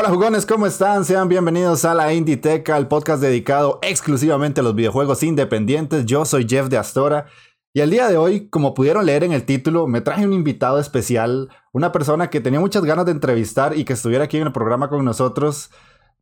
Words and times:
Hola 0.00 0.08
jugones, 0.08 0.46
¿cómo 0.46 0.66
están? 0.66 1.04
Sean 1.04 1.28
bienvenidos 1.28 1.84
a 1.84 1.92
la 1.92 2.14
Inditeca, 2.14 2.78
el 2.78 2.88
podcast 2.88 3.20
dedicado 3.20 3.78
exclusivamente 3.82 4.60
a 4.60 4.64
los 4.64 4.74
videojuegos 4.74 5.22
independientes. 5.22 6.06
Yo 6.06 6.24
soy 6.24 6.46
Jeff 6.48 6.68
de 6.68 6.78
Astora 6.78 7.26
y 7.74 7.80
el 7.80 7.90
día 7.90 8.08
de 8.08 8.16
hoy, 8.16 8.48
como 8.48 8.72
pudieron 8.72 9.04
leer 9.04 9.24
en 9.24 9.32
el 9.32 9.44
título, 9.44 9.86
me 9.86 10.00
traje 10.00 10.24
un 10.24 10.32
invitado 10.32 10.78
especial, 10.78 11.50
una 11.72 11.92
persona 11.92 12.30
que 12.30 12.40
tenía 12.40 12.60
muchas 12.60 12.82
ganas 12.86 13.04
de 13.04 13.12
entrevistar 13.12 13.76
y 13.76 13.84
que 13.84 13.92
estuviera 13.92 14.24
aquí 14.24 14.38
en 14.38 14.46
el 14.46 14.54
programa 14.54 14.88
con 14.88 15.04
nosotros. 15.04 15.70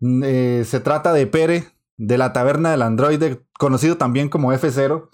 Mm, 0.00 0.22
eh, 0.24 0.64
se 0.66 0.80
trata 0.80 1.12
de 1.12 1.28
Pere, 1.28 1.68
de 1.96 2.18
la 2.18 2.32
Taberna 2.32 2.72
del 2.72 2.82
Androide, 2.82 3.44
conocido 3.60 3.96
también 3.96 4.28
como 4.28 4.52
F0. 4.52 5.08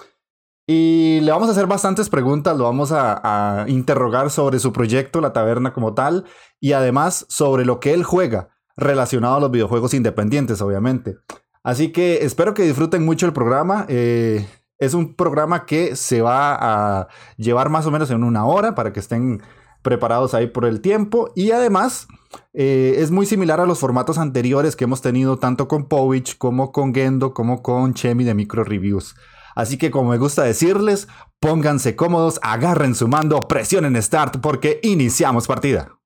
Y 0.66 1.20
le 1.20 1.30
vamos 1.32 1.50
a 1.50 1.52
hacer 1.52 1.66
bastantes 1.66 2.08
preguntas, 2.08 2.56
lo 2.56 2.64
vamos 2.64 2.92
a, 2.92 3.20
a, 3.62 3.68
interrogar 3.68 4.30
sobre 4.30 4.58
su 4.58 4.72
proyecto, 4.72 5.20
la 5.20 5.34
taberna 5.34 5.74
como 5.74 5.92
tal, 5.92 6.24
y 6.58 6.72
además 6.72 7.26
sobre 7.28 7.66
lo 7.66 7.80
que 7.80 7.92
él 7.92 8.02
juega, 8.02 8.53
relacionado 8.76 9.36
a 9.36 9.40
los 9.40 9.50
videojuegos 9.50 9.94
independientes, 9.94 10.60
obviamente. 10.60 11.16
Así 11.62 11.92
que 11.92 12.24
espero 12.24 12.54
que 12.54 12.62
disfruten 12.62 13.04
mucho 13.04 13.26
el 13.26 13.32
programa. 13.32 13.86
Eh, 13.88 14.46
es 14.78 14.94
un 14.94 15.14
programa 15.14 15.66
que 15.66 15.96
se 15.96 16.20
va 16.20 16.56
a 17.00 17.08
llevar 17.36 17.70
más 17.70 17.86
o 17.86 17.90
menos 17.90 18.10
en 18.10 18.22
una 18.22 18.44
hora 18.44 18.74
para 18.74 18.92
que 18.92 19.00
estén 19.00 19.42
preparados 19.82 20.34
ahí 20.34 20.46
por 20.48 20.64
el 20.64 20.80
tiempo. 20.80 21.30
Y 21.34 21.52
además 21.52 22.06
eh, 22.52 22.96
es 22.98 23.10
muy 23.10 23.26
similar 23.26 23.60
a 23.60 23.66
los 23.66 23.78
formatos 23.78 24.18
anteriores 24.18 24.76
que 24.76 24.84
hemos 24.84 25.00
tenido 25.00 25.38
tanto 25.38 25.68
con 25.68 25.88
Povich 25.88 26.36
como 26.38 26.72
con 26.72 26.94
Gendo 26.94 27.32
como 27.32 27.62
con 27.62 27.94
Chemi 27.94 28.24
de 28.24 28.34
Micro 28.34 28.64
Reviews. 28.64 29.14
Así 29.54 29.78
que 29.78 29.90
como 29.90 30.10
me 30.10 30.18
gusta 30.18 30.42
decirles, 30.42 31.06
pónganse 31.38 31.94
cómodos, 31.94 32.40
agarren 32.42 32.94
su 32.94 33.06
mando, 33.06 33.46
presionen 33.46 34.00
Start 34.02 34.40
porque 34.40 34.80
iniciamos 34.82 35.46
partida. 35.46 35.96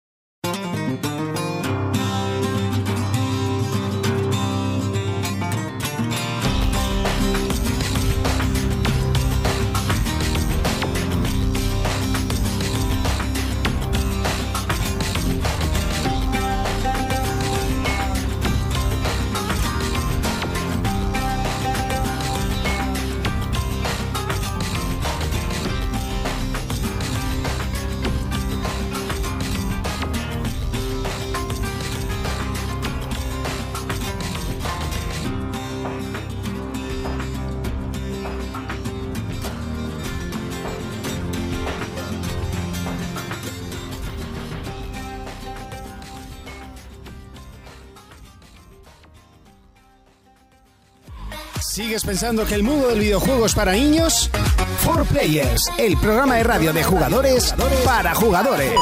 Pensando 52.09 52.47
que 52.47 52.55
el 52.55 52.63
mundo 52.63 52.89
del 52.89 53.01
videojuego 53.01 53.45
es 53.45 53.55
para 53.55 53.73
niños? 53.73 54.31
For 54.79 55.05
Players, 55.05 55.71
el 55.77 55.95
programa 55.99 56.37
de 56.37 56.43
radio 56.43 56.73
de 56.73 56.83
jugadores 56.83 57.55
para 57.85 58.15
jugadores. 58.15 58.73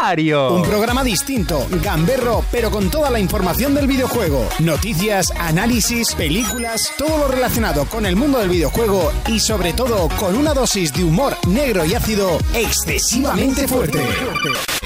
Mario. 0.00 0.54
Un 0.54 0.62
programa 0.62 1.04
distinto, 1.04 1.66
gamberro, 1.82 2.42
pero 2.50 2.70
con 2.70 2.90
toda 2.90 3.10
la 3.10 3.20
información 3.20 3.74
del 3.74 3.86
videojuego. 3.86 4.48
Noticias, 4.60 5.30
análisis, 5.38 6.14
películas, 6.14 6.90
todo 6.96 7.18
lo 7.18 7.28
relacionado 7.28 7.84
con 7.84 8.06
el 8.06 8.16
mundo 8.16 8.38
del 8.38 8.48
videojuego 8.48 9.12
y 9.26 9.38
sobre 9.38 9.74
todo 9.74 10.08
con 10.18 10.34
una 10.34 10.54
dosis 10.54 10.94
de 10.94 11.04
humor 11.04 11.36
negro 11.46 11.84
y 11.84 11.92
ácido 11.92 12.38
excesivamente 12.54 13.68
fuerte. 13.68 14.02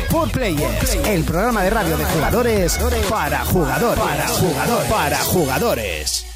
For 0.08 0.28
Players, 0.28 0.96
el 1.06 1.22
programa 1.22 1.62
de 1.62 1.70
radio 1.70 1.96
de 1.96 2.04
jugadores 2.04 2.76
para 3.08 3.44
jugadores. 3.44 4.04
Para 4.04 4.26
jugadores. 4.26 4.90
Para 4.90 5.18
jugadores. 5.18 6.29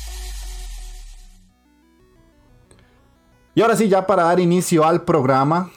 Y 3.54 3.62
ahora 3.62 3.76
sí, 3.76 3.88
ya 3.88 4.06
para 4.06 4.24
dar 4.24 4.40
inicio 4.40 4.84
al 4.84 5.04
programa, 5.04 5.70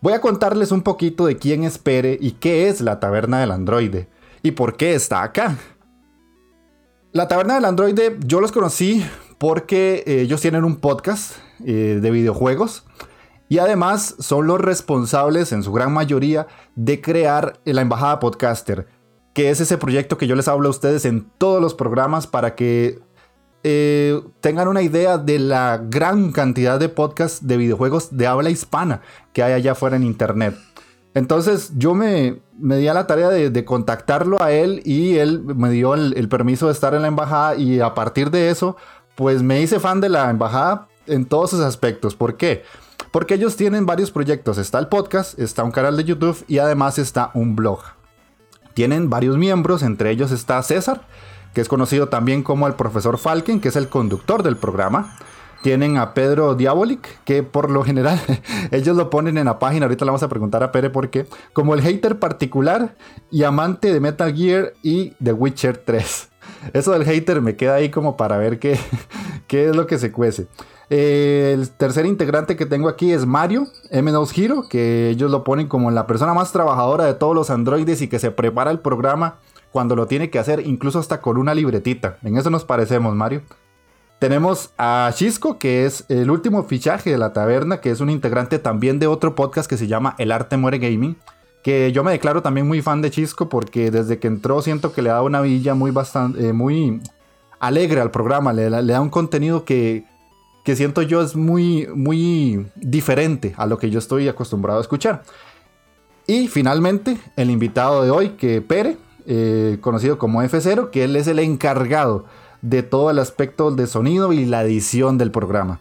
voy 0.00 0.12
a 0.12 0.20
contarles 0.20 0.72
un 0.72 0.82
poquito 0.82 1.24
de 1.24 1.36
quién 1.36 1.64
es 1.64 1.78
Pere 1.78 2.18
y 2.20 2.32
qué 2.32 2.68
es 2.68 2.80
la 2.80 3.00
Taberna 3.00 3.40
del 3.40 3.50
Androide 3.50 4.08
y 4.42 4.50
por 4.50 4.76
qué 4.76 4.94
está 4.94 5.22
acá. 5.22 5.56
La 7.12 7.26
Taberna 7.28 7.54
del 7.54 7.64
Androide 7.64 8.18
yo 8.26 8.40
los 8.40 8.52
conocí 8.52 9.04
porque 9.38 10.04
eh, 10.06 10.20
ellos 10.20 10.40
tienen 10.40 10.64
un 10.64 10.76
podcast 10.76 11.36
eh, 11.64 11.98
de 12.02 12.10
videojuegos 12.10 12.84
y 13.48 13.58
además 13.58 14.16
son 14.18 14.46
los 14.46 14.60
responsables 14.60 15.52
en 15.52 15.62
su 15.62 15.72
gran 15.72 15.92
mayoría 15.92 16.46
de 16.74 17.00
crear 17.00 17.60
la 17.64 17.80
Embajada 17.80 18.20
Podcaster, 18.20 18.88
que 19.32 19.50
es 19.50 19.60
ese 19.60 19.78
proyecto 19.78 20.18
que 20.18 20.26
yo 20.26 20.34
les 20.34 20.48
hablo 20.48 20.68
a 20.68 20.70
ustedes 20.70 21.04
en 21.04 21.30
todos 21.38 21.62
los 21.62 21.74
programas 21.74 22.26
para 22.26 22.54
que 22.54 23.00
eh, 23.64 24.22
tengan 24.40 24.68
una 24.68 24.82
idea 24.82 25.16
de 25.16 25.38
la 25.38 25.80
gran 25.82 26.32
cantidad 26.32 26.78
de 26.78 26.90
podcasts 26.90 27.46
de 27.46 27.56
videojuegos 27.56 28.16
de 28.16 28.26
habla 28.26 28.50
hispana 28.50 29.00
que 29.32 29.42
hay 29.42 29.54
allá 29.54 29.72
afuera 29.72 29.96
en 29.96 30.04
internet. 30.04 30.54
Entonces 31.14 31.72
yo 31.76 31.94
me, 31.94 32.42
me 32.58 32.76
di 32.76 32.88
a 32.88 32.94
la 32.94 33.06
tarea 33.06 33.30
de, 33.30 33.64
contactarlo 33.64 34.42
a 34.42 34.52
él 34.52 34.82
y 34.84 35.16
él 35.16 35.42
me 35.42 35.70
dio 35.70 35.94
el, 35.94 36.12
el, 36.16 36.28
permiso 36.28 36.66
de 36.66 36.72
estar 36.72 36.94
en 36.94 37.02
la 37.02 37.08
embajada 37.08 37.56
y 37.56 37.80
a 37.80 37.94
partir 37.94 38.30
de 38.30 38.50
eso 38.50 38.76
pues 39.14 39.42
me 39.42 39.62
hice 39.62 39.80
fan 39.80 40.00
de 40.00 40.08
la 40.08 40.28
embajada 40.28 40.88
en 41.06 41.24
todos 41.24 41.50
sus 41.50 41.60
aspectos. 41.60 42.14
¿Por 42.16 42.36
qué? 42.36 42.64
Porque 43.10 43.34
ellos 43.34 43.56
tienen 43.56 43.86
varios 43.86 44.10
proyectos. 44.10 44.58
Está 44.58 44.78
el 44.78 44.88
podcast, 44.88 45.38
está 45.38 45.64
un 45.64 45.70
canal 45.70 45.96
de 45.96 46.04
YouTube 46.04 46.44
y 46.48 46.58
además 46.58 46.98
está 46.98 47.30
un 47.32 47.56
blog. 47.56 47.80
Tienen 48.74 49.08
varios 49.08 49.38
miembros, 49.38 49.82
entre 49.82 50.10
ellos 50.10 50.32
está 50.32 50.60
César, 50.62 51.06
que 51.54 51.60
es 51.60 51.68
conocido 51.68 52.08
también 52.08 52.42
como 52.42 52.66
el 52.66 52.74
profesor 52.74 53.16
Falken, 53.16 53.60
que 53.60 53.68
es 53.68 53.76
el 53.76 53.88
conductor 53.88 54.42
del 54.42 54.56
programa. 54.56 55.16
Tienen 55.62 55.96
a 55.96 56.12
Pedro 56.12 56.54
Diabolic, 56.56 57.22
que 57.24 57.42
por 57.42 57.70
lo 57.70 57.84
general 57.84 58.20
ellos 58.70 58.96
lo 58.96 59.08
ponen 59.08 59.38
en 59.38 59.46
la 59.46 59.58
página, 59.58 59.86
ahorita 59.86 60.04
le 60.04 60.10
vamos 60.10 60.22
a 60.22 60.28
preguntar 60.28 60.62
a 60.62 60.72
Pere 60.72 60.90
por 60.90 61.08
qué, 61.08 61.26
como 61.54 61.72
el 61.72 61.80
hater 61.80 62.18
particular 62.18 62.96
y 63.30 63.44
amante 63.44 63.90
de 63.92 64.00
Metal 64.00 64.34
Gear 64.34 64.74
y 64.82 65.10
The 65.22 65.32
Witcher 65.32 65.78
3. 65.78 66.28
Eso 66.74 66.92
del 66.92 67.04
hater 67.04 67.40
me 67.40 67.56
queda 67.56 67.76
ahí 67.76 67.88
como 67.88 68.16
para 68.16 68.36
ver 68.36 68.58
qué, 68.58 68.78
qué 69.46 69.70
es 69.70 69.76
lo 69.76 69.86
que 69.86 69.98
se 69.98 70.12
cuece. 70.12 70.48
Eh, 70.90 71.52
el 71.54 71.70
tercer 71.70 72.04
integrante 72.04 72.56
que 72.56 72.66
tengo 72.66 72.88
aquí 72.88 73.12
es 73.12 73.24
Mario, 73.24 73.66
M2 73.90 74.36
Hero, 74.36 74.64
que 74.68 75.08
ellos 75.08 75.30
lo 75.30 75.44
ponen 75.44 75.66
como 75.66 75.90
la 75.90 76.06
persona 76.06 76.34
más 76.34 76.52
trabajadora 76.52 77.04
de 77.06 77.14
todos 77.14 77.34
los 77.34 77.48
androides 77.48 78.02
y 78.02 78.08
que 78.08 78.18
se 78.18 78.30
prepara 78.30 78.70
el 78.70 78.80
programa 78.80 79.38
cuando 79.74 79.96
lo 79.96 80.06
tiene 80.06 80.30
que 80.30 80.38
hacer, 80.38 80.64
incluso 80.64 81.00
hasta 81.00 81.20
con 81.20 81.36
una 81.36 81.52
libretita. 81.52 82.18
En 82.22 82.36
eso 82.36 82.48
nos 82.48 82.64
parecemos, 82.64 83.12
Mario. 83.16 83.42
Tenemos 84.20 84.72
a 84.78 85.10
Chisco, 85.12 85.58
que 85.58 85.84
es 85.84 86.04
el 86.08 86.30
último 86.30 86.62
fichaje 86.62 87.10
de 87.10 87.18
la 87.18 87.32
taberna, 87.32 87.80
que 87.80 87.90
es 87.90 87.98
un 87.98 88.08
integrante 88.08 88.60
también 88.60 89.00
de 89.00 89.08
otro 89.08 89.34
podcast 89.34 89.68
que 89.68 89.76
se 89.76 89.88
llama 89.88 90.14
El 90.18 90.30
Arte 90.30 90.56
Muere 90.56 90.78
Gaming. 90.78 91.16
Que 91.64 91.90
yo 91.90 92.04
me 92.04 92.12
declaro 92.12 92.40
también 92.40 92.68
muy 92.68 92.82
fan 92.82 93.02
de 93.02 93.10
Chisco 93.10 93.48
porque 93.48 93.90
desde 93.90 94.20
que 94.20 94.28
entró 94.28 94.62
siento 94.62 94.92
que 94.92 95.02
le 95.02 95.10
da 95.10 95.22
una 95.22 95.40
villa 95.40 95.74
muy 95.74 95.90
bastante, 95.90 96.50
eh, 96.50 96.52
muy 96.52 97.00
alegre 97.58 98.00
al 98.00 98.12
programa. 98.12 98.52
Le, 98.52 98.70
le 98.70 98.92
da 98.92 99.00
un 99.00 99.10
contenido 99.10 99.64
que, 99.64 100.04
que 100.62 100.76
siento 100.76 101.02
yo 101.02 101.20
es 101.20 101.34
muy, 101.34 101.88
muy 101.92 102.64
diferente 102.76 103.54
a 103.56 103.66
lo 103.66 103.76
que 103.78 103.90
yo 103.90 103.98
estoy 103.98 104.28
acostumbrado 104.28 104.78
a 104.78 104.82
escuchar. 104.82 105.24
Y 106.28 106.46
finalmente, 106.46 107.18
el 107.34 107.50
invitado 107.50 108.04
de 108.04 108.10
hoy, 108.10 108.28
que 108.30 108.60
Pere, 108.60 108.98
eh, 109.26 109.78
conocido 109.80 110.18
como 110.18 110.42
F0, 110.42 110.90
que 110.90 111.04
él 111.04 111.16
es 111.16 111.26
el 111.26 111.38
encargado 111.38 112.24
de 112.62 112.82
todo 112.82 113.10
el 113.10 113.18
aspecto 113.18 113.70
de 113.70 113.86
sonido 113.86 114.32
y 114.32 114.44
la 114.46 114.62
edición 114.64 115.18
del 115.18 115.30
programa. 115.30 115.80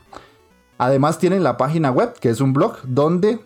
Además 0.78 1.18
tienen 1.18 1.44
la 1.44 1.58
página 1.58 1.92
web, 1.92 2.14
que 2.20 2.30
es 2.30 2.42
un 2.42 2.54
blog, 2.54 2.78
donde 2.84 3.40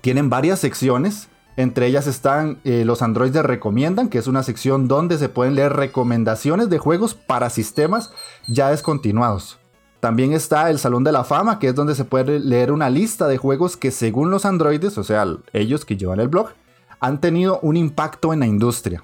tienen 0.00 0.30
varias 0.30 0.60
secciones 0.60 1.28
Entre 1.56 1.86
ellas 1.86 2.06
están 2.06 2.60
eh, 2.62 2.84
los 2.84 3.02
androides 3.02 3.42
recomiendan, 3.42 4.08
que 4.08 4.18
es 4.18 4.28
una 4.28 4.44
sección 4.44 4.86
donde 4.86 5.18
se 5.18 5.28
pueden 5.28 5.56
leer 5.56 5.72
recomendaciones 5.72 6.70
de 6.70 6.78
juegos 6.78 7.14
para 7.14 7.50
sistemas 7.50 8.12
ya 8.46 8.70
descontinuados. 8.70 9.58
También 9.98 10.32
está 10.32 10.70
el 10.70 10.78
Salón 10.78 11.02
de 11.02 11.10
la 11.10 11.24
Fama, 11.24 11.58
que 11.58 11.66
es 11.66 11.74
donde 11.74 11.96
se 11.96 12.04
puede 12.04 12.38
leer 12.38 12.70
una 12.70 12.90
lista 12.90 13.26
de 13.26 13.38
juegos 13.38 13.76
que 13.76 13.90
según 13.90 14.30
los 14.30 14.44
androides, 14.44 14.96
o 14.98 15.02
sea, 15.02 15.26
ellos 15.52 15.84
que 15.84 15.96
llevan 15.96 16.20
el 16.20 16.28
blog, 16.28 16.50
han 17.00 17.20
tenido 17.20 17.58
un 17.62 17.76
impacto 17.76 18.32
en 18.32 18.38
la 18.38 18.46
industria. 18.46 19.02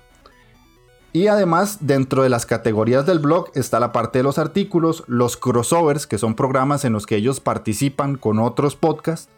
Y 1.14 1.28
además, 1.28 1.78
dentro 1.80 2.22
de 2.24 2.28
las 2.28 2.44
categorías 2.44 3.06
del 3.06 3.20
blog 3.20 3.50
está 3.54 3.80
la 3.80 3.92
parte 3.92 4.18
de 4.18 4.24
los 4.24 4.38
artículos, 4.38 5.04
los 5.06 5.38
crossovers, 5.38 6.06
que 6.06 6.18
son 6.18 6.34
programas 6.34 6.84
en 6.84 6.92
los 6.92 7.06
que 7.06 7.16
ellos 7.16 7.40
participan 7.40 8.16
con 8.16 8.38
otros 8.38 8.76
podcasts, 8.76 9.30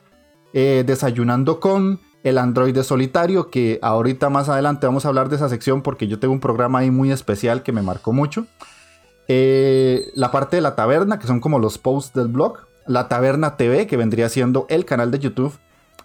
eh, 0.55 0.85
desayunando 0.85 1.61
con, 1.61 2.01
el 2.27 2.39
Android 2.39 2.77
solitario, 2.83 3.51
que 3.51 3.79
ahorita 3.83 4.31
más 4.31 4.49
adelante 4.49 4.87
vamos 4.87 5.05
a 5.05 5.09
hablar 5.09 5.29
de 5.29 5.37
esa 5.37 5.49
sección 5.49 5.83
porque 5.83 6.09
yo 6.09 6.19
tengo 6.19 6.35
un 6.35 6.41
programa 6.41 6.81
ahí 6.81 6.91
muy 6.91 7.13
especial 7.13 7.63
que 7.63 7.71
me 7.71 7.83
marcó 7.83 8.13
mucho. 8.13 8.47
Eh, 9.29 10.11
la 10.15 10.33
parte 10.33 10.57
de 10.57 10.63
la 10.63 10.75
taberna, 10.75 11.21
que 11.21 11.29
son 11.29 11.39
como 11.39 11.61
los 11.61 11.79
posts 11.79 12.15
del 12.15 12.27
blog. 12.29 12.59
La 12.87 13.07
taberna 13.07 13.57
TV, 13.57 13.87
que 13.87 13.97
vendría 13.97 14.29
siendo 14.29 14.67
el 14.69 14.85
canal 14.85 15.13
de 15.13 15.21
YouTube. 15.21 15.53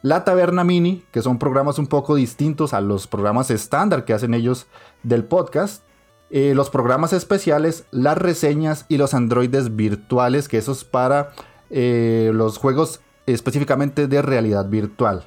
La 0.01 0.23
taberna 0.23 0.63
mini, 0.63 1.03
que 1.11 1.21
son 1.21 1.37
programas 1.37 1.77
un 1.77 1.85
poco 1.85 2.15
distintos 2.15 2.73
a 2.73 2.81
los 2.81 3.05
programas 3.05 3.51
estándar 3.51 4.03
que 4.03 4.13
hacen 4.13 4.33
ellos 4.33 4.65
del 5.03 5.23
podcast. 5.25 5.83
Eh, 6.31 6.53
los 6.55 6.71
programas 6.71 7.13
especiales, 7.13 7.85
las 7.91 8.17
reseñas 8.17 8.85
y 8.89 8.97
los 8.97 9.13
androides 9.13 9.75
virtuales, 9.75 10.47
que 10.47 10.57
eso 10.57 10.71
es 10.71 10.83
para 10.83 11.33
eh, 11.69 12.31
los 12.33 12.57
juegos 12.57 13.01
específicamente 13.27 14.07
de 14.07 14.21
realidad 14.23 14.67
virtual. 14.69 15.25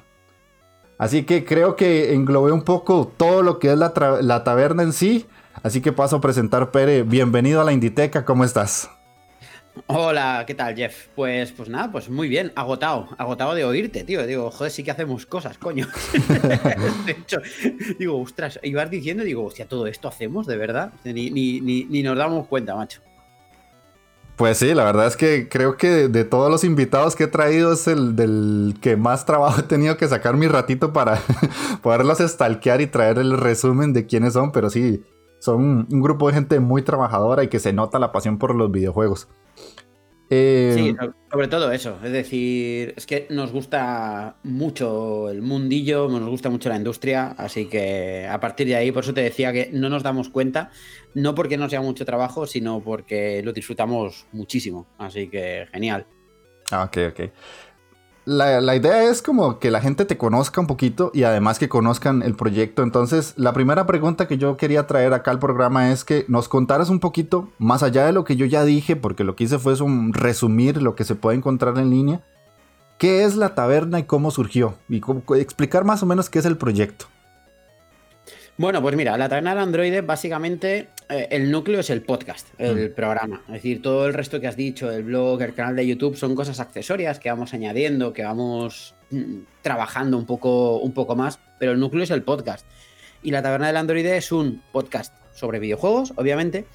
Así 0.97 1.23
que 1.23 1.45
creo 1.45 1.75
que 1.75 2.13
englobé 2.13 2.51
un 2.51 2.63
poco 2.63 3.11
todo 3.15 3.43
lo 3.43 3.59
que 3.59 3.71
es 3.71 3.77
la, 3.77 4.43
taberna 4.43 4.83
en 4.83 4.93
sí. 4.93 5.25
Así 5.63 5.81
que 5.81 5.93
paso 5.93 6.17
a 6.17 6.21
presentar, 6.21 6.71
Pere. 6.71 7.03
Bienvenido 7.03 7.61
a 7.61 7.63
la 7.63 7.71
Inditeca, 7.71 8.25
¿cómo 8.25 8.43
estás? 8.43 8.89
Hola, 9.87 10.43
¿qué 10.47 10.55
tal, 10.55 10.75
Jeff? 10.75 11.07
Pues, 11.15 11.51
pues 11.51 11.69
nada, 11.69 11.91
pues 11.91 12.09
muy 12.09 12.27
bien, 12.27 12.51
agotado, 12.55 13.09
agotado 13.17 13.53
de 13.53 13.65
oírte, 13.65 14.03
tío. 14.03 14.25
Digo, 14.25 14.49
joder, 14.49 14.71
sí 14.71 14.83
que 14.83 14.91
hacemos 14.91 15.25
cosas, 15.25 15.57
coño. 15.57 15.87
de 17.05 17.11
hecho, 17.11 17.41
digo, 17.99 18.19
ostras, 18.21 18.59
ibas 18.63 18.89
diciendo, 18.89 19.23
digo, 19.23 19.43
hostia, 19.45 19.67
todo 19.67 19.87
esto 19.87 20.07
hacemos, 20.07 20.47
de 20.47 20.57
verdad. 20.57 20.93
Ni, 21.03 21.29
ni, 21.29 21.61
ni 21.61 22.03
nos 22.03 22.17
damos 22.17 22.47
cuenta, 22.47 22.75
macho. 22.75 23.01
Pues 24.35 24.57
sí, 24.57 24.73
la 24.73 24.83
verdad 24.83 25.07
es 25.07 25.15
que 25.15 25.47
creo 25.47 25.77
que 25.77 26.09
de, 26.09 26.25
todos 26.25 26.51
los 26.51 26.65
invitados 26.65 27.15
que 27.15 27.23
he 27.23 27.27
traído 27.27 27.71
es 27.71 27.87
el 27.87 28.17
del 28.17 28.75
que 28.81 28.97
más 28.97 29.25
trabajo 29.25 29.61
he 29.61 29.63
tenido 29.63 29.95
que 29.95 30.09
sacar 30.09 30.35
mi 30.35 30.47
ratito 30.47 30.91
para 30.91 31.21
poderlos 31.81 32.17
stalkear 32.19 32.81
y 32.81 32.87
traer 32.87 33.17
el 33.17 33.37
resumen 33.37 33.93
de 33.93 34.05
quiénes 34.05 34.33
son, 34.33 34.51
pero 34.51 34.69
sí, 34.69 35.05
son 35.39 35.87
un 35.89 36.01
grupo 36.01 36.27
de 36.27 36.33
gente 36.33 36.59
muy 36.59 36.81
trabajadora 36.81 37.43
y 37.43 37.47
que 37.47 37.59
se 37.59 37.71
nota 37.71 37.97
la 37.97 38.11
pasión 38.11 38.37
por 38.37 38.53
los 38.55 38.71
videojuegos. 38.71 39.29
Eh, 40.29 40.73
sí, 40.75 40.95
sobre 41.31 41.47
todo 41.47 41.71
eso. 41.71 41.99
Es 42.03 42.11
decir, 42.11 42.93
es 42.97 43.05
que 43.05 43.27
nos 43.29 43.51
gusta 43.51 44.37
mucho 44.43 45.29
el 45.29 45.41
mundillo, 45.41 46.07
nos 46.07 46.29
gusta 46.29 46.49
mucho 46.49 46.69
la 46.69 46.77
industria, 46.77 47.35
así 47.37 47.67
que 47.67 48.27
a 48.27 48.39
partir 48.39 48.67
de 48.67 48.75
ahí, 48.75 48.91
por 48.91 49.03
eso 49.03 49.13
te 49.13 49.21
decía 49.21 49.53
que 49.53 49.69
no 49.71 49.89
nos 49.89 50.03
damos 50.03 50.29
cuenta, 50.29 50.71
no 51.13 51.35
porque 51.35 51.57
no 51.57 51.69
sea 51.69 51.81
mucho 51.81 52.05
trabajo, 52.05 52.47
sino 52.47 52.81
porque 52.81 53.41
lo 53.43 53.53
disfrutamos 53.53 54.25
muchísimo. 54.31 54.87
Así 54.97 55.27
que 55.27 55.67
genial. 55.71 56.07
Ah, 56.71 56.85
ok, 56.85 56.97
ok 57.11 57.31
la, 58.25 58.75
idea 58.75 59.03
es 59.03 59.21
como 59.21 59.59
que 59.59 59.69
la 59.69 59.81
gente 59.81 60.03
te 60.05 60.17
conozca 60.17 60.59
un 60.59 60.67
poquito 60.67 61.11
y 61.13 61.23
además 61.23 61.59
que 61.59 61.69
conozcan 61.69 62.23
el 62.23 62.35
proyecto. 62.35 62.81
Entonces, 62.81 63.33
la 63.37 63.53
primera 63.53 63.85
pregunta 63.85 64.27
que 64.27 64.37
yo 64.37 64.57
quería 64.57 64.87
traer 64.87 65.13
acá 65.13 65.31
al 65.31 65.39
programa 65.39 65.91
es 65.91 66.03
que 66.03 66.25
nos 66.27 66.49
contaras 66.49 66.89
un 66.89 66.99
poquito, 66.99 67.49
más 67.59 67.83
allá 67.83 68.05
de 68.05 68.13
lo 68.13 68.23
que 68.23 68.35
yo 68.35 68.45
ya 68.45 68.63
dije, 68.63 68.95
porque 68.95 69.23
lo 69.23 69.35
que 69.35 69.43
hice 69.43 69.59
fue 69.59 69.79
un 69.81 70.13
resumir 70.13 70.81
lo 70.81 70.95
que 70.95 71.03
se 71.03 71.15
puede 71.15 71.37
encontrar 71.37 71.77
en 71.77 71.91
línea, 71.91 72.21
qué 72.97 73.23
es 73.23 73.35
la 73.35 73.53
taberna 73.53 73.99
y 73.99 74.03
cómo 74.03 74.31
surgió, 74.31 74.75
y 74.89 75.01
explicar 75.39 75.83
más 75.83 76.01
o 76.01 76.05
menos 76.05 76.29
qué 76.29 76.39
es 76.39 76.45
el 76.45 76.57
proyecto. 76.57 77.05
Bueno, 78.57 78.81
pues 78.81 78.95
mira, 78.95 79.17
la 79.17 79.27
taberna 79.27 79.53
de 79.53 79.61
Android 79.61 80.01
básicamente 80.01 80.87
eh, 81.09 81.27
el 81.29 81.51
núcleo 81.51 81.81
es 81.81 81.89
el 81.89 82.01
podcast, 82.01 82.47
el 82.57 82.89
mm. 82.89 82.93
programa. 82.93 83.41
Es 83.47 83.55
decir, 83.55 83.81
todo 83.81 84.07
el 84.07 84.13
resto 84.13 84.39
que 84.39 84.47
has 84.47 84.55
dicho, 84.55 84.89
el 84.89 85.03
blog, 85.03 85.41
el 85.41 85.53
canal 85.53 85.75
de 85.75 85.85
YouTube, 85.85 86.15
son 86.15 86.35
cosas 86.35 86.61
accesorias 86.61 87.19
que 87.19 87.29
vamos 87.29 87.53
añadiendo, 87.53 88.13
que 88.13 88.23
vamos 88.23 88.95
mm, 89.11 89.39
trabajando 89.61 90.17
un 90.17 90.25
poco, 90.25 90.77
un 90.77 90.93
poco 90.93 91.17
más, 91.17 91.37
pero 91.59 91.73
el 91.73 91.81
núcleo 91.81 92.03
es 92.03 92.11
el 92.11 92.23
podcast. 92.23 92.65
Y 93.21 93.31
la 93.31 93.41
taberna 93.41 93.67
del 93.67 93.75
Android 93.75 94.05
es 94.05 94.31
un 94.31 94.63
podcast 94.71 95.13
sobre 95.33 95.59
videojuegos, 95.59 96.13
obviamente, 96.15 96.65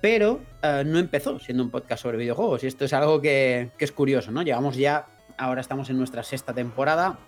pero 0.00 0.40
eh, 0.62 0.82
no 0.84 0.98
empezó 0.98 1.38
siendo 1.38 1.62
un 1.62 1.70
podcast 1.70 2.02
sobre 2.02 2.18
videojuegos. 2.18 2.64
Y 2.64 2.66
esto 2.66 2.84
es 2.84 2.92
algo 2.92 3.20
que, 3.20 3.70
que, 3.78 3.84
es 3.84 3.92
curioso, 3.92 4.32
¿no? 4.32 4.42
Llevamos 4.42 4.76
ya, 4.76 5.06
ahora 5.36 5.60
estamos 5.60 5.88
en 5.88 5.98
nuestra 5.98 6.24
sexta 6.24 6.52
temporada. 6.52 7.20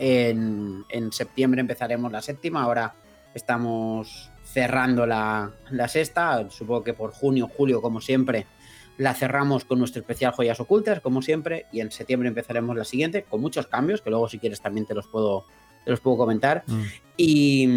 En, 0.00 0.84
en 0.88 1.12
septiembre 1.12 1.60
empezaremos 1.60 2.10
la 2.10 2.20
séptima, 2.20 2.64
ahora 2.64 2.96
estamos 3.36 4.30
cerrando 4.42 5.06
la, 5.06 5.52
sexta. 5.88 6.48
Supongo 6.50 6.82
que 6.82 6.94
por 6.94 7.12
junio, 7.12 7.48
julio, 7.54 7.82
como 7.82 8.00
siempre, 8.00 8.46
la 8.96 9.14
cerramos 9.14 9.64
con 9.64 9.78
nuestro 9.78 10.00
especial 10.00 10.32
Joyas 10.32 10.58
Ocultas, 10.58 11.00
como 11.00 11.20
siempre, 11.20 11.66
y 11.70 11.80
en 11.80 11.90
septiembre 11.90 12.28
empezaremos 12.28 12.74
la 12.76 12.84
siguiente, 12.84 13.22
con 13.22 13.40
muchos 13.40 13.66
cambios, 13.66 14.00
que 14.00 14.10
luego 14.10 14.28
si 14.28 14.38
quieres 14.38 14.60
también 14.60 14.86
te 14.86 14.94
los 14.94 15.06
puedo, 15.06 15.44
los 15.84 16.00
puedo 16.00 16.16
comentar. 16.16 16.64
Mm. 16.66 16.82
Y, 17.18 17.68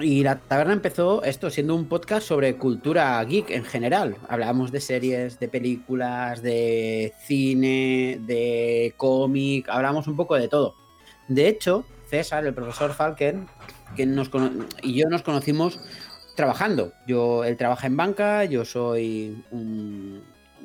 y, 0.00 0.24
la 0.24 0.40
taberna 0.40 0.72
empezó 0.72 1.22
esto 1.22 1.48
siendo 1.50 1.76
un 1.76 1.86
podcast 1.86 2.26
sobre 2.26 2.56
cultura 2.56 3.22
geek 3.22 3.50
en 3.50 3.64
general. 3.64 4.16
Hablábamos 4.28 4.72
de 4.72 4.80
series, 4.80 5.38
de 5.38 5.48
películas, 5.48 6.42
de 6.42 7.12
cine, 7.24 8.18
de 8.22 8.92
cómic, 8.96 9.68
hablamos 9.68 10.08
un 10.08 10.16
poco 10.16 10.34
de 10.34 10.48
todo. 10.48 10.74
De 11.28 11.46
hecho, 11.46 11.84
César, 12.10 12.44
el 12.44 12.54
profesor 12.54 12.92
Falken, 12.92 13.46
que 13.94 14.06
nos 14.06 14.30
y 14.82 14.94
yo 14.94 15.08
nos 15.08 15.22
conocimos 15.22 15.80
trabajando. 16.34 16.92
Yo, 17.06 17.44
él 17.44 17.56
trabaja 17.56 17.86
en 17.86 17.96
banca, 17.96 18.44
yo 18.44 18.64
soy 18.64 19.42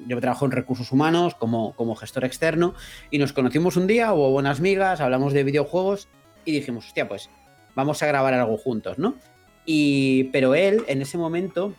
yo 0.08 0.20
trabajo 0.20 0.46
en 0.46 0.52
recursos 0.52 0.92
humanos 0.92 1.36
como, 1.36 1.74
como 1.76 1.96
gestor 1.96 2.26
externo 2.26 2.74
y 3.10 3.18
nos 3.18 3.34
conocimos 3.34 3.78
un 3.78 3.88
día, 3.88 4.14
hubo 4.14 4.32
buenas 4.32 4.60
migas, 4.60 5.02
hablamos 5.02 5.34
de 5.34 5.44
videojuegos 5.44 6.08
y 6.46 6.52
dijimos, 6.52 6.88
hostia, 6.88 7.08
pues 7.08 7.30
vamos 7.76 8.02
a 8.02 8.08
grabar 8.08 8.34
algo 8.34 8.58
juntos, 8.58 8.98
¿no? 8.98 9.16
Y, 9.66 10.26
pero 10.26 10.56
él 10.56 10.84
en 10.88 11.02
ese 11.02 11.18
momento 11.18 11.76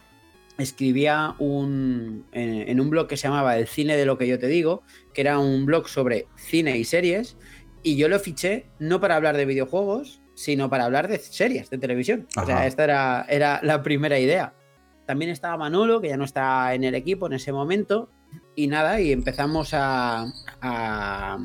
escribía 0.59 1.35
un, 1.39 2.27
en, 2.33 2.69
en, 2.69 2.81
un 2.81 2.91
blog 2.91 3.09
que 3.09 3.17
se 3.17 3.27
llamaba 3.27 3.59
El 3.59 3.67
cine 3.67 3.97
de 3.97 4.07
lo 4.07 4.19
que 4.19 4.29
yo 4.29 4.39
te 4.39 4.47
digo, 4.47 4.83
que 5.13 5.23
era 5.23 5.39
un 5.39 5.67
blog 5.67 5.89
sobre 5.89 6.27
cine 6.37 6.79
y 6.79 6.85
series, 6.85 7.37
y 7.83 7.97
yo 7.97 8.09
lo 8.09 8.21
fiché 8.21 8.67
no 8.79 9.01
para 9.01 9.17
hablar 9.17 9.37
de 9.37 9.47
videojuegos, 9.47 10.22
sino 10.35 10.69
para 10.71 10.85
hablar 10.85 11.09
de 11.09 11.19
series 11.19 11.71
de 11.71 11.79
televisión. 11.79 12.27
O 12.37 12.47
sea, 12.47 12.67
esta 12.67 12.85
era, 12.85 13.27
era 13.29 13.61
la 13.63 13.83
primera 13.83 14.19
idea. 14.19 14.55
También 15.07 15.31
estaba 15.31 15.57
Manolo, 15.57 16.01
que 16.01 16.09
ya 16.09 16.17
no 16.17 16.25
está 16.25 16.75
en 16.75 16.85
el 16.85 16.95
equipo 16.95 17.27
en 17.27 17.35
ese 17.35 17.53
momento, 17.53 18.09
y 18.55 18.67
nada, 18.67 19.01
y 19.01 19.13
empezamos 19.13 19.71
a, 19.75 20.27
a, 20.61 21.39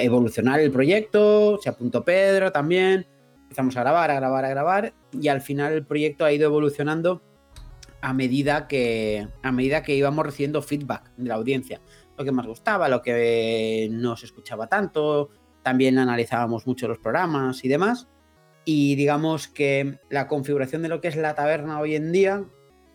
evolucionar 0.00 0.60
el 0.60 0.70
proyecto, 0.70 1.58
se 1.60 1.68
apuntó 1.68 2.04
Pedro 2.04 2.52
también, 2.52 3.06
empezamos 3.42 3.76
a 3.76 3.80
grabar, 3.80 4.10
a 4.10 4.14
grabar, 4.14 4.44
a 4.44 4.48
grabar, 4.48 4.94
y 5.12 5.28
al 5.28 5.40
final 5.40 5.72
el 5.72 5.84
proyecto 5.84 6.24
ha 6.24 6.32
ido 6.32 6.46
evolucionando 6.46 7.22
a 8.00 8.12
medida 8.12 8.68
que, 8.68 9.26
a 9.42 9.50
medida 9.50 9.82
que 9.82 9.96
íbamos 9.96 10.24
recibiendo 10.24 10.62
feedback 10.62 11.10
de 11.16 11.28
la 11.28 11.34
audiencia. 11.34 11.80
Lo 12.16 12.24
que 12.24 12.32
más 12.32 12.46
gustaba, 12.46 12.88
lo 12.88 13.02
que 13.02 13.88
no 13.90 14.16
se 14.16 14.26
escuchaba 14.26 14.68
tanto, 14.68 15.30
también 15.62 15.98
analizábamos 15.98 16.66
mucho 16.66 16.88
los 16.88 16.98
programas 16.98 17.64
y 17.64 17.68
demás. 17.68 18.08
Y 18.64 18.96
digamos 18.96 19.48
que 19.48 19.98
la 20.10 20.26
configuración 20.26 20.82
de 20.82 20.88
lo 20.88 21.00
que 21.00 21.08
es 21.08 21.16
la 21.16 21.34
taberna 21.34 21.80
hoy 21.80 21.94
en 21.94 22.12
día, 22.12 22.44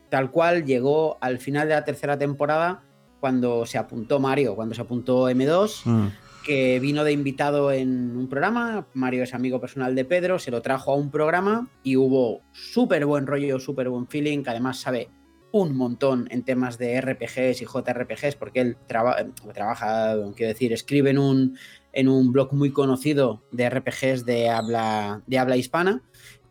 tal 0.09 0.29
cual 0.29 0.65
llegó 0.65 1.17
al 1.21 1.39
final 1.39 1.67
de 1.67 1.73
la 1.73 1.83
tercera 1.83 2.17
temporada 2.17 2.83
cuando 3.19 3.65
se 3.65 3.77
apuntó 3.77 4.19
Mario, 4.19 4.55
cuando 4.55 4.75
se 4.75 4.81
apuntó 4.81 5.29
M2, 5.29 5.81
mm. 5.85 6.07
que 6.45 6.79
vino 6.79 7.03
de 7.03 7.13
invitado 7.13 7.71
en 7.71 8.15
un 8.15 8.27
programa. 8.27 8.85
Mario 8.93 9.23
es 9.23 9.33
amigo 9.33 9.59
personal 9.59 9.95
de 9.95 10.05
Pedro, 10.05 10.39
se 10.39 10.51
lo 10.51 10.61
trajo 10.61 10.91
a 10.91 10.95
un 10.95 11.09
programa 11.09 11.69
y 11.83 11.95
hubo 11.95 12.41
súper 12.51 13.05
buen 13.05 13.25
rollo, 13.25 13.59
súper 13.59 13.89
buen 13.89 14.07
feeling, 14.07 14.43
que 14.43 14.49
además 14.49 14.79
sabe 14.79 15.09
un 15.53 15.75
montón 15.75 16.27
en 16.31 16.43
temas 16.43 16.77
de 16.77 16.99
RPGs 16.99 17.61
y 17.61 17.65
JRPGs, 17.65 18.35
porque 18.35 18.59
él 18.59 18.77
trabaja, 18.87 20.15
quiero 20.35 20.53
decir, 20.53 20.73
escribe 20.73 21.11
en 21.11 21.19
un, 21.19 21.57
en 21.93 22.09
un 22.09 22.31
blog 22.31 22.53
muy 22.53 22.71
conocido 22.71 23.43
de 23.51 23.69
RPGs 23.69 24.25
de 24.25 24.49
habla, 24.49 25.21
de 25.27 25.39
habla 25.39 25.57
hispana. 25.57 26.03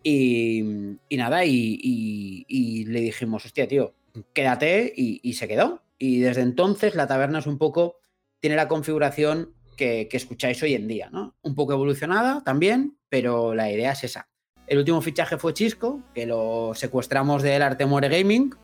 Y, 0.04 0.62
nada, 1.10 1.44
y, 1.44 2.84
le 2.86 3.00
dijimos, 3.00 3.44
hostia, 3.44 3.68
tío, 3.68 3.94
quédate 4.32 4.92
y, 4.96 5.32
se 5.34 5.48
quedó. 5.48 5.82
Y 5.98 6.20
desde 6.20 6.42
entonces 6.42 6.94
la 6.94 7.06
taberna 7.06 7.40
es 7.40 7.46
un 7.46 7.58
poco, 7.58 7.96
tiene 8.40 8.56
la 8.56 8.68
configuración 8.68 9.54
que, 9.76 10.08
que 10.08 10.16
escucháis 10.16 10.62
hoy 10.62 10.74
en 10.74 10.88
día, 10.88 11.10
¿no? 11.10 11.36
Un 11.42 11.54
poco 11.54 11.72
evolucionada 11.72 12.42
también, 12.42 12.96
pero 13.08 13.54
la 13.54 13.70
idea 13.70 13.92
es 13.92 14.04
esa. 14.04 14.28
El 14.66 14.78
último 14.78 15.00
fichaje 15.00 15.38
fue 15.38 15.54
Chisco, 15.54 16.02
que 16.14 16.26
lo 16.26 16.72
secuestramos 16.74 17.42
del 17.42 17.62
Artemore 17.62 18.08
Gaming, 18.08 18.54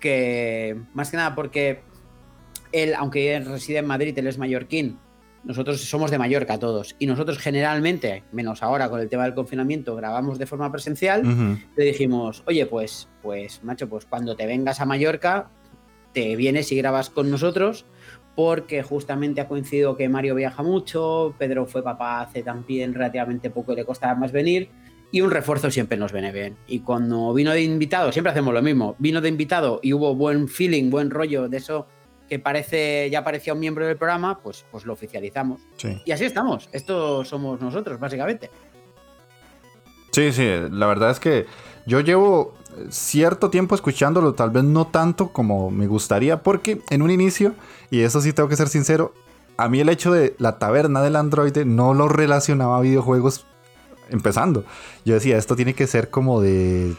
que 0.00 0.78
más 0.92 1.10
que 1.10 1.16
nada 1.16 1.34
porque 1.34 1.82
él, 2.72 2.94
aunque 2.94 3.34
él 3.34 3.46
reside 3.46 3.78
en 3.78 3.86
Madrid, 3.86 4.18
él 4.18 4.26
es 4.26 4.36
mallorquín, 4.36 4.98
nosotros 5.44 5.80
somos 5.80 6.10
de 6.10 6.18
Mallorca 6.18 6.58
todos, 6.58 6.96
y 6.98 7.06
nosotros 7.06 7.38
generalmente, 7.38 8.24
menos 8.32 8.62
ahora 8.62 8.88
con 8.88 9.00
el 9.00 9.08
tema 9.08 9.24
del 9.24 9.34
confinamiento, 9.34 9.94
grabamos 9.96 10.38
de 10.38 10.46
forma 10.46 10.70
presencial, 10.72 11.22
le 11.76 11.84
dijimos, 11.84 12.42
oye, 12.46 12.66
pues, 12.66 13.08
pues, 13.22 13.62
macho, 13.62 13.88
pues 13.88 14.06
cuando 14.06 14.36
te 14.36 14.46
vengas 14.46 14.80
a 14.80 14.86
Mallorca, 14.86 15.50
te 16.12 16.36
vienes 16.36 16.72
y 16.72 16.76
grabas 16.76 17.10
con 17.10 17.30
nosotros, 17.30 17.84
porque 18.34 18.82
justamente 18.82 19.40
ha 19.40 19.48
coincidido 19.48 19.96
que 19.96 20.08
Mario 20.08 20.34
viaja 20.34 20.62
mucho, 20.62 21.34
Pedro 21.38 21.66
fue 21.66 21.84
papá 21.84 22.22
hace 22.22 22.42
también 22.42 22.94
relativamente 22.94 23.50
poco 23.50 23.72
y 23.72 23.76
le 23.76 23.84
costaba 23.84 24.14
más 24.14 24.32
venir, 24.32 24.70
y 25.12 25.20
un 25.20 25.30
refuerzo 25.30 25.70
siempre 25.70 25.96
nos 25.96 26.12
viene 26.12 26.32
bien. 26.32 26.56
Y 26.66 26.80
cuando 26.80 27.32
vino 27.34 27.52
de 27.52 27.62
invitado, 27.62 28.10
siempre 28.10 28.32
hacemos 28.32 28.52
lo 28.52 28.62
mismo, 28.62 28.96
vino 28.98 29.20
de 29.20 29.28
invitado 29.28 29.78
y 29.82 29.92
hubo 29.92 30.14
buen 30.16 30.48
feeling, 30.48 30.90
buen 30.90 31.10
rollo 31.10 31.48
de 31.48 31.58
eso 31.58 31.86
que 32.34 32.40
parece, 32.40 33.08
ya 33.10 33.22
parecía 33.22 33.52
un 33.52 33.60
miembro 33.60 33.86
del 33.86 33.96
programa, 33.96 34.40
pues, 34.40 34.64
pues 34.72 34.84
lo 34.84 34.92
oficializamos. 34.92 35.60
Sí. 35.76 36.02
Y 36.04 36.10
así 36.10 36.24
estamos, 36.24 36.68
esto 36.72 37.24
somos 37.24 37.60
nosotros, 37.60 38.00
básicamente. 38.00 38.50
Sí, 40.10 40.32
sí, 40.32 40.44
la 40.68 40.86
verdad 40.88 41.12
es 41.12 41.20
que 41.20 41.46
yo 41.86 42.00
llevo 42.00 42.54
cierto 42.90 43.50
tiempo 43.50 43.76
escuchándolo, 43.76 44.34
tal 44.34 44.50
vez 44.50 44.64
no 44.64 44.88
tanto 44.88 45.28
como 45.28 45.70
me 45.70 45.86
gustaría, 45.86 46.42
porque 46.42 46.80
en 46.90 47.02
un 47.02 47.12
inicio, 47.12 47.54
y 47.88 48.00
eso 48.00 48.20
sí 48.20 48.32
tengo 48.32 48.48
que 48.48 48.56
ser 48.56 48.68
sincero, 48.68 49.14
a 49.56 49.68
mí 49.68 49.78
el 49.78 49.88
hecho 49.88 50.12
de 50.12 50.34
la 50.38 50.58
taberna 50.58 51.02
del 51.02 51.14
androide 51.14 51.64
no 51.64 51.94
lo 51.94 52.08
relacionaba 52.08 52.78
a 52.78 52.80
videojuegos 52.80 53.46
empezando. 54.10 54.64
Yo 55.04 55.14
decía, 55.14 55.38
esto 55.38 55.54
tiene 55.54 55.74
que 55.74 55.86
ser 55.86 56.10
como 56.10 56.40
de 56.40 56.96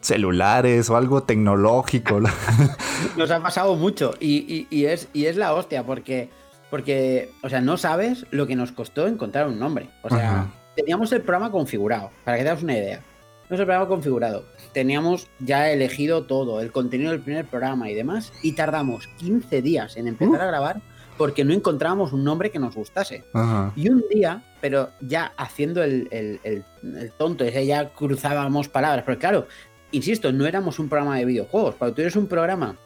celulares 0.00 0.88
o 0.90 0.96
algo 0.96 1.22
tecnológico. 1.22 2.20
Nos 3.16 3.30
ha 3.30 3.40
pasado 3.40 3.74
mucho 3.76 4.14
y, 4.20 4.38
y- 4.52 4.66
y 4.70 4.86
es, 4.86 5.08
y 5.12 5.26
es 5.26 5.36
la 5.36 5.54
hostia 5.54 5.84
porque, 5.84 6.30
porque, 6.70 7.32
o 7.42 7.48
sea, 7.48 7.60
no 7.60 7.76
sabes 7.76 8.26
lo 8.30 8.46
que 8.46 8.56
nos 8.56 8.72
costó 8.72 9.06
encontrar 9.06 9.46
un 9.48 9.58
nombre. 9.58 9.90
O 10.02 10.08
sea, 10.08 10.30
Ajá. 10.30 10.50
teníamos 10.76 11.12
el 11.12 11.20
programa 11.22 11.50
configurado, 11.50 12.10
para 12.24 12.36
que 12.36 12.42
te 12.44 12.48
hagas 12.50 12.62
una 12.62 12.76
idea. 12.76 13.00
Teníamos 13.48 13.60
el 13.60 13.66
programa 13.66 13.88
configurado, 13.88 14.44
teníamos 14.72 15.28
ya 15.40 15.70
elegido 15.70 16.24
todo, 16.24 16.60
el 16.60 16.70
contenido 16.70 17.10
del 17.10 17.20
primer 17.20 17.44
programa 17.46 17.90
y 17.90 17.94
demás, 17.94 18.32
y 18.42 18.52
tardamos 18.52 19.08
15 19.18 19.60
días 19.62 19.96
en 19.96 20.06
empezar 20.06 20.40
a 20.40 20.46
grabar 20.46 20.80
porque 21.18 21.44
no 21.44 21.52
encontrábamos 21.52 22.12
un 22.14 22.24
nombre 22.24 22.50
que 22.50 22.58
nos 22.58 22.74
gustase. 22.76 23.24
Ajá. 23.34 23.72
Y 23.76 23.90
un 23.90 24.04
día, 24.08 24.42
pero 24.62 24.88
ya 25.00 25.32
haciendo 25.36 25.82
el, 25.82 26.08
el- 26.12 26.40
el- 26.44 26.64
el 26.96 27.12
tonto, 27.12 27.44
ya 27.46 27.90
cruzábamos 27.90 28.68
palabras, 28.68 29.04
porque 29.04 29.18
claro, 29.18 29.46
insisto, 29.92 30.32
no 30.32 30.46
éramos 30.46 30.78
un 30.78 30.88
programa 30.88 31.18
de 31.18 31.24
videojuegos. 31.24 31.74
Cuando 31.76 31.94
tú 31.94 32.02
eres 32.02 32.16
un 32.16 32.26
programa 32.26 32.76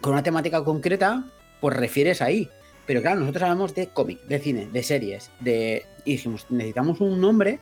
con 0.00 0.12
una 0.12 0.22
temática 0.22 0.62
concreta, 0.64 1.24
pues 1.60 1.76
refieres 1.76 2.22
ahí. 2.22 2.48
Pero 2.86 3.00
claro, 3.00 3.20
nosotros 3.20 3.44
hablamos 3.44 3.74
de 3.74 3.88
cómic, 3.88 4.22
de 4.24 4.38
cine, 4.38 4.68
de 4.72 4.82
series, 4.82 5.30
de. 5.40 5.86
Y 6.04 6.12
dijimos, 6.12 6.46
necesitamos 6.50 7.00
un 7.00 7.20
nombre 7.20 7.60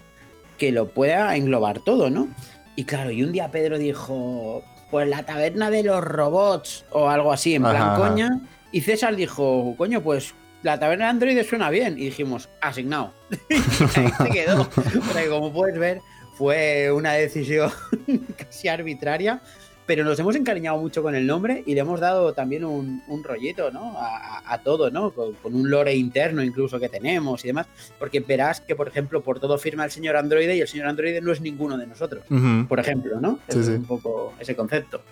que 0.56 0.72
lo 0.72 0.88
pueda 0.88 1.36
englobar 1.36 1.80
todo, 1.80 2.10
¿no? 2.10 2.28
Y 2.76 2.84
claro, 2.84 3.10
y 3.10 3.22
un 3.22 3.32
día 3.32 3.50
Pedro 3.50 3.78
dijo, 3.78 4.62
pues 4.90 5.08
la 5.08 5.24
taberna 5.24 5.70
de 5.70 5.82
los 5.82 6.02
robots 6.02 6.86
o 6.90 7.08
algo 7.08 7.32
así, 7.32 7.54
en 7.54 7.62
plan 7.62 7.76
Ajá, 7.76 7.94
ajá. 7.96 8.08
coña. 8.08 8.40
Y 8.72 8.80
César 8.80 9.16
dijo, 9.16 9.74
coño, 9.76 10.02
pues 10.02 10.34
la 10.62 10.78
taberna 10.78 11.06
de 11.06 11.10
Android 11.10 11.42
suena 11.44 11.70
bien. 11.70 11.98
Y 11.98 12.06
dijimos, 12.06 12.48
asignado. 12.60 13.12
y 13.50 13.54
ahí 13.54 14.12
se 14.22 14.30
quedó. 14.30 14.68
Porque 14.70 15.28
como 15.28 15.52
puedes 15.52 15.78
ver, 15.78 16.00
fue 16.40 16.90
una 16.90 17.12
decisión 17.12 17.70
casi 18.38 18.66
arbitraria. 18.66 19.42
Pero 19.84 20.04
nos 20.04 20.18
hemos 20.20 20.34
encariñado 20.36 20.78
mucho 20.78 21.02
con 21.02 21.14
el 21.14 21.26
nombre 21.26 21.64
y 21.66 21.74
le 21.74 21.80
hemos 21.80 22.00
dado 22.00 22.32
también 22.32 22.64
un, 22.64 23.02
un 23.08 23.24
rollito, 23.24 23.70
¿no? 23.72 23.92
A, 23.98 24.58
todo, 24.62 24.90
¿no? 24.90 25.10
Con, 25.10 25.34
con 25.34 25.54
un 25.54 25.68
lore 25.68 25.94
interno 25.94 26.42
incluso 26.42 26.78
que 26.78 26.88
tenemos 26.88 27.44
y 27.44 27.48
demás. 27.48 27.66
Porque 27.98 28.20
verás 28.20 28.60
que, 28.62 28.74
por 28.74 28.88
ejemplo, 28.88 29.20
por 29.20 29.38
todo 29.38 29.58
firma 29.58 29.84
el 29.84 29.90
señor 29.90 30.16
Androide 30.16 30.56
y 30.56 30.60
el 30.60 30.68
señor 30.68 30.86
Androide 30.86 31.20
no 31.20 31.32
es 31.32 31.40
ninguno 31.42 31.76
de 31.76 31.86
nosotros. 31.86 32.24
Por 32.68 32.80
ejemplo, 32.80 33.20
¿no? 33.20 33.40
Sí, 33.48 33.58
es 33.58 33.66
sí. 33.66 33.72
un 33.72 33.84
poco 33.84 34.32
ese 34.38 34.56
concepto. 34.56 35.02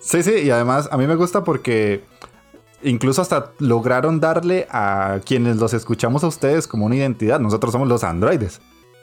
Sí, 0.00 0.22
sí, 0.22 0.32
y 0.42 0.50
además 0.50 0.88
a 0.90 0.96
mí 0.96 1.06
me 1.06 1.14
gusta 1.14 1.44
porque 1.44 2.00
incluso 2.82 3.22
hasta 3.22 3.52
lograron 3.58 4.18
darle 4.18 4.66
a 4.70 5.20
quienes 5.24 5.58
los 5.58 5.74
escuchamos 5.74 6.24
a 6.24 6.28
ustedes 6.28 6.66
como 6.66 6.86
una 6.86 6.96
identidad. 6.96 7.38
Nosotros 7.38 7.70
somos 7.70 7.88
los 7.88 8.02
androides. 8.02 8.60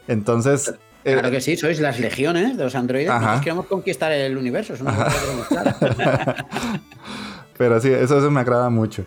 Entonces, 0.08 0.74
Claro 1.04 1.32
que 1.32 1.42
sí, 1.42 1.56
sois 1.56 1.80
las 1.80 2.00
legiones 2.00 2.58
de 2.58 2.64
los 2.64 2.76
androides. 2.76 3.10
Ajá. 3.10 3.20
Nosotros 3.20 3.42
queremos 3.44 3.66
conquistar 3.68 4.12
el 4.12 4.38
universo. 4.38 4.74
Es 4.74 4.80
tenemos 4.80 5.48
clara. 5.48 5.76
pero 7.58 7.80
sí, 7.80 7.90
eso, 7.90 8.18
eso 8.18 8.32
me 8.32 8.40
agrada 8.42 8.70
mucho. 8.70 9.06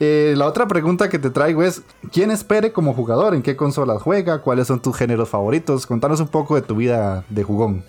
Eh, 0.00 0.34
la 0.36 0.46
otra 0.46 0.66
pregunta 0.66 1.08
que 1.08 1.18
te 1.20 1.30
traigo 1.30 1.62
es, 1.62 1.82
¿quién 2.12 2.32
espere 2.32 2.72
como 2.72 2.92
jugador? 2.92 3.34
¿En 3.36 3.42
qué 3.42 3.54
consolas 3.54 4.02
juega? 4.02 4.40
¿Cuáles 4.42 4.66
son 4.66 4.82
tus 4.82 4.96
géneros 4.96 5.28
favoritos? 5.28 5.86
Contanos 5.86 6.18
un 6.20 6.28
poco 6.28 6.56
de 6.56 6.62
tu 6.62 6.74
vida 6.74 7.24
de 7.28 7.44
jugón. 7.44 7.84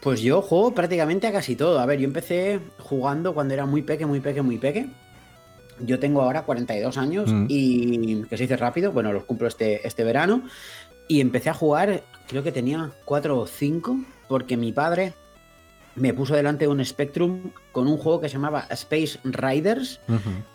Pues 0.00 0.20
yo 0.20 0.42
juego 0.42 0.74
prácticamente 0.74 1.26
a 1.26 1.32
casi 1.32 1.56
todo. 1.56 1.78
A 1.78 1.86
ver, 1.86 1.98
yo 2.00 2.04
empecé 2.04 2.60
jugando 2.78 3.32
cuando 3.32 3.54
era 3.54 3.64
muy 3.64 3.80
peque, 3.80 4.04
muy 4.04 4.20
peque, 4.20 4.42
muy 4.42 4.58
peque. 4.58 4.88
Yo 5.80 5.98
tengo 5.98 6.20
ahora 6.20 6.42
42 6.42 6.98
años 6.98 7.32
Mm. 7.32 7.46
y 7.48 8.22
que 8.24 8.36
se 8.36 8.44
dice 8.44 8.56
rápido, 8.58 8.92
bueno, 8.92 9.12
los 9.12 9.24
cumplo 9.24 9.48
este, 9.48 9.86
este 9.86 10.04
verano. 10.04 10.42
Y 11.08 11.20
empecé 11.20 11.50
a 11.50 11.54
jugar, 11.54 12.02
creo 12.28 12.42
que 12.42 12.52
tenía 12.52 12.90
4 13.04 13.38
o 13.38 13.46
5, 13.46 13.96
porque 14.28 14.56
mi 14.56 14.72
padre 14.72 15.14
me 15.96 16.12
puso 16.12 16.34
delante 16.34 16.64
de 16.64 16.68
un 16.72 16.84
Spectrum 16.84 17.52
con 17.70 17.86
un 17.86 17.98
juego 17.98 18.20
que 18.20 18.28
se 18.28 18.32
llamaba 18.34 18.66
Space 18.70 19.18
Riders, 19.22 20.00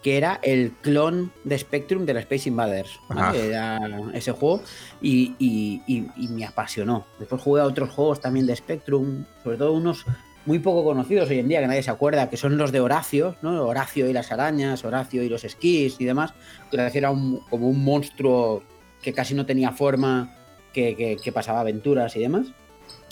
que 0.03 0.17
era 0.17 0.39
el 0.43 0.73
clon 0.81 1.31
de 1.45 1.57
Spectrum 1.57 2.05
de 2.05 2.13
la 2.13 2.19
Space 2.21 2.49
Invaders. 2.49 2.99
¿vale? 3.07 3.47
Era 3.47 3.79
ese 4.13 4.31
juego 4.33 4.61
y, 5.01 5.35
y- 5.39 5.81
y- 5.87 6.07
y 6.17 6.27
me 6.27 6.45
apasionó. 6.45 7.05
Después 7.19 7.41
jugué 7.41 7.61
a 7.61 7.65
otros 7.65 7.89
juegos 7.89 8.19
también 8.19 8.47
de 8.47 8.55
Spectrum, 8.55 9.23
sobre 9.43 9.55
todo 9.57 9.71
unos 9.73 10.05
muy 10.45 10.59
poco 10.59 10.83
conocidos 10.83 11.29
hoy 11.29 11.39
en 11.39 11.47
día, 11.47 11.61
que 11.61 11.67
nadie 11.67 11.83
se 11.83 11.91
acuerda, 11.91 12.29
que 12.29 12.35
son 12.35 12.57
los 12.57 12.71
de 12.73 12.79
Horacio, 12.81 13.35
¿no? 13.41 13.63
Horacio 13.65 14.09
y 14.09 14.13
las 14.13 14.31
arañas, 14.33 14.83
Horacio 14.83 15.23
y 15.23 15.29
los 15.29 15.43
esquís 15.45 15.95
y 15.99 16.05
demás. 16.05 16.33
Horacio 16.73 16.97
era 16.97 17.11
un- 17.11 17.39
como 17.49 17.69
un 17.69 17.81
monstruo 17.83 18.63
que 19.01 19.13
casi 19.13 19.33
no 19.35 19.45
tenía 19.45 19.71
forma, 19.71 20.35
que, 20.73 20.95
que- 20.95 21.17
que 21.17 21.31
pasaba 21.31 21.61
aventuras 21.61 22.15
y 22.15 22.19
demás. 22.19 22.47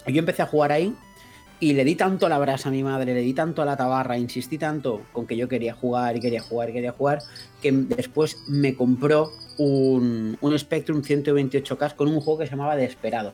Y 0.06 0.14
yo 0.14 0.20
empecé 0.20 0.42
a 0.42 0.46
jugar 0.48 0.72
ahí 0.72 0.94
y 1.60 1.74
le 1.74 1.84
di 1.84 1.96
tanto 1.96 2.30
la 2.30 2.38
brasa 2.38 2.70
a 2.70 2.72
mi 2.72 2.84
madre, 2.84 3.14
le 3.14 3.22
di 3.22 3.34
tanto 3.34 3.62
a 3.62 3.66
la 3.66 3.76
tabarra, 3.76 4.18
insistí 4.18 4.58
tanto 4.60 5.02
con 5.12 5.26
que 5.26 5.36
yo 5.36 5.48
quería 5.48 5.74
jugar 5.74 6.16
y 6.16 6.20
quería 6.20 6.42
jugar 6.42 6.70
y 6.70 6.74
quería 6.74 6.92
jugar, 6.92 7.20
que 7.62 7.72
después 7.72 8.38
me 8.48 8.76
compró 8.76 9.32
un, 9.58 10.38
un 10.40 10.60
Spectrum 10.60 11.02
128K 11.02 11.96
con 11.96 12.10
un 12.10 12.22
juego 12.22 12.40
que 12.40 12.46
se 12.46 12.52
llamaba 12.52 12.76
Desperado, 12.76 13.34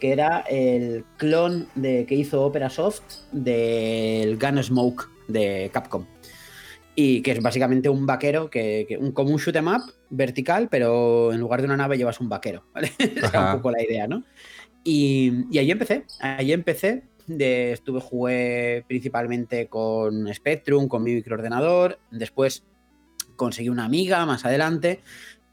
que 0.00 0.10
era 0.12 0.40
el 0.48 1.04
clon 1.18 1.68
de, 1.74 2.06
que 2.06 2.14
hizo 2.14 2.42
Opera 2.42 2.70
Soft 2.70 3.02
del 3.30 4.38
Gunsmoke 4.38 5.04
de 5.28 5.70
Capcom. 5.72 6.06
Y 7.02 7.22
que 7.22 7.30
es 7.32 7.40
básicamente 7.40 7.88
un 7.88 8.04
vaquero, 8.04 8.50
que, 8.50 8.84
que- 8.88 8.98
un, 8.98 9.12
como 9.12 9.30
un 9.30 9.38
shoot 9.38 9.56
'em 9.56 9.68
up 9.68 9.82
vertical, 10.10 10.68
pero 10.68 11.32
en 11.32 11.40
lugar 11.40 11.60
de 11.60 11.66
una 11.66 11.76
nave 11.76 11.96
llevas 11.96 12.20
un 12.20 12.28
vaquero. 12.28 12.64
¿vale? 12.74 12.90
Ajá. 13.22 13.54
un 13.54 13.58
poco 13.58 13.70
la 13.70 13.82
idea, 13.82 14.06
¿no? 14.06 14.24
Y, 14.84 15.44
y 15.50 15.58
ahí 15.58 15.70
empecé, 15.70 16.04
ahí 16.20 16.52
empecé. 16.52 17.04
De, 17.26 17.72
estuve, 17.72 18.00
jugué 18.00 18.84
principalmente 18.88 19.68
con 19.68 20.32
Spectrum, 20.34 20.88
con 20.88 21.02
mi 21.04 21.14
microordenador. 21.14 21.98
Después 22.10 22.64
conseguí 23.36 23.68
una 23.68 23.84
amiga 23.84 24.26
más 24.26 24.44
adelante. 24.44 25.00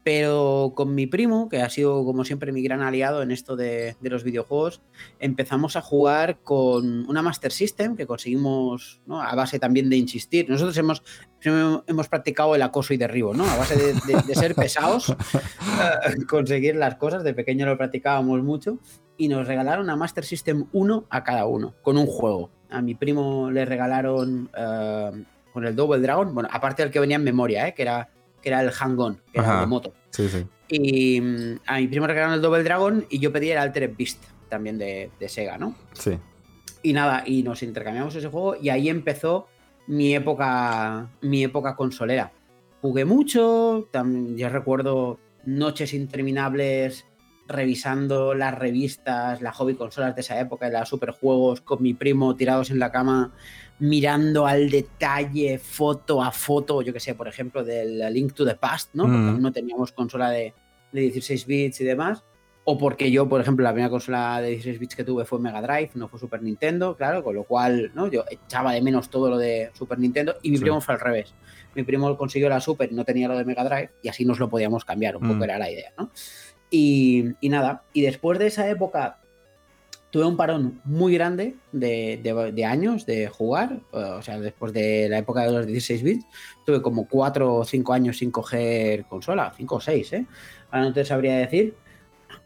Pero 0.08 0.72
con 0.74 0.94
mi 0.94 1.06
primo, 1.06 1.50
que 1.50 1.60
ha 1.60 1.68
sido 1.68 2.02
como 2.02 2.24
siempre 2.24 2.50
mi 2.50 2.62
gran 2.62 2.80
aliado 2.80 3.20
en 3.20 3.30
esto 3.30 3.56
de, 3.56 3.94
de 4.00 4.08
los 4.08 4.24
videojuegos, 4.24 4.80
empezamos 5.18 5.76
a 5.76 5.82
jugar 5.82 6.38
con 6.42 7.06
una 7.10 7.20
Master 7.20 7.52
System 7.52 7.94
que 7.94 8.06
conseguimos 8.06 9.02
¿no? 9.04 9.20
a 9.20 9.34
base 9.34 9.58
también 9.58 9.90
de 9.90 9.98
insistir. 9.98 10.48
Nosotros 10.48 10.78
hemos, 10.78 11.02
hemos 11.42 12.08
practicado 12.08 12.54
el 12.54 12.62
acoso 12.62 12.94
y 12.94 12.96
derribo, 12.96 13.34
¿no? 13.34 13.44
A 13.44 13.58
base 13.58 13.76
de, 13.76 13.92
de- 13.92 14.22
de 14.26 14.34
ser 14.34 14.54
pesados, 14.54 15.14
conseguir 16.26 16.76
las 16.76 16.94
cosas. 16.94 17.22
De 17.22 17.34
pequeño 17.34 17.66
lo 17.66 17.76
practicábamos 17.76 18.42
mucho 18.42 18.78
y 19.18 19.28
nos 19.28 19.46
regalaron 19.46 19.84
una 19.84 19.96
Master 19.96 20.24
System 20.24 20.68
1 20.72 21.04
a 21.10 21.22
cada 21.22 21.44
uno, 21.44 21.74
con 21.82 21.98
un 21.98 22.06
juego. 22.06 22.48
A 22.70 22.80
mi 22.80 22.94
primo 22.94 23.50
le 23.50 23.66
regalaron 23.66 24.48
eh, 24.56 25.24
con 25.52 25.66
el 25.66 25.76
Double 25.76 26.00
Dragon, 26.00 26.32
bueno, 26.32 26.48
aparte 26.50 26.82
del 26.82 26.90
que 26.90 26.98
venía 27.00 27.16
en 27.16 27.24
memoria, 27.24 27.68
¿eh? 27.68 27.74
que, 27.74 27.82
era, 27.82 28.08
que 28.42 28.48
era 28.48 28.60
el 28.62 28.70
Hang-On, 28.70 29.16
que 29.32 29.38
era 29.40 29.50
Ajá. 29.50 29.60
de 29.60 29.66
moto. 29.66 29.94
Sí, 30.10 30.28
sí. 30.28 30.46
Y 30.68 31.20
mm, 31.20 31.60
a 31.66 31.78
mi 31.78 31.88
primo 31.88 32.06
regalaron 32.06 32.34
el 32.34 32.42
Double 32.42 32.62
Dragon 32.62 33.06
y 33.08 33.18
yo 33.18 33.32
pedí 33.32 33.50
el 33.50 33.58
Altered 33.58 33.94
Beast, 33.96 34.22
también 34.48 34.78
de, 34.78 35.10
de 35.18 35.28
Sega, 35.28 35.58
¿no? 35.58 35.74
Sí. 35.92 36.18
Y 36.82 36.92
nada, 36.92 37.22
y 37.26 37.42
nos 37.42 37.62
intercambiamos 37.62 38.14
ese 38.14 38.28
juego 38.28 38.56
y 38.60 38.68
ahí 38.68 38.88
empezó 38.88 39.48
mi 39.86 40.14
época, 40.14 41.08
mi 41.22 41.42
época 41.44 41.74
consolera. 41.76 42.30
jugué 42.80 43.04
mucho, 43.04 43.88
también 43.90 44.36
ya 44.36 44.48
recuerdo 44.48 45.18
noches 45.44 45.94
interminables 45.94 47.06
revisando 47.48 48.34
las 48.34 48.54
revistas, 48.54 49.40
las 49.40 49.56
hobby 49.56 49.74
consolas 49.74 50.14
de 50.14 50.20
esa 50.20 50.38
época, 50.38 50.68
las 50.68 50.88
superjuegos 50.90 51.62
con 51.62 51.82
mi 51.82 51.94
primo 51.94 52.36
tirados 52.36 52.70
en 52.70 52.78
la 52.78 52.92
cama, 52.92 53.32
mirando 53.80 54.46
al 54.46 54.70
detalle, 54.70 55.58
foto 55.58 56.22
a 56.22 56.32
foto, 56.32 56.82
yo 56.82 56.92
que 56.92 57.00
sé, 57.00 57.14
por 57.14 57.28
ejemplo, 57.28 57.64
del 57.64 57.98
Link 58.12 58.32
to 58.34 58.44
the 58.44 58.54
Past, 58.56 58.90
¿no? 58.94 59.04
Porque 59.04 59.16
Mm. 59.16 59.40
no 59.42 59.52
teníamos 59.52 59.92
consola 59.92 60.30
de, 60.30 60.52
de 60.92 61.00
16 61.02 61.46
bits 61.46 61.80
y 61.80 61.84
demás. 61.84 62.24
O 62.70 62.76
porque 62.76 63.10
yo, 63.10 63.26
por 63.28 63.40
ejemplo, 63.40 63.62
la 63.64 63.72
primera 63.72 63.88
consola 63.88 64.42
de 64.42 64.50
16 64.50 64.78
bits 64.78 64.94
que 64.96 65.04
tuve 65.04 65.24
fue 65.24 65.38
Mega 65.40 65.62
Drive, 65.62 65.92
no 65.94 66.06
fue 66.08 66.18
Super 66.20 66.42
Nintendo, 66.42 66.96
claro, 66.96 67.22
con 67.24 67.34
lo 67.34 67.44
cual, 67.44 67.92
¿no? 67.94 68.08
Yo 68.08 68.24
echaba 68.30 68.72
de 68.74 68.82
menos 68.82 69.08
todo 69.08 69.30
lo 69.30 69.38
de 69.38 69.70
Super 69.72 69.98
Nintendo 69.98 70.34
y 70.42 70.50
mi 70.50 70.58
Sí. 70.58 70.62
primo 70.64 70.80
fue 70.82 70.94
al 70.94 71.00
revés. 71.00 71.32
Mi 71.74 71.82
primo 71.84 72.14
consiguió 72.18 72.48
la 72.50 72.60
Super 72.60 72.92
y 72.92 72.94
no 72.94 73.04
tenía 73.06 73.26
lo 73.28 73.38
de 73.38 73.44
Mega 73.46 73.64
Drive 73.64 73.92
y 74.02 74.08
así 74.08 74.26
nos 74.26 74.38
lo 74.38 74.50
podíamos 74.50 74.84
cambiar, 74.84 75.16
un 75.16 75.24
Mm. 75.26 75.32
poco 75.32 75.44
era 75.44 75.58
la 75.58 75.70
idea, 75.70 75.92
¿no? 75.96 76.10
Y, 76.70 77.24
y 77.40 77.48
nada, 77.48 77.84
y 77.94 78.02
después 78.02 78.38
de 78.38 78.48
esa 78.48 78.68
época 78.68 79.17
tuve 80.10 80.24
un 80.24 80.36
parón 80.36 80.80
muy 80.84 81.12
grande 81.14 81.56
de, 81.72 82.18
de- 82.22 82.52
de 82.52 82.64
años 82.64 83.04
de 83.04 83.28
jugar, 83.28 83.80
o 83.92 84.22
sea, 84.22 84.38
después 84.40 84.72
de 84.72 85.08
la 85.08 85.18
época 85.18 85.42
de 85.44 85.52
los 85.52 85.66
16 85.66 86.02
bits, 86.02 86.24
tuve 86.64 86.80
como 86.80 87.06
4 87.06 87.56
o 87.56 87.64
5 87.64 87.92
años 87.92 88.18
sin 88.18 88.30
coger 88.30 89.04
consola, 89.04 89.52
5 89.56 89.74
o 89.76 89.80
6, 89.80 90.12
¿eh? 90.14 90.26
Ahora 90.70 90.86
no 90.86 90.92
te 90.92 91.04
sabría 91.04 91.36
decir. 91.36 91.74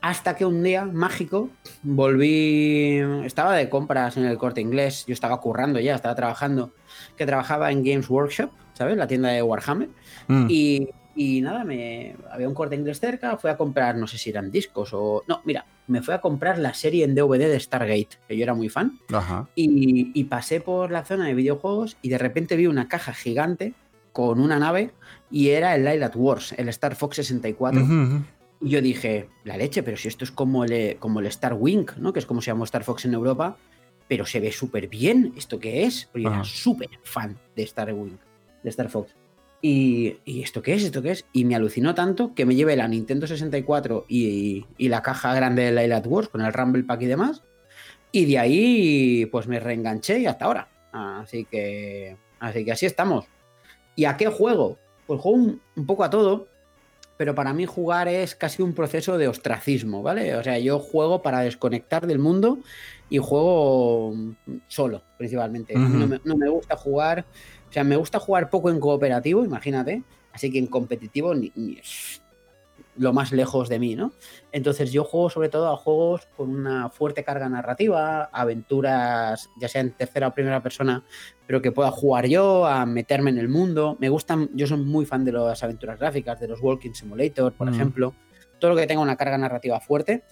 Hasta 0.01 0.37
que 0.37 0.45
un 0.45 0.63
día 0.63 0.85
mágico 0.85 1.51
volví, 1.83 3.01
estaba 3.25 3.55
de 3.57 3.69
compras 3.69 4.17
en 4.17 4.25
el 4.25 4.39
corte 4.39 4.61
inglés, 4.61 5.05
yo 5.07 5.13
estaba 5.13 5.41
currando 5.41 5.79
ya, 5.81 5.95
estaba 5.95 6.15
trabajando, 6.15 6.73
que 7.17 7.27
trabajaba 7.27 7.71
en 7.71 7.85
Games 7.85 8.09
Workshop, 8.11 8.51
¿sabes? 8.75 8.97
La 8.97 9.07
tienda 9.07 9.31
de 9.31 9.43
Warhammer. 9.43 9.89
Mm. 10.29 10.47
Y, 10.49 10.89
y 11.15 11.41
nada, 11.41 11.65
me, 11.65 12.17
había 12.31 12.49
un 12.49 12.55
corte 12.55 12.77
inglés 12.77 13.01
cerca, 13.01 13.37
fui 13.37 13.51
a 13.51 13.57
comprar, 13.57 13.97
no 13.97 14.07
sé 14.07 14.19
si 14.19 14.31
eran 14.31 14.51
discos 14.51 14.91
o... 14.93 15.23
No, 15.29 15.43
mira, 15.45 15.67
me 15.87 16.03
fui 16.03 16.15
a 16.15 16.21
comprar 16.21 16.59
la 16.59 16.75
serie 16.75 17.05
en 17.05 17.15
DVD 17.15 17.49
de 17.49 17.61
Stargate, 17.61 18.19
que 18.27 18.37
yo 18.37 18.43
era 18.43 18.55
muy 18.55 18.69
fan, 18.69 18.99
Ajá. 19.13 19.49
y, 19.55 20.19
y 20.19 20.25
pasé 20.25 20.61
por 20.61 20.91
la 20.91 21.05
zona 21.05 21.27
de 21.27 21.35
videojuegos 21.35 21.97
y 22.03 22.09
de 22.09 22.19
repente 22.19 22.57
vi 22.57 22.67
una 22.67 22.89
caja 22.89 23.13
gigante 23.13 23.75
con 24.13 24.41
una 24.41 24.59
nave 24.59 24.93
y 25.31 25.51
era 25.51 25.75
el 25.75 25.85
Lilat 25.85 26.15
Wars, 26.15 26.55
el 26.57 26.69
Star 26.69 26.95
Fox 26.95 27.17
64. 27.17 27.83
Ujú, 27.83 27.93
ujú. 27.93 28.23
Y 28.61 28.71
yo 28.71 28.81
dije, 28.81 29.29
la 29.45 29.57
leche, 29.57 29.83
pero 29.83 29.97
si 29.97 30.09
esto 30.09 30.25
es 30.25 30.31
como 30.31 30.65
el, 30.65 30.97
como 30.99 31.21
el 31.21 31.27
Star 31.27 31.55
Wing, 31.55 31.87
¿no? 31.97 32.13
Que 32.13 32.21
es 32.21 32.27
como 32.27 32.41
se 32.41 32.51
llamó 32.51 32.65
Star 32.65 32.85
Fox 32.85 33.05
en 33.07 33.15
Europa, 33.15 33.57
pero 34.07 34.25
se 34.25 34.39
ve 34.39 34.53
súper 34.53 34.89
bien. 34.89 35.33
¿Esto 35.37 35.59
qué 35.59 35.85
es? 35.85 36.07
Porque 36.13 36.25
yo 36.25 36.31
era 36.31 36.45
súper 36.45 36.91
fan 37.03 37.37
de 37.57 37.63
Star 37.65 37.93
Wing, 37.93 38.19
de 38.63 38.71
Star 38.71 38.89
Fox. 38.89 39.15
Y, 39.65 40.17
y 40.25 40.43
¿esto 40.43 40.61
qué 40.61 40.75
es? 40.75 40.83
¿Esto 40.83 41.03
qué 41.03 41.13
es? 41.13 41.25
Y 41.33 41.45
me 41.45 41.55
alucinó 41.55 41.95
tanto 41.95 42.35
que 42.35 42.45
me 42.45 42.57
llevé 42.57 42.75
la 42.75 42.89
Nintendo 42.89 43.29
64 43.29 44.07
y, 44.09 44.67
y 44.77 44.89
la 44.89 45.03
caja 45.03 45.33
grande 45.35 45.63
de 45.63 45.73
Lilat 45.73 46.05
Wars 46.07 46.29
con 46.29 46.41
el 46.41 46.53
Rumble 46.53 46.83
Pack 46.83 47.03
y 47.03 47.07
demás. 47.07 47.43
Y 48.11 48.27
de 48.27 48.39
ahí, 48.41 49.27
pues 49.27 49.47
me 49.47 49.61
reenganché 49.61 50.19
y 50.19 50.27
hasta 50.27 50.47
ahora. 50.47 50.69
Así 50.91 51.45
que, 51.45 52.17
así 52.41 52.65
que 52.65 52.73
así 52.73 52.87
estamos. 52.87 53.27
¿Y 53.95 54.05
a 54.05 54.17
qué 54.17 54.27
juego? 54.27 54.79
Pues 55.07 55.21
juego 55.21 55.39
un, 55.39 55.61
un 55.77 55.87
poco 55.87 56.03
a 56.03 56.11
todo, 56.11 56.49
pero 57.17 57.37
para 57.37 57.53
mí 57.53 57.67
jugar 57.67 58.09
es 58.09 58.35
casi 58.35 58.63
un 58.63 58.75
proceso 58.75 59.17
de 59.17 59.29
ostracismo, 59.29 60.03
¿vale? 60.03 60.35
O 60.35 60.43
sea, 60.43 60.59
yo 60.59 60.81
juego 60.81 61.23
para 61.23 61.41
desconectar 61.41 62.07
del 62.09 62.19
mundo 62.19 62.59
y 63.09 63.19
juego 63.19 64.13
solo, 64.67 65.03
principalmente. 65.19 65.77
Me, 65.77 66.21
no 66.25 66.37
me 66.37 66.49
gusta 66.49 66.77
jugar, 66.77 67.25
o 67.73 67.75
sea, 67.75 67.85
me 67.85 67.97
gusta 67.97 68.19
jugar 68.19 68.51
poco 68.51 68.69
en 68.69 68.79
cooperativo, 68.79 69.43
imagínate, 69.47 70.03
así 70.31 70.53
que 70.53 70.59
en 70.59 70.67
competitivo 70.67 71.35
ni, 71.35 71.51
ni- 71.57 71.79
lo 72.99 73.15
más 73.15 73.33
lejos 73.33 73.71
de 73.71 73.79
mí, 73.79 73.97
¿no? 73.97 74.13
Entonces 74.53 74.93
yo 74.93 75.05
juego 75.05 75.31
sobre 75.31 75.49
todo 75.49 75.73
a 75.73 75.77
juegos 75.79 76.29
con 76.37 76.51
una 76.55 76.91
fuerte 76.91 77.25
carga 77.25 77.49
narrativa, 77.49 78.25
aventuras, 78.25 79.49
ya 79.59 79.69
sea 79.69 79.81
en 79.81 79.93
tercera 79.93 80.29
o 80.29 80.35
primera 80.35 80.63
persona, 80.63 81.03
pero 81.47 81.63
que 81.63 81.73
pueda 81.73 81.91
jugar 81.91 82.27
yo, 82.27 82.67
a 82.67 82.85
meterme 82.85 83.31
en 83.31 83.39
el 83.39 83.49
mundo. 83.49 83.97
Me 84.01 84.11
gustan, 84.11 84.51
yo 84.53 84.67
soy 84.67 84.77
muy 84.81 85.07
fan 85.07 85.25
de 85.25 85.33
las 85.33 85.63
aventuras 85.63 85.99
gráficas, 85.99 86.39
de 86.41 86.49
los 86.49 86.61
Walking 86.61 86.93
Simulator, 86.93 87.55
por 87.55 87.71
Mm. 87.71 87.75
ejemplo. 87.75 88.15
Todo 88.59 88.73
lo 88.73 88.77
que 88.77 88.87
tenga 88.87 89.01
una 89.01 89.17
carga 89.17 89.39
narrativa 89.39 89.81
fuerte. 89.81 90.23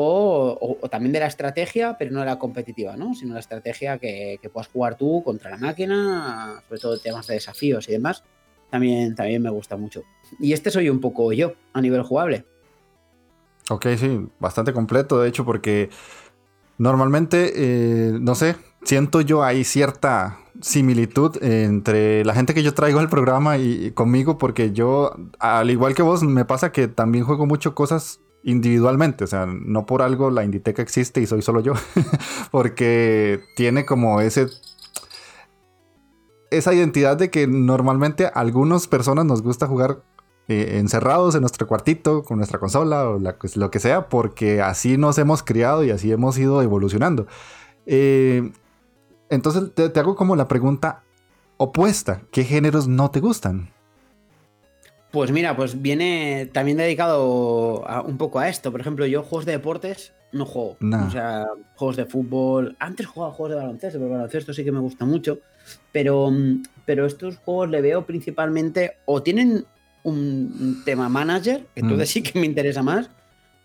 O, 0.00 0.78
también 0.90 1.12
de 1.12 1.20
la 1.20 1.26
estrategia, 1.26 1.96
pero 1.98 2.12
no 2.12 2.20
de 2.20 2.26
la 2.26 2.38
competitiva, 2.38 2.96
¿no? 2.96 3.14
Sino 3.14 3.34
la 3.34 3.40
estrategia 3.40 3.98
que, 3.98 4.38
puedas 4.52 4.68
jugar 4.68 4.96
tú 4.96 5.22
contra 5.24 5.50
la 5.50 5.56
máquina, 5.56 6.62
sobre 6.68 6.80
todo 6.80 6.98
temas 6.98 7.26
de 7.26 7.34
desafíos 7.34 7.88
y 7.88 7.92
demás. 7.92 8.22
También, 8.70 9.14
también 9.14 9.42
me 9.42 9.50
gusta 9.50 9.76
mucho. 9.76 10.04
Y 10.38 10.52
este 10.52 10.70
soy 10.70 10.88
un 10.88 11.00
poco 11.00 11.32
yo 11.32 11.54
a 11.72 11.80
nivel 11.80 12.02
jugable. 12.02 12.44
Ok, 13.70 13.86
sí, 13.98 14.28
bastante 14.38 14.72
completo, 14.72 15.20
de 15.20 15.28
hecho, 15.28 15.44
porque 15.44 15.90
normalmente, 16.78 17.52
eh, 17.56 18.12
no 18.20 18.34
sé, 18.34 18.56
siento 18.84 19.20
yo 19.20 19.42
hay 19.42 19.64
cierta 19.64 20.38
similitud 20.60 21.42
entre 21.42 22.24
la 22.24 22.34
gente 22.34 22.54
que 22.54 22.62
yo 22.62 22.72
traigo 22.72 23.00
al 23.00 23.08
programa 23.08 23.58
y 23.58 23.90
conmigo, 23.92 24.38
porque 24.38 24.72
yo, 24.72 25.12
al 25.38 25.70
igual 25.70 25.94
que 25.94 26.02
vos, 26.02 26.22
me 26.22 26.44
pasa 26.44 26.72
que 26.72 26.88
también 26.88 27.24
juego 27.24 27.46
mucho 27.46 27.74
cosas 27.74 28.20
individualmente, 28.44 29.24
o 29.24 29.26
sea, 29.26 29.46
no 29.46 29.86
por 29.86 30.02
algo 30.02 30.30
la 30.30 30.44
Inditeca 30.44 30.82
existe 30.82 31.20
y 31.20 31.26
soy 31.26 31.42
solo 31.42 31.60
yo, 31.60 31.74
porque 32.50 33.40
tiene 33.56 33.84
como 33.84 34.20
ese 34.20 34.46
esa 36.50 36.72
identidad 36.72 37.16
de 37.16 37.30
que 37.30 37.46
normalmente 37.46 38.26
a 38.26 38.30
algunas 38.30 38.86
personas 38.86 39.26
nos 39.26 39.42
gusta 39.42 39.66
jugar 39.66 40.02
eh, 40.48 40.78
encerrados 40.78 41.34
en 41.34 41.42
nuestro 41.42 41.66
cuartito 41.66 42.22
con 42.22 42.38
nuestra 42.38 42.58
consola 42.58 43.10
o 43.10 43.18
lo 43.18 43.70
que 43.70 43.78
sea, 43.80 44.08
porque 44.08 44.62
así 44.62 44.96
nos 44.96 45.18
hemos 45.18 45.42
criado 45.42 45.84
y 45.84 45.90
así 45.90 46.10
hemos 46.10 46.38
ido 46.38 46.62
evolucionando. 46.62 47.26
Eh, 47.84 48.50
entonces 49.28 49.74
te 49.74 50.00
hago 50.00 50.16
como 50.16 50.36
la 50.36 50.48
pregunta 50.48 51.04
opuesta, 51.58 52.22
¿qué 52.30 52.44
géneros 52.44 52.88
no 52.88 53.10
te 53.10 53.20
gustan? 53.20 53.70
Pues 55.10 55.30
mira, 55.32 55.56
pues 55.56 55.80
viene 55.80 56.50
también 56.52 56.76
dedicado 56.76 57.88
a- 57.88 58.02
un 58.02 58.18
poco 58.18 58.38
a 58.38 58.48
esto. 58.48 58.70
Por 58.70 58.80
ejemplo, 58.80 59.06
yo 59.06 59.22
juegos 59.22 59.46
de 59.46 59.52
deportes 59.52 60.12
no 60.32 60.44
juego. 60.44 60.76
Nah. 60.80 61.06
O 61.06 61.10
sea, 61.10 61.46
juegos 61.76 61.96
de 61.96 62.04
fútbol. 62.04 62.76
Antes 62.78 63.06
jugaba 63.06 63.32
juegos 63.32 63.50
de 63.56 63.62
baloncesto, 63.62 63.98
pero 63.98 64.10
baloncesto 64.10 64.52
sí 64.52 64.64
que 64.64 64.72
me 64.72 64.80
gusta 64.80 65.06
mucho. 65.06 65.38
Pero, 65.92 66.30
mm, 66.30 66.62
pero 66.84 67.06
estos 67.06 67.38
juegos 67.38 67.70
le 67.70 67.80
veo 67.80 68.04
principalmente 68.04 68.98
o 69.06 69.22
tienen 69.22 69.64
un, 70.02 70.82
tema 70.84 71.08
manager, 71.08 71.66
que 71.74 71.82
Mm. 71.82 71.88
todo 71.88 72.04
sí 72.06 72.22
que 72.22 72.38
me 72.38 72.46
interesa 72.46 72.82
más, 72.82 73.10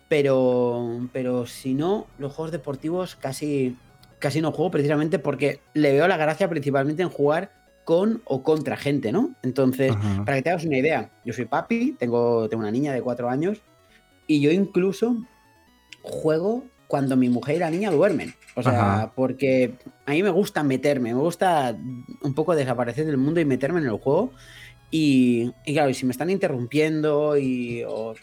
pero, 0.08 1.08
pero 1.12 1.46
si 1.46 1.74
no, 1.74 2.06
los 2.18 2.32
juegos 2.32 2.52
deportivos 2.52 3.16
casi, 3.16 3.76
casi 4.18 4.40
no 4.40 4.52
juego 4.52 4.70
precisamente 4.70 5.18
porque 5.18 5.60
le 5.74 5.92
veo 5.92 6.08
la 6.08 6.16
gracia 6.16 6.48
principalmente 6.48 7.02
en 7.02 7.08
jugar 7.08 7.50
con 7.84 8.22
o 8.24 8.42
contra 8.42 8.76
gente, 8.76 9.12
¿no? 9.12 9.34
Entonces, 9.42 9.92
Ajá. 9.92 10.24
para 10.24 10.36
que 10.38 10.42
te 10.42 10.50
hagas 10.50 10.64
una 10.64 10.78
idea, 10.78 11.10
yo 11.24 11.32
soy 11.32 11.44
papi, 11.44 11.96
tengo, 11.98 12.48
tengo 12.48 12.62
una 12.62 12.70
niña 12.70 12.92
de 12.92 13.02
cuatro 13.02 13.28
años 13.28 13.60
y 14.26 14.40
yo 14.40 14.50
incluso 14.50 15.16
juego 16.02 16.64
cuando 16.86 17.16
mi 17.16 17.28
mujer 17.28 17.56
y 17.56 17.58
la 17.60 17.70
niña 17.70 17.90
duermen. 17.90 18.34
O 18.56 18.62
sea, 18.62 18.94
Ajá. 19.02 19.12
porque 19.14 19.74
a 20.06 20.12
mí 20.12 20.22
me 20.22 20.30
gusta 20.30 20.62
meterme, 20.62 21.12
me 21.12 21.20
gusta 21.20 21.76
un 22.22 22.34
poco 22.34 22.54
desaparecer 22.54 23.04
del 23.06 23.16
mundo 23.16 23.40
y 23.40 23.44
meterme 23.44 23.80
en 23.80 23.86
el 23.86 23.98
juego. 23.98 24.32
Y, 24.90 25.50
y 25.66 25.72
claro, 25.72 25.90
y 25.90 25.94
si 25.94 26.06
me 26.06 26.12
están 26.12 26.30
interrumpiendo 26.30 27.36
y 27.36 27.82
o- 27.86 28.14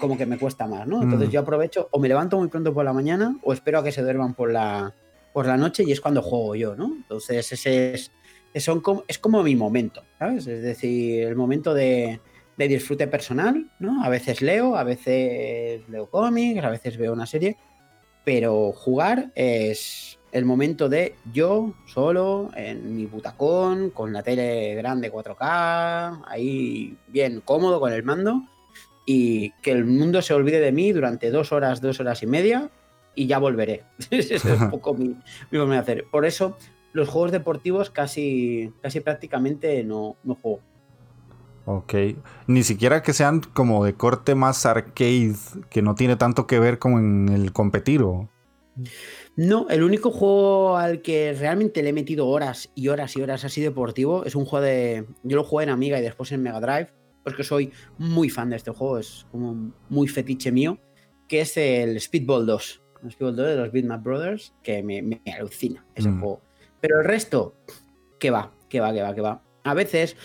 como 0.00 0.16
que 0.18 0.26
me 0.26 0.36
cuesta 0.36 0.66
más, 0.66 0.86
¿no? 0.88 1.00
Entonces 1.02 1.28
Mm. 1.28 1.32
yo 1.32 1.40
aprovecho 1.40 1.88
o 1.92 2.00
me 2.00 2.08
levanto 2.08 2.36
muy 2.38 2.48
pronto 2.48 2.74
por 2.74 2.84
la 2.84 2.92
mañana 2.92 3.38
o 3.42 3.52
espero 3.52 3.78
a 3.78 3.84
que 3.84 3.92
se 3.92 4.02
duerman 4.02 4.34
por 4.34 4.50
la, 4.52 4.92
por 5.32 5.46
la 5.46 5.56
noche 5.56 5.84
y 5.86 5.92
es 5.92 6.00
cuando 6.00 6.20
juego 6.22 6.56
yo, 6.56 6.74
¿no? 6.74 6.86
Entonces 6.96 7.52
ese 7.52 7.94
es, 7.94 8.00
es, 8.00 8.10
son 8.56 8.80
como, 8.80 9.04
es 9.08 9.18
como 9.18 9.42
mi 9.42 9.56
momento, 9.56 10.04
¿sabes? 10.18 10.46
Es 10.46 10.62
decir, 10.62 11.22
el 11.22 11.36
momento 11.36 11.74
de, 11.74 12.20
de 12.56 12.68
disfrute 12.68 13.06
personal, 13.06 13.70
¿no? 13.78 14.04
A 14.04 14.08
veces 14.08 14.42
leo, 14.42 14.76
a 14.76 14.84
veces 14.84 15.88
leo 15.88 16.10
cómics, 16.10 16.62
a 16.64 16.70
veces 16.70 16.96
veo 16.96 17.12
una 17.12 17.26
serie, 17.26 17.56
pero 18.24 18.72
jugar 18.72 19.30
es 19.34 20.18
el 20.32 20.44
momento 20.44 20.88
de 20.88 21.14
yo 21.32 21.74
solo 21.86 22.50
en 22.54 22.94
mi 22.94 23.06
butacón, 23.06 23.90
con 23.90 24.12
la 24.12 24.22
tele 24.22 24.74
grande 24.74 25.10
4K, 25.10 26.24
ahí 26.26 26.96
bien 27.06 27.40
cómodo 27.40 27.80
con 27.80 27.92
el 27.92 28.02
mando 28.02 28.42
y 29.06 29.52
que 29.62 29.70
el 29.70 29.84
mundo 29.84 30.20
se 30.20 30.34
olvide 30.34 30.60
de 30.60 30.72
mí 30.72 30.92
durante 30.92 31.30
dos 31.30 31.52
horas, 31.52 31.80
dos 31.80 32.00
horas 32.00 32.22
y 32.22 32.26
media 32.26 32.70
y 33.14 33.26
ya 33.26 33.38
volveré. 33.38 33.84
Es 34.10 34.44
un 34.44 34.70
poco 34.70 34.94
mi, 34.94 35.16
mi 35.50 35.58
forma 35.58 35.74
de 35.74 35.80
hacer. 35.80 36.04
Por 36.10 36.26
eso 36.26 36.58
los 36.98 37.08
juegos 37.08 37.32
deportivos 37.32 37.90
casi, 37.90 38.72
casi 38.82 39.00
prácticamente 39.00 39.82
no, 39.84 40.16
no 40.24 40.34
juego. 40.34 40.60
Ok. 41.64 41.94
Ni 42.46 42.62
siquiera 42.62 43.02
que 43.02 43.12
sean 43.12 43.40
como 43.40 43.84
de 43.84 43.94
corte 43.94 44.34
más 44.34 44.64
arcade, 44.66 45.34
que 45.70 45.82
no 45.82 45.94
tiene 45.94 46.16
tanto 46.16 46.46
que 46.46 46.58
ver 46.58 46.78
con 46.78 47.28
el 47.28 47.52
competir 47.52 48.02
o... 48.02 48.28
No, 49.36 49.68
el 49.68 49.82
único 49.82 50.10
juego 50.10 50.76
al 50.76 51.02
que 51.02 51.32
realmente 51.32 51.82
le 51.82 51.90
he 51.90 51.92
metido 51.92 52.26
horas 52.28 52.70
y 52.74 52.88
horas 52.88 53.16
y 53.16 53.22
horas 53.22 53.44
así 53.44 53.60
deportivo 53.60 54.24
es 54.24 54.34
un 54.36 54.44
juego 54.44 54.64
de. 54.64 55.04
Yo 55.24 55.36
lo 55.36 55.44
jugué 55.44 55.64
en 55.64 55.70
Amiga 55.70 55.98
y 55.98 56.02
después 56.02 56.30
en 56.32 56.42
Mega 56.42 56.60
Drive. 56.60 56.88
porque 57.24 57.44
soy 57.44 57.72
muy 57.98 58.30
fan 58.30 58.50
de 58.50 58.56
este 58.56 58.70
juego, 58.70 58.98
es 58.98 59.26
como 59.30 59.72
muy 59.90 60.08
fetiche 60.08 60.50
mío, 60.50 60.78
que 61.28 61.42
es 61.42 61.56
el 61.56 62.00
Speedball 62.00 62.46
2. 62.46 62.82
El 63.04 63.10
Speedball 63.12 63.36
2 63.36 63.46
de 63.48 63.56
los 63.56 63.70
Bitmap 63.72 64.02
Brothers, 64.02 64.54
que 64.62 64.82
me, 64.82 65.02
me 65.02 65.20
alucina 65.38 65.84
ese 65.94 66.08
Mm. 66.08 66.20
juego. 66.20 66.40
Pero 66.80 67.00
el 67.00 67.04
resto, 67.04 67.54
que 68.18 68.30
va, 68.30 68.52
que 68.68 68.80
va, 68.80 68.92
que 68.92 69.02
va, 69.02 69.14
que 69.14 69.20
va. 69.20 69.42
A 69.64 69.74
veces, 69.74 70.16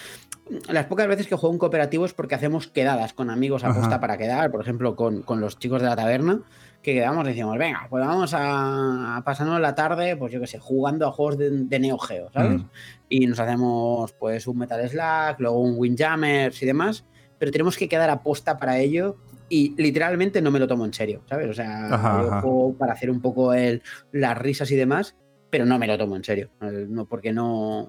las 0.70 0.86
pocas 0.86 1.08
veces 1.08 1.28
que 1.28 1.36
juego 1.36 1.54
un 1.54 1.60
cooperativo 1.60 2.06
es 2.06 2.14
porque 2.14 2.36
hacemos 2.36 2.68
quedadas 2.68 3.14
con 3.14 3.30
amigos 3.30 3.64
a 3.64 3.70
Ajá. 3.70 3.80
posta 3.80 4.00
para 4.00 4.18
quedar, 4.18 4.52
por 4.52 4.62
ejemplo, 4.62 4.96
con, 4.96 5.22
con 5.24 5.42
los 5.42 5.58
chicos 5.60 5.82
de 5.82 5.88
la 5.88 5.96
taberna, 5.96 6.42
que 6.82 6.94
quedamos 6.94 7.26
y 7.26 7.30
decimos, 7.30 7.58
venga, 7.58 7.88
pues 7.90 8.06
vamos 8.06 8.34
a, 8.34 9.18
a 9.18 9.24
pasarnos 9.24 9.60
la 9.62 9.74
tarde, 9.74 10.18
pues 10.18 10.34
yo 10.34 10.42
qué 10.42 10.48
sé, 10.48 10.60
jugando 10.60 11.08
a 11.08 11.12
juegos 11.12 11.38
de, 11.38 11.50
de 11.50 11.80
Neo 11.80 11.98
Geo, 11.98 12.30
¿sabes? 12.34 12.62
Mm. 12.62 12.70
Y 13.10 13.28
nos 13.28 13.40
hacemos 13.40 14.12
pues 14.14 14.46
un 14.48 14.58
Metal 14.58 14.88
Slack, 14.90 15.40
luego 15.40 15.62
un 15.62 15.76
Windjammers 15.78 16.62
y 16.62 16.66
demás, 16.66 17.06
pero 17.40 17.52
tenemos 17.52 17.78
que 17.78 17.88
quedar 17.88 18.10
a 18.10 18.22
posta 18.22 18.58
para 18.58 18.80
ello 18.80 19.16
y 19.48 19.74
literalmente 19.78 20.42
no 20.42 20.52
me 20.52 20.60
lo 20.60 20.68
tomo 20.68 20.84
en 20.84 20.94
serio, 20.94 21.22
¿sabes? 21.30 21.50
O 21.50 21.54
sea, 21.54 21.94
Ajá, 21.94 22.22
yo 22.22 22.28
ajá. 22.28 22.42
juego 22.42 22.74
para 22.78 22.94
hacer 22.94 23.10
un 23.10 23.22
poco 23.22 23.54
el, 23.54 23.82
las 24.12 24.38
risas 24.38 24.70
y 24.72 24.76
demás, 24.76 25.16
pero 25.54 25.68
no 25.68 25.78
me 25.78 25.86
lo 25.86 26.00
tomo 26.00 26.16
en 26.16 26.24
serio, 26.24 26.50
no, 26.60 27.06
porque 27.06 27.32
no... 27.32 27.88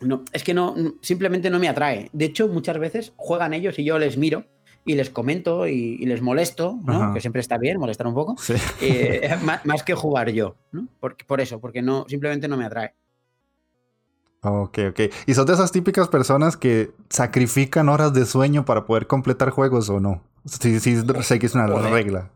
No, 0.00 0.24
es 0.32 0.42
que 0.42 0.54
no, 0.54 0.74
simplemente 1.02 1.48
no 1.48 1.60
me 1.60 1.68
atrae. 1.68 2.10
De 2.12 2.24
hecho, 2.24 2.48
muchas 2.48 2.80
veces 2.80 3.12
juegan 3.14 3.54
ellos 3.54 3.78
y 3.78 3.84
yo 3.84 3.96
les 3.96 4.16
miro 4.16 4.44
y 4.84 4.96
les 4.96 5.08
comento 5.08 5.68
y, 5.68 5.98
y 6.00 6.06
les 6.06 6.20
molesto, 6.20 6.80
¿no? 6.84 7.14
Que 7.14 7.20
siempre 7.20 7.40
está 7.40 7.58
bien 7.58 7.78
molestar 7.78 8.08
un 8.08 8.14
poco. 8.14 8.34
Sí. 8.40 8.54
eh, 8.80 9.36
más, 9.44 9.64
más 9.64 9.84
que 9.84 9.94
jugar 9.94 10.30
yo, 10.30 10.56
¿no? 10.72 10.88
Por, 10.98 11.16
por 11.24 11.40
eso, 11.40 11.60
porque 11.60 11.80
no, 11.80 12.06
simplemente 12.08 12.48
no 12.48 12.56
me 12.56 12.64
atrae. 12.64 12.92
Ok, 14.42 14.78
ok. 14.90 15.00
¿Y 15.26 15.34
son 15.34 15.46
de 15.46 15.52
esas 15.52 15.70
típicas 15.70 16.08
personas 16.08 16.56
que 16.56 16.90
sacrifican 17.08 17.88
horas 17.88 18.12
de 18.12 18.26
sueño 18.26 18.64
para 18.64 18.84
poder 18.84 19.06
completar 19.06 19.50
juegos 19.50 19.88
o 19.90 20.00
no? 20.00 20.24
Sí, 20.44 20.80
sí, 20.80 21.00
sé 21.22 21.38
que 21.38 21.46
es 21.46 21.54
una 21.54 21.68
regla. 21.68 22.32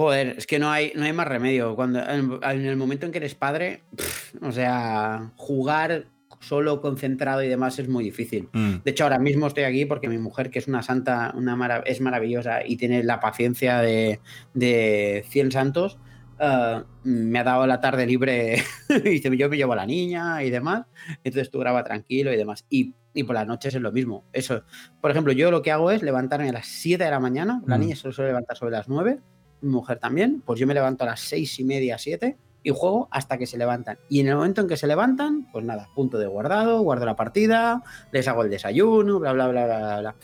Joder, 0.00 0.34
es 0.38 0.46
que 0.46 0.58
no 0.58 0.70
hay, 0.70 0.92
no 0.94 1.04
hay 1.04 1.12
más 1.12 1.28
remedio. 1.28 1.76
Cuando, 1.76 1.98
en, 2.00 2.38
en 2.42 2.64
el 2.64 2.76
momento 2.76 3.04
en 3.04 3.12
que 3.12 3.18
eres 3.18 3.34
padre, 3.34 3.82
pff, 3.94 4.34
o 4.42 4.50
sea, 4.50 5.30
jugar 5.36 6.06
solo, 6.40 6.80
concentrado 6.80 7.42
y 7.42 7.48
demás 7.48 7.78
es 7.78 7.86
muy 7.86 8.02
difícil. 8.04 8.48
Mm. 8.54 8.76
De 8.82 8.90
hecho, 8.92 9.04
ahora 9.04 9.18
mismo 9.18 9.46
estoy 9.46 9.64
aquí 9.64 9.84
porque 9.84 10.08
mi 10.08 10.16
mujer, 10.16 10.48
que 10.50 10.58
es 10.58 10.68
una 10.68 10.82
santa, 10.82 11.34
una 11.36 11.54
mara- 11.54 11.82
es 11.84 12.00
maravillosa 12.00 12.64
y 12.66 12.76
tiene 12.78 13.02
la 13.04 13.20
paciencia 13.20 13.80
de, 13.80 14.20
de 14.54 15.22
100 15.28 15.52
santos, 15.52 15.98
eh, 16.38 16.82
me 17.04 17.38
ha 17.38 17.44
dado 17.44 17.66
la 17.66 17.82
tarde 17.82 18.06
libre 18.06 18.62
y 18.88 19.00
dice, 19.00 19.36
yo 19.36 19.50
me 19.50 19.58
llevo 19.58 19.74
a 19.74 19.76
la 19.76 19.84
niña 19.86 20.42
y 20.42 20.48
demás. 20.48 20.86
Entonces 21.24 21.50
tú 21.50 21.58
graba 21.58 21.84
tranquilo 21.84 22.32
y 22.32 22.38
demás. 22.38 22.64
Y, 22.70 22.94
y 23.12 23.24
por 23.24 23.34
las 23.34 23.46
noches 23.46 23.74
es 23.74 23.82
lo 23.82 23.92
mismo. 23.92 24.24
Eso, 24.32 24.62
por 25.02 25.10
ejemplo, 25.10 25.34
yo 25.34 25.50
lo 25.50 25.60
que 25.60 25.72
hago 25.72 25.90
es 25.90 26.02
levantarme 26.02 26.48
a 26.48 26.52
las 26.52 26.66
7 26.68 27.04
de 27.04 27.10
la 27.10 27.20
mañana. 27.20 27.60
La 27.66 27.76
Mm. 27.76 27.80
niña 27.80 27.96
se 27.96 28.10
suele 28.12 28.30
levantar 28.30 28.56
sobre 28.56 28.72
las 28.72 28.88
9, 28.88 29.18
mi 29.18 29.20
mujer 29.62 29.98
también. 29.98 30.42
Pues 30.44 30.58
yo 30.60 30.66
me 30.66 30.74
levanto 30.74 31.04
a 31.04 31.08
las 31.08 31.20
6 31.20 31.60
y 31.60 31.64
media, 31.64 31.98
7 31.98 32.36
y 32.62 32.70
juego 32.70 33.08
hasta 33.10 33.38
que 33.38 33.46
se 33.46 33.58
levantan. 33.58 33.98
Y 34.08 34.20
en 34.20 34.28
el 34.28 34.36
momento 34.36 34.60
en 34.60 34.68
que 34.68 34.76
se 34.76 34.86
levantan, 34.86 35.46
pues 35.50 35.64
nada, 35.64 35.88
punto 35.94 36.18
de 36.18 36.26
guardado, 36.26 36.80
guardo 36.82 37.06
la 37.06 37.16
partida, 37.16 37.82
les 38.12 38.28
hago 38.28 38.42
el 38.42 38.50
desayuno, 38.50 39.18
bla, 39.18 39.32
bla, 39.32 39.48
bla, 39.48 39.66
bla, 39.66 39.78
bla. 39.78 40.00
bla. 40.00 40.14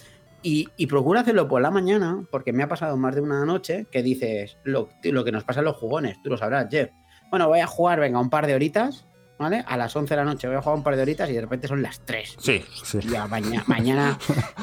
Y, 0.43 0.69
y 0.77 0.87
procuro 0.87 1.19
hacerlo 1.19 1.49
por 1.49 1.61
la 1.61 1.71
mañana, 1.71 2.25
porque 2.31 2.53
me 2.53 2.63
ha 2.63 2.69
pasado 2.69 2.97
más 2.97 3.15
de 3.15 3.21
una 3.21 3.45
noche 3.45 3.87
que 3.91 4.03
dices 4.03 4.59
lo, 4.65 4.91
lo 5.03 5.25
que 5.25 5.33
nos 5.33 5.45
pasa 5.45 5.61
en 5.61 5.65
los 5.65 5.77
jugones, 5.77 6.23
tú 6.23 6.31
lo 6.31 6.37
sabrás, 6.37 6.69
Jeff. 6.71 6.91
Bueno, 7.31 7.49
voy 7.49 7.61
a 7.61 7.67
jugar, 7.67 7.99
venga, 7.99 8.21
un 8.21 8.31
par 8.31 8.47
de 8.47 8.55
horitas, 8.55 9.07
¿vale? 9.39 9.65
A 9.67 9.77
las 9.77 9.97
11 9.97 10.15
de 10.15 10.17
la 10.17 10.25
noche 10.25 10.47
voy 10.47 10.57
a 10.57 10.63
jugar 10.63 10.79
un 10.79 10.85
par 10.85 10.95
de 10.95 11.03
horitas 11.03 11.29
y 11.31 11.33
de 11.33 11.41
repente 11.41 11.67
son 11.67 11.83
las 11.83 12.01
3. 12.01 12.37
Sí, 12.39 12.65
sí. 12.85 13.01
Ya, 13.11 13.27
mañana, 13.27 13.65
mañana, 13.67 14.19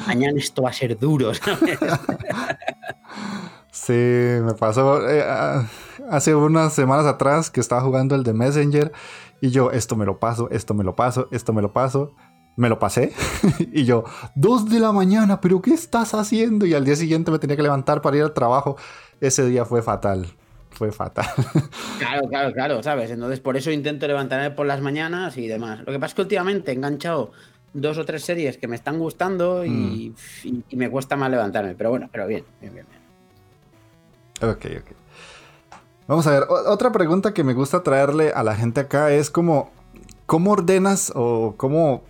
mañana 0.06 0.38
esto 0.38 0.62
va 0.62 0.70
a 0.70 0.72
ser 0.72 0.98
duro, 0.98 1.34
¿sabes? 1.34 1.78
Sí, 3.74 3.92
me 3.92 4.54
pasó 4.54 5.08
eh, 5.10 5.24
ah, 5.26 5.66
hace 6.08 6.32
unas 6.34 6.72
semanas 6.72 7.06
atrás 7.06 7.50
que 7.50 7.58
estaba 7.58 7.82
jugando 7.82 8.14
el 8.14 8.22
de 8.22 8.32
Messenger 8.32 8.92
y 9.40 9.50
yo, 9.50 9.72
esto 9.72 9.96
me 9.96 10.04
lo 10.06 10.20
paso, 10.20 10.48
esto 10.50 10.74
me 10.74 10.84
lo 10.84 10.94
paso, 10.94 11.26
esto 11.32 11.52
me 11.52 11.60
lo 11.62 11.72
paso. 11.72 12.14
Me 12.56 12.68
lo 12.68 12.78
pasé 12.78 13.12
y 13.72 13.84
yo, 13.84 14.04
dos 14.36 14.70
de 14.70 14.78
la 14.78 14.92
mañana, 14.92 15.40
pero 15.40 15.60
¿qué 15.60 15.74
estás 15.74 16.14
haciendo? 16.14 16.66
Y 16.66 16.74
al 16.74 16.84
día 16.84 16.94
siguiente 16.94 17.32
me 17.32 17.40
tenía 17.40 17.56
que 17.56 17.64
levantar 17.64 18.00
para 18.00 18.16
ir 18.16 18.22
al 18.22 18.32
trabajo. 18.32 18.76
Ese 19.20 19.44
día 19.44 19.64
fue 19.64 19.82
fatal, 19.82 20.28
fue 20.70 20.92
fatal. 20.92 21.26
Claro, 21.96 22.28
claro, 22.28 22.52
claro, 22.52 22.82
¿sabes? 22.82 23.10
Entonces 23.10 23.40
por 23.40 23.56
eso 23.56 23.70
intento 23.70 24.06
levantarme 24.06 24.50
por 24.50 24.66
las 24.66 24.80
mañanas 24.80 25.36
y 25.36 25.46
demás. 25.48 25.80
Lo 25.80 25.86
que 25.92 25.98
pasa 25.98 26.06
es 26.08 26.14
que 26.14 26.22
últimamente 26.22 26.70
he 26.72 26.74
enganchado 26.74 27.32
dos 27.72 27.98
o 27.98 28.04
tres 28.04 28.24
series 28.24 28.58
que 28.58 28.68
me 28.68 28.76
están 28.76 28.98
gustando 28.98 29.64
y, 29.64 30.14
y- 30.42 30.64
y 30.68 30.76
me 30.76 30.90
cuesta 30.90 31.16
más 31.16 31.30
levantarme. 31.30 31.74
Pero 31.76 31.90
bueno, 31.90 32.08
pero 32.12 32.26
bien, 32.26 32.44
bien, 32.60 32.74
bien. 32.74 32.86
Ok, 34.42 34.66
ok. 34.80 35.04
Vamos 36.06 36.26
a 36.26 36.32
ver, 36.32 36.44
otra 36.48 36.92
pregunta 36.92 37.32
que 37.32 37.44
me 37.44 37.54
gusta 37.54 37.82
traerle 37.82 38.32
a 38.32 38.42
la 38.42 38.54
gente 38.54 38.80
acá 38.80 39.10
es 39.10 39.30
como, 39.30 39.70
¿cómo 40.26 40.52
ordenas 40.52 41.10
o 41.14 41.54
cómo 41.56 42.02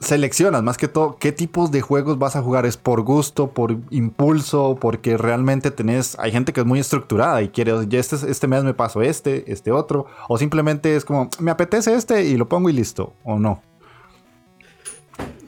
seleccionas 0.00 0.62
más 0.62 0.78
que 0.78 0.88
todo 0.88 1.18
qué 1.18 1.32
tipos 1.32 1.70
de 1.70 1.82
juegos 1.82 2.18
vas 2.18 2.36
a 2.36 2.42
jugar? 2.42 2.64
¿Es 2.64 2.78
por 2.78 3.02
gusto, 3.02 3.50
por 3.50 3.76
impulso, 3.90 4.78
porque 4.80 5.18
realmente 5.18 5.70
tenés, 5.70 6.18
hay 6.18 6.32
gente 6.32 6.54
que 6.54 6.60
es 6.60 6.66
muy 6.66 6.78
estructurada 6.78 7.42
y 7.42 7.50
quiere, 7.50 7.74
este, 7.90 8.16
este 8.30 8.46
mes 8.46 8.64
me 8.64 8.72
paso 8.72 9.02
este, 9.02 9.52
este 9.52 9.70
otro, 9.70 10.06
o 10.28 10.38
simplemente 10.38 10.96
es 10.96 11.04
como, 11.04 11.28
me 11.40 11.50
apetece 11.50 11.92
este 11.92 12.24
y 12.24 12.38
lo 12.38 12.48
pongo 12.48 12.70
y 12.70 12.72
listo, 12.72 13.12
o 13.22 13.38
no? 13.38 13.62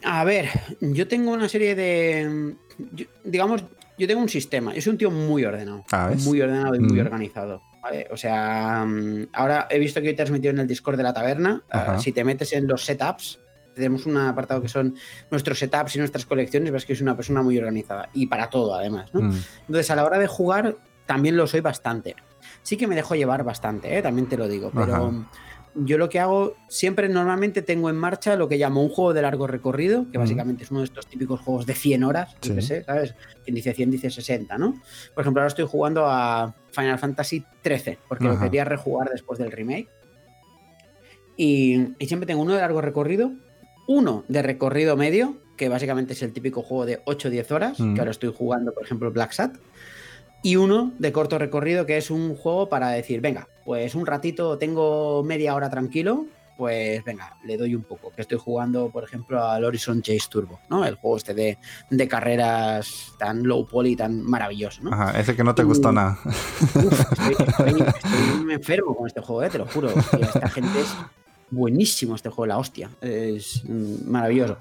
A 0.04 0.24
ver, 0.24 0.48
yo 0.80 1.08
tengo 1.08 1.30
una 1.30 1.48
serie 1.48 1.74
de. 1.74 2.56
digamos, 3.24 3.64
yo 4.02 4.08
tengo 4.08 4.20
un 4.20 4.28
sistema. 4.28 4.74
Yo 4.74 4.82
soy 4.82 4.90
un 4.92 4.98
tío 4.98 5.10
muy 5.10 5.44
ordenado. 5.44 5.84
Ah. 5.92 6.10
Muy 6.24 6.40
ordenado 6.40 6.74
y 6.74 6.80
muy 6.80 6.98
Mm. 6.98 7.04
organizado. 7.06 7.62
¿vale? 7.82 8.06
O 8.12 8.16
sea, 8.16 8.84
mm, 8.86 9.28
ahora 9.32 9.66
he 9.68 9.78
visto 9.78 10.00
que 10.00 10.08
hoy 10.08 10.14
te 10.14 10.22
has 10.22 10.30
metido 10.30 10.52
en 10.52 10.58
el 10.60 10.66
Discord 10.68 10.96
de 10.96 11.02
la 11.02 11.12
taberna. 11.12 11.62
Ah, 11.70 11.98
si 11.98 12.12
te 12.12 12.22
metes 12.22 12.52
en 12.52 12.68
los 12.68 12.84
setups, 12.84 13.40
tenemos 13.74 14.06
un 14.06 14.16
apartado 14.18 14.62
que 14.62 14.68
son 14.68 14.94
nuestros 15.32 15.58
setups 15.58 15.96
y 15.96 15.98
nuestras 15.98 16.24
colecciones. 16.26 16.70
Ves 16.72 16.84
que 16.84 16.94
soy 16.94 17.02
una 17.02 17.16
persona 17.16 17.42
muy 17.42 17.58
organizada. 17.58 18.08
Y 18.12 18.26
para 18.28 18.48
todo, 18.50 18.74
además. 18.74 19.10
¿no? 19.12 19.22
Mm, 19.22 19.36
Entonces, 19.66 19.90
a 19.90 19.96
la 19.96 20.04
hora 20.04 20.18
de 20.18 20.26
jugar, 20.28 20.76
también 21.06 21.36
lo 21.36 21.46
soy 21.48 21.60
bastante. 21.60 22.14
Sí 22.62 22.76
que 22.76 22.86
me 22.86 22.94
dejo 22.94 23.14
llevar 23.16 23.42
bastante, 23.44 23.98
¿eh? 23.98 24.02
también 24.02 24.28
te 24.28 24.36
lo 24.36 24.46
digo. 24.46 24.70
Pero 24.72 24.94
Ajá. 24.94 25.12
Yo 25.74 25.96
lo 25.98 26.08
que 26.08 26.20
hago, 26.20 26.54
siempre 26.68 27.08
normalmente 27.08 27.62
tengo 27.62 27.88
en 27.88 27.96
marcha 27.96 28.36
lo 28.36 28.48
que 28.48 28.58
llamo 28.58 28.82
un 28.82 28.88
juego 28.90 29.14
de 29.14 29.22
largo 29.22 29.46
recorrido, 29.46 30.06
que 30.12 30.18
básicamente 30.18 30.64
es 30.64 30.70
uno 30.70 30.80
de 30.80 30.84
estos 30.86 31.06
típicos 31.06 31.40
juegos 31.40 31.64
de 31.66 31.74
100 31.74 32.04
horas, 32.04 32.36
Sí. 32.42 32.60
sé, 32.60 32.84
¿sabes? 32.84 33.14
Quien 33.44 33.54
dice 33.54 33.72
100 33.72 33.90
dice 33.90 34.10
60, 34.10 34.58
¿no? 34.58 34.80
Por 35.14 35.22
ejemplo, 35.22 35.40
ahora 35.40 35.48
estoy 35.48 35.66
jugando 35.66 36.04
a 36.06 36.54
Final 36.72 36.98
Fantasy 36.98 37.44
XIII, 37.64 37.98
porque 38.08 38.24
lo 38.24 38.38
quería 38.38 38.64
rejugar 38.64 39.08
después 39.10 39.38
del 39.38 39.50
remake. 39.50 39.88
Y, 41.36 41.94
y 41.98 42.06
siempre 42.06 42.26
tengo 42.26 42.42
uno 42.42 42.54
de 42.54 42.60
largo 42.60 42.80
recorrido, 42.80 43.32
uno 43.88 44.24
de 44.28 44.42
recorrido 44.42 44.96
medio, 44.96 45.38
que 45.56 45.68
básicamente 45.68 46.12
es 46.12 46.22
el 46.22 46.32
típico 46.32 46.62
juego 46.62 46.86
de 46.86 47.00
8 47.06 47.28
o 47.28 47.30
10 47.30 47.52
horas, 47.52 47.80
Mm. 47.80 47.94
que 47.94 48.00
ahora 48.00 48.10
estoy 48.10 48.32
jugando, 48.36 48.72
por 48.74 48.84
ejemplo, 48.84 49.10
Black 49.10 49.32
Sat. 49.32 49.56
Y 50.42 50.56
uno 50.56 50.92
de 50.98 51.12
corto 51.12 51.38
recorrido, 51.38 51.86
que 51.86 51.96
es 51.96 52.10
un 52.10 52.34
juego 52.36 52.68
para 52.68 52.90
decir, 52.90 53.20
venga, 53.20 53.46
pues 53.64 53.94
un 53.94 54.06
ratito, 54.06 54.58
tengo 54.58 55.22
media 55.22 55.54
hora 55.54 55.70
tranquilo, 55.70 56.26
pues 56.56 57.02
venga, 57.04 57.36
le 57.44 57.56
doy 57.56 57.74
un 57.74 57.82
poco. 57.82 58.10
Que 58.14 58.22
estoy 58.22 58.38
jugando, 58.38 58.90
por 58.90 59.04
ejemplo, 59.04 59.42
al 59.44 59.64
Horizon 59.64 60.02
Chase 60.02 60.26
Turbo, 60.28 60.60
¿no? 60.68 60.84
El 60.84 60.96
juego 60.96 61.16
este 61.16 61.32
de, 61.34 61.58
de 61.90 62.08
carreras 62.08 63.12
tan 63.18 63.42
low 63.44 63.66
poly, 63.66 63.94
tan 63.96 64.20
maravilloso, 64.22 64.82
¿no? 64.82 64.92
Ajá, 64.92 65.18
ese 65.18 65.34
que 65.36 65.44
no 65.44 65.54
te 65.54 65.62
gustó 65.62 65.92
Mm. 65.92 65.94
nada. 65.94 66.18
Uf, 66.24 67.00
estoy, 67.12 67.32
estoy- 67.46 67.80
estoy 67.80 68.52
enfermo 68.52 68.96
con 68.96 69.06
este 69.06 69.20
juego, 69.20 69.42
eh, 69.44 69.50
te 69.50 69.58
lo 69.58 69.66
juro. 69.66 69.90
Esta 69.90 70.48
gente 70.48 70.80
es 70.80 70.88
buenísimo 71.50 72.14
este 72.16 72.30
juego, 72.30 72.46
la 72.46 72.58
hostia. 72.58 72.90
Es 73.00 73.62
maravilloso. 73.68 74.58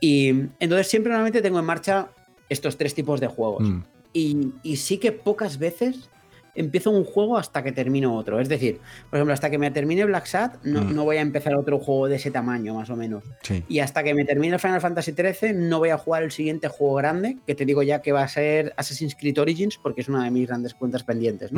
Y 0.00 0.28
entonces 0.58 0.88
siempre 0.88 1.10
normalmente 1.10 1.42
tengo 1.42 1.58
en 1.58 1.64
marcha 1.66 2.08
estos 2.48 2.76
tres 2.78 2.94
tipos 2.94 3.20
de 3.20 3.26
juegos. 3.26 3.62
Mm, 3.68 3.82
Y, 4.12 4.52
y 4.62 4.76
sí 4.76 4.98
que 4.98 5.12
pocas 5.12 5.58
veces 5.58 6.10
empiezo 6.54 6.90
un 6.90 7.04
juego 7.04 7.36
hasta 7.38 7.62
que 7.62 7.70
termino 7.70 8.16
otro. 8.16 8.40
Es 8.40 8.48
decir, 8.48 8.80
por 9.10 9.18
ejemplo, 9.18 9.32
hasta 9.32 9.48
que 9.48 9.58
me 9.58 9.70
termine 9.70 10.04
Black 10.06 10.26
Sat, 10.26 10.56
no, 10.64 10.82
Mm. 10.82 10.94
no 10.94 11.04
voy 11.04 11.18
a 11.18 11.20
empezar 11.20 11.54
otro 11.54 11.78
juego 11.78 12.08
de 12.08 12.16
ese 12.16 12.32
tamaño, 12.32 12.74
más 12.74 12.90
o 12.90 12.96
menos. 12.96 13.22
sí. 13.42 13.62
Y 13.68 13.78
hasta 13.78 14.02
que 14.02 14.12
me 14.12 14.24
termine 14.24 14.58
Final 14.58 14.80
Fantasy 14.80 15.12
XIII, 15.12 15.52
no 15.52 15.78
voy 15.78 15.90
a 15.90 15.98
jugar 15.98 16.24
el 16.24 16.32
siguiente 16.32 16.66
juego 16.66 16.94
grande, 16.96 17.36
que 17.46 17.54
te 17.54 17.64
digo 17.64 17.84
ya 17.84 18.02
que 18.02 18.10
va 18.10 18.22
a 18.24 18.28
ser 18.28 18.74
Assassin's 18.76 19.14
Creed 19.14 19.38
Origins, 19.38 19.78
porque 19.80 20.00
es 20.00 20.08
una 20.08 20.24
de 20.24 20.32
mis 20.32 20.48
grandes 20.48 20.74
cuentas 20.74 21.04
pendientes. 21.04 21.52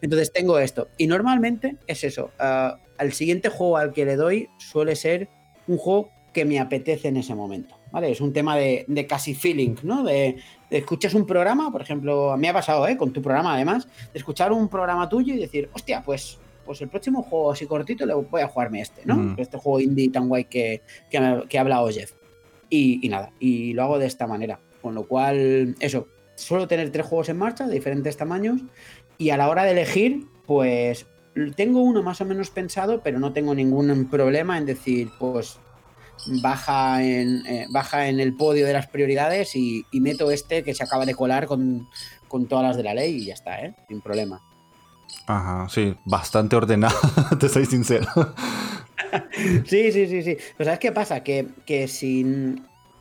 Entonces 0.00 0.32
tengo 0.32 0.58
esto. 0.58 0.88
Y 0.98 1.06
normalmente 1.06 1.76
es 1.86 2.02
eso. 2.02 2.30
ah, 2.40 2.78
al 2.98 3.12
siguiente 3.12 3.50
juego 3.50 3.76
al 3.76 3.92
que 3.92 4.04
le 4.04 4.16
doy 4.16 4.48
suele 4.58 4.96
ser 4.96 5.28
un 5.68 5.78
juego 5.78 6.10
que 6.32 6.44
me 6.44 6.58
apetece 6.58 7.06
en 7.08 7.18
ese 7.18 7.34
momento. 7.36 7.76
¿Vale? 7.94 8.10
Es 8.10 8.20
un 8.20 8.32
tema 8.32 8.56
de, 8.56 8.84
de 8.88 9.06
casi 9.06 9.34
feeling, 9.36 9.76
¿no? 9.84 10.02
De, 10.02 10.36
de 10.68 10.78
escuchas 10.78 11.14
un 11.14 11.24
programa, 11.24 11.70
por 11.70 11.80
ejemplo, 11.80 12.32
a 12.32 12.36
mí 12.36 12.40
me 12.42 12.48
ha 12.48 12.52
pasado, 12.52 12.88
¿eh? 12.88 12.96
Con 12.96 13.12
tu 13.12 13.22
programa 13.22 13.54
además, 13.54 13.86
de 14.12 14.18
escuchar 14.18 14.50
un 14.52 14.68
programa 14.68 15.08
tuyo 15.08 15.32
y 15.32 15.36
decir, 15.38 15.70
hostia, 15.72 16.02
pues, 16.04 16.38
pues 16.66 16.80
el 16.80 16.88
próximo 16.88 17.22
juego 17.22 17.52
así 17.52 17.66
cortito 17.66 18.04
le 18.04 18.14
voy 18.14 18.40
a 18.42 18.48
jugarme 18.48 18.80
este, 18.80 19.02
¿no? 19.04 19.14
Mm. 19.14 19.34
Este 19.38 19.58
juego 19.58 19.78
indie 19.78 20.08
tan 20.10 20.28
guay 20.28 20.46
que, 20.46 20.82
que, 21.08 21.20
me- 21.20 21.44
que 21.48 21.56
ha 21.56 21.60
hablado 21.60 21.88
Jeff. 21.88 22.10
Y, 22.68 23.08
nada, 23.08 23.30
y 23.38 23.74
lo 23.74 23.84
hago 23.84 24.00
de 24.00 24.06
esta 24.06 24.26
manera. 24.26 24.58
Con 24.82 24.96
lo 24.96 25.06
cual, 25.06 25.76
eso, 25.78 26.08
suelo 26.34 26.66
tener 26.66 26.90
tres 26.90 27.06
juegos 27.06 27.28
en 27.28 27.38
marcha 27.38 27.64
de 27.68 27.74
diferentes 27.74 28.16
tamaños 28.16 28.60
y 29.18 29.30
a 29.30 29.36
la 29.36 29.48
hora 29.48 29.62
de 29.62 29.70
elegir, 29.70 30.24
pues 30.46 31.06
tengo 31.54 31.80
uno 31.80 32.02
más 32.02 32.20
o 32.20 32.24
menos 32.24 32.50
pensado, 32.50 33.00
pero 33.04 33.20
no 33.20 33.32
tengo 33.32 33.54
ningún 33.54 34.06
problema 34.10 34.58
en 34.58 34.66
decir, 34.66 35.10
pues 35.20 35.60
baja 36.40 37.02
en, 37.02 37.46
eh, 37.46 37.66
baja 37.70 38.08
en 38.08 38.20
el 38.20 38.34
podio 38.34 38.66
de 38.66 38.72
las 38.72 38.86
prioridades 38.86 39.54
y, 39.56 39.84
meto 39.92 40.30
este 40.30 40.62
que 40.62 40.74
se 40.74 40.82
acaba 40.82 41.06
de 41.06 41.14
colar 41.14 41.46
con, 41.46 41.88
todas 42.48 42.64
las 42.64 42.76
de 42.76 42.82
la 42.82 42.94
ley 42.94 43.22
y 43.22 43.26
ya 43.26 43.34
está, 43.34 43.60
¿eh? 43.60 43.74
sin 43.88 44.00
problema. 44.00 44.42
Ajá, 45.26 45.68
sí, 45.68 45.96
bastante 46.04 46.56
ordenado, 46.56 46.96
te 47.38 47.48
soy 47.48 47.66
sincero. 47.66 48.06
sí, 49.66 49.92
sí, 49.92 50.06
sí, 50.06 50.22
sí. 50.22 50.36
Pero 50.56 50.66
¿sabes 50.66 50.80
qué 50.80 50.92
pasa? 50.92 51.22
Que, 51.22 51.48
que 51.64 51.88
si, 51.88 52.56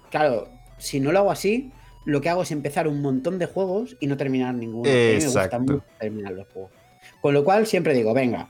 claro, 0.10 0.50
si 0.78 1.00
no 1.00 1.12
lo 1.12 1.20
hago 1.20 1.32
así, 1.32 1.72
lo 2.06 2.22
que 2.22 2.30
hago 2.30 2.44
es 2.44 2.52
empezar 2.52 2.88
un 2.88 3.02
montón 3.02 3.40
de 3.40 3.46
juegos 3.46 3.98
y 4.00 4.08
no 4.08 4.18
terminar 4.18 4.54
ninguno. 4.54 4.90
Exacto. 4.90 5.60
me 5.60 5.74
gusta 5.76 5.90
terminar 6.00 6.34
los 6.34 6.48
juegos. 6.50 6.72
Con 7.22 7.34
lo 7.34 7.44
cual 7.44 7.66
siempre 7.68 7.94
digo, 7.94 8.14
venga, 8.14 8.50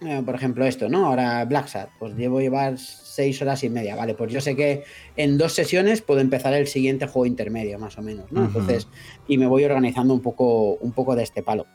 eh, 0.00 0.22
por 0.24 0.34
ejemplo 0.34 0.64
esto, 0.64 0.88
¿no? 0.88 1.06
Ahora 1.06 1.44
Black 1.44 1.68
Sat, 1.68 1.90
pues 1.98 2.14
llevo 2.14 2.40
llevar 2.40 2.78
seis 2.78 3.40
horas 3.42 3.62
y 3.64 3.70
media, 3.70 3.96
¿vale? 3.96 4.14
Pues 4.14 4.32
yo 4.32 4.40
sé 4.40 4.56
que 4.56 4.84
en 5.16 5.38
dos 5.38 5.52
sesiones 5.52 6.02
puedo 6.02 6.20
empezar 6.20 6.52
el 6.54 6.66
siguiente 6.66 7.06
juego 7.06 7.26
intermedio, 7.26 7.78
más 7.78 7.98
o 7.98 8.02
menos, 8.02 8.30
¿no? 8.32 8.44
Entonces, 8.44 8.88
y 9.28 9.38
me 9.38 9.46
voy 9.46 9.64
organizando 9.64 10.12
un 10.12 10.20
poco, 10.20 10.74
un 10.74 10.92
poco 10.92 11.14
de 11.14 11.22
este 11.22 11.42
palo. 11.42 11.66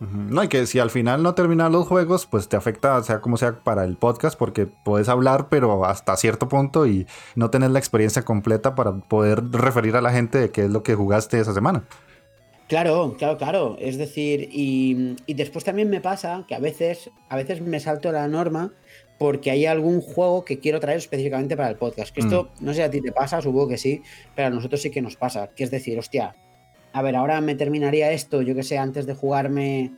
No, 0.00 0.42
y 0.42 0.48
que 0.48 0.64
si 0.64 0.78
al 0.78 0.88
final 0.88 1.22
no 1.22 1.34
terminas 1.34 1.70
los 1.70 1.86
juegos, 1.86 2.24
pues 2.24 2.48
te 2.48 2.56
afecta, 2.56 3.02
sea 3.02 3.20
como 3.20 3.36
sea, 3.36 3.60
para 3.62 3.84
el 3.84 3.98
podcast, 3.98 4.38
porque 4.38 4.66
puedes 4.66 5.10
hablar, 5.10 5.50
pero 5.50 5.84
hasta 5.84 6.16
cierto 6.16 6.48
punto 6.48 6.86
y 6.86 7.06
no 7.34 7.50
tener 7.50 7.70
la 7.70 7.80
experiencia 7.80 8.22
completa 8.22 8.74
para 8.74 8.94
poder 8.96 9.50
referir 9.50 9.96
a 9.96 10.00
la 10.00 10.10
gente 10.10 10.38
de 10.38 10.50
qué 10.50 10.64
es 10.64 10.70
lo 10.70 10.82
que 10.82 10.94
jugaste 10.94 11.38
esa 11.38 11.52
semana. 11.52 11.84
Claro, 12.70 13.16
claro, 13.18 13.36
claro. 13.36 13.76
Es 13.80 13.98
decir, 13.98 14.48
y, 14.52 15.16
después 15.26 15.64
también 15.64 15.90
me 15.90 16.00
pasa 16.00 16.44
que 16.46 16.54
a 16.54 16.60
veces, 16.60 17.10
a 17.28 17.34
veces 17.34 17.60
me 17.60 17.80
salto 17.80 18.12
la 18.12 18.28
norma 18.28 18.72
porque 19.18 19.50
hay 19.50 19.66
algún 19.66 20.00
juego 20.00 20.44
que 20.44 20.60
quiero 20.60 20.78
traer 20.78 20.98
específicamente 20.98 21.56
para 21.56 21.68
el 21.68 21.74
podcast. 21.74 22.14
Que 22.14 22.20
esto, 22.20 22.52
mm. 22.60 22.64
no 22.64 22.70
sé 22.70 22.76
si 22.76 22.82
a 22.82 22.90
ti 22.92 23.00
te 23.00 23.10
pasa, 23.10 23.42
supongo 23.42 23.66
que 23.66 23.76
sí, 23.76 24.02
pero 24.36 24.46
a 24.46 24.50
nosotros 24.50 24.80
sí 24.80 24.92
que 24.92 25.02
nos 25.02 25.16
pasa. 25.16 25.48
Que 25.48 25.64
es 25.64 25.72
decir, 25.72 25.98
hostia, 25.98 26.36
a 26.92 27.02
ver, 27.02 27.16
ahora 27.16 27.40
me 27.40 27.56
terminaría 27.56 28.12
esto, 28.12 28.40
yo 28.40 28.54
que 28.54 28.62
sé, 28.62 28.78
antes 28.78 29.04
de 29.04 29.14
jugarme, 29.14 29.90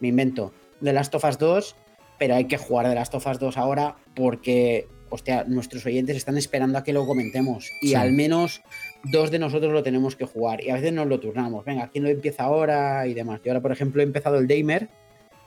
me 0.00 0.08
invento, 0.08 0.52
de 0.80 0.92
Last 0.92 1.14
of 1.14 1.24
Us 1.24 1.38
2, 1.38 1.76
pero 2.18 2.34
hay 2.34 2.46
que 2.46 2.56
jugar 2.56 2.88
de 2.88 2.96
Last 2.96 3.14
of 3.14 3.24
Us 3.24 3.38
2 3.38 3.56
ahora 3.56 3.94
porque, 4.16 4.88
hostia, 5.10 5.44
nuestros 5.46 5.84
oyentes 5.84 6.16
están 6.16 6.38
esperando 6.38 6.78
a 6.78 6.84
que 6.84 6.92
lo 6.92 7.06
comentemos 7.06 7.70
y 7.82 7.94
al 7.94 8.12
menos 8.12 8.62
dos 9.04 9.30
de 9.30 9.38
nosotros 9.38 9.72
lo 9.72 9.82
tenemos 9.82 10.16
que 10.16 10.24
jugar 10.24 10.64
y 10.64 10.70
a 10.70 10.74
veces 10.74 10.92
nos 10.92 11.06
lo 11.06 11.20
turnamos. 11.20 11.64
Venga, 11.64 11.88
¿quién 11.88 12.04
lo 12.04 12.10
empieza 12.10 12.44
ahora? 12.44 13.06
Y 13.06 13.14
demás. 13.14 13.40
Yo 13.44 13.50
ahora, 13.50 13.60
por 13.60 13.72
ejemplo, 13.72 14.00
he 14.00 14.04
empezado 14.04 14.38
el 14.38 14.46
Damer, 14.46 14.88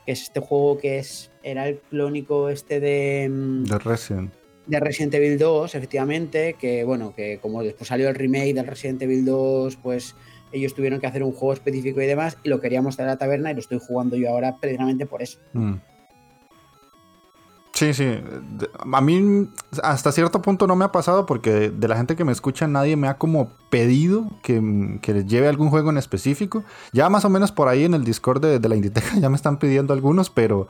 que 0.06 0.12
es 0.12 0.22
este 0.22 0.40
juego 0.40 0.78
que 0.78 0.98
es 0.98 1.30
era 1.42 1.66
el 1.68 1.78
clónico 1.78 2.48
este 2.48 2.78
de... 2.78 3.28
Mm, 3.28 3.64
de 3.64 3.78
Resident. 3.78 4.32
De 4.66 4.80
Resident 4.80 5.14
Evil 5.14 5.38
2, 5.38 5.74
efectivamente, 5.74 6.56
que 6.58 6.84
bueno, 6.84 7.14
que 7.14 7.38
como 7.40 7.62
después 7.62 7.88
salió 7.88 8.08
el 8.08 8.14
remake 8.14 8.54
del 8.54 8.66
Resident 8.66 9.02
Evil 9.02 9.24
2, 9.24 9.76
pues 9.76 10.14
ellos 10.52 10.74
tuvieron 10.74 11.00
que 11.00 11.06
hacer 11.06 11.22
un 11.22 11.32
juego 11.32 11.52
específico 11.52 12.00
y 12.00 12.06
demás, 12.06 12.38
y 12.44 12.48
lo 12.48 12.60
queríamos 12.60 12.96
traer 12.96 13.10
a 13.10 13.12
la 13.14 13.18
taberna 13.18 13.50
y 13.50 13.54
lo 13.54 13.60
estoy 13.60 13.78
jugando 13.78 14.16
yo 14.16 14.30
ahora 14.30 14.56
precisamente 14.58 15.04
por 15.04 15.22
eso. 15.22 15.38
Mm. 15.52 15.74
Sí, 17.74 17.92
sí. 17.92 18.20
A 18.92 19.00
mí 19.00 19.48
hasta 19.82 20.12
cierto 20.12 20.40
punto 20.40 20.68
no 20.68 20.76
me 20.76 20.84
ha 20.84 20.92
pasado 20.92 21.26
porque 21.26 21.70
de 21.70 21.88
la 21.88 21.96
gente 21.96 22.14
que 22.14 22.24
me 22.24 22.30
escucha 22.30 22.68
nadie 22.68 22.94
me 22.94 23.08
ha 23.08 23.18
como 23.18 23.50
pedido 23.68 24.30
que, 24.44 24.98
que 25.02 25.12
les 25.12 25.26
lleve 25.26 25.48
algún 25.48 25.70
juego 25.70 25.90
en 25.90 25.98
específico. 25.98 26.62
Ya 26.92 27.08
más 27.10 27.24
o 27.24 27.30
menos 27.30 27.50
por 27.50 27.66
ahí 27.66 27.84
en 27.84 27.94
el 27.94 28.04
Discord 28.04 28.40
de, 28.40 28.60
de 28.60 28.68
la 28.68 28.76
Inditeca 28.76 29.16
ya 29.20 29.28
me 29.28 29.34
están 29.34 29.58
pidiendo 29.58 29.92
algunos, 29.92 30.30
pero 30.30 30.68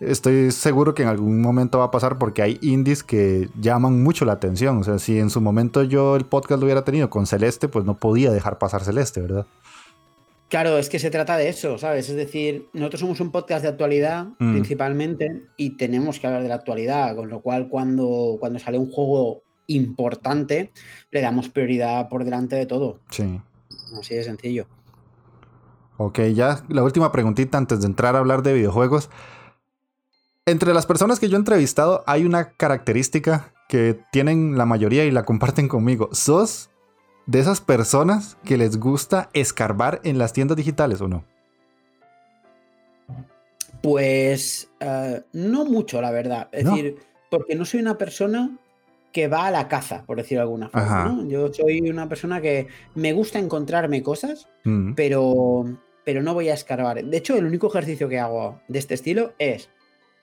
estoy 0.00 0.50
seguro 0.50 0.92
que 0.92 1.02
en 1.04 1.08
algún 1.08 1.40
momento 1.40 1.78
va 1.78 1.84
a 1.84 1.90
pasar 1.92 2.18
porque 2.18 2.42
hay 2.42 2.58
indies 2.62 3.04
que 3.04 3.48
llaman 3.60 4.02
mucho 4.02 4.24
la 4.24 4.32
atención. 4.32 4.78
O 4.78 4.82
sea, 4.82 4.98
si 4.98 5.20
en 5.20 5.30
su 5.30 5.40
momento 5.40 5.84
yo 5.84 6.16
el 6.16 6.24
podcast 6.24 6.60
lo 6.60 6.64
hubiera 6.64 6.82
tenido 6.82 7.10
con 7.10 7.26
Celeste, 7.26 7.68
pues 7.68 7.84
no 7.84 7.94
podía 7.98 8.32
dejar 8.32 8.58
pasar 8.58 8.82
Celeste, 8.82 9.20
¿verdad? 9.20 9.46
Claro, 10.50 10.78
es 10.78 10.88
que 10.88 10.98
se 10.98 11.12
trata 11.12 11.36
de 11.36 11.48
eso, 11.48 11.78
¿sabes? 11.78 12.08
Es 12.08 12.16
decir, 12.16 12.68
nosotros 12.72 13.00
somos 13.00 13.20
un 13.20 13.30
podcast 13.30 13.62
de 13.62 13.68
actualidad 13.68 14.30
mm. 14.40 14.52
principalmente 14.52 15.44
y 15.56 15.76
tenemos 15.76 16.18
que 16.18 16.26
hablar 16.26 16.42
de 16.42 16.48
la 16.48 16.56
actualidad, 16.56 17.14
con 17.14 17.30
lo 17.30 17.40
cual 17.40 17.68
cuando, 17.68 18.36
cuando 18.40 18.58
sale 18.58 18.76
un 18.76 18.90
juego 18.90 19.44
importante 19.68 20.72
le 21.12 21.20
damos 21.20 21.48
prioridad 21.50 22.08
por 22.08 22.24
delante 22.24 22.56
de 22.56 22.66
todo. 22.66 22.98
Sí. 23.10 23.40
Así 23.96 24.16
de 24.16 24.24
sencillo. 24.24 24.66
Ok, 25.98 26.18
ya 26.34 26.64
la 26.68 26.82
última 26.82 27.12
preguntita 27.12 27.56
antes 27.56 27.80
de 27.82 27.86
entrar 27.86 28.16
a 28.16 28.18
hablar 28.18 28.42
de 28.42 28.52
videojuegos. 28.52 29.08
Entre 30.46 30.74
las 30.74 30.84
personas 30.84 31.20
que 31.20 31.28
yo 31.28 31.36
he 31.36 31.38
entrevistado 31.38 32.02
hay 32.08 32.24
una 32.24 32.54
característica 32.54 33.54
que 33.68 34.00
tienen 34.10 34.58
la 34.58 34.66
mayoría 34.66 35.04
y 35.04 35.12
la 35.12 35.24
comparten 35.24 35.68
conmigo. 35.68 36.08
¿Sos 36.10 36.69
de 37.26 37.40
esas 37.40 37.60
personas 37.60 38.36
que 38.44 38.56
les 38.56 38.78
gusta 38.78 39.30
escarbar 39.32 40.00
en 40.04 40.18
las 40.18 40.32
tiendas 40.32 40.56
digitales 40.56 41.00
o 41.00 41.08
no? 41.08 41.24
Pues 43.82 44.70
eh, 44.80 45.22
no 45.32 45.64
mucho, 45.64 46.00
la 46.02 46.10
verdad. 46.10 46.48
Es 46.52 46.64
decir, 46.64 46.96
porque 47.30 47.54
no 47.54 47.64
soy 47.64 47.80
una 47.80 47.96
persona 47.96 48.50
que 49.12 49.28
va 49.28 49.46
a 49.46 49.50
la 49.50 49.68
caza, 49.68 50.04
por 50.06 50.18
decirlo 50.18 50.40
de 50.40 50.42
alguna 50.42 50.68
forma. 50.68 51.24
Yo 51.26 51.52
soy 51.52 51.80
una 51.88 52.08
persona 52.08 52.40
que 52.40 52.68
me 52.94 53.12
gusta 53.12 53.38
encontrarme 53.38 54.02
cosas, 54.02 54.48
mm. 54.64 54.92
pero, 54.94 55.64
pero 56.04 56.22
no 56.22 56.34
voy 56.34 56.48
a 56.48 56.54
escarbar. 56.54 57.02
De 57.04 57.16
hecho, 57.16 57.36
el 57.36 57.46
único 57.46 57.68
ejercicio 57.68 58.08
que 58.08 58.18
hago 58.18 58.60
de 58.68 58.78
este 58.78 58.94
estilo 58.94 59.32
es 59.38 59.68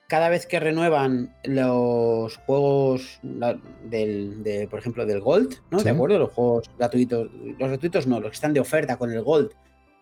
cada 0.08 0.30
vez 0.30 0.46
que 0.46 0.58
renuevan 0.58 1.36
los 1.44 2.38
juegos 2.38 3.20
del, 3.22 4.66
por 4.70 4.78
ejemplo, 4.78 5.04
del 5.04 5.20
Gold, 5.20 5.56
¿no? 5.70 5.82
¿De 5.82 5.90
acuerdo? 5.90 6.18
Los 6.18 6.32
juegos 6.32 6.70
gratuitos, 6.78 7.28
los 7.32 7.68
gratuitos 7.68 8.06
no, 8.06 8.18
los 8.18 8.30
que 8.30 8.34
están 8.34 8.54
de 8.54 8.60
oferta 8.60 8.96
con 8.96 9.12
el 9.12 9.22
Gold 9.22 9.52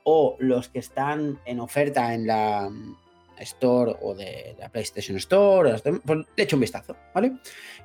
o 0.05 0.37
los 0.39 0.69
que 0.69 0.79
están 0.79 1.41
en 1.45 1.59
oferta 1.59 2.15
en 2.15 2.29
la 2.29 2.71
Store 3.41 3.97
o 4.01 4.15
de 4.15 4.57
la 4.61 4.69
PlayStation 4.69 5.17
Store, 5.17 5.77
pues 6.05 6.19
le 6.37 6.43
echo 6.45 6.55
un 6.55 6.61
vistazo, 6.61 6.97
¿vale? 7.13 7.33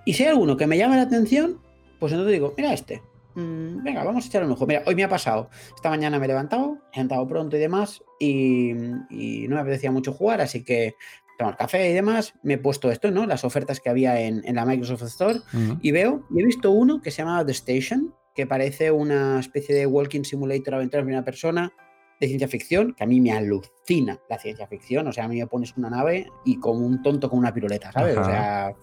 Y 0.05 0.13
si 0.13 0.23
hay 0.23 0.29
alguno 0.29 0.55
que 0.55 0.67
me 0.67 0.77
llama 0.77 0.97
la 0.97 1.03
atención, 1.03 1.59
pues 1.99 2.13
entonces 2.13 2.33
digo, 2.33 2.53
mira 2.55 2.71
este, 2.71 3.01
mm, 3.33 3.83
venga, 3.83 4.03
vamos 4.03 4.23
a 4.23 4.27
echar 4.27 4.43
un 4.43 4.51
ojo. 4.51 4.67
Mira, 4.67 4.83
hoy 4.85 4.93
me 4.93 5.03
ha 5.03 5.09
pasado, 5.09 5.49
esta 5.75 5.89
mañana 5.89 6.19
me 6.19 6.25
he 6.25 6.27
levantado, 6.27 6.77
he 6.93 6.97
levantado 6.97 7.27
pronto 7.27 7.57
y 7.57 7.59
demás, 7.59 8.03
y, 8.19 8.71
y, 9.09 9.47
no 9.47 9.55
me 9.55 9.61
apetecía 9.61 9.91
mucho 9.91 10.13
jugar, 10.13 10.41
así 10.41 10.63
que 10.63 10.95
tomar 11.41 11.57
café 11.57 11.89
y 11.89 11.93
demás, 11.93 12.33
me 12.43 12.53
he 12.53 12.57
puesto 12.57 12.91
esto, 12.91 13.09
¿no? 13.11 13.25
Las 13.25 13.43
ofertas 13.43 13.79
que 13.79 13.89
había 13.89 14.21
en, 14.21 14.43
la 14.55 14.65
Microsoft 14.65 15.03
Store 15.03 15.39
y 15.81 15.91
veo, 15.91 16.25
y 16.29 16.41
he 16.41 16.45
visto 16.45 16.71
uno 16.71 17.01
que 17.01 17.11
se 17.11 17.23
llama 17.23 17.43
The 17.45 17.51
Station, 17.51 18.13
que 18.35 18.45
parece 18.45 18.91
una 18.91 19.39
especie 19.39 19.75
de 19.75 19.85
walking 19.87 20.23
simulator 20.23 20.75
aventura 20.75 20.99
en 20.99 21.05
primera 21.05 21.25
persona 21.25 21.73
de 22.19 22.27
ciencia 22.27 22.47
ficción, 22.47 22.93
que 22.93 23.03
a 23.03 23.07
mí 23.07 23.19
me 23.19 23.31
alucina 23.31 24.19
la 24.29 24.37
ciencia 24.37 24.67
ficción, 24.67 25.07
o 25.07 25.11
sea, 25.11 25.25
a 25.25 25.27
mí 25.27 25.39
me 25.39 25.47
pones 25.47 25.75
una 25.75 25.89
nave 25.89 26.27
y 26.45 26.59
como 26.59 26.85
un 26.85 27.01
tonto 27.01 27.27
con 27.29 27.39
una 27.39 27.51
piruleta, 27.51 27.91
¿sabes? 27.91 28.15
O 28.15 28.23
sea, 28.23 28.75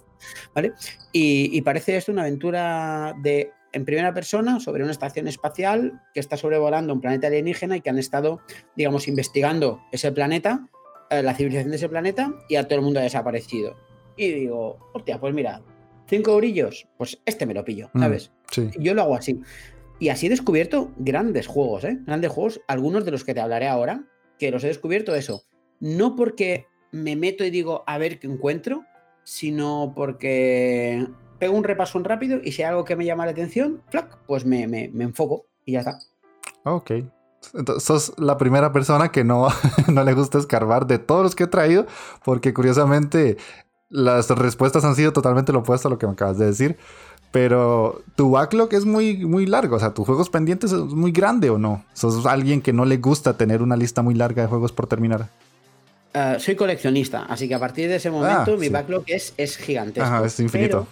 ¿vale? 0.52 0.72
Y, 1.12 1.62
parece 1.62 1.96
esto 1.96 2.10
una 2.10 2.22
aventura 2.22 3.14
de 3.22 3.52
en 3.72 3.84
primera 3.84 4.12
persona 4.12 4.58
sobre 4.58 4.82
una 4.82 4.92
estación 4.92 5.28
espacial 5.28 6.02
que 6.14 6.20
está 6.20 6.36
sobrevolando 6.36 6.92
un 6.92 7.00
planeta 7.00 7.28
alienígena 7.28 7.76
y 7.76 7.80
que 7.80 7.90
han 7.90 7.98
estado, 7.98 8.40
digamos, 8.74 9.06
investigando 9.06 9.82
ese 9.92 10.10
planeta 10.10 10.68
la 11.10 11.34
civilización 11.34 11.70
de 11.70 11.76
ese 11.76 11.88
planeta 11.88 12.34
y 12.48 12.56
a 12.56 12.64
todo 12.64 12.78
el 12.78 12.84
mundo 12.84 13.00
ha 13.00 13.02
desaparecido. 13.02 13.76
Y 14.16 14.32
digo, 14.32 14.90
hostia, 14.94 15.18
pues 15.20 15.34
mira, 15.34 15.62
cinco 16.06 16.36
brillos, 16.36 16.88
pues 16.96 17.20
este 17.24 17.46
me 17.46 17.54
lo 17.54 17.64
pillo, 17.64 17.90
mm, 17.92 18.00
¿sabes? 18.00 18.32
Yo 18.78 18.94
lo 18.94 19.02
hago 19.02 19.14
así. 19.14 19.40
Y 20.00 20.10
así 20.10 20.26
he 20.26 20.30
descubierto 20.30 20.92
grandes 20.96 21.46
juegos, 21.46 21.84
¿eh? 21.84 21.98
Grandes 22.06 22.30
juegos, 22.30 22.60
algunos 22.68 23.04
de 23.04 23.10
los 23.10 23.24
que 23.24 23.34
te 23.34 23.40
hablaré 23.40 23.68
ahora, 23.68 24.04
que 24.38 24.50
los 24.50 24.62
he 24.64 24.68
descubierto 24.68 25.14
eso. 25.14 25.42
No 25.80 26.16
porque 26.16 26.66
me 26.92 27.16
meto 27.16 27.44
y 27.44 27.50
digo 27.50 27.84
a 27.86 27.98
ver 27.98 28.18
qué 28.18 28.26
encuentro, 28.26 28.84
sino 29.24 29.92
porque 29.94 31.06
pego 31.38 31.56
un 31.56 31.64
repaso 31.64 31.98
rápido 32.00 32.40
y 32.42 32.52
si 32.52 32.62
hay 32.62 32.70
algo 32.70 32.84
que 32.84 32.96
me 32.96 33.04
llama 33.04 33.24
la 33.24 33.32
atención, 33.32 33.82
¡flac! 33.90 34.18
pues 34.26 34.44
me, 34.44 34.66
me, 34.66 34.88
me 34.88 35.04
enfoco 35.04 35.46
y 35.64 35.72
ya 35.72 35.80
está. 35.80 35.98
Ok, 36.64 36.92
entonces, 37.54 37.84
sos 37.84 38.12
la 38.18 38.36
primera 38.36 38.72
persona 38.72 39.10
que 39.10 39.24
no, 39.24 39.48
no 39.88 40.04
le 40.04 40.14
gusta 40.14 40.38
escarbar 40.38 40.86
de 40.86 40.98
todos 40.98 41.22
los 41.22 41.34
que 41.34 41.44
he 41.44 41.46
traído, 41.48 41.86
porque 42.24 42.52
curiosamente 42.52 43.36
las 43.90 44.28
respuestas 44.30 44.84
han 44.84 44.94
sido 44.94 45.12
totalmente 45.12 45.52
lo 45.52 45.60
opuesto 45.60 45.88
a 45.88 45.90
lo 45.90 45.98
que 45.98 46.06
me 46.06 46.12
acabas 46.12 46.38
de 46.38 46.46
decir. 46.46 46.76
Pero 47.30 48.02
tu 48.16 48.30
backlog 48.30 48.72
es 48.72 48.86
muy, 48.86 49.26
muy 49.26 49.44
largo, 49.44 49.76
o 49.76 49.78
sea, 49.78 49.92
tus 49.92 50.06
juegos 50.06 50.30
pendientes 50.30 50.72
es 50.72 50.80
muy 50.80 51.12
grande 51.12 51.50
o 51.50 51.58
no? 51.58 51.84
¿Sos 51.92 52.24
alguien 52.24 52.62
que 52.62 52.72
no 52.72 52.86
le 52.86 52.96
gusta 52.96 53.36
tener 53.36 53.60
una 53.60 53.76
lista 53.76 54.00
muy 54.00 54.14
larga 54.14 54.42
de 54.42 54.48
juegos 54.48 54.72
por 54.72 54.86
terminar? 54.86 55.28
Uh, 56.14 56.40
soy 56.40 56.56
coleccionista, 56.56 57.26
así 57.28 57.46
que 57.46 57.54
a 57.54 57.58
partir 57.58 57.86
de 57.88 57.96
ese 57.96 58.10
momento 58.10 58.54
ah, 58.54 58.56
mi 58.58 58.70
backlog 58.70 59.04
es, 59.06 59.34
es 59.36 59.58
gigantesco. 59.58 60.08
Ajá, 60.08 60.24
es 60.24 60.40
infinito. 60.40 60.86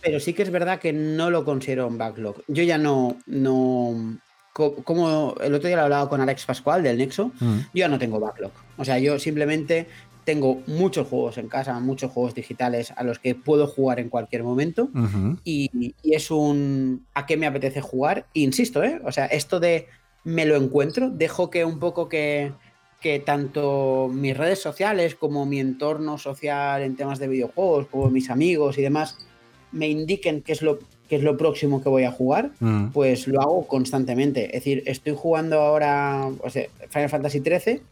pero 0.00 0.18
sí 0.20 0.32
que 0.32 0.42
es 0.42 0.50
verdad 0.50 0.80
que 0.80 0.94
no 0.94 1.28
lo 1.28 1.44
considero 1.44 1.86
un 1.86 1.98
backlog. 1.98 2.36
Yo 2.48 2.62
ya 2.62 2.78
no, 2.78 3.18
no, 3.26 4.16
como 4.54 5.34
el 5.42 5.52
otro 5.52 5.66
día 5.66 5.76
lo 5.76 5.82
hablaba 5.82 6.08
con 6.08 6.20
Alex 6.20 6.46
Pascual 6.46 6.82
del 6.82 6.96
Nexo, 6.96 7.32
mm. 7.40 7.58
yo 7.58 7.68
ya 7.72 7.88
no 7.88 7.98
tengo 7.98 8.20
backlog. 8.20 8.52
O 8.76 8.84
sea, 8.84 8.98
yo 9.00 9.18
simplemente 9.18 9.88
tengo 10.24 10.62
muchos 10.66 11.08
juegos 11.08 11.38
en 11.38 11.48
casa, 11.48 11.78
muchos 11.80 12.10
juegos 12.10 12.34
digitales 12.34 12.92
a 12.96 13.02
los 13.04 13.18
que 13.18 13.34
puedo 13.34 13.66
jugar 13.66 14.00
en 14.00 14.08
cualquier 14.08 14.42
momento 14.42 14.88
y, 15.44 15.94
es 16.02 16.30
un 16.30 17.04
a 17.14 17.26
qué 17.26 17.36
me 17.36 17.46
apetece 17.46 17.80
jugar. 17.80 18.26
insisto, 18.32 18.82
¿eh? 18.82 19.00
o 19.04 19.12
sea, 19.12 19.26
esto 19.26 19.60
de 19.60 19.88
me 20.22 20.46
lo 20.46 20.56
encuentro, 20.56 21.10
dejo 21.10 21.50
que 21.50 21.64
un 21.64 21.78
poco 21.78 22.08
que, 22.08 22.52
que 23.00 23.18
tanto 23.18 24.08
mis 24.10 24.36
redes 24.36 24.62
sociales 24.62 25.14
como 25.14 25.44
mi 25.44 25.60
entorno 25.60 26.16
social 26.16 26.82
en 26.82 26.96
temas 26.96 27.18
de 27.18 27.28
videojuegos, 27.28 27.86
como 27.88 28.08
mis 28.08 28.30
amigos 28.30 28.78
y 28.78 28.82
demás, 28.82 29.18
me 29.72 29.88
indiquen 29.88 30.40
qué 30.40 30.52
es 30.52 30.62
lo, 30.62 30.78
qué 31.14 31.18
es 31.18 31.22
lo 31.22 31.36
próximo 31.36 31.80
que 31.80 31.88
voy 31.88 32.02
a 32.02 32.10
jugar, 32.10 32.50
mm. 32.58 32.88
pues 32.88 33.28
lo 33.28 33.40
hago 33.40 33.68
constantemente. 33.68 34.46
Es 34.46 34.64
decir, 34.64 34.82
estoy 34.84 35.14
jugando 35.16 35.60
ahora 35.60 36.28
o 36.40 36.50
sea, 36.50 36.66
Final 36.88 37.08
Fantasy 37.08 37.38
XIII 37.38 37.82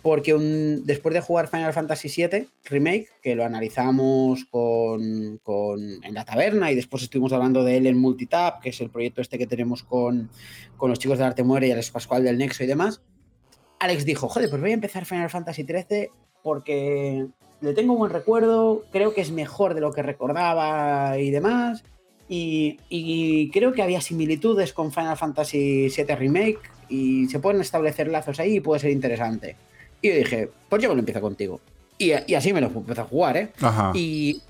porque 0.00 0.32
un, 0.32 0.86
después 0.86 1.12
de 1.12 1.20
jugar 1.20 1.48
Final 1.48 1.74
Fantasy 1.74 2.08
VII 2.08 2.48
Remake, 2.64 3.08
que 3.20 3.34
lo 3.34 3.44
analizamos 3.44 4.46
con, 4.46 5.38
con, 5.42 5.78
en 6.02 6.14
la 6.14 6.24
taberna 6.24 6.72
y 6.72 6.74
después 6.74 7.02
estuvimos 7.02 7.34
hablando 7.34 7.64
de 7.64 7.76
él 7.76 7.86
en 7.86 7.98
Multitap, 7.98 8.62
que 8.62 8.70
es 8.70 8.80
el 8.80 8.88
proyecto 8.88 9.20
este 9.20 9.36
que 9.36 9.46
tenemos 9.46 9.82
con, 9.82 10.30
con 10.78 10.88
los 10.88 10.98
chicos 10.98 11.18
de 11.18 11.24
Arte 11.24 11.44
Muere 11.44 11.68
y 11.68 11.72
Alex 11.72 11.90
Pascual 11.90 12.24
del 12.24 12.38
Nexo 12.38 12.64
y 12.64 12.66
demás, 12.66 13.02
Alex 13.78 14.06
dijo, 14.06 14.26
joder, 14.26 14.48
pues 14.48 14.62
voy 14.62 14.70
a 14.70 14.74
empezar 14.74 15.04
Final 15.04 15.28
Fantasy 15.28 15.64
XIII 15.64 16.08
porque 16.42 17.26
le 17.60 17.74
tengo 17.74 17.92
un 17.92 17.98
buen 17.98 18.10
recuerdo, 18.10 18.84
creo 18.90 19.12
que 19.12 19.20
es 19.20 19.32
mejor 19.32 19.74
de 19.74 19.82
lo 19.82 19.92
que 19.92 20.02
recordaba 20.02 21.18
y 21.18 21.30
demás. 21.30 21.84
Y, 22.32 22.78
y, 22.88 23.50
creo 23.50 23.72
que 23.72 23.82
había 23.82 24.00
similitudes 24.00 24.72
con 24.72 24.92
Final 24.92 25.16
Fantasy 25.16 25.88
VII 25.88 26.14
Remake 26.14 26.60
y 26.88 27.26
se 27.26 27.40
pueden 27.40 27.60
establecer 27.60 28.06
lazos 28.06 28.38
ahí 28.38 28.56
y 28.56 28.60
puede 28.60 28.78
ser 28.78 28.92
interesante. 28.92 29.56
Y 30.00 30.10
yo 30.10 30.14
dije, 30.14 30.48
pues 30.68 30.80
yo 30.80 30.88
me 30.90 30.94
lo 30.94 31.00
empiezo 31.00 31.20
contigo. 31.20 31.60
Y, 31.98 32.12
así 32.12 32.52
me 32.52 32.60
lo 32.60 32.68
empecé 32.68 33.00
a 33.00 33.04
jugar, 33.04 33.36
¿eh? 33.36 33.50
Y, 33.94 34.40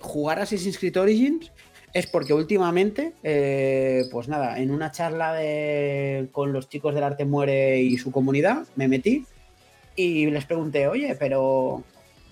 jugar 0.00 0.40
Assassin's 0.40 0.78
Creed 0.78 0.96
Origins 0.96 1.52
es 1.92 2.06
porque 2.06 2.32
últimamente, 2.32 3.12
eh, 3.22 4.04
pues 4.10 4.28
nada, 4.28 4.58
en 4.58 4.70
una 4.70 4.90
charla 4.90 5.34
de, 5.34 6.28
con 6.32 6.52
los 6.52 6.68
chicos 6.68 6.94
del 6.94 7.04
Arte 7.04 7.24
Muere 7.24 7.80
y 7.80 7.96
su 7.98 8.10
comunidad, 8.10 8.66
me 8.76 8.88
metí 8.88 9.24
y 9.94 10.26
les 10.26 10.46
pregunté, 10.46 10.88
oye, 10.88 11.14
pero 11.18 11.84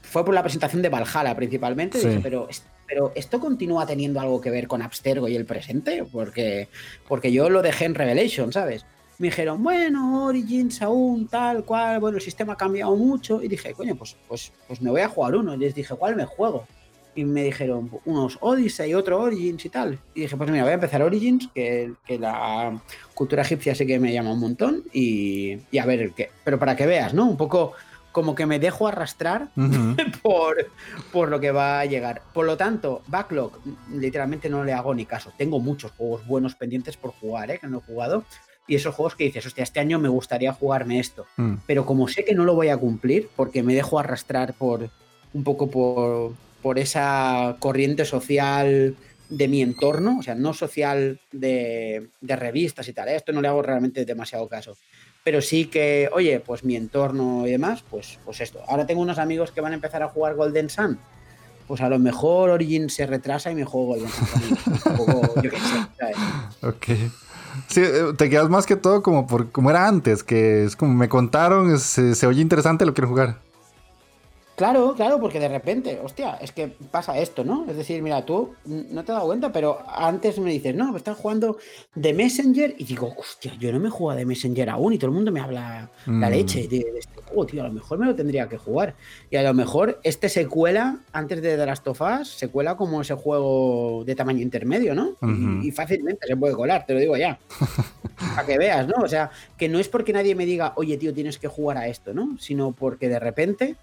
fue 0.03 0.25
por 0.25 0.35
la 0.35 0.43
presentación 0.43 0.83
de 0.83 0.89
Valhalla 0.89 1.37
principalmente, 1.37 1.99
dije, 1.99 2.21
pero, 2.23 2.49
pero 2.87 3.13
esto 3.15 3.41
continúa 3.41 3.87
teniendo 3.87 4.21
algo 4.21 4.41
que 4.41 4.51
ver 4.51 4.69
con 4.69 4.83
Abstergo 4.83 5.29
y 5.29 5.37
el 5.37 5.47
presente, 5.47 6.05
porque, 6.11 6.69
porque 7.09 7.33
yo 7.33 7.51
lo 7.51 7.63
dejé 7.63 7.85
en 7.87 7.95
Revelation, 7.95 8.53
¿sabes? 8.53 8.85
me 9.19 9.29
dijeron, 9.29 9.63
bueno, 9.63 10.27
Origins 10.27 10.83
aún, 10.83 11.29
tal 11.29 11.65
cual, 11.65 12.01
bueno, 12.01 12.17
el 12.17 12.23
sistema 12.23 12.55
ha 12.55 12.57
cambiado 12.57 12.97
mucho. 12.97 13.43
Y 13.43 13.49
dije, 13.49 13.73
coño, 13.73 13.95
pues, 13.95 14.17
pues, 14.27 14.53
pues 14.67 14.81
me 14.81 14.91
voy 14.91 15.03
a 15.03 15.09
jugar 15.09 15.37
uno. 15.37 15.55
Y 15.55 15.59
les 15.59 15.75
dije, 15.75 15.95
¿cuál 15.95 16.17
me 16.17 16.25
juego? 16.25 16.67
Y 17.15 17.25
me 17.25 17.45
dijeron, 17.45 17.91
unos 18.05 18.39
Odyssey 18.41 18.93
otro 18.95 19.21
Origins 19.21 19.65
y 19.65 19.69
tal. 19.69 19.99
Y 20.15 20.23
dije, 20.23 20.37
pues 20.37 20.51
mira, 20.51 20.65
voy 20.65 20.73
a 20.73 20.75
empezar 20.75 21.03
Origins, 21.03 21.49
que, 21.55 21.93
que 22.05 22.19
la 22.19 22.83
cultura 23.15 23.43
egipcia 23.43 23.75
sí 23.75 23.87
que 23.87 24.01
me 24.01 24.13
llama 24.13 24.33
un 24.33 24.41
montón. 24.41 24.83
Y, 24.93 25.59
y, 25.71 25.79
a 25.79 25.87
ver 25.87 26.11
qué. 26.13 26.31
Pero 26.43 26.59
para 26.59 26.75
que 26.75 26.87
veas, 26.87 27.15
¿no? 27.15 27.27
Un 27.27 27.37
poco 27.37 27.73
como 28.15 28.37
que 28.37 28.47
me 28.47 28.61
dejo 28.61 28.87
arrastrar 28.87 29.49
por, 30.23 30.71
por 31.13 31.29
lo 31.29 31.41
que 31.41 31.51
va 31.51 31.81
a 31.81 31.85
llegar. 31.85 32.23
Por 32.33 32.47
lo 32.47 32.57
tanto, 32.57 33.03
Backlog, 33.09 33.59
literalmente 33.93 34.49
no 34.49 34.63
le 34.63 34.73
hago 34.73 34.95
ni 34.95 35.05
caso. 35.05 35.33
Tengo 35.37 35.59
muchos 35.59 35.91
juegos 35.91 36.25
buenos 36.25 36.55
pendientes 36.55 36.97
por 36.97 37.11
jugar, 37.11 37.51
¿eh? 37.51 37.59
que 37.59 37.67
no 37.67 37.79
he 37.79 37.81
jugado 37.83 38.25
y 38.67 38.77
esos 38.77 38.95
juegos 38.95 39.17
que 39.17 39.25
dices, 39.25 39.45
hostia, 39.45 39.65
este 39.65 39.81
año 39.81 39.99
me 39.99 40.09
gustaría 40.09 40.53
jugarme 40.53 41.01
esto. 41.01 41.27
Mm. 41.37 41.57
Pero 41.67 41.85
como 41.85 42.07
sé 42.07 42.25
que 42.25 42.35
no 42.35 42.45
lo 42.45 42.55
voy 42.55 42.69
a 42.69 42.77
cumplir, 42.77 43.29
porque 43.35 43.65
me 43.65 43.75
dejo 43.75 43.99
arrastrar 43.99 44.55
por 44.55 44.89
un 45.33 45.45
poco 45.45 45.69
por, 45.69 46.35
por 46.63 46.79
esa 46.79 47.57
corriente 47.59 48.05
social 48.05 48.97
de 49.29 49.49
mi 49.49 49.61
entorno, 49.61 50.19
o 50.21 50.23
sea, 50.23 50.37
no 50.37 50.55
social 50.55 51.21
de, 51.33 52.09
de, 52.21 52.37
revistas 52.37 52.87
y 52.89 52.93
tal, 52.93 53.09
esto 53.09 53.33
no 53.33 53.43
le 53.43 53.49
hago 53.49 53.63
realmente 53.63 54.05
demasiado 54.05 54.49
caso. 54.49 54.77
Pero 55.25 55.41
sí 55.41 55.65
que, 55.65 56.11
oye, 56.13 56.39
pues 56.41 56.65
mi 56.65 56.77
entorno 56.77 57.47
y 57.47 57.51
demás, 57.51 57.83
pues, 57.91 58.19
pues 58.25 58.43
esto. 58.43 58.61
Ahora 58.69 58.87
tengo 58.87 59.01
unos 59.01 59.19
amigos 59.19 59.51
que 59.51 59.63
van 59.63 59.73
a 59.73 59.75
empezar 59.75 60.03
a 60.03 60.09
jugar 60.09 60.35
Golden 60.35 60.69
Sun. 60.69 60.99
Pues 61.67 61.81
a 61.81 61.89
lo 61.89 61.99
mejor 61.99 62.51
Origin 62.51 62.91
se 62.91 63.07
retrasa 63.07 63.51
y 63.51 63.55
me 63.55 63.65
juego 63.65 63.95
Golden 63.95 64.11
Sun. 64.11 64.59
un 64.99 65.43
yo. 65.43 65.51
Ok. 66.69 66.87
Sí, 67.69 67.81
eh, 67.83 68.13
te 68.19 68.29
quedas 68.29 68.51
más 68.51 68.67
que 68.67 68.77
todo 68.77 69.03
como 69.03 69.27
por 69.27 69.51
como 69.51 69.71
era 69.71 69.87
antes, 69.89 70.23
que 70.25 70.65
es 70.65 70.77
como 70.77 70.93
me 70.93 71.09
contaron, 71.09 71.79
se, 71.79 72.15
se 72.15 72.27
oye 72.27 72.43
interesante, 72.43 72.85
lo 72.85 72.95
quiero 72.95 73.09
jugar. 73.09 73.44
Claro, 74.57 74.95
claro, 74.95 75.19
porque 75.19 75.41
de 75.41 75.49
repente, 75.49 75.99
hostia, 76.03 76.39
es 76.41 76.53
que 76.53 76.69
pasa 76.69 77.19
esto, 77.19 77.43
¿no? 77.43 77.67
Es 77.69 77.77
decir, 77.77 78.01
mira, 78.03 78.25
tú 78.25 78.55
no 78.65 79.05
te 79.05 79.11
has 79.11 79.17
dado 79.17 79.27
cuenta, 79.27 79.51
pero 79.51 79.81
antes 79.89 80.39
me 80.39 80.53
dices, 80.53 80.77
no, 80.77 80.93
me 80.93 80.99
estás 80.99 81.17
jugando 81.17 81.59
de 81.97 82.15
Messenger 82.15 82.73
y 82.79 82.85
digo, 82.85 83.13
hostia, 83.17 83.53
yo 83.59 83.73
no 83.73 83.81
me 83.81 83.91
juego 83.91 84.15
de 84.17 84.25
Messenger 84.25 84.71
aún 84.71 84.93
y 84.93 84.99
todo 84.99 85.09
el 85.09 85.17
mundo 85.17 85.33
me 85.33 85.41
habla 85.41 85.91
la 86.07 86.29
mm. 86.29 86.31
leche 86.31 86.69
de, 86.69 86.85
este 86.97 87.21
juego, 87.23 87.47
tío, 87.47 87.63
a 87.63 87.67
lo 87.67 87.73
mejor 87.73 87.99
me 87.99 88.07
lo 88.07 88.15
tendría 88.15 88.49
que 88.49 88.57
jugar. 88.57 88.95
Y 89.29 89.37
a 89.37 89.43
lo 89.43 89.55
mejor 89.55 89.99
este 90.05 90.29
se 90.29 90.47
cuela, 90.47 91.01
antes 91.13 91.43
de 91.43 91.57
The 91.57 91.67
Last 91.67 91.89
of 91.89 92.01
Us, 92.01 92.29
se 92.29 92.47
cuela 92.47 92.77
como 92.77 93.01
ese 93.01 93.15
juego 93.15 94.05
de 94.07 94.15
tamaño 94.15 94.41
intermedio, 94.41 94.95
¿no? 94.95 95.17
y, 95.23 95.67
y, 95.67 95.71
fácilmente 95.73 96.29
se 96.29 96.37
puede 96.37 96.55
colar, 96.55 96.87
te 96.87 96.95
lo 96.95 97.01
digo 97.01 97.17
ya. 97.17 97.41
Para 98.37 98.47
que 98.47 98.57
veas, 98.57 98.87
¿no? 98.87 99.03
O 99.03 99.09
sea, 99.09 99.33
que 99.57 99.69
no 99.69 99.81
es 99.81 99.89
porque 99.89 100.13
nadie 100.13 100.37
me 100.37 100.47
diga, 100.47 100.75
oye, 100.77 100.97
tío, 100.97 101.13
tienes 101.13 101.39
que 101.39 101.49
jugar 101.49 101.79
a 101.79 101.89
esto, 101.89 102.15
¿no? 102.15 102.37
Sino 102.39 102.71
porque 102.71 103.09
de 103.09 103.19
repente 103.19 103.77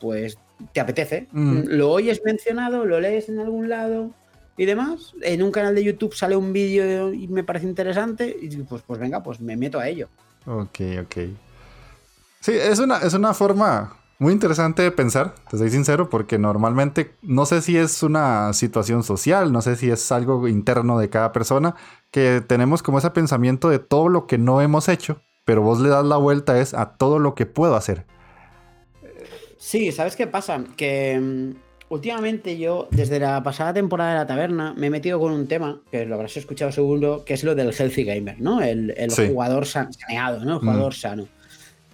pues 0.00 0.38
te 0.72 0.80
apetece. 0.80 1.28
Mm. 1.32 1.50
Mm, 1.50 1.64
lo 1.68 1.90
oyes 1.90 2.22
mencionado, 2.24 2.84
lo 2.84 3.00
lees 3.00 3.28
en 3.28 3.40
algún 3.40 3.68
lado 3.68 4.10
y 4.56 4.66
demás. 4.66 5.14
En 5.22 5.42
un 5.42 5.50
canal 5.50 5.74
de 5.74 5.84
YouTube 5.84 6.14
sale 6.14 6.36
un 6.36 6.52
vídeo 6.52 7.12
y 7.12 7.28
me 7.28 7.44
parece 7.44 7.66
interesante 7.66 8.36
y 8.40 8.56
pues, 8.58 8.82
pues 8.86 9.00
venga, 9.00 9.22
pues 9.22 9.40
me 9.40 9.56
meto 9.56 9.78
a 9.78 9.88
ello. 9.88 10.08
Ok, 10.46 10.80
ok. 11.02 11.16
Sí, 12.40 12.52
es 12.52 12.78
una, 12.78 12.98
es 12.98 13.14
una 13.14 13.34
forma 13.34 13.96
muy 14.18 14.32
interesante 14.32 14.82
de 14.82 14.92
pensar, 14.92 15.34
te 15.50 15.58
soy 15.58 15.70
sincero, 15.70 16.08
porque 16.08 16.38
normalmente 16.38 17.16
no 17.22 17.44
sé 17.44 17.60
si 17.60 17.76
es 17.76 18.04
una 18.04 18.52
situación 18.52 19.02
social, 19.02 19.52
no 19.52 19.62
sé 19.62 19.74
si 19.74 19.90
es 19.90 20.12
algo 20.12 20.46
interno 20.46 20.96
de 20.98 21.10
cada 21.10 21.32
persona, 21.32 21.74
que 22.12 22.40
tenemos 22.40 22.84
como 22.84 22.98
ese 22.98 23.10
pensamiento 23.10 23.68
de 23.68 23.80
todo 23.80 24.08
lo 24.08 24.28
que 24.28 24.38
no 24.38 24.60
hemos 24.60 24.88
hecho, 24.88 25.20
pero 25.44 25.62
vos 25.62 25.80
le 25.80 25.88
das 25.88 26.04
la 26.04 26.18
vuelta 26.18 26.60
es 26.60 26.72
a 26.72 26.90
todo 26.96 27.18
lo 27.18 27.34
que 27.34 27.46
puedo 27.46 27.74
hacer. 27.74 28.06
Sí, 29.62 29.92
¿sabes 29.92 30.16
qué 30.16 30.26
pasa? 30.26 30.64
Que 30.76 31.16
mm, 31.20 31.54
últimamente 31.88 32.58
yo, 32.58 32.88
desde 32.90 33.20
la 33.20 33.44
pasada 33.44 33.72
temporada 33.72 34.10
de 34.10 34.18
la 34.18 34.26
taberna, 34.26 34.74
me 34.76 34.88
he 34.88 34.90
metido 34.90 35.20
con 35.20 35.30
un 35.30 35.46
tema, 35.46 35.80
que 35.88 36.04
lo 36.04 36.16
habrás 36.16 36.36
escuchado 36.36 36.72
seguro, 36.72 37.24
que 37.24 37.34
es 37.34 37.44
lo 37.44 37.54
del 37.54 37.72
healthy 37.72 38.02
gamer, 38.02 38.40
¿no? 38.40 38.60
El, 38.60 38.92
jugador 39.14 39.66
saneado, 39.66 40.44
¿no? 40.44 40.54
El 40.54 40.58
jugador 40.58 40.92
mm. 40.92 40.96
sano. 40.96 41.28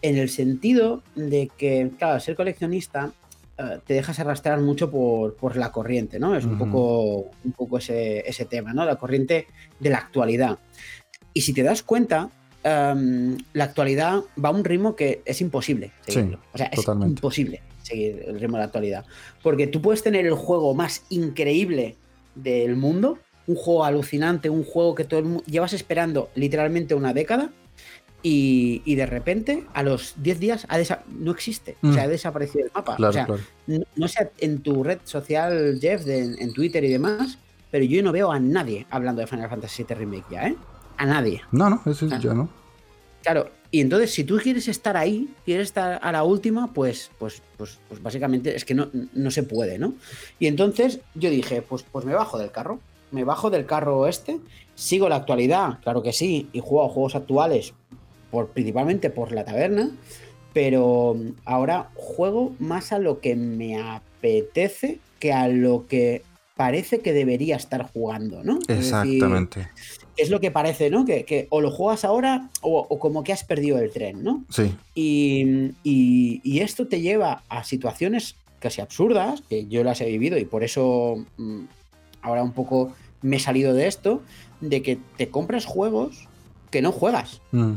En 0.00 0.16
el 0.16 0.30
sentido 0.30 1.02
de 1.14 1.50
que, 1.58 1.90
claro, 1.98 2.18
ser 2.20 2.36
coleccionista 2.36 3.12
eh, 3.58 3.80
te 3.86 3.92
dejas 3.92 4.18
arrastrar 4.18 4.60
mucho 4.60 4.90
por, 4.90 5.56
la 5.56 5.70
corriente, 5.70 6.18
¿no? 6.18 6.36
Es 6.36 6.46
un 6.46 6.56
poco, 6.56 7.30
un 7.44 7.52
poco 7.52 7.76
ese, 7.76 8.26
ese 8.26 8.46
tema, 8.46 8.72
¿no? 8.72 8.86
La 8.86 8.96
corriente 8.96 9.46
de 9.78 9.90
la 9.90 9.98
actualidad. 9.98 10.58
Y 11.34 11.42
si 11.42 11.52
te 11.52 11.62
das 11.62 11.82
cuenta, 11.82 12.30
Em, 12.68 13.38
la 13.54 13.64
actualidad 13.64 14.20
va 14.44 14.50
a 14.50 14.52
un 14.52 14.62
ritmo 14.62 14.94
que 14.94 15.22
es 15.24 15.40
imposible 15.40 15.92
seguirlo. 16.06 16.40
o 16.52 16.58
sea, 16.58 16.66
es 16.66 16.86
imposible 16.86 17.62
seguir 17.82 18.24
el 18.26 18.38
ritmo 18.38 18.56
de 18.56 18.60
la 18.60 18.66
actualidad. 18.66 19.06
Porque 19.42 19.66
tú 19.66 19.80
puedes 19.80 20.02
tener 20.02 20.26
el 20.26 20.34
juego 20.34 20.74
más 20.74 21.04
increíble 21.08 21.96
del 22.34 22.76
mundo, 22.76 23.18
un 23.46 23.54
juego 23.54 23.84
alucinante, 23.84 24.50
un 24.50 24.64
juego 24.64 24.94
que 24.94 25.04
todo 25.04 25.20
el 25.20 25.26
mundo 25.26 25.44
llevas 25.46 25.72
esperando 25.72 26.28
literalmente 26.34 26.94
una 26.94 27.14
década. 27.14 27.50
Y, 28.20 28.94
de 28.96 29.06
repente, 29.06 29.64
a 29.72 29.84
los 29.84 30.14
10 30.18 30.40
días, 30.40 30.66
no 31.08 31.30
existe. 31.30 31.76
O 31.82 31.92
sea, 31.92 32.02
ha 32.02 32.06
mm. 32.08 32.10
desaparecido 32.10 32.66
el 32.66 32.72
mapa. 32.74 32.96
o 32.98 33.12
sea, 33.12 33.28
no, 33.94 34.08
sé 34.08 34.30
en 34.38 34.60
tu 34.60 34.82
red 34.82 34.98
social, 35.04 35.78
Jeff, 35.80 36.06
en 36.06 36.52
Twitter 36.52 36.84
y 36.84 36.90
demás, 36.90 37.38
pero 37.70 37.84
yo 37.84 38.02
no 38.02 38.12
veo 38.12 38.32
a 38.32 38.40
nadie 38.40 38.86
hablando 38.90 39.20
de 39.20 39.28
Final 39.28 39.48
Fantasy 39.48 39.84
VII 39.84 39.94
Remake 39.94 40.24
ya, 40.30 40.48
¿eh? 40.48 40.56
A 40.98 41.06
nadie. 41.06 41.42
No, 41.52 41.70
no, 41.70 41.80
eso 41.86 42.06
ya 42.06 42.34
no. 42.34 42.48
Claro, 43.22 43.50
y 43.70 43.80
entonces 43.80 44.12
si 44.12 44.24
tú 44.24 44.38
quieres 44.38 44.68
estar 44.68 44.96
ahí, 44.96 45.28
quieres 45.44 45.68
estar 45.68 45.98
a 46.02 46.12
la 46.12 46.24
última, 46.24 46.72
pues, 46.72 47.10
pues, 47.18 47.42
pues, 47.56 47.78
pues 47.88 48.02
básicamente 48.02 48.54
es 48.56 48.64
que 48.64 48.74
no, 48.74 48.88
no, 49.12 49.30
se 49.30 49.42
puede, 49.42 49.78
¿no? 49.78 49.94
Y 50.38 50.46
entonces 50.46 51.00
yo 51.14 51.28
dije, 51.28 51.62
pues, 51.62 51.84
pues 51.90 52.04
me 52.04 52.14
bajo 52.14 52.38
del 52.38 52.50
carro, 52.50 52.80
me 53.10 53.24
bajo 53.24 53.50
del 53.50 53.66
carro 53.66 54.06
este, 54.06 54.38
sigo 54.74 55.08
la 55.08 55.16
actualidad, 55.16 55.80
claro 55.82 56.02
que 56.02 56.12
sí, 56.12 56.48
y 56.52 56.60
juego 56.60 56.86
a 56.86 56.88
juegos 56.88 57.14
actuales, 57.14 57.74
por, 58.30 58.48
principalmente 58.48 59.10
por 59.10 59.32
la 59.32 59.44
taberna, 59.44 59.90
pero 60.54 61.16
ahora 61.44 61.90
juego 61.94 62.54
más 62.58 62.92
a 62.92 62.98
lo 62.98 63.20
que 63.20 63.36
me 63.36 63.80
apetece 63.80 65.00
que 65.18 65.32
a 65.32 65.48
lo 65.48 65.86
que 65.86 66.22
parece 66.56 67.00
que 67.00 67.12
debería 67.12 67.56
estar 67.56 67.90
jugando, 67.92 68.42
¿no? 68.42 68.58
Exactamente. 68.66 69.68
Es, 69.76 69.97
lo 70.30 70.40
que 70.40 70.50
parece, 70.50 70.90
¿no? 70.90 71.04
Que, 71.04 71.46
o 71.50 71.60
lo 71.60 71.70
juegas 71.70 72.04
ahora 72.04 72.50
o, 72.60 72.98
como 72.98 73.22
que 73.22 73.32
has 73.32 73.44
perdido 73.44 73.78
el 73.78 73.90
tren, 73.90 74.24
¿no? 74.24 74.44
Sí. 74.50 74.74
Y, 74.94 76.60
esto 76.60 76.88
te 76.88 77.00
lleva 77.00 77.44
a 77.48 77.62
situaciones 77.62 78.34
casi 78.58 78.80
absurdas, 78.80 79.42
que 79.48 79.66
yo 79.66 79.84
las 79.84 80.00
he 80.00 80.06
vivido 80.06 80.36
y 80.36 80.44
por 80.44 80.64
eso 80.64 81.24
mm, 81.36 81.62
ahora 82.22 82.42
un 82.42 82.52
poco 82.52 82.92
me 83.22 83.36
he 83.36 83.40
salido 83.40 83.72
de 83.72 83.86
esto, 83.86 84.22
de 84.60 84.82
que 84.82 84.98
te 85.16 85.28
compras 85.28 85.64
juegos 85.64 86.28
que 86.70 86.82
no 86.82 86.90
juegas. 86.90 87.40
Mm. 87.52 87.74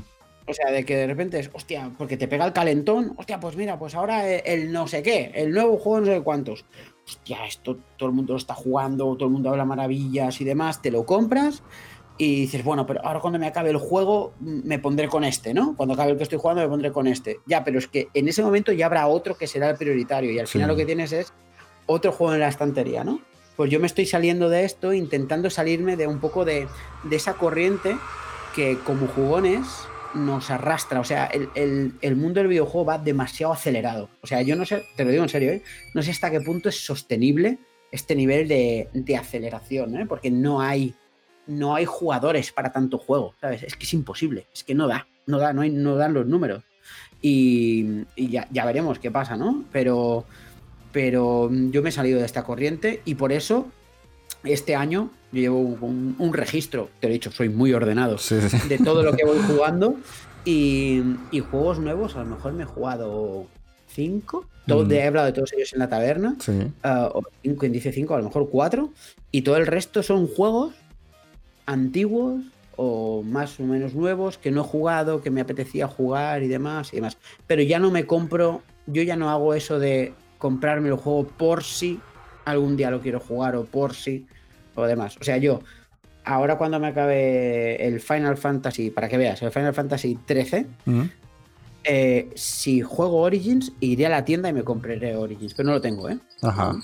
O 0.48 0.54
sea, 0.54 0.72
de 0.72 0.84
que 0.84 0.96
de 0.96 1.08
repente 1.08 1.40
es, 1.40 1.52
hostia, 1.54 1.92
porque 1.98 2.18
te 2.18 2.28
pega 2.28 2.46
el 2.46 2.54
calentón, 2.54 3.14
hostia, 3.18 3.40
pues 3.40 3.56
mira, 3.56 3.78
pues 3.78 3.94
ahora 3.94 4.28
el, 4.28 4.72
no 4.72 4.88
sé 4.88 5.04
qué, 5.04 5.32
el 5.36 5.52
nuevo 5.52 5.78
juego 5.78 6.02
no 6.02 6.08
sé 6.08 6.22
cuántos. 6.22 6.66
Hostia, 7.08 7.46
esto 7.46 7.78
todo 7.98 8.10
el 8.10 8.16
mundo 8.16 8.34
lo 8.34 8.38
está 8.38 8.56
jugando, 8.56 9.16
todo 9.16 9.28
el 9.28 9.34
mundo 9.34 9.52
habla 9.52 9.66
maravillas 9.66 10.42
y 10.42 10.44
demás, 10.44 10.82
te 10.82 10.90
lo 10.90 11.06
compras 11.06 11.62
y 12.18 12.42
dices, 12.42 12.64
bueno, 12.64 12.86
pero 12.86 13.06
ahora 13.06 13.20
cuando 13.20 13.40
me 13.40 13.48
acabe 13.48 13.70
el 13.70 13.78
juego 13.78 14.34
me 14.40 14.80
pondré 14.80 15.08
con 15.08 15.24
este, 15.24 15.54
¿no? 15.54 15.76
Cuando 15.76 15.94
acabe 15.94 16.12
el 16.12 16.18
que 16.18 16.24
estoy 16.24 16.40
jugando 16.40 16.62
me 16.62 16.70
pondré 16.70 16.92
con 16.92 17.08
este. 17.08 17.40
Ya, 17.46 17.64
pero 17.64 17.80
es 17.80 17.88
que 17.88 18.10
en 18.14 18.28
ese 18.28 18.44
momento 18.44 18.72
ya 18.72 18.86
habrá 18.86 19.08
otro 19.08 19.36
que 19.36 19.48
será 19.48 19.70
el 19.70 19.78
prioritario 19.78 20.32
y 20.32 20.40
al 20.40 20.48
final 20.48 20.68
lo 20.68 20.76
que 20.76 20.86
tienes 20.86 21.12
es 21.12 21.34
otro 21.86 22.12
juego 22.12 22.34
en 22.34 22.42
la 22.42 22.48
estantería, 22.48 23.04
¿no? 23.04 23.22
Pues 23.56 23.70
yo 23.70 23.80
me 23.80 23.88
estoy 23.88 24.06
saliendo 24.06 24.50
de 24.50 24.66
esto, 24.66 24.94
intentando 24.94 25.50
salirme 25.50 25.98
de 25.98 26.08
un 26.08 26.20
poco 26.20 26.46
de, 26.46 26.68
de 27.04 27.16
esa 27.16 27.34
corriente 27.34 27.98
que 28.56 28.78
como 28.86 29.08
jugones 29.08 29.68
nos 30.14 30.50
arrastra. 30.50 31.00
O 31.00 31.04
sea, 31.04 31.26
el, 31.26 32.16
mundo 32.16 32.40
del 32.40 32.48
videojuego 32.48 32.86
va 32.86 32.98
demasiado 32.98 33.54
acelerado. 33.54 34.10
O 34.22 34.28
sea, 34.28 34.42
yo 34.42 34.56
no 34.56 34.66
sé, 34.66 34.84
te 34.96 35.06
lo 35.06 35.12
digo 35.12 35.24
en 35.24 35.30
serio, 35.30 35.52
¿eh? 35.52 35.64
no 35.94 36.02
sé 36.02 36.12
hasta 36.12 36.32
qué 36.32 36.42
punto 36.42 36.70
es 36.70 36.84
sostenible 36.84 37.60
este 37.92 38.16
nivel 38.16 38.48
de, 38.48 39.18
aceleración, 39.18 39.98
¿eh? 39.98 40.06
porque 40.08 40.32
no 40.32 40.62
hay, 40.62 40.96
no 41.52 41.76
hay 41.76 41.86
jugadores 41.86 42.52
para 42.52 42.72
tanto 42.72 42.98
juego, 42.98 43.34
¿sabes? 43.42 43.64
Es 43.64 43.76
que 43.76 43.84
es 43.84 43.94
imposible, 43.94 44.48
es 44.54 44.64
que 44.64 44.74
no 44.74 44.88
da, 44.88 45.08
no 45.28 45.38
da, 45.38 45.54
no, 45.54 45.62
hay, 45.62 45.70
no 45.70 45.96
dan 45.96 46.14
los 46.14 46.26
números. 46.26 46.64
Y, 47.22 48.06
ya, 48.18 48.48
ya, 48.52 48.66
veremos 48.66 48.98
qué 48.98 49.12
pasa, 49.12 49.36
¿no? 49.36 49.64
Pero, 49.72 50.26
pero 50.92 51.50
yo 51.52 51.84
me 51.84 51.90
he 51.90 51.92
salido 51.92 52.20
de 52.20 52.26
esta 52.26 52.44
corriente 52.44 53.02
y 53.06 53.16
por 53.16 53.32
eso 53.32 53.68
este 54.44 54.76
año 54.76 55.12
llevo 55.32 55.60
un, 55.60 56.34
registro, 56.34 56.90
te 57.00 57.08
lo 57.08 57.12
he 57.12 57.14
dicho, 57.14 57.32
soy 57.32 57.50
muy 57.50 57.74
ordenado, 57.74 58.18
de 58.68 58.78
todo 58.80 59.04
lo 59.04 59.14
que 59.14 59.26
voy 59.26 59.38
jugando. 59.48 59.98
Y, 60.44 61.04
juegos 61.52 61.80
nuevos, 61.80 62.16
a 62.16 62.24
lo 62.24 62.36
mejor 62.36 62.54
me 62.54 62.64
he 62.64 62.66
jugado 62.66 63.46
cinco. 63.88 64.48
Todo, 64.66 64.86
mm. 64.86 64.92
He 64.92 65.04
hablado 65.08 65.28
de 65.28 65.34
todos 65.34 65.54
ellos 65.54 65.74
en 65.74 65.80
la 65.80 65.90
taberna. 65.90 66.38
O 67.14 67.22
cinco, 67.44 67.68
dice 67.68 67.92
cinco, 67.92 68.16
a 68.16 68.18
lo 68.18 68.24
mejor 68.24 68.50
cuatro. 68.50 68.92
Y 69.32 69.44
todo 69.44 69.58
el 69.58 69.68
resto 69.68 70.02
son 70.02 70.28
juegos 70.28 70.74
antiguos 71.66 72.44
o 72.76 73.22
más 73.24 73.60
o 73.60 73.64
menos 73.64 73.94
nuevos 73.94 74.38
que 74.38 74.52
no 74.52 74.62
he 74.62 74.64
jugado, 74.64 75.22
que 75.22 75.30
me 75.30 75.42
apetecía 75.42 75.88
jugar 75.88 76.44
y 76.44 76.48
demás 76.48 76.94
y 76.94 76.98
demás. 76.98 77.18
Pero 77.48 77.62
ya 77.62 77.80
no 77.80 77.92
me 77.92 78.06
compro, 78.06 78.62
yo 78.88 79.04
ya 79.04 79.16
no 79.16 79.30
hago 79.30 79.54
eso 79.54 79.80
de 79.80 80.14
comprarme 80.38 80.90
el 80.90 80.96
juego 80.96 81.28
por 81.28 81.64
si 81.64 82.00
algún 82.46 82.78
día 82.78 82.90
lo 82.90 83.02
quiero 83.02 83.20
jugar 83.20 83.56
o 83.56 83.66
por 83.66 83.94
si 83.94 84.26
o 84.76 84.86
demás. 84.86 85.18
O 85.20 85.24
sea, 85.24 85.38
yo 85.38 85.62
ahora 86.24 86.58
cuando 86.58 86.80
me 86.80 86.88
acabe 86.88 87.86
el 87.86 88.00
Final 88.00 88.38
Fantasy, 88.38 88.90
para 88.90 89.08
que 89.08 89.18
veas, 89.18 89.42
el 89.42 89.52
Final 89.52 89.74
Fantasy 89.74 90.18
13, 90.26 90.66
eh, 91.84 92.30
si 92.36 92.82
juego 92.82 93.18
Origins, 93.22 93.74
iré 93.80 94.06
a 94.06 94.10
la 94.10 94.26
tienda 94.26 94.50
y 94.50 94.54
me 94.54 94.64
compraré 94.64 95.16
Origins, 95.16 95.54
pero 95.54 95.68
no 95.68 95.74
lo 95.74 95.82
tengo, 95.82 96.10
¿eh? 96.10 96.20
Ajá. 96.42 96.76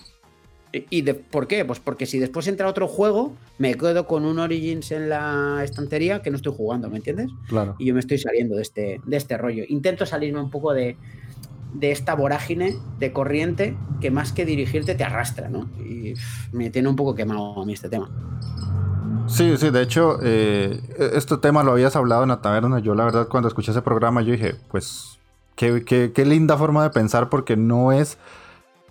¿Y 0.89 1.01
de, 1.01 1.13
por 1.13 1.47
qué? 1.47 1.65
Pues 1.65 1.79
porque 1.79 2.05
si 2.05 2.19
después 2.19 2.47
entra 2.47 2.67
otro 2.67 2.87
juego, 2.87 3.33
me 3.57 3.75
quedo 3.75 4.07
con 4.07 4.25
un 4.25 4.39
Origins 4.39 4.91
en 4.91 5.09
la 5.09 5.61
estantería 5.63 6.21
que 6.21 6.29
no 6.29 6.35
estoy 6.35 6.53
jugando, 6.55 6.89
¿me 6.89 6.97
entiendes? 6.97 7.29
Claro. 7.47 7.75
Y 7.79 7.85
yo 7.85 7.93
me 7.93 7.99
estoy 7.99 8.17
saliendo 8.17 8.55
de 8.55 8.61
este, 8.61 9.01
de 9.05 9.17
este 9.17 9.37
rollo. 9.37 9.63
Intento 9.67 10.05
salirme 10.05 10.39
un 10.39 10.49
poco 10.49 10.73
de, 10.73 10.97
de 11.73 11.91
esta 11.91 12.15
vorágine 12.15 12.77
de 12.99 13.11
corriente 13.11 13.77
que 14.01 14.11
más 14.11 14.31
que 14.31 14.45
dirigirte 14.45 14.95
te 14.95 15.03
arrastra, 15.03 15.49
¿no? 15.49 15.69
Y 15.79 16.13
me 16.51 16.69
tiene 16.69 16.89
un 16.89 16.95
poco 16.95 17.15
quemado 17.15 17.61
a 17.61 17.65
mí 17.65 17.73
este 17.73 17.89
tema. 17.89 18.09
Sí, 19.27 19.57
sí, 19.57 19.69
de 19.69 19.81
hecho, 19.81 20.19
eh, 20.23 20.81
este 21.13 21.37
tema 21.37 21.63
lo 21.63 21.73
habías 21.73 21.95
hablado 21.95 22.23
en 22.23 22.29
la 22.29 22.41
taberna. 22.41 22.79
Yo, 22.79 22.95
la 22.95 23.03
verdad, 23.03 23.27
cuando 23.27 23.49
escuché 23.49 23.71
ese 23.71 23.81
programa, 23.81 24.21
yo 24.21 24.31
dije, 24.31 24.55
pues, 24.71 25.19
qué, 25.55 25.83
qué, 26.13 26.25
linda 26.25 26.57
forma 26.57 26.83
de 26.83 26.91
pensar, 26.91 27.29
porque 27.29 27.57
no 27.57 27.91
es 27.91 28.17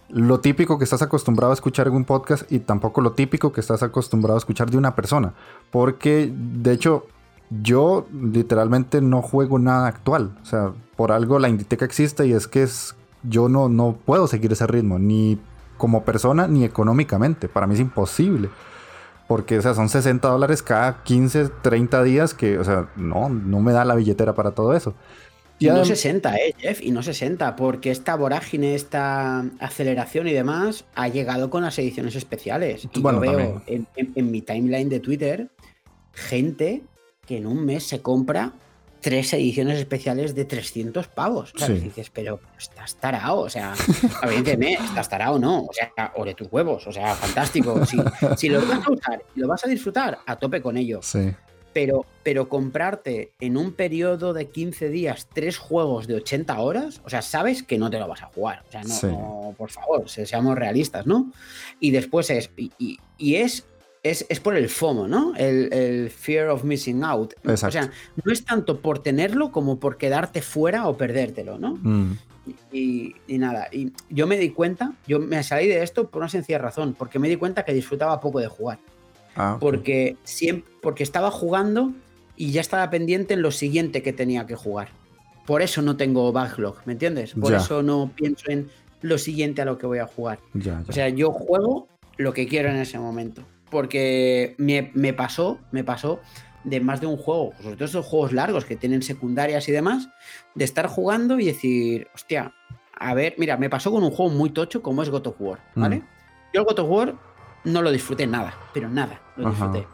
lo 0.08 0.40
típico 0.40 0.78
que 0.78 0.84
estás 0.84 1.02
acostumbrado 1.02 1.52
a 1.52 1.54
escuchar 1.54 1.88
en 1.88 1.94
un 1.94 2.04
podcast 2.04 2.50
y 2.50 2.60
tampoco 2.60 3.00
lo 3.00 3.12
típico 3.12 3.52
que 3.52 3.60
estás 3.60 3.82
acostumbrado 3.82 4.36
a 4.36 4.38
escuchar 4.38 4.70
de 4.70 4.78
una 4.78 4.94
persona. 4.94 5.34
Porque, 5.70 6.32
de 6.34 6.72
hecho, 6.72 7.06
yo 7.50 8.06
literalmente 8.12 9.00
no 9.00 9.22
juego 9.22 9.58
nada 9.58 9.88
actual. 9.88 10.36
O 10.42 10.44
sea, 10.44 10.72
por 10.96 11.12
algo 11.12 11.38
la 11.38 11.48
Inditeca 11.48 11.84
existe 11.84 12.26
y 12.26 12.32
es 12.32 12.46
que 12.46 12.62
es, 12.62 12.94
yo 13.22 13.48
no, 13.48 13.68
no 13.68 13.96
puedo 14.04 14.26
seguir 14.26 14.52
ese 14.52 14.66
ritmo, 14.66 14.98
ni 14.98 15.38
como 15.76 16.04
persona 16.04 16.46
ni 16.46 16.64
económicamente. 16.64 17.48
Para 17.48 17.66
mí 17.66 17.74
es 17.74 17.80
imposible. 17.80 18.50
Porque, 19.28 19.58
o 19.58 19.62
sea, 19.62 19.74
son 19.74 19.88
60 19.88 20.28
dólares 20.28 20.62
cada 20.62 21.02
15, 21.02 21.48
30 21.62 22.02
días 22.04 22.32
que, 22.32 22.60
o 22.60 22.64
sea, 22.64 22.88
no, 22.94 23.28
no 23.28 23.60
me 23.60 23.72
da 23.72 23.84
la 23.84 23.96
billetera 23.96 24.34
para 24.34 24.52
todo 24.52 24.72
eso. 24.74 24.94
Y 25.58 25.66
no 25.66 25.84
60, 25.84 26.36
¿eh, 26.36 26.54
Jeff? 26.58 26.82
Y 26.82 26.90
no 26.90 27.02
60, 27.02 27.56
porque 27.56 27.90
esta 27.90 28.14
vorágine, 28.14 28.74
esta 28.74 29.40
aceleración 29.58 30.28
y 30.28 30.32
demás 30.32 30.84
ha 30.94 31.08
llegado 31.08 31.48
con 31.48 31.62
las 31.62 31.78
ediciones 31.78 32.14
especiales. 32.14 32.86
Y 32.92 33.02
yo 33.02 33.20
veo 33.20 33.62
en, 33.66 34.30
mi 34.30 34.42
timeline 34.42 34.88
de 34.88 35.00
Twitter 35.00 35.50
gente 36.12 36.82
que 37.26 37.38
en 37.38 37.46
un 37.46 37.64
mes 37.64 37.84
se 37.84 38.02
compra 38.02 38.52
tres 39.00 39.32
ediciones 39.32 39.78
especiales 39.78 40.34
de 40.34 40.44
300 40.44 41.08
pavos. 41.08 41.52
O 41.54 41.58
sea, 41.58 41.68
dices, 41.68 42.10
pero 42.10 42.40
estás 42.58 42.96
tarao, 42.96 43.40
o 43.40 43.48
sea, 43.48 43.74
evidentemente, 44.22 44.82
estás 44.84 45.08
tarao 45.08 45.38
no, 45.38 45.62
o 45.62 45.72
sea, 45.72 46.12
ore 46.16 46.34
tus 46.34 46.48
huevos, 46.50 46.86
o 46.86 46.92
sea, 46.92 47.14
fantástico. 47.14 47.84
Si, 47.86 47.96
si 48.36 48.48
lo 48.48 48.60
vas 48.66 48.86
a 48.86 48.90
usar 48.90 49.22
y 49.34 49.40
lo 49.40 49.48
vas 49.48 49.64
a 49.64 49.68
disfrutar, 49.68 50.18
a 50.26 50.36
tope 50.36 50.60
con 50.60 50.76
ello. 50.76 51.00
Sí. 51.02 51.32
Pero, 51.76 52.06
pero 52.22 52.48
comprarte 52.48 53.32
en 53.38 53.58
un 53.58 53.72
periodo 53.72 54.32
de 54.32 54.48
15 54.48 54.88
días 54.88 55.28
tres 55.30 55.58
juegos 55.58 56.06
de 56.06 56.14
80 56.14 56.58
horas, 56.58 57.02
o 57.04 57.10
sea, 57.10 57.20
sabes 57.20 57.62
que 57.62 57.76
no 57.76 57.90
te 57.90 57.98
lo 57.98 58.08
vas 58.08 58.22
a 58.22 58.26
jugar. 58.28 58.64
O 58.66 58.72
sea, 58.72 59.10
no, 59.10 59.54
por 59.58 59.70
favor, 59.70 60.08
seamos 60.08 60.56
realistas, 60.56 61.06
¿no? 61.06 61.30
Y 61.78 61.90
después 61.90 62.30
es, 62.30 62.50
y, 62.56 62.98
y 63.18 63.34
es 63.34 63.66
es, 64.10 64.40
por 64.40 64.56
el 64.56 64.68
FOMO, 64.68 65.08
¿no? 65.08 65.34
El, 65.36 66.10
fear 66.10 66.48
of 66.48 66.64
missing 66.64 67.02
out. 67.04 67.34
O 67.44 67.56
sea, 67.56 67.90
no 68.24 68.32
es 68.32 68.44
tanto 68.44 68.80
por 68.80 69.00
tenerlo 69.00 69.52
como 69.52 69.78
por 69.78 69.96
quedarte 69.96 70.42
fuera 70.42 70.88
o 70.88 70.96
perdértelo, 70.96 71.58
¿no? 71.58 71.78
Mm. 71.82 72.18
Y, 72.72 73.14
nada, 73.26 73.68
y 73.72 73.92
yo 74.08 74.26
me 74.26 74.38
di 74.38 74.50
cuenta, 74.50 74.92
yo 75.06 75.18
me 75.18 75.42
salí 75.42 75.66
de 75.66 75.82
esto 75.82 76.08
por 76.08 76.22
una 76.22 76.28
sencilla 76.28 76.58
razón, 76.58 76.94
porque 76.96 77.18
me 77.18 77.28
di 77.28 77.36
cuenta 77.36 77.64
que 77.64 77.74
disfrutaba 77.74 78.20
poco 78.20 78.38
de 78.40 78.46
jugar. 78.46 78.78
Ah, 79.36 79.58
porque, 79.60 80.16
siempre, 80.24 80.70
porque 80.82 81.02
estaba 81.02 81.30
jugando 81.30 81.92
y 82.36 82.52
ya 82.52 82.60
estaba 82.60 82.88
pendiente 82.90 83.34
en 83.34 83.42
lo 83.42 83.50
siguiente 83.50 84.02
que 84.02 84.12
tenía 84.12 84.46
que 84.46 84.56
jugar. 84.56 84.88
Por 85.46 85.62
eso 85.62 85.82
no 85.82 85.96
tengo 85.96 86.32
backlog, 86.32 86.76
¿me 86.86 86.94
entiendes? 86.94 87.34
Por 87.34 87.54
eso 87.54 87.82
no 87.82 88.10
pienso 88.16 88.50
en 88.50 88.68
lo 89.00 89.18
siguiente 89.18 89.62
a 89.62 89.64
lo 89.64 89.78
que 89.78 89.86
voy 89.86 89.98
a 89.98 90.06
jugar. 90.06 90.40
O 90.88 90.92
sea, 90.92 91.08
yo 91.08 91.30
juego 91.30 91.86
lo 92.16 92.32
que 92.32 92.48
quiero 92.48 92.68
en 92.68 92.76
ese 92.76 92.98
momento 92.98 93.44
porque 93.70 94.54
me, 94.58 95.12
pasó, 95.12 95.58
me 95.70 95.84
pasó 95.84 96.20
de 96.64 96.80
más 96.80 97.00
de 97.00 97.06
un 97.06 97.16
juego, 97.16 97.52
sobre 97.60 97.76
todo 97.76 97.84
esos 97.84 98.06
juegos 98.06 98.32
largos 98.32 98.64
que 98.64 98.76
tienen 98.76 99.02
secundarias 99.02 99.68
y 99.68 99.72
demás, 99.72 100.08
de 100.54 100.64
estar 100.64 100.86
jugando 100.86 101.38
y 101.38 101.46
decir, 101.46 102.08
hostia, 102.14 102.54
a 102.98 103.14
ver, 103.14 103.34
mira, 103.38 103.56
me 103.56 103.70
pasó 103.70 103.90
con 103.90 104.02
un 104.02 104.10
juego 104.10 104.32
muy 104.32 104.50
tocho 104.50 104.82
como 104.82 105.02
es 105.02 105.10
God 105.10 105.26
of 105.26 105.36
War, 105.40 105.60
mm. 105.74 105.80
¿vale? 105.80 106.02
Yo 106.54 106.60
el 106.60 106.66
God 106.66 106.78
of 106.78 106.90
War 106.90 107.14
no 107.66 107.82
lo 107.82 107.92
disfruté 107.92 108.26
nada, 108.26 108.54
pero 108.72 108.88
nada, 108.88 109.20
lo 109.36 109.50
disfruté. 109.50 109.86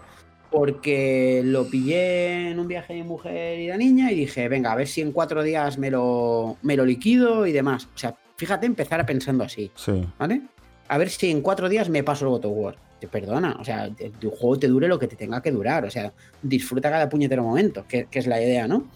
Porque 0.51 1.43
lo 1.45 1.67
pillé 1.67 2.51
en 2.51 2.61
un 2.61 2.69
viaje 2.69 2.95
de 2.95 3.03
mujer 3.03 3.59
y 3.59 3.67
de 3.67 3.79
niña 3.79 4.13
y 4.13 4.15
dije, 4.15 4.49
venga, 4.49 4.71
a 4.71 4.77
ver 4.77 4.87
si 4.87 5.01
en 5.01 5.11
cuatro 5.13 5.43
días 5.43 5.79
me 5.79 5.91
lo, 5.91 6.59
me 6.63 6.77
lo 6.77 6.85
liquido 6.85 7.47
y 7.47 7.53
demás. 7.53 7.89
O 7.95 7.99
sea, 7.99 8.15
fíjate, 8.37 8.67
empezar 8.67 9.05
pensando 9.07 9.43
así, 9.43 9.73
sí. 9.75 10.07
¿vale? 10.19 10.43
A 10.89 10.99
ver 10.99 11.09
si 11.09 11.31
en 11.31 11.41
cuatro 11.41 11.69
días 11.69 11.89
me 11.89 12.05
paso 12.05 12.27
el 12.27 12.31
God 12.31 12.45
of 12.45 12.53
War 12.55 12.77
perdona, 13.09 13.57
o 13.59 13.65
sea, 13.65 13.91
tu 14.21 14.31
juego 14.31 14.59
te 14.59 14.69
dure 14.69 14.89
lo 14.89 14.99
que 14.99 15.07
te 15.07 15.17
tenga 15.17 15.43
que 15.43 15.51
durar, 15.51 15.85
o 15.85 15.91
sea, 15.91 16.13
disfruta 16.43 16.91
cada 16.91 17.09
puñetero 17.09 17.43
momento, 17.43 17.85
que, 17.89 18.07
es 18.11 18.27
la 18.27 18.41
idea, 18.41 18.69
¿no? 18.69 18.89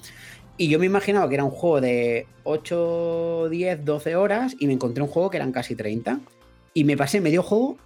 Y 0.59 0.69
yo 0.69 0.79
me 0.79 0.87
imaginaba 0.87 1.29
que 1.29 1.35
era 1.35 1.45
un 1.45 1.51
juego 1.51 1.81
de 1.81 2.27
8, 2.45 3.49
10, 3.51 3.85
12 3.85 4.17
horas 4.17 4.57
y 4.59 4.67
me 4.67 4.73
encontré 4.73 5.03
un 5.03 5.09
juego 5.09 5.29
que 5.29 5.37
eran 5.37 5.53
casi 5.53 5.75
30 5.75 6.21
y 6.73 6.85
me 6.85 6.97
pasé 6.97 7.21
medio 7.21 7.43
juego 7.43 7.77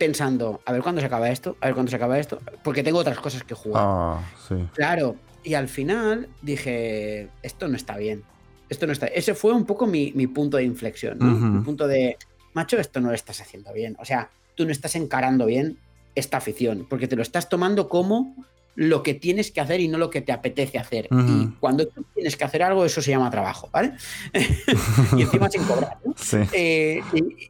pensando, 0.00 0.62
a 0.64 0.72
ver 0.72 0.80
cuándo 0.80 1.02
se 1.02 1.06
acaba 1.06 1.28
esto, 1.28 1.58
a 1.60 1.66
ver 1.66 1.74
cuándo 1.74 1.90
se 1.90 1.96
acaba 1.96 2.18
esto, 2.18 2.40
porque 2.64 2.82
tengo 2.82 2.98
otras 2.98 3.20
cosas 3.20 3.44
que 3.44 3.54
jugar. 3.54 3.84
Ah, 3.86 4.20
sí. 4.48 4.54
Claro, 4.72 5.16
y 5.44 5.52
al 5.52 5.68
final 5.68 6.26
dije, 6.40 7.28
esto 7.42 7.68
no 7.68 7.76
está 7.76 7.98
bien, 7.98 8.24
esto 8.70 8.86
no 8.86 8.94
está 8.94 9.08
Ese 9.08 9.34
fue 9.34 9.52
un 9.52 9.66
poco 9.66 9.86
mi, 9.86 10.10
punto 10.28 10.56
de 10.56 10.64
inflexión, 10.64 11.18
¿no? 11.18 11.26
Mi 11.26 11.62
punto 11.62 11.86
de, 11.86 12.16
macho, 12.54 12.80
esto 12.80 13.02
no 13.02 13.08
lo 13.08 13.14
estás 13.14 13.42
haciendo 13.42 13.74
bien. 13.74 13.94
O 13.98 14.06
sea, 14.06 14.30
tú 14.54 14.64
no 14.64 14.72
estás 14.72 14.96
encarando 14.96 15.44
bien 15.44 15.76
esta 16.14 16.38
afición, 16.38 16.86
porque 16.88 17.06
te 17.06 17.14
lo 17.14 17.20
estás 17.22 17.50
tomando 17.50 17.90
como 17.90 18.34
lo 18.80 19.02
que 19.02 19.12
tienes 19.12 19.50
que 19.50 19.60
hacer 19.60 19.78
y 19.80 19.88
no 19.88 19.98
lo 19.98 20.08
que 20.08 20.22
te 20.22 20.32
apetece 20.32 20.78
hacer. 20.78 21.06
Y 21.10 21.48
cuando 21.60 21.86
tú 21.86 22.02
tienes 22.14 22.34
que 22.34 22.44
hacer 22.44 22.62
algo, 22.62 22.86
eso 22.86 23.02
se 23.02 23.10
llama 23.10 23.30
trabajo, 23.30 23.68
¿vale? 23.70 23.92
y 25.18 25.20
encima 25.20 25.50
sin 25.50 25.64
cobrar, 25.64 25.98
¿no? 26.02 26.14
Eh, 26.54 27.02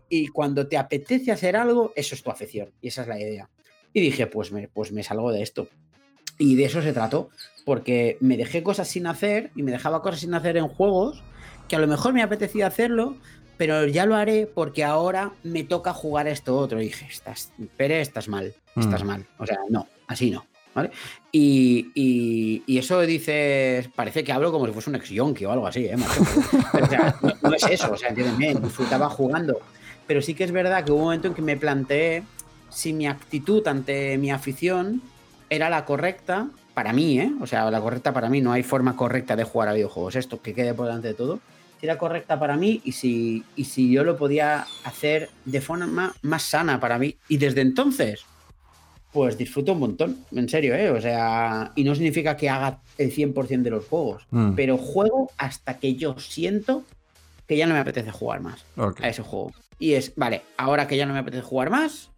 y, 0.09 0.27
cuando 0.27 0.67
te 0.67 0.77
apetece 0.77 1.31
hacer 1.31 1.55
algo, 1.55 1.93
eso 1.95 2.17
es 2.17 2.23
tu 2.25 2.33
afición. 2.33 2.73
Y 2.83 2.89
esa 2.89 3.03
es 3.03 3.09
la 3.09 3.21
idea. 3.21 3.49
Y 3.93 4.01
dije, 4.01 4.27
pues 4.27 4.51
me, 4.51 4.67
pues 4.67 4.91
me 4.91 5.05
salgo 5.05 5.31
de 5.31 5.43
esto. 5.43 5.69
Y 6.37 6.57
de 6.57 6.65
eso 6.65 6.83
se 6.83 6.93
trató, 6.93 7.31
porque 7.65 8.17
me 8.19 8.37
dejé 8.37 8.65
cosas 8.65 8.89
sin 8.89 9.07
hacer 9.07 9.53
y 9.55 9.63
me 9.63 9.71
dejaba 9.71 10.03
cosas 10.03 10.19
sin 10.23 10.35
hacer 10.35 10.57
en 10.57 10.67
juegos 10.67 11.23
que 11.69 11.77
a 11.77 11.79
lo 11.79 11.87
mejor 11.87 12.13
me 12.13 12.25
apetecía 12.25 12.67
hacerlo, 12.67 13.17
pero 13.57 13.87
ya 13.87 14.05
lo 14.05 14.17
haré 14.17 14.49
porque 14.49 14.83
ahora 14.83 15.35
me 15.45 15.63
toca 15.63 15.93
jugar 15.93 16.27
esto 16.27 16.57
otro. 16.57 16.83
Y 16.83 16.87
dije, 16.87 17.07
estás, 17.09 17.53
Pere, 17.77 18.01
estás 18.01 18.27
mal, 18.27 18.53
estás 18.75 19.05
mm. 19.05 19.07
mal. 19.07 19.27
O 19.39 19.47
sea, 19.47 19.59
no, 19.69 19.87
así 20.09 20.33
no. 20.33 20.50
¿Vale? 20.75 20.91
Y, 21.33 22.63
eso 22.79 23.01
dices, 23.03 23.89
parece 23.95 24.25
que 24.25 24.33
hablo 24.33 24.53
como 24.53 24.67
si 24.67 24.73
fuese 24.73 24.91
un 24.91 24.97
ex 24.97 25.09
yonki 25.11 25.45
o 25.45 25.53
algo 25.53 25.67
así, 25.67 25.87
¿eh? 25.87 25.97
o 26.83 26.87
sea, 26.87 27.15
no, 27.43 27.55
es 27.55 27.67
eso, 27.69 27.93
o 27.93 27.97
sea, 27.97 28.11
entiéndeme, 28.11 28.55
disfrutaba 28.61 29.09
jugando. 29.09 29.61
Pero 30.07 30.23
sí 30.23 30.35
que 30.35 30.45
es 30.45 30.53
verdad 30.53 30.85
que 30.85 30.93
hubo 30.93 30.99
un 30.99 31.05
momento 31.05 31.29
en 31.29 31.35
que 31.35 31.43
me 31.43 31.57
planteé 31.57 32.23
si 32.71 32.93
mi 32.93 33.07
actitud 33.07 33.67
ante 33.67 34.17
mi 34.19 34.31
afición 34.31 35.03
era 35.49 35.69
la 35.69 35.85
correcta 35.85 36.49
para 36.75 36.93
mí, 36.93 37.21
¿eh? 37.21 37.33
O 37.41 37.47
sea, 37.47 37.71
la 37.71 37.81
correcta 37.81 38.13
para 38.13 38.29
mí, 38.29 38.41
no 38.41 38.53
hay 38.53 38.63
forma 38.63 38.97
correcta 38.97 39.37
de 39.37 39.45
jugar 39.45 39.69
a 39.69 39.73
videojuegos. 39.73 40.17
Esto 40.17 40.41
que 40.41 40.55
quede 40.55 40.73
por 40.73 40.87
delante 40.87 41.09
de 41.09 41.15
todo. 41.15 41.41
Si 41.81 41.87
era 41.87 41.99
correcta 41.99 42.39
para 42.39 42.57
mí 42.57 42.81
y 42.85 42.93
si, 42.93 43.45
y 43.57 43.65
si 43.65 43.91
yo 43.91 44.05
lo 44.05 44.17
podía 44.17 44.67
hacer 44.85 45.31
de 45.45 45.61
forma 45.61 46.15
más 46.23 46.43
sana 46.43 46.79
para 46.79 46.99
mí. 46.99 47.17
Y 47.29 47.39
desde 47.39 47.63
entonces, 47.63 48.25
pues 49.13 49.37
disfruto 49.37 49.73
un 49.73 49.81
montón, 49.81 50.25
en 50.33 50.49
serio, 50.49 50.75
¿eh? 50.75 50.91
O 50.91 51.01
sea, 51.01 51.73
y 51.75 51.85
no 51.85 51.95
significa 51.95 52.37
que 52.37 52.49
haga 52.49 52.79
el 52.97 53.13
100% 53.13 53.63
de 53.63 53.71
los 53.71 53.87
juegos, 53.87 54.27
mm. 54.31 54.53
pero 54.53 54.79
juego 54.79 55.31
hasta 55.37 55.79
que 55.79 55.97
yo 55.97 56.19
siento 56.19 56.85
que 57.47 57.57
ya 57.57 57.67
no 57.67 57.75
me 57.75 57.81
apetece 57.81 58.13
jugar 58.13 58.41
más 58.41 58.65
a 58.77 59.09
ese 59.09 59.23
juego. 59.23 59.53
Y 59.79 59.95
es, 59.95 60.13
vale, 60.15 60.43
ahora 60.57 60.87
que 60.87 60.97
ya 60.97 61.07
no 61.07 61.13
me 61.13 61.19
apetece 61.19 61.43
jugar 61.43 61.71
más, 61.71 62.11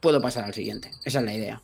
puedo 0.00 0.20
pasar 0.20 0.44
al 0.44 0.52
siguiente. 0.52 0.90
Esa 1.04 1.20
es 1.20 1.24
la 1.24 1.32
idea. 1.32 1.62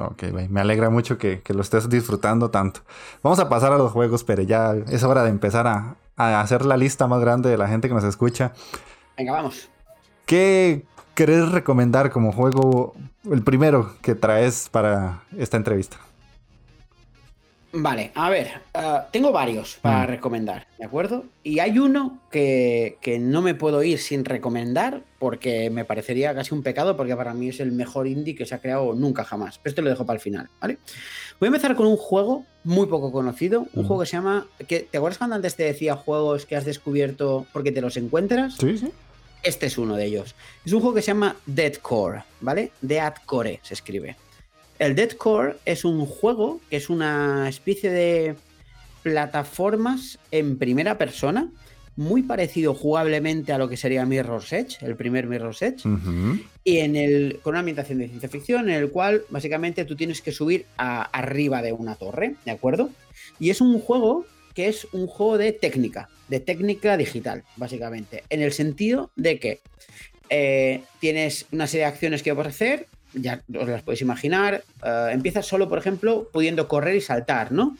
Ok, 0.00 0.24
me 0.48 0.60
alegra 0.60 0.90
mucho 0.90 1.18
que, 1.18 1.42
lo 1.48 1.60
estés 1.60 1.88
disfrutando 1.88 2.50
tanto. 2.50 2.80
Vamos 3.22 3.38
a 3.38 3.48
pasar 3.48 3.72
a 3.72 3.78
los 3.78 3.92
juegos, 3.92 4.24
pero 4.24 4.42
ya 4.42 4.74
es 4.88 5.02
hora 5.04 5.22
de 5.22 5.30
empezar 5.30 5.66
a, 5.66 5.96
a 6.16 6.40
hacer 6.40 6.64
la 6.64 6.76
lista 6.76 7.06
más 7.06 7.20
grande 7.20 7.50
de 7.50 7.58
la 7.58 7.68
gente 7.68 7.88
que 7.88 7.94
nos 7.94 8.04
escucha. 8.04 8.52
Venga, 9.16 9.32
vamos. 9.32 9.68
¿Qué, 10.26 10.84
querés 11.18 11.48
recomendar 11.50 12.12
como 12.12 12.30
juego 12.30 12.94
el 13.28 13.42
primero 13.42 13.96
que 14.02 14.14
traes 14.14 14.68
para 14.70 15.24
esta 15.36 15.56
entrevista? 15.56 15.96
Vale, 17.72 18.12
a 18.14 18.30
ver, 18.30 18.46
eh, 18.72 18.98
tengo 19.10 19.32
varios 19.32 19.78
para 19.82 20.04
mm. 20.04 20.10
recomendar, 20.10 20.68
¿de 20.78 20.84
acuerdo? 20.84 21.24
Y 21.42 21.58
hay 21.58 21.76
uno 21.80 22.20
que, 22.30 22.96
no 23.20 23.42
me 23.42 23.56
puedo 23.56 23.82
ir 23.82 23.98
sin 23.98 24.24
recomendar 24.24 25.02
porque 25.18 25.70
me 25.70 25.84
parecería 25.84 26.32
casi 26.36 26.54
un 26.54 26.62
pecado 26.62 26.96
porque 26.96 27.16
para 27.16 27.34
mí 27.34 27.48
es 27.48 27.58
el 27.58 27.72
mejor 27.72 28.06
indie 28.06 28.36
que 28.36 28.46
se 28.46 28.54
ha 28.54 28.60
creado 28.60 28.94
nunca 28.94 29.24
jamás. 29.24 29.58
Pero 29.58 29.70
esto 29.70 29.82
lo 29.82 29.90
dejo 29.90 30.06
para 30.06 30.18
el 30.18 30.22
final, 30.22 30.48
¿vale? 30.60 30.78
Voy 31.40 31.48
a 31.48 31.50
empezar 31.50 31.74
con 31.74 31.88
un 31.88 31.96
juego 31.96 32.44
muy 32.62 32.86
poco 32.86 33.10
conocido, 33.10 33.66
un 33.74 33.82
mm. 33.82 33.86
juego 33.88 34.02
que 34.02 34.06
se 34.06 34.16
llama... 34.16 34.46
Que, 34.68 34.86
¿Te 34.88 34.98
acuerdas 34.98 35.18
cuando 35.18 35.34
antes 35.34 35.56
te 35.56 35.64
decía 35.64 35.96
juegos 35.96 36.46
que 36.46 36.54
has 36.54 36.64
descubierto 36.64 37.44
porque 37.52 37.72
te 37.72 37.80
los 37.80 37.96
encuentras? 37.96 38.54
Sí, 38.54 38.78
sí. 38.78 38.92
Este 39.42 39.66
es 39.66 39.78
uno 39.78 39.96
de 39.96 40.04
ellos. 40.04 40.34
Es 40.64 40.72
un 40.72 40.80
juego 40.80 40.94
que 40.94 41.02
se 41.02 41.08
llama 41.08 41.36
Dead 41.46 41.74
Core, 41.74 42.24
¿vale? 42.40 42.72
Dead 42.80 43.14
Core 43.24 43.60
se 43.62 43.74
escribe. 43.74 44.16
El 44.78 44.94
Dead 44.94 45.12
Core 45.12 45.56
es 45.64 45.84
un 45.84 46.06
juego 46.06 46.60
que 46.70 46.76
es 46.76 46.88
una 46.90 47.48
especie 47.48 47.90
de 47.90 48.36
plataformas 49.02 50.18
en 50.30 50.58
primera 50.58 50.98
persona, 50.98 51.50
muy 51.96 52.22
parecido 52.22 52.74
jugablemente 52.74 53.52
a 53.52 53.58
lo 53.58 53.68
que 53.68 53.76
sería 53.76 54.06
Mirror's 54.06 54.52
Edge, 54.52 54.78
el 54.82 54.94
primer 54.94 55.26
Mirror's 55.26 55.62
Edge, 55.62 55.82
y 56.62 56.78
en 56.78 56.94
el, 56.94 57.40
con 57.42 57.52
una 57.52 57.60
ambientación 57.60 57.98
de 57.98 58.06
ciencia 58.06 58.28
ficción 58.28 58.68
en 58.70 58.76
el 58.76 58.90
cual 58.90 59.22
básicamente 59.30 59.84
tú 59.84 59.96
tienes 59.96 60.22
que 60.22 60.30
subir 60.30 60.66
a, 60.76 61.02
arriba 61.02 61.60
de 61.60 61.72
una 61.72 61.96
torre, 61.96 62.36
¿de 62.44 62.52
acuerdo? 62.52 62.90
Y 63.40 63.50
es 63.50 63.60
un 63.60 63.80
juego 63.80 64.26
que 64.58 64.66
es 64.66 64.88
un 64.90 65.06
juego 65.06 65.38
de 65.38 65.52
técnica, 65.52 66.08
de 66.26 66.40
técnica 66.40 66.96
digital, 66.96 67.44
básicamente, 67.54 68.24
en 68.28 68.42
el 68.42 68.50
sentido 68.50 69.12
de 69.14 69.38
que 69.38 69.60
eh, 70.30 70.82
tienes 70.98 71.46
una 71.52 71.68
serie 71.68 71.86
de 71.86 71.92
acciones 71.92 72.24
que 72.24 72.34
puedes 72.34 72.56
hacer, 72.56 72.88
ya 73.14 73.40
os 73.56 73.68
las 73.68 73.84
podéis 73.84 74.00
imaginar, 74.00 74.64
eh, 74.84 75.10
empiezas 75.12 75.46
solo, 75.46 75.68
por 75.68 75.78
ejemplo, 75.78 76.28
pudiendo 76.32 76.66
correr 76.66 76.96
y 76.96 77.00
saltar, 77.00 77.52
¿no? 77.52 77.76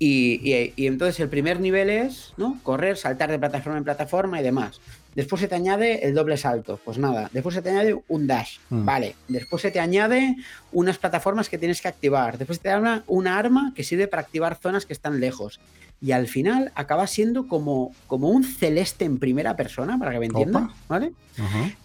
Y, 0.00 0.74
entonces 0.76 1.20
el 1.20 1.28
primer 1.28 1.60
nivel 1.60 1.88
es, 1.88 2.32
¿no? 2.36 2.58
Correr, 2.64 2.96
saltar 2.96 3.30
de 3.30 3.38
plataforma 3.38 3.78
en 3.78 3.84
plataforma 3.84 4.40
y 4.40 4.42
demás. 4.42 4.80
Después 5.14 5.40
se 5.40 5.46
te 5.46 5.54
añade 5.54 6.04
el 6.04 6.14
doble 6.14 6.36
salto, 6.36 6.80
pues 6.84 6.98
nada. 6.98 7.30
Después 7.32 7.54
se 7.54 7.62
te 7.62 7.70
añade 7.70 7.96
un 8.08 8.26
dash, 8.26 8.56
mm. 8.70 8.84
vale. 8.84 9.14
Después 9.28 9.62
se 9.62 9.70
te 9.70 9.78
añade 9.78 10.34
unas 10.72 10.98
plataformas 10.98 11.48
que 11.48 11.58
tienes 11.58 11.80
que 11.80 11.86
activar. 11.86 12.38
Después 12.38 12.58
te 12.58 12.70
da 12.70 13.04
una 13.06 13.38
arma 13.38 13.72
que 13.76 13.84
sirve 13.84 14.08
para 14.08 14.22
activar 14.22 14.56
zonas 14.56 14.84
que 14.84 14.94
están 14.94 15.20
lejos 15.20 15.60
y 16.02 16.10
al 16.12 16.26
final 16.26 16.72
acaba 16.74 17.06
siendo 17.06 17.46
como, 17.46 17.94
como 18.08 18.28
un 18.28 18.42
celeste 18.42 19.04
en 19.04 19.18
primera 19.18 19.54
persona, 19.54 19.96
para 19.98 20.10
que 20.10 20.18
me 20.18 20.26
entiendan, 20.26 20.72
¿vale? 20.88 21.12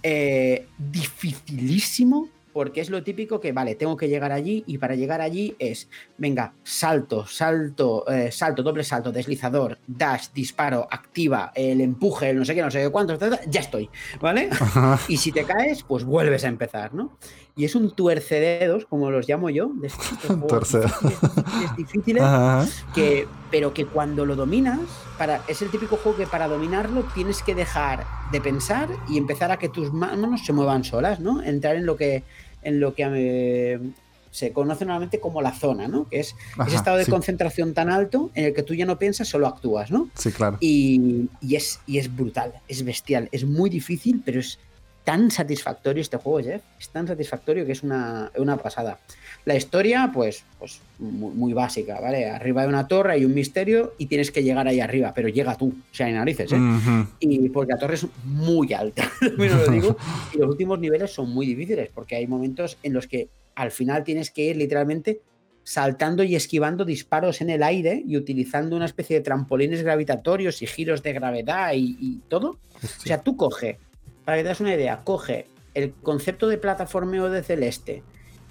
Eh, 0.02 0.66
dificilísimo, 0.78 2.28
porque 2.52 2.82
es 2.82 2.90
lo 2.90 3.04
típico 3.04 3.40
que, 3.40 3.52
vale, 3.52 3.76
tengo 3.76 3.96
que 3.96 4.10
llegar 4.10 4.32
allí 4.32 4.64
y 4.66 4.80
para 4.80 4.96
llegar 4.96 5.22
allí 5.22 5.56
es, 5.60 5.88
venga, 6.18 6.54
salto, 6.64 7.28
salto, 7.28 8.10
eh, 8.10 8.32
salto, 8.32 8.64
doble 8.64 8.84
salto, 8.84 9.12
deslizador, 9.12 9.78
dash, 9.86 10.30
disparo, 10.34 10.88
activa, 10.90 11.52
el 11.54 11.80
empuje, 11.82 12.32
el 12.32 12.38
no 12.38 12.46
sé 12.46 12.56
qué, 12.56 12.64
no 12.64 12.72
sé 12.72 12.82
qué 12.82 12.90
cuánto, 12.90 13.20
ya 13.48 13.62
estoy, 13.62 13.88
¿vale? 14.20 14.50
Y 15.08 15.18
si 15.18 15.32
te 15.32 15.44
caes, 15.44 15.84
pues 15.84 16.04
vuelves 16.04 16.44
a 16.44 16.48
empezar, 16.48 16.96
¿no? 16.96 17.16
Y 17.58 17.66
es 17.66 17.74
un 17.74 17.90
tuercededos, 17.90 18.86
como 18.86 19.10
los 19.10 19.28
llamo 19.28 19.50
yo, 19.50 19.72
de 19.74 19.88
difíciles, 20.38 20.92
difíciles 21.76 22.24
que, 22.94 23.28
pero 23.50 23.74
que 23.74 23.88
cuando 23.88 24.28
lo 24.28 24.36
dominas, 24.36 24.80
para, 25.18 25.42
es 25.48 25.64
el 25.64 25.72
típico 25.72 25.98
juego 25.98 26.20
que 26.20 26.28
para 26.28 26.48
dominarlo 26.48 27.04
tienes 27.16 27.42
que 27.42 27.56
dejar 27.56 28.06
de 28.32 28.42
pensar 28.42 28.90
y 29.10 29.18
empezar 29.18 29.52
a 29.52 29.58
que 29.58 29.70
tus 29.70 29.92
manos 29.92 30.46
se 30.46 30.54
muevan 30.54 30.84
solas, 30.84 31.20
¿no? 31.20 31.42
Entrar 31.42 31.76
en 31.78 31.88
lo 31.88 31.98
que, 31.98 32.24
en 32.62 32.80
lo 32.80 32.94
que 32.94 33.10
eh, 33.16 33.80
se 34.30 34.54
conoce 34.54 34.86
normalmente 34.86 35.20
como 35.20 35.42
la 35.42 35.52
zona, 35.52 35.88
¿no? 35.88 36.08
Que 36.08 36.20
es 36.20 36.36
ese 36.68 36.76
estado 36.76 36.98
de 36.98 37.08
concentración 37.08 37.74
tan 37.74 37.90
alto 37.90 38.30
en 38.36 38.46
el 38.46 38.54
que 38.54 38.62
tú 38.62 38.76
ya 38.76 38.86
no 38.86 39.00
piensas, 39.00 39.28
solo 39.30 39.48
actúas, 39.48 39.90
¿no? 39.90 40.10
Sí, 40.14 40.32
claro. 40.32 40.58
Y, 40.60 41.28
y, 41.42 41.56
es, 41.56 41.80
y 41.88 41.98
es 41.98 42.16
brutal, 42.16 42.54
es 42.68 42.86
bestial, 42.86 43.30
es 43.32 43.46
muy 43.46 43.72
difícil, 43.72 44.22
pero 44.24 44.40
es 44.40 44.60
tan 45.08 45.32
satisfactorio 45.32 46.02
este 46.02 46.18
juego, 46.18 46.46
Jeff. 46.46 46.62
Es 46.78 46.90
tan 46.90 47.08
satisfactorio 47.08 47.66
que 47.66 47.72
es 47.72 47.82
una, 47.82 48.30
pasada. 48.62 49.00
La 49.46 49.56
historia, 49.56 50.12
pues, 50.14 50.44
pues 50.60 50.82
muy, 51.00 51.54
básica, 51.54 52.02
¿vale? 52.02 52.30
Arriba 52.30 52.64
de 52.64 52.68
una 52.68 52.90
torre 52.90 53.14
hay 53.14 53.24
un 53.24 53.34
misterio 53.34 53.94
y 53.98 54.08
tienes 54.08 54.32
que 54.32 54.44
llegar 54.44 54.68
ahí 54.68 54.82
arriba, 54.82 55.14
pero 55.16 55.30
llega 55.30 55.56
tú, 55.56 55.68
o 55.70 55.96
sea, 55.96 56.08
hay 56.08 56.14
narices, 56.14 56.52
¿eh? 56.52 56.60
Y 57.22 57.48
porque 57.48 57.72
la 57.72 57.80
torre 57.80 57.96
es 57.96 58.06
muy 58.26 58.74
alta, 58.74 59.10
lo 59.22 59.68
digo, 59.72 59.96
y 60.34 60.40
los 60.40 60.50
últimos 60.50 60.78
niveles 60.78 61.14
son 61.14 61.30
muy 61.30 61.46
difíciles, 61.46 61.90
porque 61.94 62.18
hay 62.18 62.28
momentos 62.28 62.78
en 62.84 62.92
los 62.92 63.08
que 63.08 63.30
al 63.56 63.72
final 63.72 64.04
tienes 64.04 64.30
que 64.30 64.42
ir 64.42 64.58
literalmente 64.58 65.22
saltando 65.64 66.24
y 66.24 66.36
esquivando 66.36 66.84
disparos 66.84 67.40
en 67.40 67.50
el 67.50 67.64
aire 67.64 68.04
y 68.06 68.18
utilizando 68.18 68.76
una 68.76 68.86
especie 68.86 69.16
de 69.16 69.24
trampolines 69.24 69.84
gravitatorios 69.84 70.62
y 70.62 70.68
giros 70.68 71.02
de 71.02 71.14
gravedad 71.14 71.72
y, 71.76 72.22
todo. 72.28 72.60
O 72.84 73.06
sea, 73.06 73.22
tú 73.22 73.38
coge 73.38 73.80
para 74.28 74.40
que 74.40 74.44
te 74.44 74.50
das 74.50 74.60
una 74.60 74.74
idea, 74.76 75.06
coge 75.06 75.48
el 75.74 75.94
concepto 75.94 76.50
de 76.50 76.58
plataformeo 76.58 77.30
de 77.30 77.44
Celeste, 77.44 78.04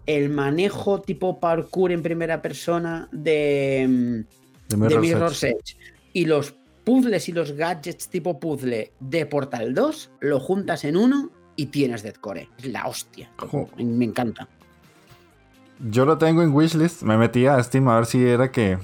el 0.06 0.30
manejo 0.30 1.02
tipo 1.02 1.38
parkour 1.38 1.92
en 1.92 2.02
primera 2.02 2.40
persona 2.40 3.10
de, 3.12 4.24
de 4.68 4.76
Mirror's, 4.98 5.42
Edge. 5.42 5.76
y 6.14 6.24
los 6.24 6.54
puzzles 6.82 7.28
y 7.28 7.32
los 7.32 7.52
gadgets 7.52 8.08
tipo 8.08 8.40
puzzle 8.40 8.94
de 9.00 9.26
Portal 9.26 9.74
2, 9.74 10.12
lo 10.20 10.40
juntas 10.40 10.82
en 10.86 10.96
uno 10.96 11.30
y 11.56 11.66
tienes 11.66 12.02
Deadcore. 12.02 12.48
Es 12.56 12.64
la 12.68 12.86
hostia. 12.86 13.30
Me 13.76 14.06
encanta. 14.06 14.48
Yo 15.90 16.06
lo 16.06 16.16
tengo 16.16 16.42
en 16.42 16.54
wishlist. 16.54 17.02
Me 17.02 17.18
metí 17.18 17.44
a 17.44 17.62
Steam 17.62 17.86
a 17.88 17.96
ver 17.96 18.06
si 18.06 18.26
era 18.26 18.50
que 18.50 18.78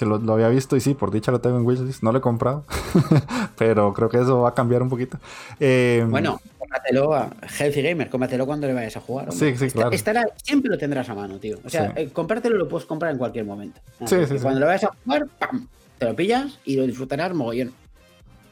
que 0.00 0.06
lo, 0.06 0.32
había 0.32 0.48
visto 0.48 0.76
y 0.76 0.80
sí, 0.80 0.94
por 0.94 1.10
dicha 1.10 1.30
lo 1.30 1.42
tengo 1.42 1.58
en 1.58 1.66
wishlist. 1.66 2.02
No 2.02 2.10
lo 2.10 2.18
he 2.18 2.20
comprado, 2.22 2.64
pero 3.58 3.92
creo 3.92 4.08
que 4.08 4.16
eso 4.16 4.40
va 4.40 4.48
a 4.48 4.54
cambiar 4.54 4.82
un 4.82 4.88
poquito. 4.88 5.18
Eh, 5.60 6.06
bueno, 6.08 6.40
cómpratelo 6.58 7.12
a 7.12 7.30
Healthy 7.58 7.82
Gamer, 7.82 8.08
cómpratelo 8.08 8.46
cuando 8.46 8.66
le 8.66 8.72
vayas 8.72 8.96
a 8.96 9.00
jugar. 9.02 9.30
Sí, 9.30 9.54
sí, 9.58 9.70
claro. 9.70 9.90
Estará, 9.90 10.26
siempre 10.42 10.70
lo 10.70 10.78
tendrás 10.78 11.06
a 11.10 11.14
mano, 11.14 11.38
tío. 11.38 11.58
O 11.66 11.68
sea, 11.68 11.92
eh, 11.96 12.08
comprártelo 12.14 12.56
lo 12.56 12.66
puedes 12.66 12.86
comprar 12.86 13.12
en 13.12 13.18
cualquier 13.18 13.44
momento. 13.44 13.78
Sí, 14.06 14.16
sí, 14.26 14.38
cuando 14.40 14.60
lo 14.60 14.66
vayas 14.66 14.84
a 14.84 14.90
jugar, 15.04 15.26
¡pam! 15.38 15.68
Te 15.98 16.06
lo 16.06 16.16
pillas 16.16 16.58
y 16.64 16.76
lo 16.76 16.86
disfrutarás 16.86 17.34
mogollón. 17.34 17.74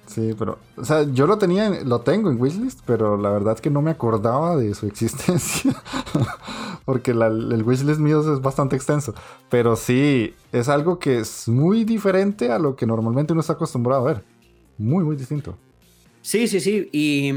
Sí, 0.09 0.35
pero, 0.39 0.59
o 0.77 0.85
sea, 0.87 1.03
yo 1.13 1.27
lo 1.27 1.37
tenía, 1.37 1.69
lo 1.85 2.01
tengo 2.01 2.31
en 2.31 2.41
wishlist, 2.41 2.81
pero 2.87 3.19
la 3.19 3.29
verdad 3.29 3.55
es 3.55 3.61
que 3.61 3.69
no 3.69 3.83
me 3.83 3.91
acordaba 3.91 4.57
de 4.57 4.75
su 4.75 4.87
existencia, 4.89 5.75
porque 6.87 7.11
el 7.11 7.63
wishlist 7.63 8.01
mío 8.01 8.21
es 8.21 8.41
bastante 8.41 8.75
extenso. 8.75 9.15
Pero 9.51 9.77
sí, 9.77 10.35
es 10.51 10.69
algo 10.69 10.99
que 10.99 11.19
es 11.19 11.47
muy 11.47 11.85
diferente 11.85 12.51
a 12.51 12.59
lo 12.59 12.75
que 12.75 12.87
normalmente 12.87 13.35
uno 13.35 13.41
está 13.41 13.53
acostumbrado 13.53 14.09
a 14.09 14.13
ver. 14.15 14.25
Muy, 14.79 15.05
muy 15.05 15.15
distinto. 15.15 15.57
Sí, 16.23 16.49
sí, 16.49 16.61
sí. 16.61 16.89
Y, 16.91 17.33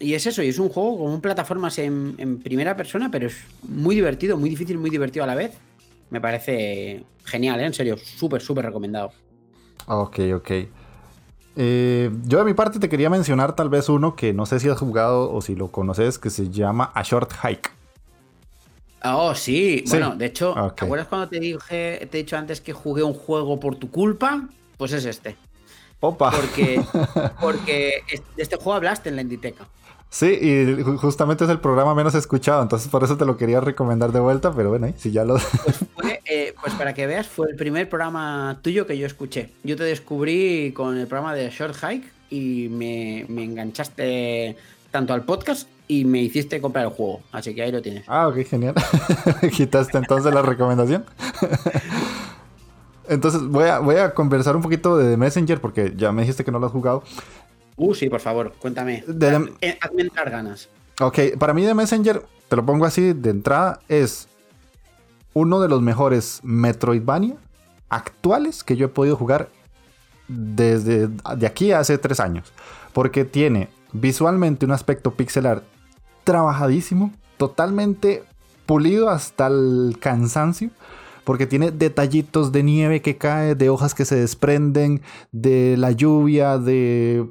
es 0.00 0.26
eso, 0.26 0.42
y 0.42 0.48
es 0.48 0.58
un 0.58 0.68
juego 0.68 0.98
con 0.98 1.12
un 1.12 1.20
plataformas 1.20 1.78
en, 1.78 2.14
en 2.18 2.40
primera 2.40 2.76
persona, 2.76 3.10
pero 3.10 3.28
es 3.28 3.36
muy 3.62 3.94
divertido, 3.94 4.36
muy 4.36 4.50
difícil, 4.50 4.78
muy 4.78 4.90
divertido 4.90 5.24
a 5.24 5.28
la 5.28 5.36
vez. 5.36 5.52
Me 6.10 6.20
parece 6.20 7.04
genial, 7.24 7.60
¿eh? 7.60 7.66
en 7.66 7.74
serio, 7.74 7.96
súper, 7.96 8.42
súper 8.42 8.64
recomendado. 8.64 9.12
Ok, 9.86 10.18
ok. 10.34 10.50
Eh, 11.56 12.10
yo 12.24 12.38
de 12.38 12.44
mi 12.44 12.54
parte 12.54 12.78
te 12.78 12.88
quería 12.88 13.10
mencionar 13.10 13.56
tal 13.56 13.68
vez 13.68 13.88
uno 13.88 14.14
que 14.14 14.32
no 14.32 14.46
sé 14.46 14.60
si 14.60 14.68
has 14.68 14.78
jugado 14.78 15.32
o 15.32 15.40
si 15.42 15.54
lo 15.54 15.68
conoces, 15.68 16.18
que 16.18 16.30
se 16.30 16.50
llama 16.50 16.90
A 16.94 17.02
Short 17.02 17.32
Hike. 17.42 17.70
Oh, 19.02 19.34
sí. 19.34 19.84
Bueno, 19.88 20.14
de 20.14 20.26
hecho, 20.26 20.54
¿te 20.76 20.84
acuerdas 20.84 21.08
cuando 21.08 21.28
te 21.28 21.40
dije, 21.40 22.06
te 22.10 22.18
he 22.18 22.22
dicho 22.22 22.36
antes 22.36 22.60
que 22.60 22.72
jugué 22.72 23.02
un 23.02 23.14
juego 23.14 23.58
por 23.58 23.76
tu 23.76 23.90
culpa? 23.90 24.46
Pues 24.76 24.92
es 24.92 25.04
este. 25.04 25.36
Opa. 26.00 26.30
Porque, 26.30 26.82
porque 27.40 28.02
de 28.36 28.42
este 28.42 28.56
juego 28.56 28.74
hablaste 28.74 29.08
en 29.08 29.16
la 29.16 29.22
Inditeca. 29.22 29.66
Sí, 30.12 30.26
y 30.26 30.82
justamente 30.96 31.44
es 31.44 31.50
el 31.50 31.60
programa 31.60 31.94
menos 31.94 32.16
escuchado, 32.16 32.62
entonces 32.62 32.88
por 32.88 33.04
eso 33.04 33.16
te 33.16 33.24
lo 33.24 33.36
quería 33.36 33.60
recomendar 33.60 34.10
de 34.10 34.18
vuelta, 34.18 34.52
pero 34.52 34.68
bueno, 34.70 34.92
si 34.98 35.12
ya 35.12 35.24
lo... 35.24 35.36
Pues, 35.94 36.18
eh, 36.24 36.52
pues, 36.60 36.74
para 36.74 36.94
que 36.94 37.06
veas, 37.06 37.28
fue 37.28 37.48
el 37.48 37.56
primer 37.56 37.88
programa 37.88 38.58
tuyo 38.60 38.86
que 38.86 38.98
yo 38.98 39.06
escuché. 39.06 39.50
Yo 39.62 39.76
te 39.76 39.84
descubrí 39.84 40.72
con 40.72 40.96
el 40.96 41.06
programa 41.06 41.34
de 41.34 41.48
Short 41.50 41.76
Hike 41.76 42.10
y 42.28 42.68
me, 42.70 43.20
enganchaste 43.20 44.56
tanto 44.90 45.14
al 45.14 45.24
podcast 45.24 45.68
y 45.86 46.04
me 46.04 46.20
hiciste 46.20 46.60
comprar 46.60 46.86
el 46.86 46.90
juego, 46.90 47.20
así 47.30 47.54
que 47.54 47.62
ahí 47.62 47.70
lo 47.70 47.80
tienes. 47.80 48.04
Ah, 48.08 48.26
ok, 48.26 48.44
genial. 48.44 48.74
Quitaste 49.56 49.96
entonces 49.96 50.34
la 50.34 50.42
recomendación. 50.42 51.04
entonces 53.08 53.42
voy 53.42 53.68
a, 53.68 53.78
voy 53.78 53.96
a 53.96 54.12
conversar 54.12 54.56
un 54.56 54.62
poquito 54.62 54.96
de 54.96 55.16
Messenger 55.16 55.60
porque 55.60 55.92
ya 55.96 56.10
me 56.10 56.22
dijiste 56.22 56.44
que 56.44 56.50
no 56.50 56.58
lo 56.58 56.66
has 56.66 56.72
jugado. 56.72 57.04
Uh, 57.80 57.94
sí, 57.94 58.10
por 58.10 58.20
favor, 58.20 58.52
cuéntame. 58.58 59.02
Hazme 59.08 60.02
entrar 60.02 60.28
ganas. 60.28 60.68
Ok, 61.00 61.18
para 61.38 61.54
mí 61.54 61.64
The 61.64 61.72
Messenger, 61.72 62.22
te 62.46 62.56
lo 62.56 62.66
pongo 62.66 62.84
así 62.84 63.14
de 63.14 63.30
entrada, 63.30 63.80
es 63.88 64.28
uno 65.32 65.60
de 65.60 65.68
los 65.68 65.80
mejores 65.80 66.40
Metroidvania 66.42 67.36
actuales 67.88 68.64
que 68.64 68.76
yo 68.76 68.84
he 68.84 68.88
podido 68.90 69.16
jugar 69.16 69.48
desde 70.28 71.08
de 71.08 71.46
aquí 71.46 71.72
a 71.72 71.78
hace 71.78 71.96
tres 71.96 72.20
años. 72.20 72.52
Porque 72.92 73.24
tiene 73.24 73.70
visualmente 73.92 74.66
un 74.66 74.72
aspecto 74.72 75.14
pixelar 75.14 75.62
trabajadísimo, 76.24 77.14
totalmente 77.38 78.24
pulido 78.66 79.08
hasta 79.08 79.46
el 79.46 79.96
cansancio. 79.98 80.68
Porque 81.24 81.46
tiene 81.46 81.70
detallitos 81.70 82.52
de 82.52 82.62
nieve 82.62 83.00
que 83.00 83.16
cae, 83.16 83.54
de 83.54 83.70
hojas 83.70 83.94
que 83.94 84.04
se 84.04 84.16
desprenden, 84.16 85.00
de 85.32 85.76
la 85.78 85.92
lluvia, 85.92 86.58
de 86.58 87.26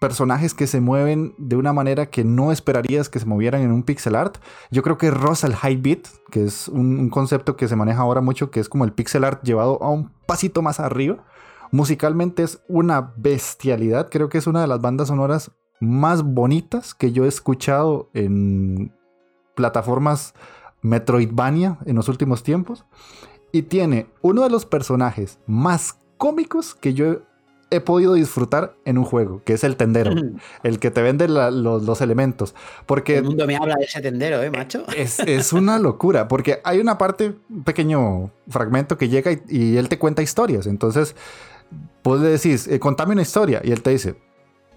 personajes 0.00 0.54
que 0.54 0.66
se 0.66 0.80
mueven 0.80 1.34
de 1.38 1.56
una 1.56 1.72
manera 1.72 2.06
que 2.06 2.24
no 2.24 2.52
esperarías 2.52 3.08
que 3.08 3.18
se 3.18 3.26
movieran 3.26 3.62
en 3.62 3.72
un 3.72 3.82
pixel 3.82 4.14
art. 4.14 4.38
Yo 4.70 4.82
creo 4.82 4.98
que 4.98 5.10
rosa 5.10 5.46
el 5.46 5.56
high 5.56 5.76
beat, 5.76 6.08
que 6.30 6.44
es 6.44 6.68
un, 6.68 7.08
concepto 7.08 7.56
que 7.56 7.68
se 7.68 7.76
maneja 7.76 8.02
ahora 8.02 8.20
mucho, 8.20 8.50
que 8.50 8.60
es 8.60 8.68
como 8.68 8.84
el 8.84 8.92
pixel 8.92 9.24
art 9.24 9.42
llevado 9.42 9.82
a 9.82 9.90
un 9.90 10.10
pasito 10.26 10.62
más 10.62 10.80
arriba. 10.80 11.24
Musicalmente 11.70 12.42
es 12.42 12.62
una 12.68 13.12
bestialidad, 13.16 14.08
creo 14.10 14.28
que 14.28 14.38
es 14.38 14.46
una 14.46 14.60
de 14.60 14.66
las 14.66 14.80
bandas 14.80 15.08
sonoras 15.08 15.52
más 15.80 16.22
bonitas 16.22 16.94
que 16.94 17.12
yo 17.12 17.24
he 17.24 17.28
escuchado 17.28 18.10
en 18.14 18.92
plataformas 19.54 20.34
Metroidvania 20.82 21.78
en 21.86 21.96
los 21.96 22.08
últimos 22.08 22.42
tiempos. 22.42 22.84
Y 23.52 23.62
tiene 23.62 24.06
uno 24.20 24.42
de 24.42 24.50
los 24.50 24.66
personajes 24.66 25.38
más 25.46 25.98
cómicos 26.18 26.74
que 26.74 26.92
yo 26.92 27.22
he 27.70 27.80
podido 27.80 28.14
disfrutar 28.14 28.74
en 28.84 28.98
un 28.98 29.04
juego, 29.04 29.42
que 29.44 29.52
es 29.52 29.64
el 29.64 29.76
tendero, 29.76 30.12
el 30.62 30.78
que 30.78 30.90
te 30.90 31.02
vende 31.02 31.28
los, 31.28 32.00
elementos. 32.00 32.54
Porque 32.86 33.18
el 33.18 33.24
mundo 33.24 33.46
me 33.46 33.56
habla 33.56 33.76
de 33.76 33.84
ese 33.84 34.00
tendero, 34.00 34.42
¿eh, 34.42 34.50
macho? 34.50 34.84
Es, 34.96 35.52
una 35.52 35.78
locura, 35.78 36.28
porque 36.28 36.60
hay 36.64 36.80
una 36.80 36.98
parte, 36.98 37.34
un 37.50 37.64
pequeño 37.64 38.30
fragmento 38.48 38.96
que 38.96 39.08
llega 39.08 39.32
y, 39.48 39.76
él 39.76 39.88
te 39.88 39.98
cuenta 39.98 40.22
historias. 40.22 40.66
Entonces, 40.66 41.14
vos 42.02 42.20
le 42.20 42.28
decís, 42.28 42.66
eh, 42.68 42.78
contame 42.80 43.12
una 43.12 43.22
historia, 43.22 43.60
y 43.62 43.72
él 43.72 43.82
te 43.82 43.90
dice, 43.90 44.16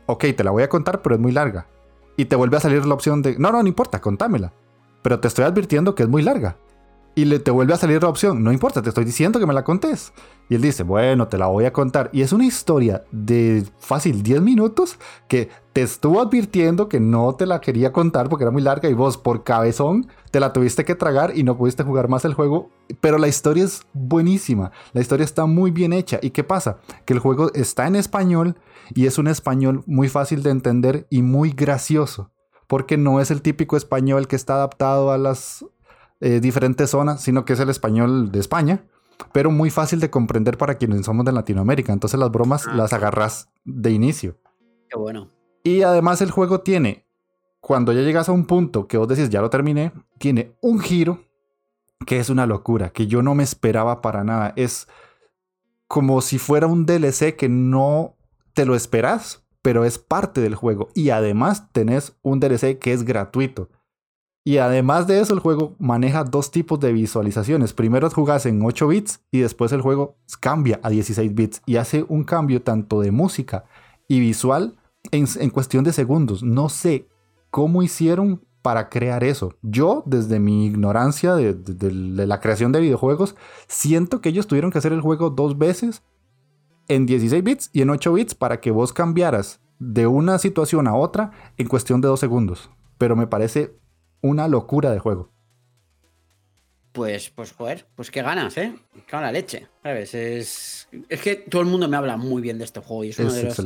ok, 0.05 0.25
te 0.35 0.43
la 0.43 0.51
voy 0.51 0.63
a 0.63 0.69
contar, 0.69 1.01
pero 1.01 1.15
es 1.15 1.21
muy 1.21 1.31
larga. 1.31 1.67
Y 2.17 2.25
te 2.25 2.35
vuelve 2.35 2.57
a 2.57 2.59
salir 2.59 2.85
la 2.85 2.93
opción 2.93 3.21
de, 3.21 3.37
no, 3.37 3.51
no, 3.51 3.61
no 3.61 3.67
importa, 3.67 4.01
contámela. 4.01 4.53
Pero 5.01 5.19
te 5.19 5.27
estoy 5.27 5.45
advirtiendo 5.45 5.95
que 5.95 6.03
es 6.03 6.09
muy 6.09 6.21
larga. 6.21 6.57
Y 7.13 7.25
le, 7.25 7.39
te 7.39 7.51
vuelve 7.51 7.73
a 7.73 7.77
salir 7.77 8.01
la 8.01 8.09
opción, 8.09 8.43
no 8.43 8.51
importa, 8.53 8.81
te 8.81 8.89
estoy 8.89 9.03
diciendo 9.03 9.39
que 9.39 9.45
me 9.45 9.53
la 9.53 9.63
contés. 9.63 10.13
Y 10.49 10.55
él 10.55 10.61
dice, 10.61 10.83
bueno, 10.83 11.27
te 11.27 11.37
la 11.37 11.47
voy 11.47 11.65
a 11.65 11.73
contar. 11.73 12.09
Y 12.13 12.21
es 12.21 12.33
una 12.33 12.45
historia 12.45 13.03
de 13.11 13.65
fácil 13.79 14.23
10 14.23 14.41
minutos 14.41 14.97
que 15.27 15.49
te 15.73 15.81
estuvo 15.81 16.21
advirtiendo 16.21 16.89
que 16.89 16.99
no 16.99 17.33
te 17.35 17.45
la 17.45 17.61
quería 17.61 17.91
contar 17.91 18.27
porque 18.27 18.43
era 18.43 18.51
muy 18.51 18.61
larga 18.61 18.89
y 18.89 18.93
vos 18.93 19.17
por 19.17 19.43
cabezón 19.43 20.07
te 20.29 20.41
la 20.41 20.51
tuviste 20.51 20.83
que 20.83 20.95
tragar 20.95 21.37
y 21.37 21.43
no 21.43 21.57
pudiste 21.57 21.83
jugar 21.83 22.09
más 22.09 22.25
el 22.25 22.33
juego. 22.33 22.69
Pero 22.99 23.17
la 23.17 23.27
historia 23.27 23.63
es 23.63 23.83
buenísima, 23.93 24.71
la 24.93 25.01
historia 25.01 25.23
está 25.23 25.45
muy 25.45 25.71
bien 25.71 25.93
hecha. 25.93 26.19
¿Y 26.21 26.31
qué 26.31 26.43
pasa? 26.43 26.77
Que 27.05 27.13
el 27.13 27.19
juego 27.19 27.51
está 27.53 27.87
en 27.87 27.95
español 27.95 28.57
y 28.93 29.05
es 29.05 29.17
un 29.17 29.27
español 29.27 29.83
muy 29.85 30.09
fácil 30.09 30.43
de 30.43 30.49
entender 30.49 31.07
y 31.09 31.21
muy 31.21 31.51
gracioso. 31.51 32.31
Porque 32.67 32.97
no 32.97 33.19
es 33.19 33.31
el 33.31 33.41
típico 33.41 33.75
español 33.75 34.27
que 34.27 34.35
está 34.35 34.55
adaptado 34.55 35.11
a 35.11 35.17
las 35.17 35.65
eh, 36.21 36.39
diferentes 36.39 36.91
zonas, 36.91 37.21
sino 37.21 37.45
que 37.45 37.53
es 37.53 37.59
el 37.59 37.69
español 37.69 38.31
de 38.31 38.39
España, 38.39 38.85
pero 39.33 39.51
muy 39.51 39.69
fácil 39.69 39.99
de 39.99 40.09
comprender 40.09 40.57
para 40.57 40.75
quienes 40.75 41.05
somos 41.05 41.25
de 41.25 41.31
Latinoamérica. 41.31 41.93
Entonces 41.93 42.19
las 42.19 42.31
bromas 42.31 42.67
ah, 42.67 42.75
las 42.75 42.93
agarras 42.93 43.49
de 43.65 43.91
inicio. 43.91 44.37
Qué 44.89 44.97
bueno. 44.97 45.29
Y 45.63 45.81
además 45.81 46.21
el 46.21 46.31
juego 46.31 46.61
tiene, 46.61 47.05
cuando 47.59 47.91
ya 47.91 48.01
llegas 48.01 48.29
a 48.29 48.31
un 48.31 48.45
punto 48.45 48.87
que 48.87 48.97
vos 48.97 49.07
decís, 49.07 49.29
ya 49.29 49.41
lo 49.41 49.49
terminé, 49.49 49.91
tiene 50.17 50.55
un 50.61 50.79
giro 50.79 51.19
que 52.05 52.19
es 52.19 52.29
una 52.29 52.45
locura, 52.45 52.91
que 52.91 53.07
yo 53.07 53.21
no 53.21 53.35
me 53.35 53.43
esperaba 53.43 54.01
para 54.01 54.23
nada. 54.23 54.53
Es 54.55 54.87
como 55.87 56.21
si 56.21 56.37
fuera 56.37 56.67
un 56.67 56.85
DLC 56.85 57.35
que 57.35 57.49
no 57.49 58.15
te 58.53 58.65
lo 58.65 58.75
esperas, 58.75 59.43
pero 59.61 59.85
es 59.85 59.97
parte 59.97 60.41
del 60.41 60.55
juego. 60.55 60.89
Y 60.95 61.09
además 61.09 61.71
tenés 61.71 62.17
un 62.21 62.39
DLC 62.39 62.79
que 62.79 62.93
es 62.93 63.03
gratuito. 63.03 63.69
Y 64.43 64.57
además 64.57 65.05
de 65.05 65.19
eso, 65.19 65.33
el 65.33 65.39
juego 65.39 65.75
maneja 65.77 66.23
dos 66.23 66.49
tipos 66.49 66.79
de 66.79 66.91
visualizaciones. 66.91 67.73
Primero 67.73 68.09
jugas 68.09 68.45
en 68.47 68.63
8 68.63 68.87
bits 68.87 69.21
y 69.31 69.39
después 69.39 69.71
el 69.71 69.81
juego 69.81 70.15
cambia 70.39 70.79
a 70.81 70.89
16 70.89 71.35
bits 71.35 71.61
y 71.67 71.75
hace 71.75 72.05
un 72.07 72.23
cambio 72.23 72.63
tanto 72.63 73.01
de 73.01 73.11
música 73.11 73.65
y 74.07 74.19
visual 74.19 74.75
en, 75.11 75.49
cuestión 75.51 75.83
de 75.83 75.93
segundos. 75.93 76.41
No 76.41 76.69
sé 76.69 77.07
cómo 77.51 77.83
hicieron 77.83 78.43
para 78.63 78.89
crear 78.89 79.23
eso. 79.23 79.53
Yo, 79.61 80.03
desde 80.07 80.39
mi 80.39 80.65
ignorancia 80.65 81.35
de, 81.35 81.55
la 81.91 82.39
creación 82.39 82.71
de 82.71 82.81
videojuegos, 82.81 83.35
siento 83.67 84.21
que 84.21 84.29
ellos 84.29 84.47
tuvieron 84.47 84.71
que 84.71 84.79
hacer 84.79 84.93
el 84.93 85.01
juego 85.01 85.29
dos 85.29 85.57
veces 85.57 86.03
en 86.87 87.05
16 87.05 87.43
bits 87.43 87.69
y 87.73 87.81
en 87.83 87.91
8 87.91 88.13
bits 88.13 88.35
para 88.35 88.59
que 88.59 88.71
vos 88.71 88.91
cambiaras 88.91 89.61
de 89.77 90.07
una 90.07 90.39
situación 90.39 90.87
a 90.87 90.95
otra 90.95 91.31
en 91.57 91.67
cuestión 91.67 92.01
de 92.01 92.07
dos 92.07 92.19
segundos. 92.19 92.71
Pero 92.97 93.15
me 93.15 93.27
parece 93.27 93.80
una 94.21 94.47
locura 94.47 94.91
de 94.91 94.99
juego. 94.99 95.31
Pues, 96.91 97.29
pues, 97.29 97.53
joder, 97.53 97.85
pues 97.95 98.11
qué 98.11 98.21
ganas, 98.21 98.57
¿eh? 98.57 98.73
Qué 99.07 99.15
la 99.15 99.31
leche, 99.31 99.67
¿sabes? 99.81 100.13
Es, 100.13 100.89
es 101.07 101.21
que 101.21 101.37
todo 101.37 101.61
el 101.61 101.69
mundo 101.69 101.87
me 101.87 101.95
habla 101.95 102.17
muy 102.17 102.41
bien 102.41 102.57
de 102.57 102.65
este 102.65 102.81
juego 102.81 103.05
y 103.05 103.09
es, 103.09 103.19
uno 103.19 103.31
de, 103.31 103.43
los, 103.43 103.57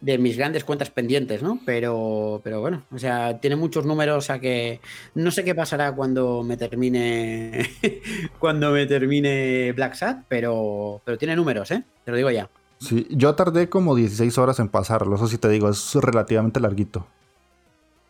de, 0.00 0.18
mis 0.18 0.38
grandes 0.38 0.64
cuentas 0.64 0.90
pendientes, 0.90 1.42
¿no? 1.42 1.60
Pero, 1.66 2.40
pero 2.42 2.62
bueno, 2.62 2.84
o 2.90 2.98
sea, 2.98 3.38
tiene 3.40 3.56
muchos 3.56 3.84
números, 3.84 4.16
o 4.16 4.20
sea 4.22 4.38
que 4.38 4.80
no 5.14 5.30
sé 5.30 5.44
qué 5.44 5.54
pasará 5.54 5.92
cuando 5.92 6.42
me 6.42 6.56
termine 6.56 7.68
cuando 8.38 8.70
me 8.70 8.86
termine 8.86 9.72
Black 9.72 9.94
Sat, 9.94 10.24
pero, 10.26 11.02
pero 11.04 11.18
tiene 11.18 11.36
números, 11.36 11.70
¿eh? 11.72 11.84
Te 12.06 12.10
lo 12.10 12.16
digo 12.16 12.30
ya. 12.30 12.48
Sí, 12.78 13.06
yo 13.10 13.34
tardé 13.34 13.68
como 13.68 13.94
16 13.94 14.38
horas 14.38 14.58
en 14.60 14.68
pasarlo, 14.68 15.16
eso 15.16 15.26
sí 15.26 15.36
te 15.36 15.50
digo, 15.50 15.68
es 15.68 15.94
relativamente 15.96 16.58
larguito. 16.58 17.06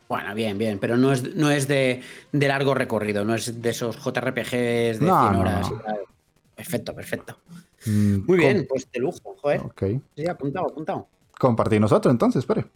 Bueno, 0.09 0.35
bien, 0.35 0.59
bien, 0.59 0.79
pero 0.79 0.97
no 0.97 1.13
es, 1.13 1.35
no 1.35 1.51
es 1.51 1.67
de, 1.67 2.03
largo 2.33 2.75
recorrido, 2.75 3.25
no 3.25 3.35
es 3.35 3.61
de 3.63 3.71
esos 3.71 3.97
JRPGs 3.97 4.51
de 4.51 4.99
100 4.99 5.11
horas. 5.13 5.73
Perfecto, 6.55 6.95
perfecto. 6.95 7.39
Mm, 7.87 8.27
Muy 8.27 8.39
bien, 8.39 8.67
pues 8.69 8.91
de 8.91 9.01
lujo, 9.01 9.37
joder. 9.41 9.61
Ok. 9.61 9.83
Sí, 10.17 10.27
apuntado, 10.27 10.67
apuntado. 10.67 11.09
Compartí 11.39 11.81
nosotros 11.81 12.13
entonces, 12.13 12.41
espere. 12.41 12.67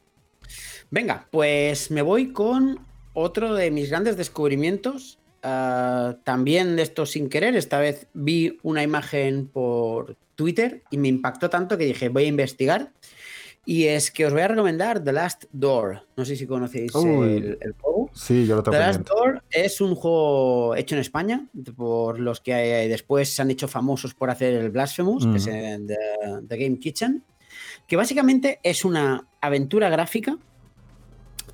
Venga, 0.90 1.28
pues 1.30 1.90
me 1.90 2.02
voy 2.02 2.32
con 2.32 2.80
otro 3.12 3.54
de 3.54 3.70
mis 3.70 3.90
grandes 3.90 4.16
descubrimientos. 4.16 5.18
Ah, 5.42 6.16
también 6.24 6.76
de 6.76 6.82
esto 6.82 7.06
sin 7.06 7.28
querer, 7.28 7.56
esta 7.56 7.78
vez 7.78 8.08
vi 8.12 8.58
una 8.62 8.82
imagen 8.82 9.46
por 9.46 10.16
Twitter 10.34 10.82
y 10.90 10.98
me 10.98 11.08
impactó 11.08 11.48
tanto 11.48 11.78
que 11.78 11.84
dije, 11.84 12.08
voy 12.08 12.24
a 12.24 12.28
investigar 12.28 12.92
Y 13.68 13.84
es 13.84 14.10
que 14.10 14.24
os 14.24 14.32
voy 14.32 14.40
a 14.40 14.48
recomendar 14.48 15.04
The 15.04 15.12
Last 15.12 15.44
Door. 15.52 16.00
No 16.16 16.24
sé 16.24 16.36
si 16.36 16.46
conocéis 16.46 16.90
el, 16.94 17.74
juego. 17.78 18.08
Sí, 18.14 18.46
yo 18.46 18.56
lo 18.56 18.62
tengo. 18.62 18.74
The 18.74 18.82
Last 18.82 19.06
Door 19.06 19.42
es 19.50 19.82
un 19.82 19.94
juego 19.94 20.74
hecho 20.74 20.94
en 20.94 21.02
España 21.02 21.46
por 21.76 22.18
los 22.18 22.40
que 22.40 22.54
después 22.88 23.28
se 23.28 23.42
han 23.42 23.50
hecho 23.50 23.68
famosos 23.68 24.14
por 24.14 24.30
hacer 24.30 24.54
el 24.54 24.70
Blasphemous, 24.70 25.26
que 25.26 25.36
es 25.36 25.44
The, 25.44 26.56
Game 26.56 26.78
Kitchen. 26.78 27.22
Que 27.86 27.96
básicamente 27.96 28.58
es 28.62 28.86
una 28.86 29.28
aventura 29.42 29.90
gráfica 29.90 30.38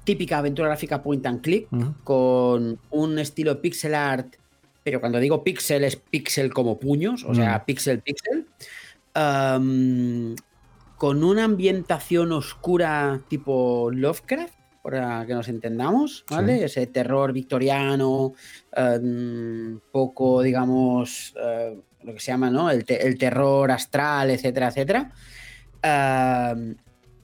típica 0.05 0.39
aventura 0.39 0.69
gráfica 0.69 1.03
point 1.03 1.27
and 1.27 1.41
click, 1.41 1.67
con 2.05 2.79
un 2.91 3.19
estilo 3.19 3.61
pixel 3.61 3.95
art, 3.97 4.37
pero 4.85 5.01
cuando 5.01 5.19
digo 5.19 5.43
pixel 5.43 5.83
es 5.83 5.97
pixel 5.97 6.53
como 6.53 6.79
puños, 6.79 7.25
o 7.25 7.35
sea, 7.35 7.65
pixel, 7.65 8.03
pixel 8.03 8.47
con 11.05 11.23
una 11.23 11.45
ambientación 11.45 12.33
oscura 12.33 13.21
tipo 13.29 13.91
Lovecraft, 13.93 14.55
para 14.83 15.27
que 15.27 15.35
nos 15.35 15.49
entendamos, 15.49 16.25
¿vale? 16.31 16.65
Ese 16.65 16.87
terror 16.87 17.35
victoriano, 17.35 18.33
em, 18.75 19.81
poco, 19.93 20.41
digamos, 20.41 21.35
eh, 21.39 21.79
lo 22.05 22.15
que 22.15 22.21
se 22.21 22.33
llama, 22.33 22.49
¿no? 22.49 22.71
El, 22.71 22.87
terror 22.87 23.71
astral, 23.71 24.31
etcétera, 24.31 24.69
etcétera. 24.69 25.13
Em, 25.83 26.75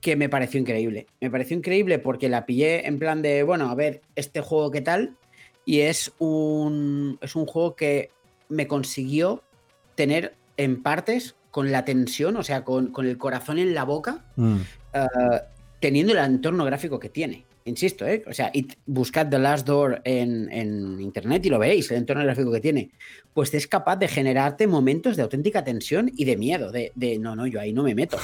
que 0.03 0.15
me 0.15 0.29
pareció 0.29 0.61
increíble. 0.61 1.07
Me 1.19 1.31
pareció 1.31 1.57
increíble 1.57 1.99
porque 1.99 2.29
la 2.29 2.45
pillé 2.45 2.87
en 2.87 2.99
plan 2.99 3.23
de, 3.23 3.45
bueno, 3.45 3.71
a 3.71 3.75
ver, 3.75 4.03
este 4.15 4.43
juego 4.43 4.71
qué 4.71 4.83
tal. 4.83 5.17
Y 5.65 5.81
es 5.81 6.13
un, 6.19 7.19
es 7.23 7.35
un 7.35 7.47
juego 7.47 7.77
que 7.77 8.11
me 8.51 8.67
consiguió 8.67 9.43
tener 9.95 10.35
en 10.59 10.83
partes 10.83 11.35
con 11.51 11.73
la 11.73 11.85
tensión, 11.85 12.37
o 12.37 12.43
sea, 12.43 12.65
con, 12.65 12.93
el 12.99 13.19
corazón 13.19 13.59
en 13.59 13.75
la 13.75 13.85
boca, 13.85 14.25
mm. 14.37 14.57
eh, 14.95 15.07
teniendo 15.81 16.13
el 16.13 16.19
entorno 16.19 16.65
gráfico 16.65 16.99
que 16.99 17.09
tiene. 17.09 17.45
Insisto, 17.67 18.07
¿eh? 18.07 18.25
O 18.27 18.33
sea, 18.33 18.51
buscad 18.87 19.29
The 19.29 19.39
Last 19.39 19.67
Door 19.67 20.01
en, 20.05 20.99
internet 21.01 21.45
y 21.45 21.51
lo 21.51 21.59
veis, 21.59 21.91
el 21.91 21.99
entorno 21.99 22.25
gráfico 22.25 22.51
que 22.51 22.61
tiene. 22.61 22.91
Pues 23.35 23.53
es 23.53 23.67
capaz 23.67 23.97
de 23.97 24.09
generarte 24.09 24.67
momentos 24.67 25.17
de 25.17 25.23
auténtica 25.23 25.63
tensión 25.63 26.11
y 26.17 26.25
de 26.25 26.37
miedo, 26.37 26.73
de, 26.73 27.19
no, 27.21 27.37
no, 27.37 27.47
yo 27.47 27.61
ahí 27.61 27.73
no 27.73 27.83
me 27.83 27.95
meto. 27.95 28.17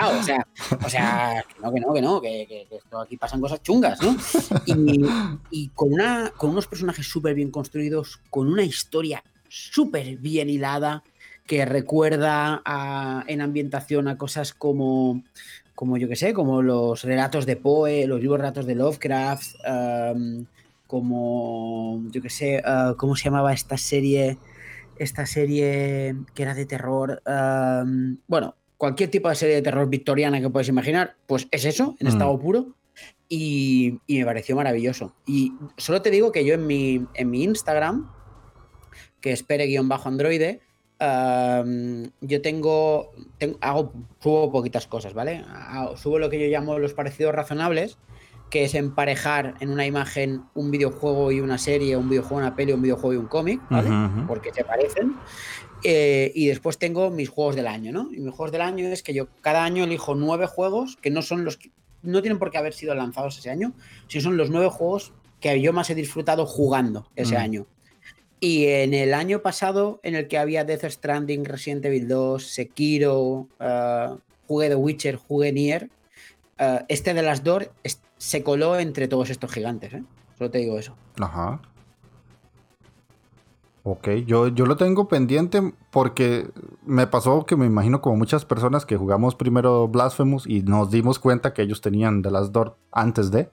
O 0.00 0.22
sea, 0.22 0.46
o 0.84 0.88
sea, 0.88 1.44
que 1.44 1.60
no, 1.60 1.72
que 1.72 1.80
no, 1.80 1.92
que 1.92 2.02
no, 2.02 2.20
que, 2.20 2.66
esto 2.70 3.00
aquí 3.00 3.16
pasan 3.16 3.40
cosas 3.40 3.62
chungas, 3.62 4.00
¿no? 4.00 4.16
Y, 4.64 5.04
y 5.50 5.68
con, 5.68 5.92
una, 5.92 6.32
con 6.36 6.50
unos 6.50 6.66
personajes 6.66 7.06
súper 7.06 7.34
bien 7.34 7.50
construidos, 7.50 8.20
con 8.30 8.48
una 8.48 8.62
historia 8.62 9.22
súper 9.48 10.16
bien 10.16 10.48
hilada, 10.48 11.02
que 11.46 11.64
recuerda 11.64 12.62
en 13.26 13.40
ambientación 13.40 14.06
a 14.06 14.18
cosas 14.18 14.52
como, 14.52 15.22
como 15.74 15.96
yo 15.96 16.08
que 16.08 16.16
sé, 16.16 16.34
como 16.34 16.60
los 16.60 17.04
relatos 17.04 17.46
de 17.46 17.56
Poe, 17.56 18.06
los 18.06 18.20
libros 18.20 18.38
relatos 18.40 18.66
de 18.66 18.74
Lovecraft, 18.74 19.54
como, 20.86 22.02
yo 22.10 22.20
que 22.20 22.30
sé, 22.30 22.62
ah, 22.64 22.94
¿cómo 22.96 23.14
se 23.14 23.24
llamaba 23.24 23.52
esta 23.52 23.76
serie? 23.76 24.38
Esta 24.98 25.26
serie 25.26 26.16
que 26.34 26.42
era 26.42 26.54
de 26.54 26.66
terror. 26.66 27.22
bueno, 28.26 28.56
cualquier 28.76 29.10
tipo 29.10 29.28
de 29.28 29.34
serie 29.34 29.56
de 29.56 29.62
terror 29.62 29.88
victoriana 29.88 30.40
que 30.40 30.50
puedes 30.50 30.68
imaginar, 30.68 31.16
pues 31.26 31.46
es 31.50 31.64
eso, 31.64 31.94
en 32.00 32.08
estado 32.08 32.34
mm. 32.34 32.40
puro. 32.40 32.74
Y, 33.28 34.00
y, 34.06 34.18
me 34.18 34.24
pareció 34.24 34.56
maravilloso. 34.56 35.14
Y 35.26 35.52
solo 35.76 36.00
te 36.00 36.10
digo 36.10 36.32
que 36.32 36.44
yo 36.44 36.54
en 36.54 36.66
mi, 36.66 37.06
en 37.14 37.30
mi 37.30 37.44
Instagram, 37.44 38.10
que 39.20 39.32
espere 39.32 39.66
guion 39.66 39.88
bajo 39.88 40.08
androide 40.08 40.60
yo 41.00 42.42
tengo, 42.42 43.12
hago, 43.60 43.92
subo 44.20 44.50
poquitas 44.50 44.86
cosas, 44.86 45.14
¿vale? 45.14 45.44
Subo 45.96 46.18
lo 46.18 46.28
que 46.28 46.40
yo 46.40 46.46
llamo 46.46 46.78
los 46.78 46.94
parecidos 46.94 47.34
razonables, 47.34 47.98
que 48.50 48.64
es 48.64 48.74
emparejar 48.74 49.54
en 49.60 49.70
una 49.70 49.86
imagen 49.86 50.42
un 50.54 50.70
videojuego 50.70 51.30
y 51.30 51.40
una 51.40 51.58
serie, 51.58 51.96
un 51.96 52.08
videojuego, 52.08 52.38
una 52.38 52.56
peli, 52.56 52.72
un 52.72 52.82
videojuego 52.82 53.14
y 53.14 53.16
un 53.16 53.26
cómic, 53.26 53.60
¿vale? 53.70 53.90
Porque 54.26 54.52
se 54.52 54.64
parecen. 54.64 55.14
Eh, 55.84 56.32
y 56.34 56.48
después 56.48 56.78
tengo 56.78 57.10
mis 57.10 57.28
juegos 57.28 57.54
del 57.54 57.68
año, 57.68 57.92
¿no? 57.92 58.08
Y 58.12 58.18
mis 58.18 58.34
juegos 58.34 58.50
del 58.50 58.62
año 58.62 58.88
es 58.88 59.04
que 59.04 59.14
yo 59.14 59.28
cada 59.42 59.62
año 59.62 59.84
elijo 59.84 60.16
nueve 60.16 60.46
juegos 60.46 60.96
que 61.00 61.10
no 61.10 61.22
son 61.22 61.44
los 61.44 61.56
que, 61.56 61.70
no 62.02 62.20
tienen 62.20 62.40
por 62.40 62.50
qué 62.50 62.58
haber 62.58 62.74
sido 62.74 62.96
lanzados 62.96 63.38
ese 63.38 63.50
año, 63.50 63.74
sino 64.08 64.22
son 64.24 64.36
los 64.36 64.50
nueve 64.50 64.68
juegos 64.70 65.12
que 65.38 65.60
yo 65.60 65.72
más 65.72 65.88
he 65.90 65.94
disfrutado 65.94 66.46
jugando 66.46 67.08
ese 67.14 67.36
año. 67.36 67.66
Y 68.40 68.66
en 68.66 68.94
el 68.94 69.14
año 69.14 69.40
pasado, 69.40 70.00
en 70.02 70.14
el 70.14 70.28
que 70.28 70.38
había 70.38 70.64
Death 70.64 70.84
Stranding, 70.84 71.44
Resident 71.44 71.84
Evil 71.84 72.06
2, 72.06 72.46
Sekiro, 72.46 73.48
uh, 73.60 74.18
jugué 74.46 74.68
The 74.68 74.76
Witcher, 74.76 75.16
jugué 75.16 75.52
Nier, 75.52 75.90
uh, 76.60 76.84
este 76.88 77.14
de 77.14 77.22
las 77.22 77.42
Door 77.42 77.72
se 78.16 78.42
coló 78.42 78.78
entre 78.78 79.08
todos 79.08 79.30
estos 79.30 79.50
gigantes, 79.52 79.94
¿eh? 79.94 80.02
Solo 80.36 80.50
te 80.50 80.58
digo 80.58 80.78
eso. 80.78 80.94
Ajá. 81.20 81.60
Ok, 83.90 84.08
yo, 84.26 84.48
yo 84.48 84.66
lo 84.66 84.76
tengo 84.76 85.08
pendiente 85.08 85.72
porque 85.90 86.50
me 86.84 87.06
pasó 87.06 87.46
que 87.46 87.56
me 87.56 87.66
imagino 87.66 88.02
como 88.02 88.16
muchas 88.16 88.44
personas 88.44 88.84
que 88.84 88.96
jugamos 88.96 89.34
primero 89.34 89.88
Blasphemous 89.88 90.46
y 90.46 90.62
nos 90.62 90.90
dimos 90.90 91.18
cuenta 91.18 91.54
que 91.54 91.62
ellos 91.62 91.80
tenían 91.80 92.22
The 92.22 92.30
Last 92.30 92.52
Door 92.52 92.76
antes 92.92 93.30
de. 93.30 93.50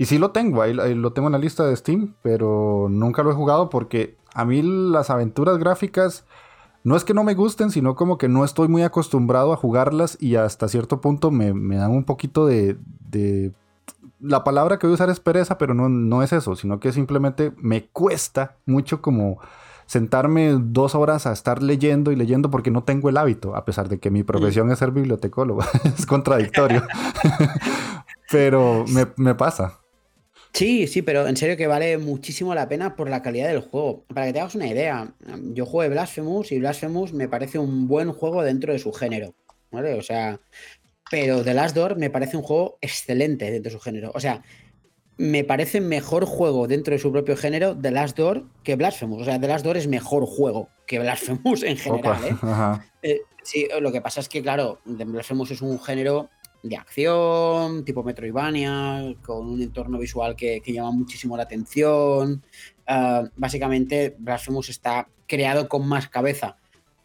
Y 0.00 0.06
sí 0.06 0.16
lo 0.16 0.30
tengo, 0.30 0.62
ahí, 0.62 0.72
lo 0.72 1.12
tengo 1.12 1.28
en 1.28 1.32
la 1.32 1.38
lista 1.38 1.66
de 1.66 1.76
Steam, 1.76 2.14
pero 2.22 2.86
nunca 2.88 3.22
lo 3.22 3.32
he 3.32 3.34
jugado 3.34 3.68
porque 3.68 4.16
a 4.32 4.46
mí 4.46 4.62
las 4.62 5.10
aventuras 5.10 5.58
gráficas 5.58 6.24
no 6.84 6.96
es 6.96 7.04
que 7.04 7.12
no 7.12 7.22
me 7.22 7.34
gusten, 7.34 7.70
sino 7.70 7.94
como 7.94 8.16
que 8.16 8.26
no 8.26 8.42
estoy 8.42 8.68
muy 8.68 8.82
acostumbrado 8.82 9.52
a 9.52 9.58
jugarlas 9.58 10.16
y 10.18 10.36
hasta 10.36 10.68
cierto 10.68 11.02
punto 11.02 11.30
me, 11.30 11.52
dan 11.76 11.90
un 11.90 12.04
poquito 12.04 12.46
de, 12.46 12.78
La 14.20 14.42
palabra 14.42 14.78
que 14.78 14.86
voy 14.86 14.92
a 14.92 14.94
usar 14.94 15.10
es 15.10 15.20
pereza, 15.20 15.58
pero 15.58 15.74
no, 15.74 15.90
no 15.90 16.22
es 16.22 16.32
eso, 16.32 16.56
sino 16.56 16.80
que 16.80 16.92
simplemente 16.92 17.52
me 17.58 17.84
cuesta 17.88 18.56
mucho 18.64 19.02
como 19.02 19.38
sentarme 19.84 20.56
dos 20.58 20.94
horas 20.94 21.26
a 21.26 21.32
estar 21.32 21.62
leyendo 21.62 22.10
y 22.10 22.16
leyendo 22.16 22.50
porque 22.50 22.70
no 22.70 22.84
tengo 22.84 23.10
el 23.10 23.18
hábito, 23.18 23.54
a 23.54 23.66
pesar 23.66 23.90
de 23.90 23.98
que 23.98 24.10
mi 24.10 24.22
profesión 24.22 24.70
es 24.70 24.78
ser 24.78 24.92
bibliotecólogo. 24.92 25.60
es 25.84 26.06
contradictorio. 26.06 26.84
pero 28.30 28.86
me, 28.88 29.06
me 29.16 29.34
pasa. 29.34 29.79
Sí, 30.52 30.86
sí, 30.86 31.02
pero 31.02 31.28
en 31.28 31.36
serio 31.36 31.56
que 31.56 31.66
vale 31.66 31.96
muchísimo 31.98 32.54
la 32.54 32.68
pena 32.68 32.96
por 32.96 33.08
la 33.08 33.22
calidad 33.22 33.48
del 33.48 33.60
juego. 33.60 34.04
Para 34.12 34.26
que 34.26 34.32
te 34.32 34.40
hagas 34.40 34.54
una 34.54 34.66
idea, 34.66 35.14
yo 35.52 35.64
jugué 35.64 35.88
Blasphemous 35.88 36.52
y 36.52 36.58
Blasphemous 36.58 37.12
me 37.12 37.28
parece 37.28 37.58
un 37.58 37.86
buen 37.86 38.12
juego 38.12 38.42
dentro 38.42 38.72
de 38.72 38.78
su 38.78 38.92
género. 38.92 39.34
¿Vale? 39.70 39.94
O 39.94 40.02
sea, 40.02 40.40
pero 41.10 41.42
The 41.44 41.54
Last 41.54 41.76
Door 41.76 41.96
me 41.96 42.10
parece 42.10 42.36
un 42.36 42.42
juego 42.42 42.78
excelente 42.80 43.50
dentro 43.50 43.70
de 43.70 43.78
su 43.78 43.80
género. 43.80 44.10
O 44.14 44.20
sea, 44.20 44.42
me 45.16 45.44
parece 45.44 45.80
mejor 45.80 46.24
juego 46.24 46.66
dentro 46.66 46.92
de 46.92 46.98
su 46.98 47.12
propio 47.12 47.36
género 47.36 47.76
The 47.76 47.90
Last 47.90 48.16
Door 48.16 48.46
que 48.64 48.76
Blasphemous. 48.76 49.22
O 49.22 49.24
sea, 49.24 49.38
The 49.38 49.48
Last 49.48 49.64
Door 49.64 49.76
es 49.76 49.86
mejor 49.86 50.24
juego 50.24 50.68
que 50.86 50.98
Blasphemous 50.98 51.62
en 51.62 51.76
general. 51.76 52.24
¿eh? 52.24 52.78
Eh, 53.02 53.20
sí, 53.42 53.68
lo 53.80 53.92
que 53.92 54.00
pasa 54.00 54.20
es 54.20 54.28
que, 54.28 54.42
claro, 54.42 54.80
Blasphemous 54.84 55.50
es 55.50 55.62
un 55.62 55.80
género 55.80 56.30
de 56.62 56.76
acción, 56.76 57.84
tipo 57.84 58.02
Metroidvania, 58.02 59.14
con 59.24 59.48
un 59.48 59.62
entorno 59.62 59.98
visual 59.98 60.36
que, 60.36 60.62
llama 60.66 60.90
muchísimo 60.90 61.36
la 61.36 61.44
atención. 61.44 62.42
Ah, 62.86 63.24
básicamente, 63.36 64.14
Blasphemous 64.18 64.68
está 64.68 65.08
creado 65.26 65.68
con 65.68 65.88
más 65.88 66.08
cabeza, 66.08 66.56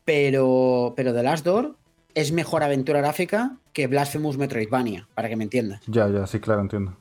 pero, 0.03 0.93
pero 0.95 1.13
The 1.13 1.23
Last 1.23 1.45
Door 1.45 1.75
es 2.13 2.31
mejor 2.31 2.63
aventura 2.63 2.99
gráfica 2.99 3.57
que 3.73 3.87
Blasphemous 3.87 4.37
Metroidvania, 4.37 5.07
para 5.13 5.29
que 5.29 5.35
me 5.35 5.43
entiendas. 5.43 5.81
Ya, 5.87 6.07
ya, 6.09 6.25
sí, 6.27 6.39
claro, 6.39 6.61
entiendo. 6.61 6.97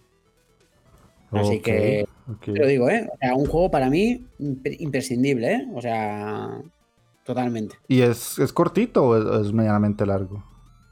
Así 1.30 1.61
que, 1.61 2.07
te 2.44 2.52
lo 2.52 2.66
digo, 2.66 2.88
¿eh? 2.88 3.09
O 3.12 3.18
sea, 3.18 3.34
un 3.34 3.46
juego 3.46 3.70
para 3.70 3.90
mí 3.90 4.24
imprescindible, 4.38 5.52
¿eh? 5.52 5.68
O 5.74 5.80
sea, 5.80 6.61
totalmente. 7.24 7.76
¿Y 7.88 8.02
es, 8.02 8.38
es 8.38 8.52
cortito 8.52 9.05
o 9.05 9.40
es 9.40 9.52
medianamente 9.52 10.07
largo? 10.07 10.44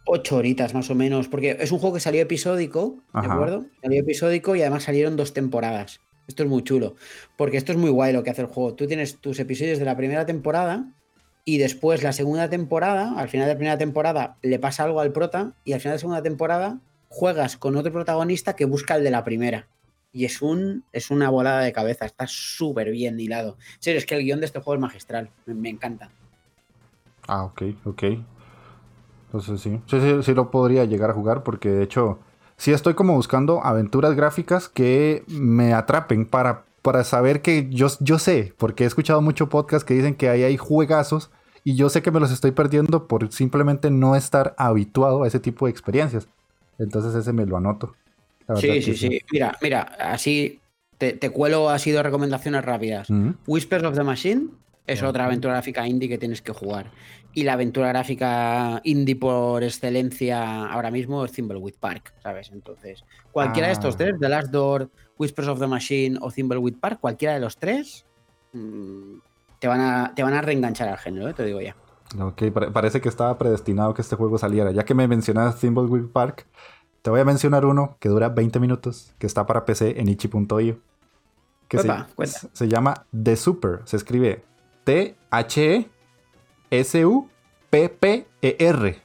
Ocho 0.05 0.36
horitas 0.36 0.74
más 0.74 0.90
o 0.90 0.94
menos, 0.94 1.28
porque 1.28 1.57
es 1.61 1.72
un 1.72 1.78
juego 1.78 1.94
que 1.94 2.00
salió 2.00 2.22
episódico, 2.22 2.98
¿de 3.14 3.26
acuerdo? 3.26 3.66
Salió 3.82 4.00
episódico 4.00 4.57
y 4.57 4.62
además 4.62 4.84
salieron 4.84 5.16
dos 5.16 5.32
temporadas. 5.32 6.00
Esto 6.28 6.44
es 6.44 6.48
muy 6.48 6.62
chulo, 6.62 6.94
porque 7.36 7.57
esto 7.57 7.72
es 7.72 7.78
muy 7.78 7.90
guay 7.90 8.12
lo 8.12 8.22
que 8.22 8.30
hace 8.30 8.42
el 8.42 8.48
juego. 8.48 8.74
Tú 8.74 8.86
tienes 8.86 9.18
tus 9.18 9.38
episodios 9.40 9.78
de 9.78 9.84
la 9.84 9.96
primera 9.96 10.24
temporada 10.26 10.86
y 11.44 11.59
después 11.59 12.03
la 12.03 12.12
segunda 12.12 12.48
temporada, 12.48 13.14
al 13.16 13.28
final 13.28 13.46
de 13.46 13.55
la 13.55 13.59
primera 13.59 13.78
temporada 13.78 14.36
le 14.42 14.59
pasa 14.59 14.84
algo 14.84 15.00
al 15.00 15.12
prota 15.12 15.55
y 15.64 15.72
al 15.72 15.80
final 15.80 15.92
de 15.92 15.96
la 15.96 16.00
segunda 16.00 16.22
temporada 16.22 16.78
juegas 17.09 17.57
con 17.57 17.76
otro 17.76 17.92
protagonista 17.92 18.55
que 18.55 18.64
busca 18.64 18.96
el 18.96 19.05
de 19.05 19.11
la 19.11 19.24
primera. 19.24 19.68
Y 20.14 20.26
es, 20.26 20.42
un, 20.42 20.84
es 20.92 21.11
una 21.11 21.30
volada 21.30 21.61
de 21.62 21.72
cabeza, 21.72 22.05
está 22.05 22.26
súper 22.26 22.90
bien 22.90 23.18
hilado. 23.18 23.57
En 23.76 23.82
serio, 23.82 23.98
es 23.98 24.07
que 24.07 24.14
el 24.14 24.24
guion 24.24 24.40
de 24.40 24.46
este 24.46 24.61
juego 24.61 24.74
es 24.74 24.80
magistral, 24.80 25.30
me, 25.46 25.55
me 25.55 25.70
encanta. 25.70 26.11
Ah, 27.26 27.44
ok, 27.44 27.62
ok. 27.84 28.05
Entonces 29.33 29.61
sí, 29.61 29.80
sí, 29.87 30.22
sí, 30.22 30.35
lo 30.35 30.51
podría 30.51 30.85
llegar 30.85 31.11
a 31.11 31.14
jugar 31.14 31.43
porque 31.43 31.70
de 31.70 31.83
hecho 31.85 32.18
sí 32.57 32.72
estoy 32.72 32.95
como 32.95 33.14
buscando 33.14 33.64
aventuras 33.64 34.14
gráficas 34.14 34.68
que 34.68 35.24
me 35.26 35.72
atrapen 35.72 36.26
para, 36.26 36.64
para 36.83 37.03
saber 37.05 37.41
que 37.41 37.68
yo, 37.70 37.89
yo 38.01 38.18
sé, 38.18 38.53
porque 38.59 38.85
he 38.85 38.87
escuchado 38.87 39.22
muchos 39.22 39.49
podcasts 39.49 39.85
que 39.85 39.95
dicen 39.95 40.14
que 40.14 40.28
ahí 40.28 40.43
hay 40.43 40.57
juegazos 40.59 41.30
Y 41.64 41.76
yo 41.76 41.89
sé 41.89 42.03
que 42.03 42.11
me 42.11 42.20
los 42.20 42.33
estoy 42.33 42.51
perdiendo 42.53 43.07
por 43.07 43.33
simplemente 43.33 43.91
no 43.91 44.16
estar 44.16 44.55
habituado 44.59 45.22
a 45.22 45.28
ese 45.28 45.41
tipo 45.41 45.66
de 45.66 45.70
experiencias. 45.70 46.28
Entonces 46.78 47.14
ese 47.14 47.33
me 47.33 47.47
lo 47.47 47.57
anoto. 47.57 47.95
Sí, 48.57 48.83
sí, 48.83 48.97
sí. 48.97 49.20
Mira, 49.30 49.57
mira, 49.62 49.83
así 49.83 50.61
te, 50.99 51.30
cuelo 51.30 51.70
así 51.70 51.91
de 51.91 52.03
recomendaciones 52.03 52.64
rápidas. 52.64 53.09
Whispers 53.47 53.85
of 53.85 53.95
the 53.95 54.03
Machine 54.03 54.49
es 54.87 55.03
otra 55.03 55.26
aventura 55.26 55.55
gráfica 55.55 55.87
indie 55.87 56.09
que 56.09 56.18
tienes 56.18 56.43
que 56.43 56.53
jugar. 56.53 56.91
Y 57.35 57.45
la 57.45 57.55
aventura 57.55 57.89
gráfica 57.89 58.80
indie 58.85 59.16
por 59.16 59.64
excelencia 59.64 60.66
ahora 60.66 60.91
mismo 60.91 61.24
es 61.24 61.33
Thimbleweed 61.33 61.76
Park, 61.80 62.14
¿sabes? 62.22 62.51
Entonces, 62.53 63.05
cualquiera 63.30 63.68
de 63.68 63.72
estos 63.72 63.95
ah. 63.95 63.99
tres, 63.99 64.14
The 64.20 64.28
Last 64.28 64.51
Door, 64.51 64.91
Whispers 65.18 65.49
of 65.49 65.59
the 65.59 65.66
Machine 65.66 66.18
o 66.20 66.30
Thimbleweed 66.30 66.76
Park, 66.78 67.01
cualquiera 67.01 67.35
de 67.35 67.41
los 67.41 67.57
tres, 67.57 68.05
mm, 68.53 69.18
te, 69.59 69.68
van 69.68 69.80
a, 69.80 70.12
te 70.14 70.22
van 70.22 70.35
a 70.35 70.43
reenganchar 70.43 70.89
al 70.89 70.99
género, 70.99 71.28
¿eh? 71.28 71.35
te 71.35 71.45
digo 71.45 71.61
ya. 71.61 71.74
Ok, 72.20 72.43
parece 72.72 73.01
que 73.01 73.09
estaba 73.09 73.39
predestinado 73.39 73.95
que 73.95 74.03
este 74.03 74.16
juego 74.16 74.37
saliera. 74.37 74.70
Ya 74.70 74.85
que 74.85 74.95
me 74.95 75.09
mencionas 75.09 75.59
Thimbleweed 75.59 76.09
Park, 76.09 76.47
te 77.01 77.11
voy 77.11 77.20
a 77.20 77.24
mencionar 77.24 77.64
uno 77.64 77.97
que 77.99 78.09
dura 78.09 78.28
20 78.28 78.61
minutos, 78.61 79.14
que 79.18 79.26
está 79.26 79.47
para 79.47 79.64
PC 79.64 79.99
en 80.01 80.09
ichi.io. 80.09 80.80
Que 81.68 81.78
se, 81.78 82.49
se, 82.53 82.68
llama 82.68 83.07
The 83.11 83.35
Super. 83.35 83.80
Se 83.87 83.97
escribe 83.97 84.45
T-H-E-S-U-P-P-E-R. 86.72 89.02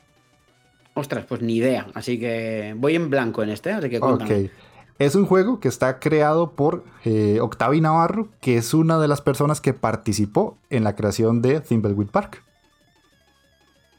Ostras, 0.93 1.26
pues 1.26 1.41
ni 1.41 1.57
idea. 1.57 1.88
Así 1.93 2.18
que 2.18 2.74
voy 2.78 2.95
en 2.95 3.09
blanco 3.09 3.43
en 3.43 3.49
este, 3.49 3.74
así 3.74 3.89
que 3.89 3.99
cuéntame. 3.99 4.45
Ok. 4.45 4.51
Es 4.99 5.15
un 5.15 5.28
juego 5.28 5.59
que 5.59 5.68
está 5.68 5.99
creado 5.99 6.53
por 6.53 6.84
eh, 7.03 7.39
Octavi 7.39 7.82
Navarro, 7.82 8.30
que 8.41 8.57
es 8.57 8.74
una 8.74 8.97
de 8.97 9.07
las 9.07 9.22
personas 9.22 9.61
que 9.61 9.74
participó 9.74 10.57
en 10.72 10.84
la 10.84 10.95
creación 10.95 11.43
de 11.43 11.59
Thimbleweed 11.59 12.07
Park. 12.07 12.43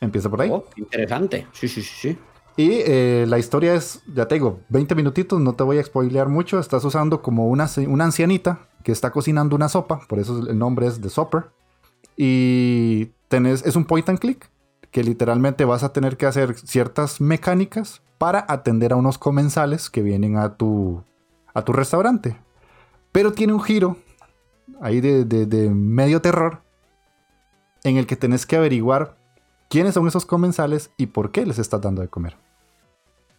Empieza 0.00 0.28
por 0.28 0.40
ahí. 0.40 0.50
Oh, 0.50 0.64
interesante. 0.76 1.46
Sí, 1.52 1.68
sí, 1.68 1.82
sí, 1.82 1.94
sí. 2.00 2.18
Y 2.56 2.80
eh, 2.84 3.26
la 3.28 3.38
historia 3.38 3.74
es, 3.74 4.02
ya 4.12 4.26
tengo 4.26 4.58
20 4.70 4.96
minutitos, 4.96 5.40
no 5.40 5.54
te 5.54 5.62
voy 5.62 5.78
a 5.78 5.84
spoilear 5.84 6.28
mucho. 6.28 6.58
Estás 6.58 6.84
usando 6.84 7.22
como 7.22 7.46
una, 7.46 7.68
una 7.86 8.06
ancianita 8.06 8.66
que 8.82 8.90
está 8.90 9.12
cocinando 9.12 9.54
una 9.54 9.68
sopa, 9.68 10.00
por 10.08 10.18
eso 10.18 10.48
el 10.48 10.58
nombre 10.58 10.88
es 10.88 11.00
The 11.00 11.10
Supper. 11.10 11.44
Y 12.16 13.12
es 13.30 13.76
un 13.76 13.84
point 13.84 14.08
and 14.08 14.18
click 14.18 14.50
que 14.90 15.02
literalmente 15.02 15.64
vas 15.64 15.82
a 15.82 15.92
tener 15.92 16.16
que 16.16 16.26
hacer 16.26 16.54
ciertas 16.56 17.20
mecánicas 17.20 18.02
para 18.16 18.44
atender 18.48 18.92
a 18.92 18.96
unos 18.96 19.18
comensales 19.18 19.90
que 19.90 20.02
vienen 20.02 20.36
a 20.36 20.56
tu, 20.56 21.02
a 21.54 21.62
tu 21.62 21.72
restaurante. 21.72 22.36
Pero 23.12 23.32
tiene 23.32 23.52
un 23.52 23.62
giro 23.62 23.96
ahí 24.80 25.00
de, 25.00 25.70
medio 25.70 26.20
terror 26.20 26.62
en 27.84 27.96
el 27.96 28.06
que 28.06 28.16
tenés 28.16 28.46
que 28.46 28.56
averiguar 28.56 29.16
quiénes 29.68 29.94
son 29.94 30.08
esos 30.08 30.26
comensales 30.26 30.90
y 30.96 31.06
por 31.06 31.30
qué 31.30 31.46
les 31.46 31.58
estás 31.58 31.80
dando 31.80 32.02
de 32.02 32.08
comer. 32.08 32.36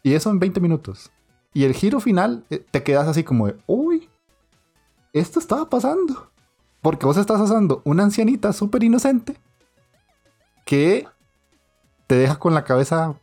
Y 0.04 0.14
eso 0.14 0.30
en 0.30 0.40
20 0.40 0.60
minutos. 0.60 1.12
Y 1.54 1.64
el 1.66 1.74
giro 1.74 2.00
final 2.00 2.46
eh, 2.50 2.64
te 2.72 2.84
quedas 2.84 3.08
así 3.08 3.24
como 3.24 3.48
de, 3.48 3.58
uy, 3.68 4.08
esto 5.14 5.40
estaba 5.40 5.70
pasando. 5.70 6.30
Porque 6.82 7.06
vos 7.06 7.18
estás 7.18 7.42
usando 7.42 7.82
una 7.84 8.04
ancianita 8.04 8.54
súper 8.54 8.84
inocente 8.84 9.36
que 10.70 11.08
te 12.06 12.14
deja 12.14 12.38
con 12.38 12.54
la 12.54 12.64
cabeza 12.64 13.16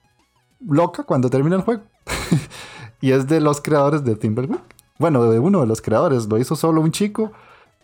loca 0.67 1.05
cuando 1.05 1.31
termina 1.31 1.55
el 1.55 1.63
juego. 1.63 1.85
y 3.01 3.13
es 3.13 3.29
de 3.29 3.41
los 3.41 3.61
creadores 3.61 4.03
de 4.05 4.17
Timberwolf. 4.17 4.63
Bueno, 4.99 5.31
de 5.31 5.39
uno 5.39 5.61
de 5.61 5.69
los 5.69 5.81
creadores. 5.81 6.27
Lo 6.27 6.39
hizo 6.39 6.57
solo 6.57 6.81
un 6.81 6.91
chico 6.91 7.31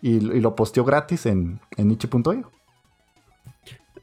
y, 0.01 0.19
lo 0.19 0.57
posteó 0.57 0.83
gratis 0.83 1.25
en, 1.27 1.61
en 1.77 1.87
Niche.io. 1.87 2.51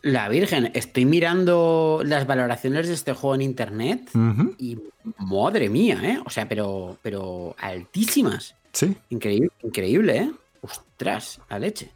La 0.01 0.31
Virgen, 0.31 0.71
estoy 0.73 1.05
mirando 1.05 2.01
las 2.07 2.27
valoraciones 2.27 2.89
de 2.89 2.95
este 2.95 3.13
juego 3.13 3.35
en 3.35 3.43
internet 3.43 4.11
y 4.57 4.79
madre 5.19 5.69
mía, 5.69 6.01
¿eh? 6.03 6.23
O 6.25 6.31
sea, 6.31 6.49
pero, 6.49 6.97
pero 7.03 7.55
altísimas. 7.59 8.55
Sí. 8.73 8.97
Increíble, 9.11 9.51
increíble, 9.63 10.17
¿eh? 10.17 10.33
Ostras, 10.63 11.39
la 11.51 11.59
leche. 11.59 11.93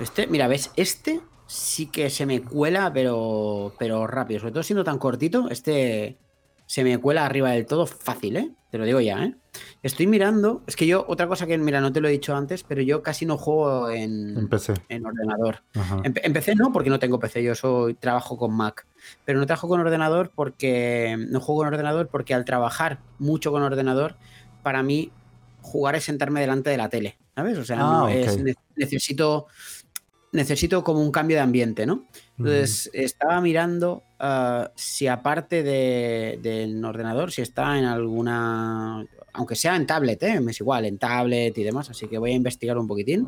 Este, 0.00 0.26
mira, 0.26 0.48
ves, 0.48 0.72
este 0.74 1.20
sí 1.48 1.86
que 1.86 2.10
se 2.10 2.26
me 2.26 2.42
cuela, 2.42 2.92
pero, 2.92 3.74
pero 3.78 4.06
rápido. 4.06 4.38
Sobre 4.38 4.52
todo 4.52 4.62
siendo 4.62 4.84
tan 4.84 4.98
cortito, 4.98 5.48
este 5.50 6.18
se 6.66 6.84
me 6.84 6.98
cuela 6.98 7.24
arriba 7.24 7.50
del 7.50 7.64
todo 7.64 7.86
fácil, 7.86 8.36
¿eh? 8.36 8.50
Te 8.70 8.76
lo 8.76 8.84
digo 8.84 9.00
ya, 9.00 9.24
¿eh? 9.24 9.34
Estoy 9.82 10.06
mirando. 10.06 10.62
Es 10.66 10.76
que 10.76 10.86
yo, 10.86 11.06
otra 11.08 11.26
cosa 11.26 11.46
que, 11.46 11.56
mira, 11.56 11.80
no 11.80 11.90
te 11.90 12.02
lo 12.02 12.08
he 12.08 12.12
dicho 12.12 12.36
antes, 12.36 12.62
pero 12.62 12.82
yo 12.82 13.02
casi 13.02 13.24
no 13.24 13.38
juego 13.38 13.88
en, 13.88 14.36
en, 14.90 15.06
ordenador. 15.06 15.62
En, 16.04 16.12
PC 16.34 16.54
no, 16.54 16.70
porque 16.70 16.90
no 16.90 16.98
tengo 16.98 17.18
PC, 17.18 17.42
yo 17.42 17.54
soy, 17.54 17.94
trabajo 17.94 18.36
con 18.36 18.54
Mac. 18.54 18.86
Pero 19.24 19.38
no 19.38 19.46
trabajo 19.46 19.68
con 19.68 19.80
ordenador 19.80 20.30
porque. 20.34 21.16
No 21.30 21.40
juego 21.40 21.60
con 21.60 21.68
ordenador 21.68 22.08
porque 22.08 22.34
al 22.34 22.44
trabajar 22.44 22.98
mucho 23.18 23.50
con 23.50 23.62
ordenador, 23.62 24.16
para 24.62 24.82
mí, 24.82 25.10
jugar 25.62 25.94
es 25.94 26.04
sentarme 26.04 26.42
delante 26.42 26.68
de 26.68 26.76
la 26.76 26.90
tele. 26.90 27.16
¿Sabes? 27.34 27.56
O 27.56 27.64
sea, 27.64 27.78
ah, 27.80 28.10
necesito 28.76 29.46
necesito 30.32 30.84
como 30.84 31.00
un 31.00 31.10
cambio 31.10 31.36
de 31.36 31.42
ambiente, 31.42 31.86
¿no? 31.86 32.06
Entonces, 32.38 32.90
estaba 32.92 33.40
mirando 33.40 34.02
ah, 34.18 34.70
si 34.76 35.06
aparte 35.06 35.62
del 35.62 36.42
de, 36.42 36.80
ordenador, 36.86 37.32
si 37.32 37.42
está 37.42 37.78
en 37.78 37.84
alguna, 37.84 39.04
aunque 39.32 39.56
sea 39.56 39.76
en 39.76 39.86
tablet, 39.86 40.22
¿eh? 40.22 40.40
es 40.48 40.60
igual, 40.60 40.84
en 40.84 40.98
tablet 40.98 41.56
y 41.56 41.62
demás, 41.62 41.90
así 41.90 42.06
que 42.06 42.18
voy 42.18 42.32
a 42.32 42.34
investigar 42.34 42.78
un 42.78 42.86
poquitín, 42.86 43.26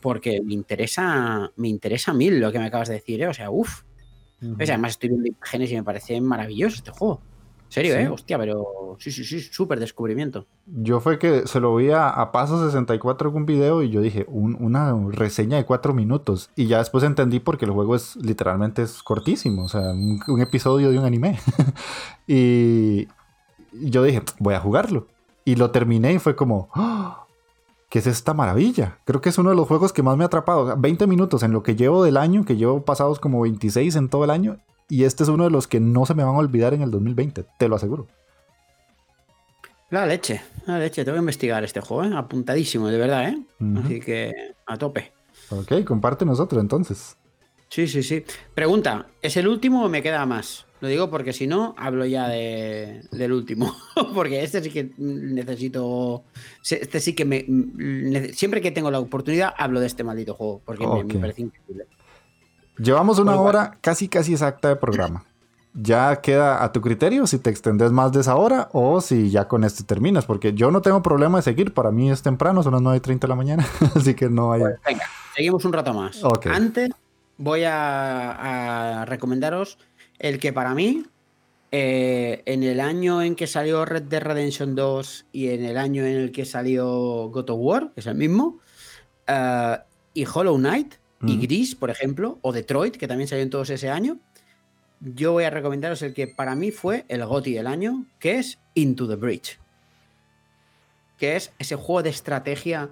porque 0.00 0.40
me 0.42 0.54
interesa, 0.54 1.50
me 1.56 1.68
interesa 1.68 2.12
mil 2.12 2.40
lo 2.40 2.52
que 2.52 2.58
me 2.58 2.66
acabas 2.66 2.88
de 2.88 2.94
decir, 2.94 3.22
¿eh? 3.22 3.28
o 3.28 3.34
sea, 3.34 3.50
uff. 3.50 3.82
Además 4.58 4.92
estoy 4.92 5.08
viendo 5.08 5.26
imágenes 5.26 5.72
y 5.72 5.74
me 5.74 5.82
parece 5.82 6.20
maravilloso 6.20 6.76
este 6.76 6.90
juego 6.90 7.22
serio, 7.74 7.96
¿eh? 7.96 8.08
Hostia, 8.08 8.38
pero 8.38 8.96
sí, 9.00 9.10
sí, 9.10 9.24
sí, 9.24 9.40
súper 9.40 9.80
descubrimiento. 9.80 10.46
Yo 10.66 11.00
fue 11.00 11.18
que 11.18 11.46
se 11.46 11.58
lo 11.58 11.74
vi 11.74 11.90
a, 11.90 12.30
Paso 12.32 12.64
64 12.64 13.30
en 13.30 13.36
un 13.36 13.46
video 13.46 13.82
y 13.82 13.90
yo 13.90 14.00
dije, 14.00 14.24
una 14.28 14.94
reseña 15.10 15.56
de 15.56 15.64
cuatro 15.64 15.92
minutos. 15.92 16.50
Y 16.54 16.66
ya 16.66 16.78
después 16.78 17.02
entendí 17.04 17.40
porque 17.40 17.64
el 17.64 17.72
juego 17.72 17.96
es 17.96 18.16
literalmente 18.16 18.82
es 18.82 19.02
cortísimo, 19.02 19.64
o 19.64 19.68
sea, 19.68 19.92
un, 19.92 20.40
episodio 20.40 20.90
de 20.90 20.98
un 20.98 21.04
anime. 21.04 21.38
y 22.28 23.08
yo 23.72 24.04
dije, 24.04 24.22
voy 24.38 24.54
a 24.54 24.60
jugarlo. 24.60 25.08
Y 25.44 25.56
lo 25.56 25.70
terminé 25.70 26.12
y 26.14 26.18
fue 26.18 26.36
como, 26.36 26.68
¡Ah! 26.74 27.26
¿qué 27.90 27.98
es 27.98 28.06
esta 28.06 28.34
maravilla? 28.34 28.98
Creo 29.04 29.20
que 29.20 29.28
es 29.28 29.38
uno 29.38 29.50
de 29.50 29.56
los 29.56 29.68
juegos 29.68 29.92
que 29.92 30.02
más 30.02 30.16
me 30.16 30.24
ha 30.24 30.26
atrapado. 30.28 30.76
20 30.76 31.06
minutos 31.06 31.42
en 31.42 31.52
lo 31.52 31.62
que 31.62 31.76
llevo 31.76 32.04
del 32.04 32.16
año, 32.16 32.44
que 32.44 32.56
llevo 32.56 32.84
pasados 32.84 33.18
como 33.18 33.42
26 33.42 33.96
en 33.96 34.08
todo 34.08 34.24
el 34.24 34.30
año, 34.30 34.58
y 34.88 35.04
este 35.04 35.22
es 35.22 35.28
uno 35.28 35.44
de 35.44 35.50
los 35.50 35.66
que 35.66 35.80
no 35.80 36.06
se 36.06 36.14
me 36.14 36.24
van 36.24 36.34
a 36.34 36.38
olvidar 36.38 36.74
en 36.74 36.82
el 36.82 36.90
2020, 36.90 37.44
te 37.58 37.68
lo 37.68 37.76
aseguro. 37.76 38.06
La 39.90 40.06
leche, 40.06 40.40
la 40.66 40.78
leche, 40.78 41.04
tengo 41.04 41.16
que 41.16 41.20
investigar 41.20 41.62
este 41.62 41.80
juego, 41.80 42.04
¿eh? 42.04 42.16
apuntadísimo, 42.16 42.88
de 42.88 42.98
verdad, 42.98 43.28
¿eh? 43.28 43.42
Así 43.82 44.00
que 44.00 44.32
a 44.66 44.76
tope. 44.76 45.12
Ok, 45.50 45.84
comparte 45.84 46.24
nosotros 46.24 46.60
entonces. 46.60 47.16
Sí, 47.68 47.86
sí, 47.88 48.02
sí. 48.02 48.24
Pregunta, 48.54 49.08
¿es 49.20 49.36
el 49.36 49.48
último 49.48 49.84
o 49.84 49.88
me 49.88 50.02
queda 50.02 50.24
más? 50.26 50.66
Lo 50.80 50.88
digo 50.88 51.10
porque 51.10 51.32
si 51.32 51.46
no, 51.46 51.74
hablo 51.78 52.04
ya 52.04 52.28
del 52.28 53.32
último. 53.32 53.74
porque 54.14 54.42
este 54.42 54.62
sí 54.62 54.70
que 54.70 54.92
necesito. 54.98 56.24
Este 56.68 57.00
sí 57.00 57.14
que 57.14 57.24
me. 57.24 58.32
Siempre 58.32 58.60
que 58.60 58.70
tengo 58.70 58.90
la 58.90 59.00
oportunidad, 59.00 59.54
hablo 59.56 59.80
de 59.80 59.86
este 59.86 60.04
maldito 60.04 60.34
juego. 60.34 60.60
Porque 60.64 60.86
me, 60.86 61.04
me, 61.04 61.14
parece 61.14 61.42
increíble. 61.42 61.86
Llevamos 62.76 63.18
una 63.18 63.36
hora 63.36 63.76
casi 63.80 64.08
casi 64.08 64.32
exacta 64.32 64.68
de 64.68 64.76
programa. 64.76 65.24
Ya 65.74 66.20
queda 66.20 66.62
a 66.62 66.72
tu 66.72 66.80
criterio 66.80 67.26
si 67.26 67.38
te 67.38 67.50
extendes 67.50 67.90
más 67.90 68.12
de 68.12 68.20
esa 68.20 68.36
hora 68.36 68.68
o 68.72 69.00
si 69.00 69.30
ya 69.30 69.48
con 69.48 69.64
este 69.64 69.82
terminas, 69.82 70.24
porque 70.24 70.52
yo 70.54 70.70
no 70.70 70.82
tengo 70.82 71.02
problema 71.02 71.38
de 71.38 71.42
seguir. 71.42 71.74
Para 71.74 71.90
mí 71.90 72.10
es 72.10 72.22
temprano, 72.22 72.62
son 72.62 72.74
las 72.74 72.82
9.30 72.82 73.18
de 73.20 73.28
la 73.28 73.34
mañana, 73.34 73.66
así 73.94 74.14
que 74.14 74.28
no 74.28 74.52
hay. 74.52 74.60
Pues 74.60 74.76
venga, 74.86 75.04
seguimos 75.34 75.64
un 75.64 75.72
rato 75.72 75.92
más. 75.92 76.20
Antes 76.46 76.90
voy 77.38 77.62
a, 77.64 79.04
recomendaros 79.06 79.78
el 80.18 80.38
que 80.38 80.52
para 80.52 80.74
mí, 80.74 81.06
eh, 81.72 82.42
en 82.46 82.62
el 82.62 82.78
año 82.78 83.20
en 83.22 83.34
que 83.34 83.48
salió 83.48 83.84
Red 83.84 84.04
Dead 84.04 84.22
Redemption 84.22 84.76
2 84.76 85.26
y 85.32 85.48
en 85.48 85.64
el 85.64 85.76
año 85.76 86.04
en 86.04 86.16
el 86.16 86.32
que 86.32 86.44
salió 86.44 87.28
God 87.30 87.50
of 87.50 87.58
War, 87.60 87.92
que 87.94 88.00
es 88.00 88.06
el 88.06 88.14
mismo, 88.14 88.60
eh, 89.26 89.76
y 90.14 90.24
Hollow 90.24 90.56
Knight, 90.56 90.94
y 91.26 91.38
Gris, 91.38 91.74
por 91.74 91.90
ejemplo, 91.90 92.38
o 92.42 92.52
Detroit, 92.52 92.96
que 92.96 93.08
también 93.08 93.28
salió 93.28 93.42
en 93.42 93.50
todos 93.50 93.70
ese 93.70 93.90
año, 93.90 94.18
yo 95.00 95.32
voy 95.32 95.44
a 95.44 95.50
recomendaros 95.50 96.02
el 96.02 96.14
que 96.14 96.26
para 96.26 96.54
mí 96.54 96.70
fue 96.70 97.04
el 97.08 97.24
GOTI 97.24 97.54
del 97.54 97.66
año, 97.66 98.06
que 98.18 98.38
es 98.38 98.58
Into 98.74 99.08
the 99.08 99.16
Bridge. 99.16 99.58
Que 101.18 101.36
es 101.36 101.52
ese 101.58 101.76
juego 101.76 102.02
de 102.02 102.10
estrategia, 102.10 102.90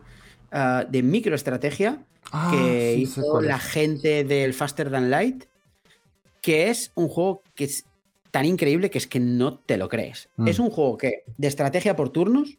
ah, 0.51 0.85
de 0.89 1.03
microestrategia, 1.03 2.05
ah, 2.33 2.51
que 2.53 2.97
hizo 2.97 3.41
la 3.41 3.59
gente 3.59 4.25
del 4.25 4.55
Faster 4.55 4.91
Than 4.91 5.11
Light, 5.11 5.45
que 6.41 6.69
es 6.71 6.93
un 6.95 7.09
juego 7.09 7.43
que 7.55 7.65
es 7.65 7.87
tan 8.31 8.47
increíble 8.47 8.91
que 8.91 8.99
es 8.99 9.07
que 9.07 9.21
no 9.21 9.59
te 9.59 9.77
lo 9.77 9.89
crees. 9.89 10.29
Mm. 10.37 10.49
Es 10.49 10.59
un 10.59 10.71
juego 10.71 10.97
que 10.97 11.25
de 11.37 11.49
estrategia 11.49 11.97
por 11.97 12.11
turnos, 12.11 12.59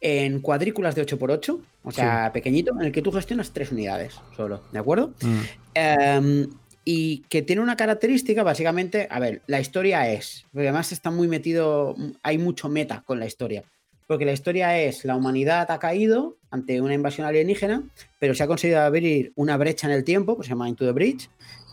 en 0.00 0.40
cuadrículas 0.40 0.94
de 0.94 1.06
8x8, 1.06 1.60
o 1.82 1.90
sea, 1.90 2.32
pequeñito, 2.32 2.72
en 2.78 2.86
el 2.86 2.92
que 2.92 3.02
tú 3.02 3.12
gestionas 3.12 3.52
tres 3.52 3.70
unidades 3.70 4.20
solo, 4.36 4.62
¿de 4.72 4.78
acuerdo? 4.78 5.12
Mm. 5.20 5.40
Em, 5.74 6.50
y 6.84 7.18
que 7.28 7.42
tiene 7.42 7.60
una 7.60 7.76
característica, 7.76 8.42
básicamente, 8.42 9.06
a 9.10 9.20
ver, 9.20 9.42
la 9.46 9.60
historia 9.60 10.10
es, 10.10 10.46
además 10.54 10.92
está 10.92 11.10
muy 11.10 11.28
metido, 11.28 11.94
hay 12.22 12.38
mucho 12.38 12.68
meta 12.68 13.02
con 13.06 13.20
la 13.20 13.26
historia, 13.26 13.64
porque 14.06 14.24
la 14.24 14.32
historia 14.32 14.78
es, 14.80 15.04
la 15.04 15.16
humanidad 15.16 15.70
ha 15.70 15.78
caído 15.78 16.36
ante 16.50 16.80
una 16.80 16.94
invasión 16.94 17.26
alienígena, 17.26 17.82
pero 18.18 18.34
se 18.34 18.42
ha 18.42 18.46
conseguido 18.46 18.80
abrir 18.80 19.32
una 19.36 19.56
brecha 19.56 19.86
en 19.86 19.92
el 19.92 20.04
tiempo, 20.04 20.36
que 20.38 20.44
se 20.44 20.48
llama 20.50 20.68
Into 20.68 20.86
the 20.86 20.92
Bridge, 20.92 21.28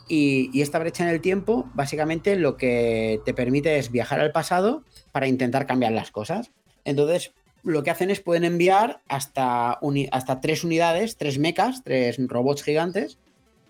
y, 0.09 0.49
y, 0.53 0.61
esta 0.61 0.79
brecha 0.79 1.03
en 1.03 1.09
el 1.09 1.19
tiempo, 1.19 1.69
básicamente 1.73 2.37
lo 2.37 2.55
que 2.55 3.19
te 3.25 3.33
permite 3.33 3.77
es 3.77 3.91
viajar 3.91 4.21
al 4.21 4.31
pasado 4.31 4.83
para 5.11 5.27
intentar 5.27 5.67
cambiar 5.67 5.91
las 5.91 6.11
cosas. 6.11 6.51
Entonces, 6.85 7.33
lo 7.67 7.83
que 7.83 7.91
hacen 7.91 8.09
es 8.09 8.21
pueden 8.21 8.45
enviar 8.45 9.01
hasta, 9.07 9.79
hasta 10.11 10.41
tres 10.41 10.63
unidades, 10.63 11.17
tres 11.17 11.37
mechas, 11.37 11.83
tres 11.83 12.17
robots 12.27 12.63
gigantes, 12.63 13.17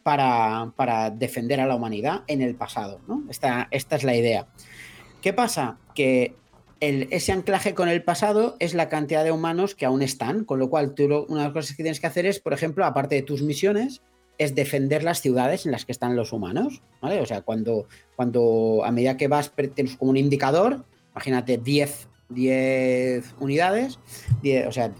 para, 0.03 0.71
para, 0.77 1.09
defender 1.09 1.59
a 1.59 1.67
la 1.67 1.75
humanidad 1.75 2.23
en 2.27 2.41
el 2.41 2.55
pasado. 2.55 3.01
¿no? 3.07 3.23
Esta, 3.29 3.67
esta 3.71 3.97
es 3.97 4.03
la 4.03 4.15
idea. 4.15 4.47
¿Qué 5.21 5.33
pasa? 5.33 5.79
Que 5.95 6.35
el, 6.79 7.09
ese 7.11 7.33
anclaje 7.33 7.73
con 7.73 7.89
el 7.89 8.03
pasado 8.03 8.55
es 8.59 8.73
la 8.73 8.87
cantidad 8.87 9.25
de 9.25 9.31
humanos 9.31 9.75
que 9.75 9.85
aún 9.85 10.01
están, 10.01 10.45
con 10.45 10.59
lo 10.59 10.69
cual 10.69 10.93
tú 10.93 11.25
una 11.27 11.41
de 11.41 11.47
las 11.47 11.53
cosas 11.53 11.75
que 11.75 11.83
tienes 11.83 11.99
que 11.99 12.07
hacer 12.07 12.25
es, 12.25 12.39
por 12.39 12.53
ejemplo, 12.53 12.85
aparte 12.85 13.15
de 13.15 13.23
tus 13.23 13.41
misiones, 13.41 14.01
es 14.37 14.55
defender 14.55 15.03
las 15.03 15.21
ciudades 15.21 15.65
en 15.65 15.71
las 15.71 15.85
que 15.85 15.91
están 15.91 16.15
los 16.15 16.31
humanos, 16.31 16.83
¿vale? 17.01 17.19
O 17.19 17.25
sea, 17.25 17.41
cuando, 17.41 17.87
cuando 18.15 18.83
a 18.85 18.91
medida 18.91 19.17
que 19.17 19.27
vas, 19.27 19.51
tienes 19.73 19.97
como 19.97 20.11
un 20.11 20.17
indicador, 20.17 20.85
imagínate 21.11 21.57
10, 21.57 22.07
10 22.29 23.35
unidades, 23.39 23.99
10, 24.41 24.67
o 24.67 24.71
sea, 24.71 24.91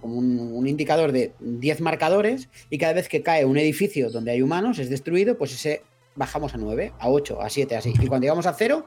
como 0.00 0.16
un, 0.16 0.52
un, 0.52 0.66
indicador 0.68 1.12
de 1.12 1.32
10 1.40 1.80
marcadores, 1.80 2.48
y 2.70 2.78
cada 2.78 2.92
vez 2.92 3.08
que 3.08 3.22
cae 3.22 3.44
un 3.44 3.56
edificio 3.56 4.10
donde 4.10 4.32
hay 4.32 4.42
humanos, 4.42 4.78
es 4.78 4.90
destruido, 4.90 5.38
pues 5.38 5.52
ese 5.52 5.82
bajamos 6.16 6.54
a 6.54 6.58
9, 6.58 6.92
a 6.98 7.08
8, 7.08 7.40
a 7.40 7.48
7, 7.48 7.76
así. 7.76 7.92
Y 8.00 8.06
cuando 8.06 8.24
llegamos 8.24 8.46
a 8.46 8.54
0, 8.54 8.84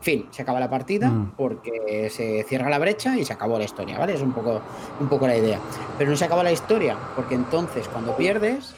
fin, 0.00 0.26
se 0.30 0.42
acaba 0.42 0.60
la 0.60 0.70
partida 0.70 1.08
mm. 1.08 1.34
porque 1.36 2.10
se 2.10 2.44
cierra 2.44 2.68
la 2.68 2.78
brecha 2.78 3.16
y 3.16 3.24
se 3.24 3.32
acabó 3.32 3.58
la 3.58 3.64
historia, 3.64 3.98
¿vale? 3.98 4.14
Es 4.14 4.22
un 4.22 4.32
poco, 4.32 4.60
un 5.00 5.08
poco 5.08 5.26
la 5.26 5.36
idea. 5.36 5.60
Pero 5.98 6.10
no 6.10 6.16
se 6.16 6.24
acaba 6.24 6.42
la 6.42 6.52
historia, 6.52 6.96
porque 7.16 7.34
entonces 7.34 7.88
cuando 7.88 8.16
pierdes, 8.16 8.74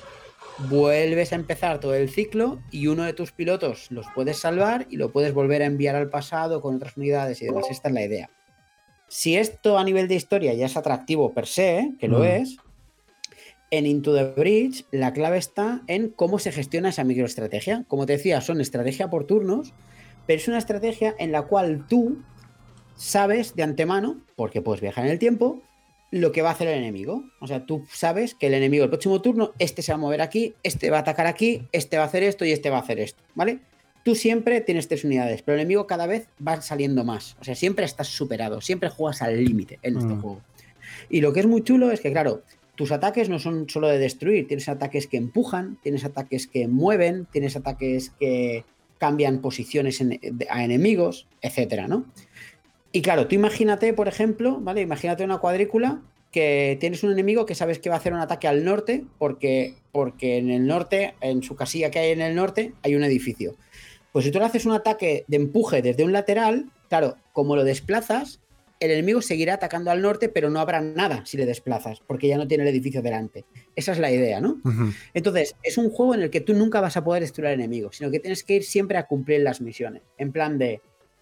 vuelves 0.68 1.32
a 1.32 1.36
empezar 1.36 1.80
todo 1.80 1.94
el 1.94 2.08
ciclo 2.08 2.60
y 2.70 2.86
uno 2.86 3.04
de 3.04 3.12
tus 3.12 3.32
pilotos 3.32 3.90
los 3.90 4.06
puedes 4.14 4.38
salvar 4.38 4.86
y 4.90 4.96
lo 4.96 5.10
puedes 5.10 5.34
volver 5.34 5.62
a 5.62 5.66
enviar 5.66 5.96
al 5.96 6.08
pasado 6.08 6.60
con 6.60 6.76
otras 6.76 6.96
unidades 6.96 7.42
y 7.42 7.46
demás. 7.46 7.66
Esta 7.70 7.88
es 7.88 7.94
la 7.94 8.02
idea. 8.02 8.30
Si 9.08 9.36
esto 9.36 9.78
a 9.78 9.84
nivel 9.84 10.08
de 10.08 10.16
historia 10.16 10.54
ya 10.54 10.66
es 10.66 10.76
atractivo 10.76 11.32
per 11.32 11.46
se, 11.46 11.92
que 11.98 12.08
lo 12.08 12.20
mm. 12.20 12.24
es, 12.24 12.56
en 13.70 13.86
Into 13.86 14.14
the 14.14 14.24
Bridge 14.24 14.84
la 14.90 15.12
clave 15.12 15.38
está 15.38 15.82
en 15.86 16.08
cómo 16.08 16.38
se 16.38 16.52
gestiona 16.52 16.90
esa 16.90 17.04
microestrategia. 17.04 17.84
Como 17.88 18.06
te 18.06 18.14
decía, 18.14 18.40
son 18.40 18.60
estrategia 18.60 19.10
por 19.10 19.26
turnos, 19.26 19.72
pero 20.26 20.40
es 20.40 20.48
una 20.48 20.58
estrategia 20.58 21.14
en 21.18 21.32
la 21.32 21.42
cual 21.42 21.86
tú 21.88 22.22
sabes 22.96 23.54
de 23.54 23.62
antemano, 23.62 24.20
porque 24.36 24.62
puedes 24.62 24.80
viajar 24.80 25.04
en 25.04 25.12
el 25.12 25.18
tiempo, 25.18 25.62
lo 26.10 26.32
que 26.32 26.42
va 26.42 26.50
a 26.50 26.52
hacer 26.52 26.68
el 26.68 26.78
enemigo. 26.78 27.24
O 27.40 27.46
sea, 27.46 27.66
tú 27.66 27.84
sabes 27.90 28.34
que 28.34 28.46
el 28.46 28.54
enemigo 28.54 28.84
el 28.84 28.90
próximo 28.90 29.20
turno, 29.20 29.52
este 29.58 29.82
se 29.82 29.92
va 29.92 29.96
a 29.96 30.00
mover 30.00 30.22
aquí, 30.22 30.54
este 30.62 30.90
va 30.90 30.98
a 30.98 31.00
atacar 31.00 31.26
aquí, 31.26 31.68
este 31.72 31.96
va 31.96 32.04
a 32.04 32.06
hacer 32.06 32.22
esto 32.22 32.44
y 32.44 32.52
este 32.52 32.70
va 32.70 32.78
a 32.78 32.80
hacer 32.80 33.00
esto, 33.00 33.22
¿vale? 33.34 33.60
Tú 34.06 34.14
siempre 34.14 34.60
tienes 34.60 34.86
tres 34.86 35.02
unidades, 35.02 35.42
pero 35.42 35.56
el 35.56 35.62
enemigo 35.62 35.88
cada 35.88 36.06
vez 36.06 36.28
va 36.46 36.62
saliendo 36.62 37.02
más. 37.02 37.36
O 37.40 37.44
sea, 37.44 37.56
siempre 37.56 37.84
estás 37.84 38.06
superado, 38.06 38.60
siempre 38.60 38.88
juegas 38.88 39.20
al 39.20 39.44
límite 39.44 39.80
en 39.82 39.96
este 39.96 40.14
mm. 40.14 40.20
juego. 40.20 40.42
Y 41.10 41.22
lo 41.22 41.32
que 41.32 41.40
es 41.40 41.46
muy 41.46 41.64
chulo 41.64 41.90
es 41.90 42.00
que, 42.00 42.12
claro, 42.12 42.44
tus 42.76 42.92
ataques 42.92 43.28
no 43.28 43.40
son 43.40 43.68
solo 43.68 43.88
de 43.88 43.98
destruir, 43.98 44.46
tienes 44.46 44.68
ataques 44.68 45.08
que 45.08 45.16
empujan, 45.16 45.76
tienes 45.82 46.04
ataques 46.04 46.46
que 46.46 46.68
mueven, 46.68 47.26
tienes 47.32 47.56
ataques 47.56 48.12
que 48.20 48.64
cambian 48.98 49.40
posiciones 49.40 50.00
a 50.50 50.62
enemigos, 50.64 51.26
etcétera, 51.42 51.88
¿no? 51.88 52.06
Y 52.92 53.02
claro, 53.02 53.26
tú 53.26 53.34
imagínate, 53.34 53.92
por 53.92 54.06
ejemplo, 54.06 54.60
¿vale? 54.60 54.82
Imagínate 54.82 55.24
una 55.24 55.38
cuadrícula 55.38 56.00
que 56.30 56.76
tienes 56.78 57.02
un 57.02 57.10
enemigo 57.10 57.44
que 57.44 57.56
sabes 57.56 57.80
que 57.80 57.88
va 57.88 57.96
a 57.96 57.98
hacer 57.98 58.12
un 58.12 58.20
ataque 58.20 58.46
al 58.46 58.64
norte, 58.64 59.04
porque, 59.18 59.74
porque 59.90 60.38
en 60.38 60.50
el 60.50 60.68
norte, 60.68 61.14
en 61.20 61.42
su 61.42 61.56
casilla 61.56 61.90
que 61.90 61.98
hay 61.98 62.12
en 62.12 62.20
el 62.20 62.36
norte, 62.36 62.72
hay 62.84 62.94
un 62.94 63.02
edificio. 63.02 63.56
Pues 64.16 64.24
si 64.24 64.30
tú 64.30 64.38
le 64.38 64.46
haces 64.46 64.64
un 64.64 64.72
ataque 64.72 65.26
de 65.28 65.36
empuje 65.36 65.82
desde 65.82 66.02
un 66.02 66.10
lateral, 66.10 66.70
claro, 66.88 67.18
como 67.34 67.54
lo 67.54 67.64
desplazas, 67.64 68.40
el 68.80 68.90
enemigo 68.90 69.20
seguirá 69.20 69.52
atacando 69.52 69.90
al 69.90 70.00
norte, 70.00 70.30
pero 70.30 70.48
no 70.48 70.58
habrá 70.58 70.80
nada 70.80 71.26
si 71.26 71.36
le 71.36 71.44
desplazas, 71.44 72.00
porque 72.00 72.26
ya 72.26 72.38
no 72.38 72.48
tiene 72.48 72.62
el 72.64 72.70
edificio 72.70 73.02
delante. 73.02 73.44
Esa 73.74 73.92
es 73.92 73.98
la 73.98 74.10
idea, 74.10 74.40
¿no? 74.40 74.56
Entonces, 75.12 75.54
es 75.62 75.76
un 75.76 75.90
juego 75.90 76.14
en 76.14 76.22
el 76.22 76.30
que 76.30 76.40
tú 76.40 76.54
nunca 76.54 76.80
vas 76.80 76.96
a 76.96 77.04
poder 77.04 77.20
destruir 77.20 77.48
al 77.48 77.54
enemigo, 77.60 77.92
sino 77.92 78.10
que 78.10 78.18
tienes 78.18 78.42
que 78.42 78.54
ir 78.54 78.64
siempre 78.64 78.96
a 78.96 79.06
cumplir 79.06 79.42
las 79.42 79.60
misiones. 79.60 80.00
En 80.16 80.32
plan 80.32 80.56
de, 80.56 80.80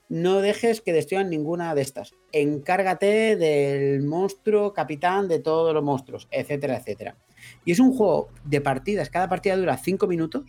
no 0.08 0.40
dejes 0.40 0.80
que 0.80 0.92
destruyan 0.92 1.30
ninguna 1.30 1.74
de 1.74 1.82
estas. 1.82 2.14
Encárgate 2.30 3.34
del 3.34 4.04
monstruo 4.04 4.72
capitán 4.72 5.26
de 5.26 5.40
todos 5.40 5.74
los 5.74 5.82
monstruos, 5.82 6.28
etcétera, 6.30 6.76
etcétera. 6.76 7.16
Y 7.64 7.72
es 7.72 7.80
un 7.80 7.92
juego 7.92 8.28
de 8.44 8.60
partidas, 8.60 9.10
cada 9.10 9.28
partida 9.28 9.56
dura 9.56 9.76
5 9.76 10.06
minutos, 10.06 10.44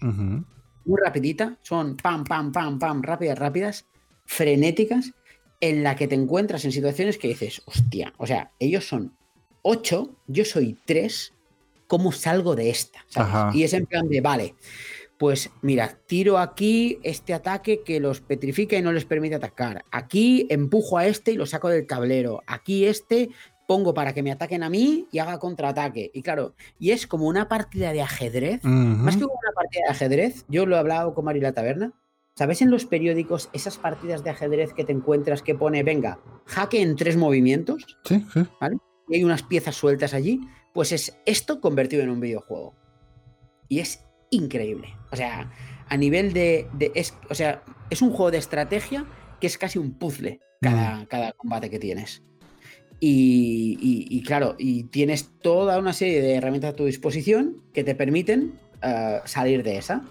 muy 0.86 1.00
rapidita, 1.04 1.58
son 1.62 1.98
pam, 1.98 2.24
pam, 2.24 2.52
pam, 2.52 2.80
pam, 2.80 3.02
rápidas, 3.02 3.38
rápidas, 3.38 3.86
frenéticas, 4.26 5.12
en 5.62 5.84
la 5.84 5.96
que 5.96 6.08
te 6.08 6.16
encuentras 6.16 6.66
en 6.66 6.72
situaciones 6.72 7.18
que 7.18 7.30
dices, 7.30 7.62
hostia, 7.66 8.14
o 8.18 8.28
sea, 8.28 8.52
ellos 8.60 8.88
son 8.88 9.16
8, 9.62 10.16
yo 10.28 10.46
soy 10.46 10.78
3, 10.86 11.34
¿cómo 11.88 12.12
salgo 12.12 12.56
de 12.56 12.70
esta? 12.70 13.06
Y 13.54 13.64
es 13.64 13.74
en 13.74 13.86
plan 13.86 14.08
de, 14.08 14.22
vale, 14.22 14.56
pues 15.18 15.50
mira, 15.62 15.98
tiro 16.08 16.38
aquí 16.38 17.00
este 17.04 17.34
ataque 17.34 17.82
que 17.84 18.00
los 18.00 18.22
petrifica 18.22 18.78
y 18.78 18.82
no 18.82 18.92
les 18.92 19.06
permite 19.06 19.36
atacar. 19.36 19.86
Aquí 19.92 20.46
empujo 20.50 20.98
a 20.98 21.08
este 21.08 21.32
y 21.32 21.38
lo 21.38 21.46
saco 21.46 21.70
del 21.70 21.88
tablero. 21.88 22.44
Aquí 22.48 22.86
este 22.86 23.30
pongo 23.68 23.94
para 23.94 24.14
que 24.14 24.24
me 24.24 24.32
ataquen 24.32 24.64
a 24.64 24.70
mí 24.70 25.08
y 25.12 25.20
haga 25.20 25.40
contraataque. 25.40 26.12
Y 26.14 26.22
claro, 26.22 26.56
y 26.80 26.92
es 26.92 27.08
como 27.08 27.28
una 27.28 27.48
partida 27.48 27.94
de 27.94 28.02
ajedrez. 28.02 28.64
Más 28.64 29.18
que 29.18 29.26
una 29.26 29.52
partida 29.56 29.84
de 29.86 29.92
ajedrez, 29.92 30.46
yo 30.48 30.66
lo 30.66 30.76
he 30.76 30.80
hablado 30.80 31.14
con 31.14 31.26
Marila 31.26 31.54
Taberna. 31.54 31.94
¿Sabes 32.36 32.62
en 32.62 32.70
los 32.70 32.86
periódicos 32.86 33.50
esas 33.54 33.78
partidas 33.78 34.24
de 34.24 34.30
ajedrez 34.30 34.74
que 34.74 34.84
te 34.84 34.92
encuentras 34.92 35.42
que 35.42 35.56
pone, 35.56 35.84
venga, 35.84 36.20
jaque 36.46 36.82
en 36.82 36.98
tres 36.98 37.16
movimientos? 37.16 37.86
Sí, 38.04 38.26
sí. 38.34 38.46
¿Vale? 38.60 38.78
Y 39.08 39.16
hay 39.16 39.24
unas 39.24 39.44
piezas 39.44 39.76
sueltas 39.76 40.14
allí. 40.14 40.42
Pues 40.74 40.92
es 40.92 41.18
esto 41.26 41.62
convertido 41.62 42.04
en 42.04 42.10
un 42.10 42.20
videojuego. 42.20 42.76
Y 43.70 43.80
es 43.80 44.04
increíble. 44.32 44.94
O 45.12 45.16
sea, 45.16 45.50
a 45.88 45.98
nivel 45.98 46.34
de. 46.34 46.68
es, 46.94 47.14
o 47.30 47.36
sea, 47.36 47.64
es 47.90 48.02
un 48.02 48.10
juego 48.10 48.32
de 48.32 48.40
estrategia 48.40 49.06
que 49.40 49.48
es 49.48 49.58
casi 49.58 49.80
un 49.80 49.94
puzzle 49.94 50.42
cada, 50.62 50.98
mm. 50.98 51.06
cada 51.06 51.32
combate 51.32 51.70
que 51.70 51.80
tienes. 51.80 52.22
Y, 53.00 54.24
claro, 54.26 54.56
y 54.58 54.84
tienes 54.84 55.30
toda 55.42 55.78
una 55.78 55.94
serie 55.94 56.22
de 56.22 56.36
herramientas 56.36 56.74
a 56.74 56.76
tu 56.76 56.86
disposición 56.86 57.62
que 57.74 57.84
te 57.84 57.94
permiten 57.94 58.54
eh, 58.82 59.20
salir 59.26 59.64
de 59.64 59.78
esa. 59.78 60.04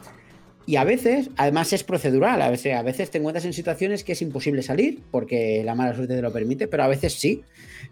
Y 0.66 0.76
a 0.76 0.84
veces, 0.84 1.30
además 1.36 1.72
es 1.72 1.84
procedural, 1.84 2.40
a 2.40 2.50
veces, 2.50 2.74
a 2.74 2.82
veces 2.82 3.10
te 3.10 3.18
encuentras 3.18 3.44
en 3.44 3.52
situaciones 3.52 4.02
que 4.02 4.12
es 4.12 4.22
imposible 4.22 4.62
salir 4.62 5.02
porque 5.10 5.62
la 5.64 5.74
mala 5.74 5.94
suerte 5.94 6.14
te 6.14 6.22
lo 6.22 6.32
permite, 6.32 6.68
pero 6.68 6.84
a 6.84 6.88
veces 6.88 7.14
sí. 7.14 7.42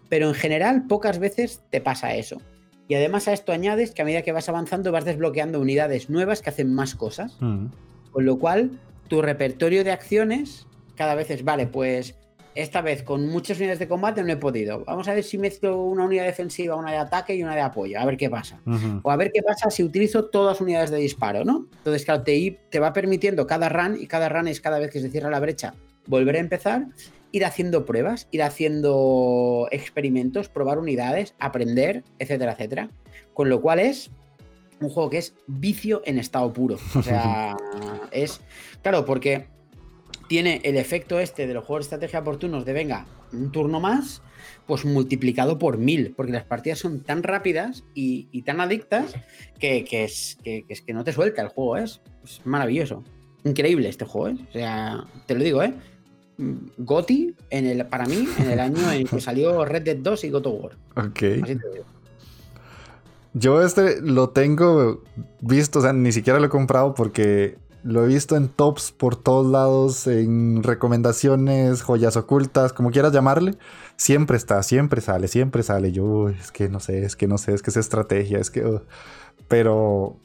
Pero 0.09 0.27
en 0.27 0.33
general, 0.33 0.87
pocas 0.87 1.19
veces 1.19 1.61
te 1.69 1.81
pasa 1.81 2.15
eso. 2.15 2.41
Y 2.87 2.95
además 2.95 3.27
a 3.27 3.33
esto 3.33 3.51
añades 3.51 3.91
que 3.91 4.01
a 4.01 4.05
medida 4.05 4.23
que 4.23 4.31
vas 4.31 4.49
avanzando 4.49 4.91
vas 4.91 5.05
desbloqueando 5.05 5.59
unidades 5.59 6.09
nuevas 6.09 6.41
que 6.41 6.49
hacen 6.49 6.73
más 6.73 6.95
cosas. 6.95 7.37
Mm. 7.39 7.67
Con 8.11 8.25
lo 8.25 8.39
cual, 8.39 8.71
tu 9.07 9.21
repertorio 9.21 9.83
de 9.83 9.91
acciones 9.91 10.65
cada 10.95 11.15
vez 11.15 11.29
es, 11.29 11.43
vale, 11.43 11.67
pues 11.67 12.15
esta 12.55 12.81
vez 12.81 13.03
con 13.03 13.27
muchas 13.27 13.57
unidades 13.57 13.79
de 13.79 13.87
combate 13.87 14.23
no 14.23 14.31
he 14.31 14.37
podido. 14.37 14.83
Vamos 14.85 15.07
a 15.07 15.13
ver 15.13 15.23
si 15.23 15.37
mezclo 15.37 15.81
una 15.81 16.05
unidad 16.05 16.25
defensiva, 16.25 16.75
una 16.75 16.91
de 16.91 16.97
ataque 16.97 17.35
y 17.35 17.43
una 17.43 17.55
de 17.55 17.61
apoyo, 17.61 17.99
a 17.99 18.05
ver 18.05 18.17
qué 18.17 18.29
pasa. 18.29 18.59
O 19.01 19.11
a 19.11 19.15
ver 19.15 19.31
qué 19.31 19.41
pasa 19.41 19.69
si 19.69 19.83
utilizo 19.83 20.25
todas 20.25 20.61
unidades 20.61 20.91
de 20.91 20.97
disparo, 20.97 21.43
¿no? 21.43 21.67
Entonces, 21.77 22.05
claro, 22.05 22.23
te, 22.23 22.59
te 22.69 22.79
va 22.79 22.93
permitiendo 22.93 23.47
cada 23.47 23.69
run 23.69 23.97
y 23.99 24.07
cada 24.07 24.29
run 24.29 24.47
es 24.47 24.61
cada 24.61 24.79
vez 24.79 24.91
que 24.91 24.99
se 24.99 25.09
cierra 25.09 25.29
la 25.29 25.39
brecha 25.39 25.73
volver 26.05 26.35
a 26.35 26.39
empezar 26.39 26.87
ir 27.33 27.45
haciendo 27.45 27.83
pruebas, 27.85 28.27
ir 28.31 28.43
haciendo 28.43 29.67
experimentos, 29.71 30.49
probar 30.49 30.77
unidades, 30.77 31.33
aprender, 31.39 32.03
etcétera, 32.19 32.53
etcétera. 32.53 32.89
Con 33.33 33.49
lo 33.49 33.59
cual 33.59 33.79
es 33.79 34.11
un 34.79 34.89
juego 34.89 35.09
que 35.09 35.17
es 35.17 35.33
vicio 35.47 36.03
en 36.05 36.19
estado 36.19 36.53
puro. 36.53 36.77
O 36.95 37.01
sea, 37.01 37.57
es. 38.11 38.39
Claro, 38.83 39.03
porque 39.03 39.47
tiene 40.33 40.61
el 40.63 40.77
efecto 40.77 41.19
este 41.19 41.45
de 41.45 41.53
los 41.53 41.63
juegos 41.63 41.81
de 41.81 41.95
estrategia 41.95 42.21
oportunos 42.21 42.65
de 42.65 42.73
venga, 42.73 43.05
un 43.33 43.51
turno 43.51 43.79
más, 43.79 44.23
pues 44.65 44.83
multiplicado 44.83 45.59
por 45.59 45.77
mil, 45.77 46.15
porque 46.17 46.31
las 46.31 46.43
partidas 46.43 46.79
son 46.79 47.01
tan 47.01 47.21
rápidas 47.21 47.83
y, 47.93 48.41
tan 48.41 48.59
adictas 48.59 49.13
que, 49.59 49.85
es, 49.91 50.39
que, 50.43 50.65
es 50.67 50.81
que 50.81 50.91
no 50.91 51.03
te 51.03 51.13
suelta 51.13 51.43
el 51.43 51.49
juego, 51.49 51.77
es, 51.77 52.01
es 52.23 52.41
maravilloso. 52.45 53.03
Increíble 53.43 53.89
este 53.89 54.05
juego, 54.05 54.29
¿eh? 54.29 54.43
O 54.49 54.51
sea, 54.53 55.05
te 55.27 55.35
lo 55.35 55.43
digo, 55.43 55.61
¿eh? 55.61 55.75
Goti 56.79 57.35
en 57.51 57.67
el, 57.67 57.85
para 57.85 58.07
mí 58.07 58.27
en 58.39 58.49
el 58.49 58.59
año 58.59 58.91
en 58.91 59.05
que 59.05 59.21
salió 59.21 59.63
Red 59.65 59.83
Dead 59.83 59.97
2 59.97 60.23
y 60.23 60.29
God 60.31 60.47
of 60.47 60.63
War. 60.63 61.05
Ok. 61.05 61.21
Yo 63.35 63.63
este 63.63 64.01
lo 64.01 64.31
tengo 64.31 65.03
visto, 65.41 65.77
o 65.77 65.81
sea, 65.83 65.93
ni 65.93 66.11
siquiera 66.11 66.39
lo 66.39 66.47
he 66.47 66.49
comprado 66.49 66.95
porque 66.95 67.57
lo 67.83 68.03
he 68.03 68.07
visto 68.07 68.35
en 68.35 68.47
tops 68.47 68.91
por 68.91 69.15
todos 69.15 69.45
lados, 69.45 70.07
en 70.07 70.63
recomendaciones, 70.63 71.81
joyas 71.81 72.15
ocultas, 72.15 72.73
como 72.73 72.91
quieras 72.91 73.11
llamarle. 73.11 73.55
Siempre 73.97 74.37
está, 74.37 74.63
siempre 74.63 75.01
sale, 75.01 75.27
siempre 75.27 75.63
sale. 75.63 75.91
Yo, 75.91 76.29
es 76.29 76.51
que 76.51 76.69
no 76.69 76.79
sé, 76.79 77.03
es 77.03 77.15
que 77.15 77.27
no 77.27 77.37
sé, 77.37 77.53
es 77.53 77.61
que 77.61 77.69
es 77.69 77.77
estrategia, 77.77 78.39
es 78.39 78.49
que... 78.49 78.81
pero 79.47 80.17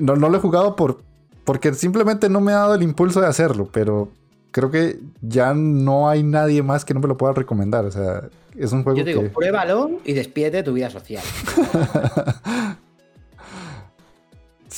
no, 0.00 0.16
no 0.16 0.28
lo 0.28 0.36
he 0.36 0.40
jugado 0.40 0.76
por, 0.76 1.02
porque 1.44 1.72
simplemente 1.74 2.28
no 2.28 2.40
me 2.40 2.52
ha 2.52 2.56
dado 2.56 2.74
el 2.74 2.82
impulso 2.82 3.20
de 3.20 3.26
hacerlo, 3.26 3.68
pero 3.72 4.10
creo 4.50 4.70
que 4.70 4.98
ya 5.20 5.54
no 5.54 6.08
hay 6.08 6.22
nadie 6.22 6.62
más 6.62 6.84
que 6.84 6.94
no 6.94 7.00
me 7.00 7.08
lo 7.08 7.16
pueda 7.16 7.32
recomendar. 7.32 7.84
O 7.84 7.90
sea, 7.90 8.28
es 8.56 8.72
un 8.72 8.82
juego 8.82 8.98
Yo 8.98 9.04
digo, 9.04 9.22
pruébalo 9.32 10.00
y 10.04 10.12
despídete 10.12 10.58
de 10.58 10.62
tu 10.62 10.72
vida 10.72 10.90
social. 10.90 11.22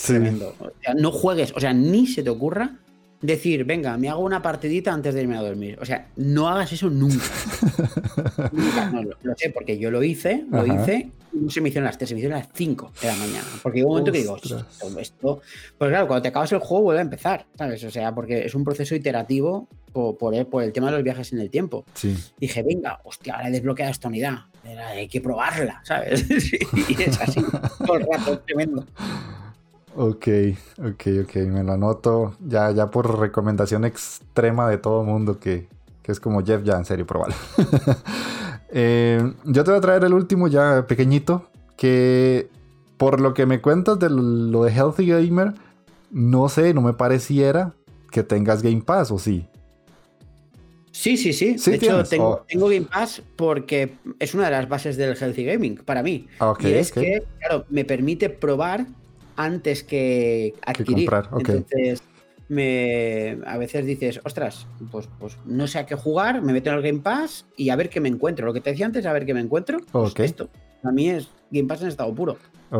Tremendo. 0.07 0.55
O 0.61 0.71
sea, 0.83 0.95
no 0.95 1.11
juegues, 1.11 1.53
o 1.55 1.61
sea, 1.61 1.73
ni 1.73 2.07
se 2.07 2.23
te 2.23 2.31
ocurra 2.31 2.79
decir, 3.21 3.65
venga, 3.65 3.97
me 3.97 4.09
hago 4.09 4.23
una 4.23 4.43
partidita 4.43 4.93
antes 4.93 5.15
de 5.15 5.23
irme 5.23 5.37
a 5.37 5.43
dormir. 5.43 5.79
O 5.81 5.85
sea, 5.85 6.09
no 6.17 6.49
hagas 6.49 6.73
eso 6.73 6.89
nunca. 6.89 7.25
nunca 8.53 8.91
no, 8.91 9.03
lo, 9.03 9.37
sé, 9.37 9.51
porque 9.51 9.79
yo 9.79 9.91
lo 9.91 10.03
hice, 10.03 10.45
lo 10.51 10.67
hice, 10.67 11.11
no 11.33 11.51
se 11.51 11.61
me 11.61 11.69
hicieron 11.69 11.87
las 11.87 11.99
3, 11.99 12.09
se 12.09 12.15
me 12.15 12.21
hicieron 12.21 12.39
las 12.39 12.49
5 12.55 12.93
de 13.01 13.09
la 13.09 13.17
mañana. 13.17 13.47
Porque 13.63 13.83
hubo 13.83 13.89
un 13.89 13.93
momento 13.95 14.13
que 14.13 14.19
digo, 14.19 14.37
esto, 14.37 14.65
esto. 14.99 15.41
Pues 15.77 15.91
claro, 15.91 16.07
cuando 16.07 16.23
te 16.23 16.29
acabas 16.29 16.53
el 16.53 16.59
juego 16.59 16.85
vuelve 16.85 17.01
a 17.01 17.05
empezar, 17.05 17.47
¿sabes? 17.57 17.83
O 17.85 17.91
sea, 17.91 18.15
porque 18.15 18.47
es 18.47 18.55
un 18.55 18.65
proceso 18.65 18.95
iterativo 18.95 19.69
por, 19.93 20.17
por, 20.17 20.35
el, 20.35 20.47
por 20.47 20.63
el 20.63 20.73
tema 20.73 20.87
de 20.91 20.93
los 20.93 21.03
viajes 21.03 21.33
en 21.33 21.41
el 21.41 21.51
tiempo. 21.51 21.85
Sí. 21.95 22.17
Dije, 22.39 22.63
venga, 22.63 23.01
hostia, 23.05 23.35
ahora 23.35 23.49
he 23.49 23.53
desbloqueado 23.53 23.91
esta 23.91 24.09
unidad. 24.09 24.39
Hay 24.65 25.09
que 25.09 25.21
probarla, 25.21 25.81
¿sabes? 25.83 26.27
y 26.89 27.03
es 27.03 27.21
así, 27.21 27.43
todo 27.85 27.97
el 27.97 28.07
rato, 28.07 28.39
tremendo. 28.41 28.85
Ok, 30.01 30.29
ok, 30.79 31.07
ok, 31.25 31.35
me 31.49 31.65
lo 31.65 31.73
anoto 31.73 32.37
ya, 32.47 32.71
ya 32.71 32.87
por 32.87 33.19
recomendación 33.19 33.85
extrema 33.85 34.71
de 34.71 34.79
todo 34.79 35.03
mundo 35.03 35.41
que, 35.41 35.67
que 36.05 36.13
es 36.13 36.21
como 36.21 36.45
Jeff, 36.45 36.63
ya 36.63 36.77
en 36.77 36.85
serio, 36.85 37.05
probalo. 37.05 37.35
eh, 38.71 39.33
yo 39.45 39.65
te 39.65 39.73
voy 39.73 39.79
a 39.79 39.81
traer 39.81 40.05
el 40.05 40.15
último 40.15 40.47
ya 40.47 40.87
pequeñito, 40.87 41.51
que 41.77 42.49
por 42.97 43.21
lo 43.21 43.35
que 43.35 43.45
me 43.45 43.61
cuentas 43.61 43.99
de 43.99 44.09
lo 44.09 44.63
de 44.63 44.71
Healthy 44.71 45.09
Gamer, 45.09 45.55
no 46.13 46.49
sé, 46.49 46.73
no 46.75 46.81
me 46.81 46.93
pareciera 46.93 47.75
que 48.13 48.23
tengas 48.23 48.63
Game 48.63 48.83
Pass, 48.83 49.11
¿o 49.11 49.19
sí? 49.19 49.49
Sí, 50.93 51.17
sí, 51.17 51.33
sí. 51.33 51.59
¿Sí 51.59 51.73
de 51.73 51.77
hecho, 51.77 52.05
tengo, 52.05 52.29
Oh. 52.29 52.45
tengo 52.49 52.69
Game 52.69 52.87
Pass 52.87 53.21
porque 53.35 53.95
es 54.21 54.33
una 54.33 54.45
de 54.45 54.53
las 54.53 54.69
bases 54.69 54.97
del 54.97 55.17
Healthy 55.17 55.45
Gaming 55.45 55.77
para 55.85 56.05
mí. 56.05 56.29
Y 56.61 56.67
es 56.69 56.93
que, 56.93 57.25
claro, 57.41 57.65
me 57.69 57.85
permite 57.85 58.31
probar 58.31 58.87
antes 59.39 59.83
que 59.85 60.55
adquirir. 60.67 61.09
comprar, 61.09 61.29
ok. 61.33 61.49
Entonces, 61.49 62.03
me, 62.49 63.39
a 63.47 63.57
veces 63.59 63.85
dices, 63.87 64.21
ostras, 64.25 64.67
pues, 64.91 65.09
pues 65.19 65.37
no 65.45 65.67
sé 65.67 65.79
a 65.79 65.87
qué 65.87 65.95
jugar, 65.95 66.43
me 66.43 66.53
meto 66.53 66.71
en 66.71 66.77
el 66.77 66.83
Game 66.83 67.01
Pass 67.01 67.47
y 67.57 67.71
a 67.71 67.77
ver 67.77 67.89
qué 67.89 68.01
me 68.01 68.09
encuentro. 68.09 68.45
Lo 68.47 68.53
que 68.53 68.61
te 68.61 68.71
decía 68.71 68.87
antes, 68.87 69.07
a 69.07 69.13
ver 69.13 69.25
qué 69.27 69.35
me 69.35 69.41
encuentro. 69.41 69.79
pues 69.93 70.15
esto. 70.19 70.49
A 70.83 70.91
mí 70.91 71.09
es 71.11 71.29
Game 71.51 71.69
Pass 71.69 71.83
en 71.83 71.89
estado 71.89 72.15
puro. 72.15 72.37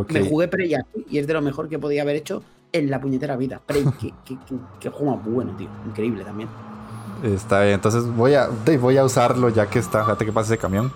Me 0.09 0.29
jugué 0.29 0.49
Prey 0.49 0.75
y 1.11 1.19
es 1.19 1.27
de 1.27 1.33
lo 1.33 1.41
mejor 1.43 1.69
que 1.69 1.79
podía 1.79 2.03
haber 2.03 2.17
hecho 2.17 2.43
en 2.73 2.91
la 2.91 3.01
puñetera 3.01 3.37
vida. 3.37 3.61
Prey, 3.65 3.85
qué, 4.01 4.13
qué, 4.25 4.37
qué- 4.49 4.57
qué 4.81 4.89
juego 4.91 5.17
bueno, 5.25 5.57
tío. 5.57 5.69
Increíble 5.87 6.25
también. 6.25 6.49
Está 7.23 7.63
bien, 7.63 7.75
entonces 7.75 8.05
voy 8.07 8.35
a, 8.35 8.49
voy 8.81 8.97
a 8.97 9.05
usarlo 9.05 9.49
ya 9.49 9.67
que 9.69 9.79
está. 9.81 10.03
Fíjate 10.05 10.25
que 10.25 10.33
pasa 10.33 10.55
ese 10.55 10.61
camión. 10.61 10.93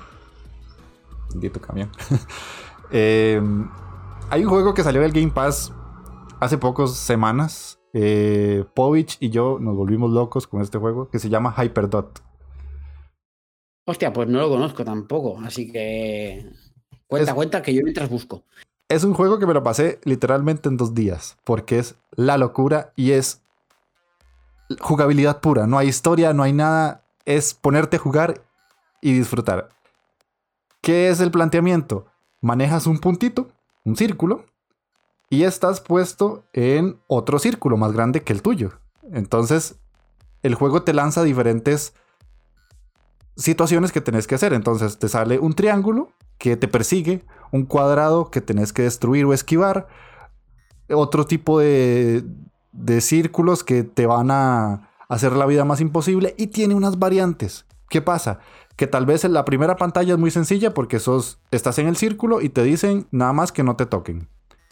Bendito 1.31 1.61
camión. 1.61 1.91
Eh, 2.95 3.41
hay 4.33 4.45
un 4.45 4.49
juego 4.51 4.73
que 4.73 4.83
salió 4.83 5.03
del 5.03 5.13
Game 5.13 5.31
Pass 5.31 5.73
hace 6.41 6.57
pocas 6.57 6.93
semanas. 6.97 7.79
Eh, 7.93 8.65
Povich 8.75 9.19
y 9.21 9.29
yo 9.29 9.59
nos 9.61 9.77
volvimos 9.77 10.11
locos 10.11 10.47
con 10.47 10.63
este 10.63 10.79
juego 10.79 11.11
que 11.11 11.19
se 11.19 11.29
llama 11.29 11.55
Hyperdot. 11.57 12.23
Hostia, 13.87 14.13
pues 14.13 14.29
no 14.29 14.39
lo 14.41 14.49
conozco 14.49 14.85
tampoco, 14.85 15.39
así 15.45 15.71
que 15.71 16.47
cuenta, 17.07 17.31
Es- 17.33 17.35
cuenta 17.35 17.63
que 17.63 17.75
yo 17.75 17.83
mientras 17.83 18.09
busco. 18.09 18.45
Es 18.89 19.05
un 19.05 19.13
juego 19.13 19.39
que 19.39 19.47
me 19.47 19.53
lo 19.55 19.63
pasé 19.63 20.01
literalmente 20.05 20.69
en 20.71 20.77
dos 20.79 20.95
días 20.95 21.37
porque 21.45 21.79
es 21.79 21.97
la 22.13 22.39
locura 22.39 22.93
y 22.97 23.11
es 23.13 23.43
jugabilidad 24.81 25.41
pura. 25.41 25.67
No 25.67 25.77
hay 25.79 25.89
historia, 25.89 26.33
no 26.33 26.43
hay 26.43 26.53
nada. 26.55 27.05
Es 27.27 27.53
ponerte 27.55 27.97
a 27.97 28.01
jugar 28.01 28.43
y 29.03 29.13
disfrutar. 29.13 29.69
¿Qué 30.81 31.09
es 31.11 31.21
el 31.21 31.31
planteamiento? 31.31 32.07
Manejas 32.41 32.87
un 32.87 32.99
puntito, 32.99 33.49
un 33.85 33.97
círculo, 33.97 34.45
y 35.33 35.45
estás 35.45 35.81
puesto 35.81 36.45
en 36.53 37.01
otro 37.07 37.39
círculo 37.39 37.79
más 37.79 37.93
grande 37.93 38.23
que 38.23 38.35
el 38.35 38.43
tuyo. 38.43 38.73
Entonces, 39.13 39.77
el 40.43 40.55
juego 40.55 40.83
te 40.83 40.93
lanza 40.93 41.23
diferentes 41.23 41.95
situaciones 43.37 43.93
que 43.93 44.03
tenés 44.03 44.27
que 44.27 44.35
hacer. 44.35 44.53
Entonces, 44.53 44.99
te 44.99 45.09
sale 45.09 45.39
un 45.39 45.55
triángulo 45.55 46.11
que 46.37 46.57
te 46.59 46.69
persigue, 46.69 47.25
un 47.51 47.65
cuadrado 47.65 48.31
que 48.31 48.43
tenés 48.43 48.75
que 48.75 48.83
destruir 48.83 49.25
o 49.25 49.33
esquivar, 49.33 49.89
otro 50.91 51.25
tipo 51.25 51.61
de, 51.61 52.25
de 52.73 53.01
círculos 53.01 53.65
que 53.65 53.85
te 53.85 54.05
van 54.07 54.31
a 54.31 54.91
hacer 55.09 55.33
la 55.33 55.47
vida 55.47 55.65
más 55.65 55.81
imposible 55.81 56.35
y 56.37 56.49
tiene 56.49 56.75
unas 56.75 56.99
variantes. 56.99 57.65
¿Qué 57.89 58.03
pasa? 58.03 58.41
Que 58.77 58.87
tal 58.87 59.07
vez 59.07 59.25
la 59.25 59.45
primera 59.45 59.77
pantalla 59.77 60.15
es 60.15 60.19
muy 60.19 60.31
sencilla 60.31 60.75
porque 60.75 60.99
sos, 60.99 61.41
estás 61.51 61.79
en 61.79 61.89
el 61.89 61.97
círculo 61.97 62.41
y 62.41 62.49
te 62.49 62.63
dicen 62.63 63.07
nada 63.11 63.33
más 63.33 63.53
que 63.53 63.63
no 63.63 63.77
te 63.77 63.87
toquen. 63.87 64.29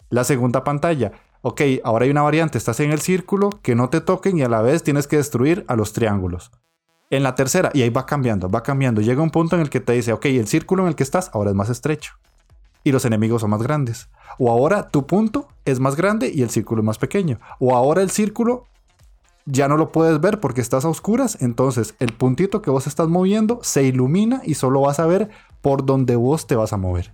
La 0.09 0.23
segunda 0.23 0.63
pantalla, 0.63 1.11
ok, 1.41 1.61
ahora 1.83 2.05
hay 2.05 2.11
una 2.11 2.23
variante, 2.23 2.57
estás 2.57 2.79
en 2.79 2.91
el 2.91 2.99
círculo, 2.99 3.49
que 3.61 3.75
no 3.75 3.89
te 3.89 4.01
toquen 4.01 4.37
y 4.37 4.41
a 4.43 4.49
la 4.49 4.61
vez 4.61 4.83
tienes 4.83 5.07
que 5.07 5.17
destruir 5.17 5.63
a 5.67 5.75
los 5.75 5.93
triángulos. 5.93 6.51
En 7.09 7.23
la 7.23 7.35
tercera, 7.35 7.71
y 7.73 7.81
ahí 7.81 7.89
va 7.89 8.05
cambiando, 8.05 8.49
va 8.49 8.63
cambiando, 8.63 9.01
llega 9.01 9.21
un 9.21 9.31
punto 9.31 9.55
en 9.55 9.61
el 9.61 9.69
que 9.69 9.79
te 9.79 9.93
dice, 9.93 10.13
ok, 10.13 10.25
el 10.25 10.47
círculo 10.47 10.83
en 10.83 10.89
el 10.89 10.95
que 10.95 11.03
estás 11.03 11.29
ahora 11.33 11.51
es 11.51 11.55
más 11.55 11.69
estrecho 11.69 12.13
y 12.83 12.91
los 12.91 13.05
enemigos 13.05 13.41
son 13.41 13.51
más 13.51 13.61
grandes. 13.61 14.09
O 14.37 14.51
ahora 14.51 14.89
tu 14.89 15.05
punto 15.05 15.47
es 15.65 15.79
más 15.79 15.95
grande 15.95 16.31
y 16.33 16.41
el 16.41 16.49
círculo 16.49 16.81
es 16.81 16.85
más 16.85 16.97
pequeño. 16.97 17.39
O 17.59 17.75
ahora 17.75 18.01
el 18.01 18.09
círculo 18.09 18.65
ya 19.45 19.67
no 19.67 19.77
lo 19.77 19.91
puedes 19.91 20.19
ver 20.21 20.39
porque 20.39 20.61
estás 20.61 20.85
a 20.85 20.89
oscuras, 20.89 21.37
entonces 21.41 21.95
el 21.99 22.13
puntito 22.13 22.61
que 22.61 22.69
vos 22.69 22.87
estás 22.87 23.07
moviendo 23.07 23.59
se 23.63 23.83
ilumina 23.83 24.41
y 24.45 24.55
solo 24.55 24.81
vas 24.81 24.99
a 24.99 25.05
ver 25.05 25.29
por 25.61 25.85
donde 25.85 26.15
vos 26.15 26.47
te 26.47 26.55
vas 26.55 26.73
a 26.73 26.77
mover. 26.77 27.11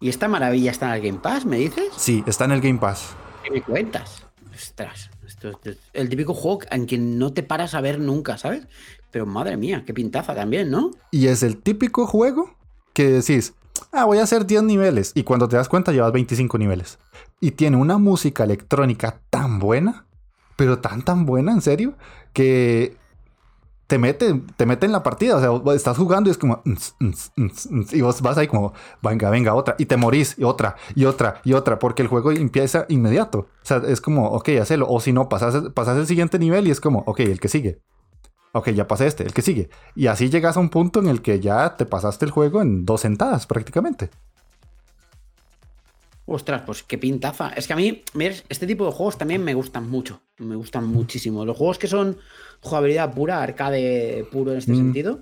¿Y 0.00 0.08
esta 0.08 0.28
maravilla 0.28 0.70
está 0.70 0.88
en 0.88 0.92
el 0.92 1.08
Game 1.08 1.20
Pass, 1.22 1.46
me 1.46 1.56
dices? 1.56 1.86
Sí, 1.96 2.22
está 2.26 2.44
en 2.44 2.52
el 2.52 2.60
Game 2.60 2.78
Pass. 2.78 3.14
¿Qué 3.42 3.50
me 3.50 3.62
cuentas? 3.62 4.26
Ostras, 4.54 5.10
esto 5.26 5.50
es 5.64 5.78
el 5.92 6.08
típico 6.08 6.34
juego 6.34 6.60
en 6.70 6.86
que 6.86 6.98
no 6.98 7.32
te 7.32 7.42
paras 7.42 7.74
a 7.74 7.80
ver 7.80 7.98
nunca, 7.98 8.36
¿sabes? 8.38 8.66
Pero 9.10 9.26
madre 9.26 9.56
mía, 9.56 9.84
qué 9.86 9.94
pintaza 9.94 10.34
también, 10.34 10.70
¿no? 10.70 10.90
Y 11.10 11.28
es 11.28 11.42
el 11.42 11.56
típico 11.56 12.06
juego 12.06 12.54
que 12.92 13.08
decís, 13.08 13.54
ah, 13.92 14.04
voy 14.04 14.18
a 14.18 14.22
hacer 14.24 14.46
10 14.46 14.64
niveles. 14.64 15.12
Y 15.14 15.22
cuando 15.22 15.48
te 15.48 15.56
das 15.56 15.68
cuenta 15.68 15.92
llevas 15.92 16.12
25 16.12 16.58
niveles. 16.58 16.98
Y 17.40 17.52
tiene 17.52 17.76
una 17.76 17.98
música 17.98 18.44
electrónica 18.44 19.20
tan 19.30 19.58
buena, 19.58 20.06
pero 20.56 20.78
tan 20.78 21.02
tan 21.02 21.26
buena, 21.26 21.52
en 21.52 21.60
serio, 21.60 21.94
que 22.32 22.96
te 23.86 23.98
mete, 23.98 24.42
te 24.56 24.66
mete 24.66 24.86
en 24.86 24.92
la 24.92 25.02
partida. 25.02 25.36
O 25.36 25.62
sea, 25.62 25.74
estás 25.74 25.96
jugando 25.96 26.28
y 26.28 26.32
es 26.32 26.38
como... 26.38 26.62
Y 27.92 28.00
vos 28.00 28.22
vas 28.22 28.38
ahí 28.38 28.46
como, 28.46 28.72
venga, 29.02 29.30
venga, 29.30 29.54
otra. 29.54 29.74
Y 29.78 29.86
te 29.86 29.96
morís, 29.96 30.36
y 30.38 30.44
otra, 30.44 30.76
y 30.94 31.04
otra, 31.04 31.40
y 31.44 31.52
otra. 31.52 31.78
Porque 31.78 32.02
el 32.02 32.08
juego 32.08 32.32
empieza 32.32 32.86
inmediato. 32.88 33.38
O 33.40 33.46
sea, 33.62 33.82
es 33.86 34.00
como, 34.00 34.28
ok, 34.30 34.48
hacelo. 34.60 34.86
O 34.88 35.00
si 35.00 35.12
no, 35.12 35.28
pasas, 35.28 35.70
pasas 35.74 35.98
el 35.98 36.06
siguiente 36.06 36.38
nivel 36.38 36.66
y 36.66 36.70
es 36.70 36.80
como, 36.80 37.00
ok, 37.06 37.20
el 37.20 37.40
que 37.40 37.48
sigue. 37.48 37.80
Ok, 38.52 38.70
ya 38.70 38.86
pasé 38.86 39.06
este, 39.06 39.24
el 39.24 39.34
que 39.34 39.42
sigue. 39.42 39.68
Y 39.96 40.06
así 40.06 40.30
llegas 40.30 40.56
a 40.56 40.60
un 40.60 40.70
punto 40.70 41.00
en 41.00 41.08
el 41.08 41.22
que 41.22 41.40
ya 41.40 41.76
te 41.76 41.86
pasaste 41.86 42.24
el 42.24 42.30
juego 42.30 42.62
en 42.62 42.84
dos 42.84 43.00
sentadas 43.00 43.46
prácticamente. 43.46 44.10
Ostras, 46.26 46.62
pues 46.64 46.82
qué 46.82 46.96
pintaza. 46.96 47.50
Es 47.50 47.66
que 47.66 47.74
a 47.74 47.76
mí, 47.76 48.02
mira, 48.14 48.34
este 48.48 48.66
tipo 48.66 48.86
de 48.86 48.92
juegos 48.92 49.18
también 49.18 49.44
me 49.44 49.52
gustan 49.54 49.88
mucho. 49.90 50.22
Me 50.38 50.56
gustan 50.56 50.86
muchísimo. 50.86 51.44
Los 51.44 51.56
juegos 51.56 51.78
que 51.78 51.86
son 51.86 52.16
jugabilidad 52.60 53.12
pura, 53.12 53.42
arcade 53.42 54.26
puro 54.32 54.52
en 54.52 54.58
este 54.58 54.72
Mm. 54.72 54.76
sentido. 54.76 55.20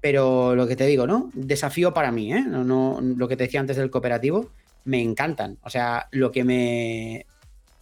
Pero 0.00 0.54
lo 0.54 0.66
que 0.68 0.76
te 0.76 0.86
digo, 0.86 1.06
¿no? 1.06 1.30
Desafío 1.34 1.94
para 1.94 2.12
mí, 2.12 2.32
¿eh? 2.32 2.42
No, 2.46 2.62
no, 2.62 3.00
lo 3.00 3.26
que 3.26 3.36
te 3.36 3.44
decía 3.44 3.60
antes 3.60 3.76
del 3.78 3.90
cooperativo, 3.90 4.50
me 4.84 5.00
encantan. 5.02 5.58
O 5.62 5.70
sea, 5.70 6.08
lo 6.12 6.30
que 6.30 6.44
me. 6.44 7.26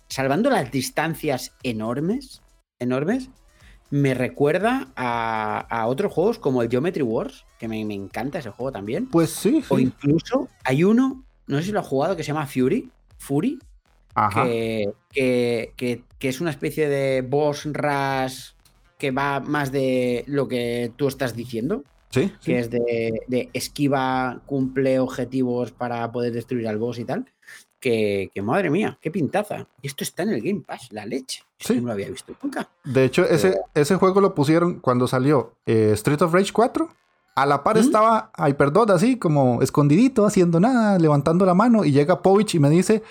Salvando 0.09 0.49
las 0.49 0.71
distancias 0.71 1.53
enormes, 1.63 2.41
enormes, 2.79 3.29
me 3.91 4.15
recuerda 4.15 4.89
a, 4.95 5.59
a 5.69 5.87
otros 5.89 6.13
juegos 6.13 6.39
como 6.39 6.63
el 6.63 6.71
Geometry 6.71 7.03
Wars, 7.03 7.45
que 7.59 7.67
me, 7.67 7.85
me 7.85 7.95
encanta 7.95 8.39
ese 8.39 8.51
juego 8.51 8.71
también. 8.73 9.09
Pues 9.09 9.31
sí, 9.31 9.63
O 9.69 9.79
incluso 9.79 10.49
hay 10.65 10.85
uno, 10.85 11.25
no 11.53 11.59
sé 11.61 11.67
si 11.67 11.73
lo 11.73 11.81
ha 11.81 11.85
jugado, 11.85 12.17
que 12.17 12.23
se 12.25 12.29
llama 12.33 12.47
Fury. 12.47 12.91
Fury, 13.19 13.59
Ajá. 14.15 14.45
que, 14.45 14.93
que- 15.13 15.73
que- 15.77 16.03
que 16.19 16.29
es 16.29 16.41
una 16.41 16.51
especie 16.51 16.89
de 16.89 17.23
boss 17.23 17.65
rush 17.67 18.51
que 18.99 19.11
va 19.11 19.41
más 19.41 19.73
de 19.73 20.25
lo 20.27 20.47
que 20.49 20.93
tú 20.97 21.09
estás 21.09 21.35
diciendo, 21.35 21.83
Sí, 22.11 22.25
sí. 22.25 22.33
que 22.45 22.59
es 22.59 22.71
de, 22.71 23.21
de 23.27 23.49
esquiva, 23.53 24.43
cumple 24.47 24.99
objetivos 24.99 25.73
para 25.73 26.11
poder 26.13 26.33
destruir 26.33 26.69
al 26.69 26.79
boss 26.79 26.99
y 26.99 27.05
tal. 27.05 27.27
que, 27.81 28.31
madre 28.45 28.71
mía, 28.71 28.97
qué 29.01 29.11
pintaza. 29.11 29.67
Esto 29.83 30.05
está 30.05 30.23
en 30.23 30.29
el 30.29 30.41
Game 30.41 30.61
Pass, 30.65 30.93
la 30.93 31.05
leche. 31.05 31.43
Sí. 31.59 31.81
No 31.81 31.89
lo 31.89 31.93
había 31.95 32.09
visto 32.11 32.33
nunca. 32.41 32.69
De 32.85 33.05
hecho, 33.05 33.25
ese, 33.29 33.59
ese 33.75 33.97
juego 33.97 34.21
lo 34.21 34.37
pusieron 34.37 34.79
cuando 34.79 35.09
salió 35.09 35.57
eh, 35.67 35.91
Street 35.95 36.23
of 36.23 36.33
Rage 36.33 36.53
4. 36.53 36.89
A 37.35 37.47
la 37.47 37.65
par 37.65 37.77
¿Mm? 37.77 37.81
estaba 37.81 38.31
Hyperdot 38.37 38.91
así, 38.91 39.19
como 39.19 39.63
escondidito, 39.63 40.27
haciendo 40.27 40.61
nada, 40.61 40.99
levantando 40.99 41.47
la 41.47 41.55
mano. 41.55 41.85
Y 41.85 41.93
llega 41.93 42.23
Povich 42.23 42.55
y 42.55 42.59
me 42.59 42.69
dice: 42.69 43.03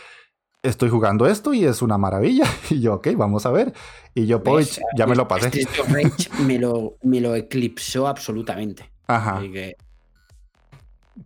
Estoy 0.61 0.89
jugando 0.89 1.25
esto 1.27 1.53
y 1.53 1.65
es 1.65 1.81
una 1.81 1.97
maravilla. 1.97 2.45
Y 2.69 2.81
yo, 2.81 2.95
ok, 2.95 3.09
vamos 3.15 3.45
a 3.45 3.51
ver. 3.51 3.73
Y 4.13 4.27
yo, 4.27 4.43
Povich, 4.43 4.79
ya 4.95 5.07
me 5.07 5.15
lo 5.15 5.27
pasé. 5.27 5.47
Street 5.47 5.67
of 5.79 5.91
Rage 5.91 6.29
me 6.45 6.59
lo, 6.59 6.97
me 7.01 7.19
lo 7.19 7.35
eclipsó 7.35 8.07
absolutamente. 8.07 8.91
Ajá. 9.07 9.41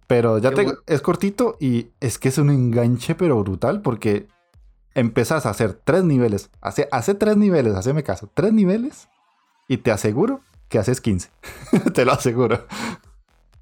Pero 0.07 0.37
ya 0.39 0.51
te, 0.51 0.67
es 0.87 1.01
cortito 1.01 1.57
y 1.59 1.87
es 1.99 2.17
que 2.17 2.29
es 2.29 2.37
un 2.37 2.49
enganche 2.49 3.15
pero 3.15 3.41
brutal 3.43 3.81
porque 3.81 4.27
empezás 4.93 5.45
a 5.45 5.51
hacer 5.51 5.73
tres 5.73 6.03
niveles. 6.03 6.49
Hace, 6.61 6.87
hace 6.91 7.13
tres 7.13 7.37
niveles, 7.37 7.75
haceme 7.75 8.03
caso. 8.03 8.29
Tres 8.33 8.53
niveles 8.53 9.07
y 9.67 9.77
te 9.77 9.91
aseguro 9.91 10.41
que 10.69 10.77
haces 10.77 11.01
15. 11.01 11.29
te 11.93 12.05
lo 12.05 12.13
aseguro. 12.13 12.65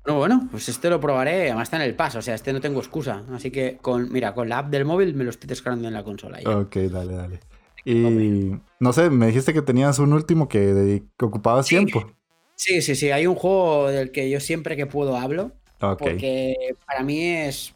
No, 0.06 0.18
bueno, 0.18 0.48
pues 0.52 0.68
este 0.68 0.90
lo 0.90 1.00
probaré. 1.00 1.44
Además 1.44 1.68
está 1.68 1.78
en 1.78 1.84
el 1.84 1.96
paso, 1.96 2.20
o 2.20 2.22
sea, 2.22 2.36
este 2.36 2.52
no 2.52 2.60
tengo 2.60 2.80
excusa. 2.80 3.24
Así 3.32 3.52
que, 3.52 3.78
con, 3.82 4.12
mira, 4.12 4.34
con 4.34 4.50
la 4.50 4.60
app 4.60 4.70
del 4.70 4.86
móvil 4.86 5.14
me 5.14 5.24
lo 5.24 5.30
estoy 5.30 5.48
descargando 5.48 5.88
en 5.88 5.94
la 5.94 6.04
consola. 6.04 6.40
Ok, 6.46 6.76
dale, 6.76 7.14
dale. 7.14 7.40
Y 7.86 8.56
no 8.80 8.94
sé, 8.94 9.10
me 9.10 9.28
dijiste 9.28 9.54
que 9.54 9.62
tenías 9.62 10.00
un 10.00 10.14
último 10.14 10.48
que, 10.48 11.04
ocupaba 11.22 11.64
tiempo. 11.64 12.12
Sí, 12.56 12.82
sí, 12.82 12.96
sí. 12.96 13.12
Hay 13.12 13.28
un 13.28 13.36
juego 13.36 13.90
del 13.90 14.12
que 14.12 14.30
yo 14.30 14.40
siempre 14.40 14.76
que 14.76 14.86
puedo 14.86 15.18
hablo. 15.18 15.52
Porque 16.00 16.76
para 16.86 17.04
mí 17.04 17.22
es, 17.22 17.74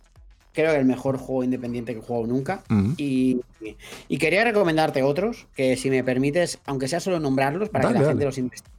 creo 0.53 0.71
que 0.71 0.79
el 0.79 0.85
mejor 0.85 1.17
juego 1.17 1.43
independiente 1.43 1.93
que 1.93 1.99
he 1.99 2.01
jugado 2.01 2.25
nunca. 2.25 2.63
y, 2.97 3.41
quería 4.17 4.43
recomendarte 4.43 5.03
otros, 5.03 5.47
que 5.55 5.75
si 5.75 5.89
me 5.89 6.03
permites, 6.03 6.59
aunque 6.65 6.87
sea 6.87 6.99
solo 6.99 7.19
nombrarlos, 7.19 7.69
para 7.69 7.89
que 7.89 7.99
la 7.99 8.07
gente 8.07 8.25
los 8.25 8.37
investigue. 8.37 8.76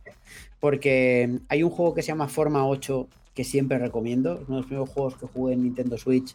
Porque 0.60 1.39
hay 1.48 1.62
un 1.62 1.70
juego 1.70 1.94
que 1.94 2.02
se 2.02 2.09
llama 2.09 2.28
Forma 2.28 2.66
8 2.66 3.09
que 3.35 3.44
siempre 3.44 3.78
recomiendo. 3.78 4.35
Es 4.35 4.48
uno 4.48 4.56
de 4.56 4.60
los 4.62 4.66
primeros 4.66 4.90
juegos 4.90 5.16
que 5.16 5.26
jugué 5.26 5.55
en 5.55 5.62
Nintendo 5.62 5.97
Switch, 5.97 6.35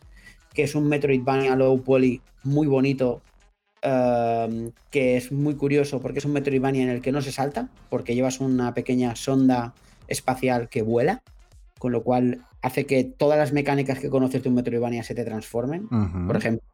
que 0.53 0.63
es 0.63 0.75
un 0.75 0.87
Metroidvania 0.87 1.55
low 1.55 1.81
poly 1.81 2.21
muy 2.43 2.67
bonito, 2.67 3.21
Em, 3.85 4.71
que 4.91 5.17
es 5.17 5.33
muy 5.33 5.55
curioso 5.55 5.99
porque 5.99 6.19
es 6.19 6.25
un 6.25 6.31
Metroidvania 6.31 6.83
en 6.83 6.89
el 6.89 7.01
que 7.01 7.11
no 7.11 7.21
se 7.21 7.33
salta, 7.33 7.67
porque 7.89 8.15
llevas 8.15 8.39
una 8.39 8.73
pequeña 8.73 9.13
sonda 9.17 9.73
espacial 10.07 10.69
que 10.69 10.81
vuela, 10.81 11.21
con 11.79 11.91
lo 11.91 12.01
cual 12.01 12.45
hace 12.61 12.85
que 12.85 13.03
todas 13.03 13.37
las 13.37 13.51
mecánicas 13.51 13.99
que 13.99 14.09
conoces 14.09 14.41
de 14.41 14.47
un 14.47 14.55
Metroidvania 14.55 15.03
se 15.03 15.15
te 15.15 15.25
transformen, 15.25 15.89
por 16.27 16.37
ejemplo. 16.37 16.65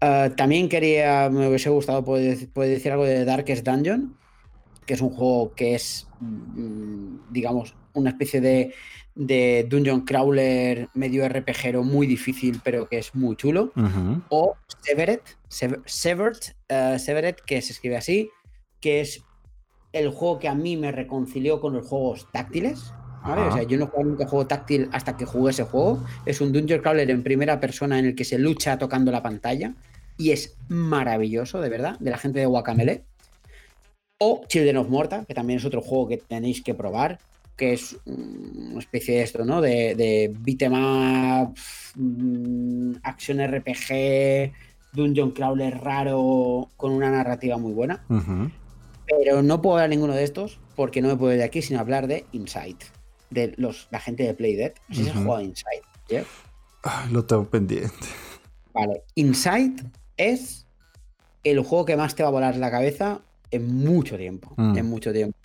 Eh, 0.00 0.32
también 0.36 0.68
quería, 0.68 1.30
me 1.30 1.46
hubiese 1.46 1.70
gustado 1.70 2.04
poder, 2.04 2.36
decir 2.36 2.90
algo 2.90 3.04
de 3.04 3.24
Darkest 3.24 3.64
Dungeon, 3.64 4.16
que 4.84 4.94
es 4.94 5.00
un 5.00 5.10
juego 5.10 5.54
que 5.54 5.76
es, 5.76 6.05
digamos, 7.30 7.74
una 7.94 8.10
especie 8.10 8.40
de, 8.40 8.74
de 9.14 9.66
dungeon 9.68 10.02
crawler 10.02 10.88
medio 10.94 11.28
RPGero 11.28 11.82
muy 11.82 12.06
difícil, 12.06 12.60
pero 12.62 12.88
que 12.88 12.98
es 12.98 13.14
muy 13.14 13.36
chulo. 13.36 13.72
O 14.28 14.54
Severed, 14.80 15.20
Severed, 15.48 16.38
uh, 16.70 16.98
Severed, 16.98 17.36
que 17.46 17.62
se 17.62 17.72
escribe 17.72 17.96
así, 17.96 18.30
que 18.80 19.00
es 19.00 19.22
el 19.92 20.10
juego 20.10 20.38
que 20.38 20.48
a 20.48 20.54
mí 20.54 20.76
me 20.76 20.92
reconcilió 20.92 21.60
con 21.60 21.72
los 21.72 21.86
juegos 21.86 22.28
táctiles. 22.32 22.92
O 23.24 23.52
sea, 23.52 23.64
yo 23.64 23.76
no 23.76 23.88
juego 23.88 24.10
nunca 24.10 24.28
juego 24.28 24.46
táctil 24.46 24.88
hasta 24.92 25.16
que 25.16 25.24
jugué 25.24 25.50
ese 25.50 25.64
juego. 25.64 26.04
Es 26.26 26.40
un 26.40 26.52
dungeon 26.52 26.80
crawler 26.80 27.10
en 27.10 27.24
primera 27.24 27.58
persona 27.58 27.98
en 27.98 28.04
el 28.04 28.14
que 28.14 28.24
se 28.24 28.38
lucha 28.38 28.78
tocando 28.78 29.10
la 29.10 29.22
pantalla. 29.22 29.74
Y 30.16 30.30
es 30.30 30.56
maravilloso, 30.68 31.60
de 31.60 31.68
verdad, 31.68 31.98
de 31.98 32.10
la 32.10 32.18
gente 32.18 32.38
de 32.38 32.46
Guacamele. 32.46 33.04
O 34.18 34.42
Children 34.48 34.78
of 34.78 34.88
Morta, 34.88 35.24
que 35.24 35.34
también 35.34 35.58
es 35.58 35.64
otro 35.64 35.82
juego 35.82 36.08
que 36.08 36.16
tenéis 36.18 36.62
que 36.62 36.74
probar 36.74 37.18
que 37.56 37.72
es 37.72 37.96
una 38.04 38.78
especie 38.78 39.16
de 39.16 39.22
esto, 39.22 39.44
¿no? 39.44 39.60
De, 39.60 39.94
de 39.94 40.32
beat'em 40.38 40.74
up, 40.74 41.56
mm, 41.94 42.96
acción 43.02 43.38
RPG, 43.40 44.52
dungeon 44.92 45.30
crawler 45.30 45.78
raro, 45.78 46.68
con 46.76 46.92
una 46.92 47.10
narrativa 47.10 47.56
muy 47.56 47.72
buena. 47.72 48.04
Pero 49.06 49.42
no 49.42 49.62
puedo 49.62 49.76
hablar 49.76 49.90
ninguno 49.90 50.14
de 50.14 50.24
estos 50.24 50.60
porque 50.74 51.00
no 51.00 51.08
me 51.08 51.16
puedo 51.16 51.32
ir 51.32 51.38
de 51.38 51.44
aquí 51.44 51.62
sin 51.62 51.78
hablar 51.78 52.06
de 52.06 52.26
Inside, 52.32 52.76
de 53.30 53.54
los, 53.56 53.88
la 53.90 54.00
gente 54.00 54.24
de 54.24 54.34
Playdead. 54.34 54.72
No 54.88 54.94
sé 54.94 55.04
si 55.04 55.10
has 55.10 55.16
jugado 55.16 55.40
Inside, 55.40 55.82
lo 57.10 57.24
tengo 57.24 57.44
pendiente. 57.46 58.06
Vale, 58.74 59.02
Inside 59.14 59.82
es 60.18 60.66
el 61.42 61.60
juego 61.60 61.86
que 61.86 61.96
más 61.96 62.14
te 62.14 62.22
va 62.22 62.28
a 62.28 62.32
volar 62.32 62.56
la 62.56 62.70
cabeza 62.70 63.20
en 63.56 63.76
mucho 63.76 64.16
tiempo. 64.16 64.54
Mm. 64.56 64.78
En 64.78 64.86
mucho 64.86 65.12
tiempo. 65.12 65.38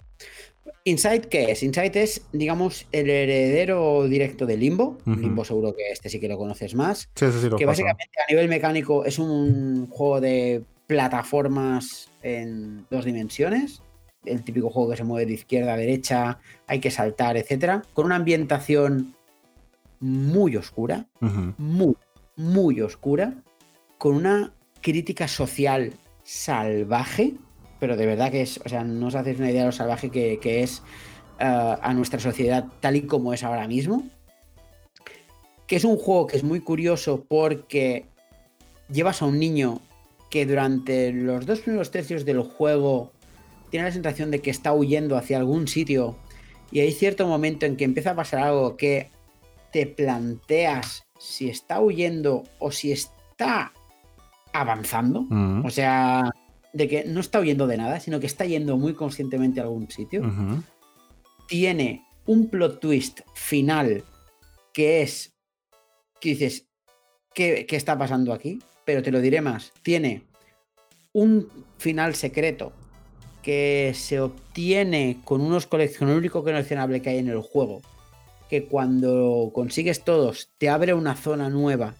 Insight, 0.84 1.26
¿qué 1.26 1.52
es? 1.52 1.62
Insight 1.64 1.96
es, 1.96 2.26
digamos, 2.32 2.88
el 2.92 3.10
heredero 3.10 4.08
directo 4.08 4.46
de 4.46 4.58
Limbo. 4.58 4.98
Limbo 5.06 5.46
seguro 5.46 5.76
que 5.76 5.92
este 5.92 6.10
sí 6.10 6.20
que 6.20 6.28
lo 6.28 6.38
conoces 6.38 6.74
más. 6.74 7.10
Sí, 7.16 7.26
sí, 7.32 7.50
que 7.56 7.66
básicamente 7.66 8.20
a 8.28 8.32
nivel 8.32 8.48
mecánico 8.48 9.06
es 9.06 9.20
un 9.20 9.88
juego 9.88 10.22
de 10.22 10.64
plataformas 10.88 12.10
en 12.24 12.86
dos 12.90 13.06
dimensiones. 13.06 13.82
El 14.26 14.44
típico 14.44 14.70
juego 14.70 14.92
que 14.92 14.98
se 14.98 15.04
mueve 15.04 15.28
de 15.28 15.34
izquierda 15.34 15.74
a 15.74 15.78
derecha, 15.78 16.40
hay 16.68 16.80
que 16.80 16.92
saltar, 16.92 17.38
etcétera. 17.38 17.84
Con 17.94 18.06
una 18.06 18.16
ambientación 18.16 19.16
muy 20.00 20.56
oscura, 20.58 21.06
muy, 21.58 21.96
muy 22.36 22.82
oscura, 22.82 23.36
con 24.00 24.16
una 24.16 24.54
crítica 24.82 25.28
social 25.28 25.94
salvaje 26.24 27.36
pero 27.82 27.98
de 27.98 28.06
verdad 28.06 28.30
que 28.30 28.44
es, 28.44 28.62
o 28.64 28.70
sea, 28.70 28.84
no 28.84 29.08
os 29.08 29.16
hacéis 29.16 29.40
una 29.40 29.50
idea 29.50 29.62
de 29.62 29.66
lo 29.66 29.72
salvaje 29.72 30.12
que, 30.12 30.62
es 30.62 30.84
eh, 31.40 31.76
a 31.82 31.94
nuestra 31.96 32.20
sociedad 32.20 32.68
tal 32.80 32.96
y 32.96 33.02
como 33.08 33.34
es 33.34 33.44
ahora 33.44 33.68
mismo. 33.68 34.04
Que 35.66 35.78
es 35.78 35.84
un 35.84 35.98
juego 35.98 36.28
que 36.28 36.38
es 36.38 36.44
muy 36.44 36.60
curioso 36.60 37.26
porque 37.28 38.06
llevas 38.88 39.24
a 39.24 39.26
un 39.26 39.40
niño 39.40 39.82
que 40.30 40.46
durante 40.46 41.12
los 41.12 41.48
dos 41.48 41.62
primeros 41.62 41.90
tercios 41.90 42.24
del 42.24 42.42
juego 42.42 43.14
tiene 43.72 43.88
la 43.88 43.92
sensación 43.92 44.30
de 44.30 44.42
que 44.42 44.52
está 44.52 44.74
huyendo 44.74 45.18
hacia 45.18 45.38
algún 45.38 45.68
sitio 45.68 46.18
y 46.72 46.82
hay 46.82 46.92
cierto 46.92 47.26
momento 47.26 47.66
en 47.66 47.78
que 47.78 47.86
empieza 47.86 48.12
a 48.12 48.16
pasar 48.16 48.44
algo 48.44 48.78
que 48.78 49.10
te 49.72 49.88
planteas 49.88 51.02
si 51.18 51.50
está 51.50 51.82
huyendo 51.82 52.44
o 52.60 52.72
si 52.72 52.92
está 52.92 53.74
avanzando. 54.54 55.24
Mm. 55.30 55.66
O 55.66 55.70
sea, 55.72 56.32
de 56.74 56.88
que 56.88 57.04
no 57.06 57.20
está 57.20 57.40
huyendo 57.40 57.68
de 57.68 57.78
nada, 57.78 58.00
sino 58.00 58.20
que 58.20 58.28
está 58.28 58.46
yendo 58.46 58.78
muy 58.78 58.94
conscientemente 58.94 59.60
a 59.60 59.64
algún 59.64 59.90
sitio. 59.90 60.24
Tiene 61.48 62.06
un 62.26 62.50
plot 62.50 62.80
twist 62.80 63.22
final 63.34 64.04
que 64.74 65.02
es 65.02 65.34
que 66.20 66.30
dices, 66.30 66.68
¿qué, 67.34 67.66
¿qué, 67.68 67.76
está 67.76 67.98
pasando 67.98 68.32
aquí? 68.32 68.60
Pero 68.86 69.02
te 69.02 69.12
lo 69.12 69.22
diré 69.22 69.42
más, 69.42 69.74
tiene 69.82 70.24
un 71.14 71.50
final 71.78 72.16
secreto 72.16 72.74
que 73.42 73.94
se 73.96 74.20
obtiene 74.20 75.18
con 75.24 75.42
unos 75.42 75.66
coleccionables, 75.66 76.20
único 76.20 76.44
coleccionable 76.44 77.02
que 77.02 77.10
hay 77.10 77.18
en 77.18 77.30
el 77.30 77.42
juego, 77.42 77.82
que 78.50 78.66
cuando 78.66 79.52
consigues 79.54 80.04
todos 80.04 80.50
te 80.58 80.70
abre 80.70 80.94
una 80.94 81.16
zona 81.16 81.50
nueva, 81.50 81.96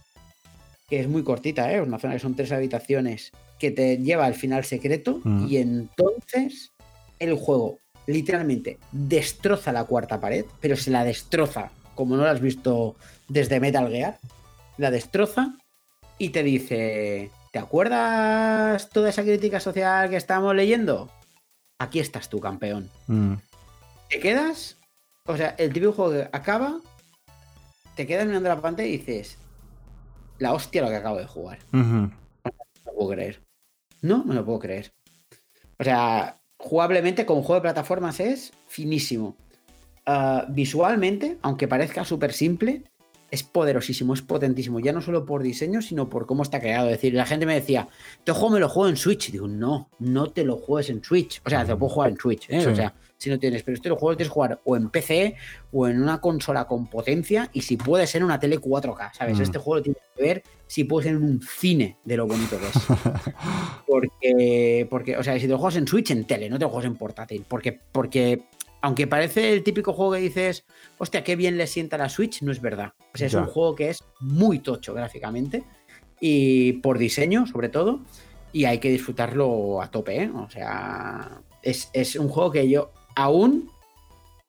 que 0.88 1.00
es 1.00 1.08
muy 1.08 1.24
cortita, 1.24 1.74
¿eh? 1.74 1.82
una 1.82 2.00
zona 2.00 2.14
que 2.14 2.20
son 2.20 2.36
tres 2.36 2.52
habitaciones, 2.52 3.32
que 3.62 3.70
te 3.70 3.98
lleva 3.98 4.26
al 4.26 4.34
final 4.34 4.66
secreto 4.66 5.22
mm. 5.24 5.48
y 5.48 5.58
entonces 5.58 6.72
el 7.20 7.36
juego 7.36 7.78
literalmente 8.08 8.80
destroza 8.92 9.72
la 9.72 9.84
cuarta 9.84 10.20
pared, 10.20 10.46
pero 10.60 10.76
se 10.76 10.90
la 10.90 11.04
destroza 11.04 11.70
como 11.94 12.18
no 12.18 12.24
lo 12.24 12.30
has 12.30 12.42
visto 12.42 12.96
desde 13.28 13.60
Metal 13.60 13.88
Gear, 13.88 14.18
la 14.78 14.90
destroza 14.90 15.56
y 16.18 16.30
te 16.30 16.42
dice, 16.42 17.30
¿te 17.52 17.60
acuerdas 17.60 18.90
toda 18.90 19.10
esa 19.10 19.22
crítica 19.22 19.60
social 19.60 20.10
que 20.10 20.16
estamos 20.16 20.56
leyendo? 20.56 21.12
Aquí 21.78 22.00
estás 22.00 22.30
tú, 22.30 22.40
campeón. 22.40 22.90
Mm. 23.06 23.36
Te 24.10 24.20
quedas, 24.20 24.78
o 25.28 25.38
sea, 25.38 25.50
el 25.60 25.72
típico 25.72 25.94
juego 25.94 26.12
que 26.14 26.30
acaba, 26.32 26.80
te 27.96 28.08
quedas 28.08 28.26
mirando 28.26 28.50
la 28.50 28.60
pantalla 28.60 28.90
y 28.90 28.98
dices, 28.98 29.38
la 30.40 30.54
hostia 30.54 30.82
lo 30.82 30.90
que 30.90 30.96
acabo 30.96 31.18
de 31.18 31.28
jugar. 31.28 31.60
No 31.72 32.12
puedo 32.96 33.12
creer. 33.12 33.51
No, 34.02 34.24
me 34.24 34.34
lo 34.34 34.46
puedo 34.46 34.60
creer. 34.60 34.94
O 35.80 35.84
sea, 35.84 36.42
jugablemente 36.58 37.26
como 37.26 37.42
juego 37.44 37.56
de 37.56 37.62
plataformas 37.62 38.20
es 38.20 38.52
finísimo. 38.68 39.36
Ah, 40.06 40.46
visualmente, 40.50 41.38
aunque 41.42 41.68
parezca 41.68 42.06
súper 42.06 42.34
simple, 42.34 42.84
es 43.32 43.44
poderosísimo, 43.44 44.14
es 44.14 44.22
potentísimo, 44.22 44.82
ya 44.82 44.92
no 44.92 45.02
solo 45.02 45.26
por 45.26 45.42
diseño, 45.42 45.82
sino 45.82 46.10
por 46.10 46.26
cómo 46.26 46.44
está 46.44 46.60
creado. 46.60 46.88
Es 46.88 46.98
decir, 46.98 47.14
la 47.14 47.26
gente 47.26 47.46
me 47.46 47.56
decía, 47.56 47.88
este 48.20 48.34
juego 48.34 48.50
me 48.52 48.60
lo 48.60 48.68
juego 48.68 48.90
en 48.90 48.98
Switch. 48.98 49.32
Digo, 49.32 49.48
no, 49.48 49.90
no 50.00 50.32
te 50.32 50.44
lo 50.44 50.58
juegues 50.58 50.90
en 50.90 51.02
Switch. 51.02 51.42
O 51.46 51.50
sea, 51.50 51.64
te 51.64 51.72
lo 51.72 51.80
puedo 51.80 51.94
jugar 51.94 52.10
en 52.12 52.18
Switch, 52.18 52.50
¿eh? 52.50 52.68
o 52.68 52.76
sea, 52.76 52.94
si 53.18 53.30
no 53.30 53.40
tienes, 53.40 53.64
pero 53.64 53.76
este 53.76 53.88
lo 53.88 53.96
juego 53.96 54.18
tienes 54.18 54.30
que 54.30 54.34
jugar 54.34 54.60
o 54.66 54.76
en 54.76 54.90
PC 54.90 55.36
o 55.72 55.88
en 55.88 56.02
una 56.02 56.20
consola 56.20 56.66
con 56.66 56.88
potencia 56.88 57.50
y 57.54 57.62
si 57.62 57.78
puede 57.78 58.06
ser 58.06 58.20
en 58.20 58.26
una 58.26 58.40
tele 58.40 58.60
4K, 58.60 59.14
¿sabes? 59.14 59.38
Mm. 59.38 59.42
Este 59.44 59.60
juego 59.60 59.76
lo 59.76 59.82
tienes 59.84 60.02
que 60.16 60.24
ver 60.24 60.44
si 60.68 60.84
puede 60.84 61.08
ser 61.08 61.16
en 61.16 61.24
un 61.24 61.42
cine 61.42 61.98
de 62.04 62.18
lo 62.18 62.28
bonito 62.28 62.58
que 62.60 62.66
es. 62.66 62.74
porque, 63.88 64.88
porque, 64.90 65.18
o 65.18 65.24
sea, 65.24 65.36
si 65.36 65.42
te 65.42 65.48
lo 65.50 65.58
juegas 65.58 65.78
en 65.78 65.88
Switch, 65.88 66.12
en 66.12 66.26
tele, 66.26 66.50
no 66.50 66.58
te 66.58 66.66
lo 66.66 66.70
juegas 66.70 66.92
en 66.92 66.98
portátil. 66.98 67.46
Porque, 67.48 67.80
porque 67.92 68.46
aunque 68.82 69.08
parece 69.08 69.54
el 69.54 69.64
típico 69.64 69.94
juego 69.94 70.14
que 70.14 70.20
dices, 70.20 70.66
hostia, 70.98 71.24
qué 71.24 71.36
bien 71.36 71.58
le 71.58 71.68
sienta 71.68 71.98
la 71.98 72.10
Switch, 72.10 72.42
no 72.42 72.52
es 72.52 72.62
verdad. 72.62 72.94
O 73.14 73.18
sea, 73.18 73.28
es 73.28 73.34
un 73.34 73.46
juego 73.46 73.76
que 73.76 73.90
es 73.90 74.04
muy 74.20 74.60
tocho 74.60 74.94
gráficamente 74.94 75.64
y 76.20 76.74
por 76.74 76.98
diseño, 76.98 77.46
sobre 77.46 77.70
todo, 77.70 78.00
y 78.52 78.66
hay 78.66 78.80
que 78.80 78.90
disfrutarlo 78.90 79.82
a 79.82 79.92
tope, 79.92 80.24
¿eh? 80.24 80.32
O 80.36 80.50
sea, 80.50 81.42
es, 81.62 82.16
un 82.16 82.30
juego 82.30 82.52
que 82.52 82.68
yo 82.68 82.92
aún, 83.16 83.70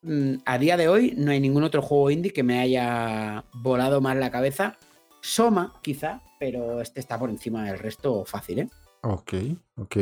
mm, 0.01 0.35
a 0.45 0.57
día 0.57 0.77
de 0.77 0.87
hoy, 0.87 1.13
no 1.15 1.31
hay 1.31 1.39
ningún 1.39 1.63
otro 1.63 1.81
juego 1.81 2.11
indie 2.11 2.33
que 2.33 2.43
me 2.43 2.59
haya 2.59 3.45
volado 3.53 4.01
más 4.01 4.17
la 4.17 4.31
cabeza. 4.31 4.77
Soma, 5.21 5.73
quizá, 5.81 6.21
pero 6.39 6.81
este 6.81 6.99
está 6.99 7.17
por 7.17 7.29
encima 7.29 7.65
del 7.65 7.79
resto 7.79 8.25
fácil, 8.25 8.59
¿eh? 8.59 8.69
Ok, 9.01 9.33
ok. 9.77 9.97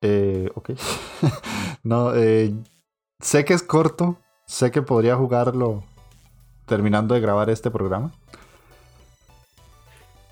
Eh, 0.00 0.48
ok. 0.54 0.70
no, 1.82 2.14
eh, 2.14 2.54
sé 3.20 3.44
que 3.44 3.54
es 3.54 3.62
corto. 3.62 4.18
Sé 4.46 4.70
que 4.70 4.80
podría 4.80 5.16
jugarlo 5.16 5.84
terminando 6.66 7.14
de 7.14 7.20
grabar 7.20 7.50
este 7.50 7.70
programa. 7.70 8.12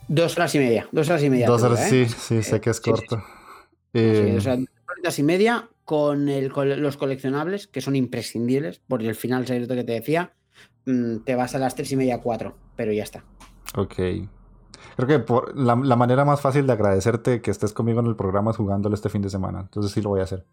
Dos 0.09 0.37
horas 0.37 0.55
y 0.55 0.59
media. 0.59 0.89
Dos 0.93 1.09
horas 1.09 1.23
y 1.23 1.31
media. 1.31 1.47
Dos 1.47 1.63
horas, 1.63 1.93
¿eh? 1.93 2.07
sí, 2.07 2.15
sí, 2.19 2.43
sé 2.43 2.61
que 2.61 2.71
es 2.71 2.81
corto. 2.81 3.17
o 3.17 4.41
sea, 4.41 4.57
dos 4.57 4.69
horas 5.01 5.19
y 5.19 5.23
media 5.23 5.69
con, 5.85 6.29
el, 6.29 6.49
los 6.49 6.97
coleccionables, 6.97 7.67
que 7.67 7.81
son 7.81 7.97
imprescindibles, 7.97 8.81
por 8.87 9.03
el 9.03 9.15
final 9.15 9.47
secreto 9.47 9.75
que 9.75 9.85
te 9.85 9.93
decía, 9.93 10.33
mm, 10.85 11.19
te 11.19 11.35
vas 11.35 11.55
a 11.55 11.59
las 11.59 11.75
tres 11.75 11.93
y 11.93 11.97
media, 11.97 12.21
cuatro, 12.21 12.57
pero 12.77 12.93
ya 12.93 13.03
está. 13.03 13.25
Ok. 13.75 13.95
Creo 14.97 15.07
que 15.07 15.19
por 15.19 15.57
la, 15.57 15.77
manera 15.77 16.25
más 16.25 16.41
fácil 16.41 16.67
de 16.67 16.73
agradecerte 16.73 17.43
que 17.43 17.51
estés 17.51 17.75
conmigo 17.75 18.01
en 18.01 18.07
el 18.07 18.17
programa 18.17 18.51
es 18.51 18.57
jugándolo 18.57 18.95
este 18.95 19.11
fin 19.11 19.21
de 19.21 19.29
semana. 19.29 19.61
Entonces 19.61 19.93
sí 19.93 20.01
lo 20.01 20.09
voy 20.09 20.21
a 20.21 20.25
hacer. 20.25 20.45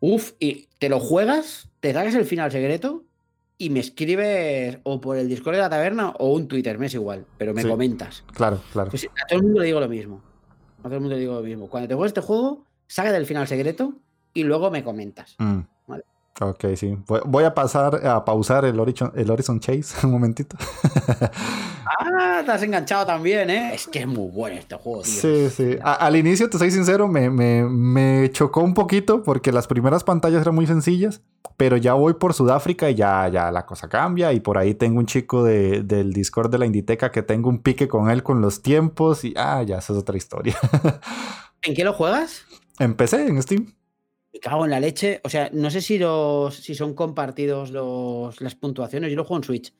Uf, 0.00 0.32
y 0.38 0.68
te 0.78 0.90
lo 0.90 1.00
juegas, 1.00 1.70
te 1.80 1.92
sacas 1.94 2.14
el 2.14 2.26
final 2.26 2.52
secreto 2.52 3.04
y 3.56 3.70
me 3.70 3.80
escribes 3.80 4.78
o 4.82 5.00
por 5.00 5.16
el 5.16 5.28
Discord 5.28 5.54
de 5.54 5.60
la 5.60 5.70
taberna 5.70 6.10
o 6.18 6.32
un 6.34 6.48
Twitter, 6.48 6.78
me 6.78 6.86
es 6.86 6.94
igual, 6.94 7.24
pero 7.38 7.54
me 7.54 7.66
comentas. 7.66 8.24
Claro, 8.34 8.60
claro. 8.72 8.90
Pues 8.90 9.04
a 9.04 9.26
todo 9.26 9.38
el 9.38 9.44
mundo 9.44 9.60
le 9.60 9.66
digo 9.66 9.80
lo 9.80 9.88
mismo. 9.88 10.20
A 10.80 10.82
todo 10.82 10.96
el 10.96 11.00
mundo 11.00 11.14
le 11.14 11.20
digo 11.20 11.34
lo 11.34 11.42
mismo. 11.42 11.68
Cuando 11.68 11.88
te 11.88 11.94
juegues 11.94 12.10
este 12.10 12.20
juego, 12.20 12.66
saca 12.88 13.10
del 13.10 13.24
final 13.24 13.48
secreto 13.48 13.94
y 14.34 14.42
luego 14.42 14.70
me 14.70 14.84
comentas. 14.84 15.36
Mm. 15.38 15.60
Ok, 16.40 16.64
sí. 16.76 16.96
Voy 17.26 17.44
a 17.44 17.54
pasar 17.54 18.06
a 18.06 18.24
pausar 18.24 18.64
el 18.64 18.80
Horizon, 18.80 19.12
el 19.14 19.30
Horizon 19.30 19.60
Chase 19.60 19.94
un 20.06 20.12
momentito. 20.12 20.56
ah, 22.00 22.42
te 22.44 22.50
has 22.50 22.62
enganchado 22.62 23.04
también, 23.04 23.50
¿eh? 23.50 23.74
Es 23.74 23.86
que 23.86 24.00
es 24.00 24.06
muy 24.06 24.30
bueno 24.30 24.56
este 24.56 24.76
juego, 24.76 25.02
tío. 25.02 25.12
Sí, 25.12 25.50
sí. 25.50 25.78
al 25.82 26.16
inicio, 26.16 26.48
te 26.48 26.58
soy 26.58 26.70
sincero, 26.70 27.06
me, 27.06 27.28
me, 27.28 28.30
chocó 28.32 28.62
un 28.62 28.72
poquito 28.72 29.22
porque 29.22 29.52
las 29.52 29.66
primeras 29.66 30.04
pantallas 30.04 30.40
eran 30.40 30.54
muy 30.54 30.66
sencillas, 30.66 31.20
pero 31.58 31.76
ya 31.76 31.92
voy 31.92 32.14
por 32.14 32.32
Sudáfrica 32.32 32.88
y 32.88 32.94
ya, 32.94 33.28
ya 33.28 33.50
la 33.50 33.66
cosa 33.66 33.88
cambia. 33.90 34.32
Y 34.32 34.40
por 34.40 34.56
ahí 34.56 34.74
tengo 34.74 35.00
un 35.00 35.06
chico 35.06 35.44
de, 35.44 35.82
del 35.82 36.14
Discord 36.14 36.50
de 36.50 36.58
la 36.58 36.66
Inditeca 36.66 37.12
que 37.12 37.22
tengo 37.22 37.50
un 37.50 37.58
pique 37.58 37.88
con 37.88 38.10
él 38.10 38.22
con 38.22 38.40
los 38.40 38.62
tiempos 38.62 39.24
y 39.24 39.34
ah, 39.36 39.62
ya, 39.62 39.78
esa 39.78 39.92
es 39.92 39.98
otra 39.98 40.16
historia. 40.16 40.56
¿En 41.62 41.74
qué 41.74 41.84
lo 41.84 41.92
juegas? 41.92 42.44
Empecé 42.78 43.26
en 43.26 43.40
Steam. 43.42 43.66
Cago 44.42 44.64
en 44.64 44.72
la 44.72 44.80
leche. 44.80 45.20
O 45.22 45.28
sea, 45.28 45.50
no 45.52 45.70
sé 45.70 45.80
si 45.80 45.98
los 45.98 46.56
si 46.56 46.74
son 46.74 46.94
compartidos 46.94 47.70
los, 47.70 48.40
las 48.40 48.56
puntuaciones. 48.56 49.10
Yo 49.10 49.16
lo 49.16 49.24
juego 49.24 49.40
en 49.40 49.44
Switch. 49.44 49.72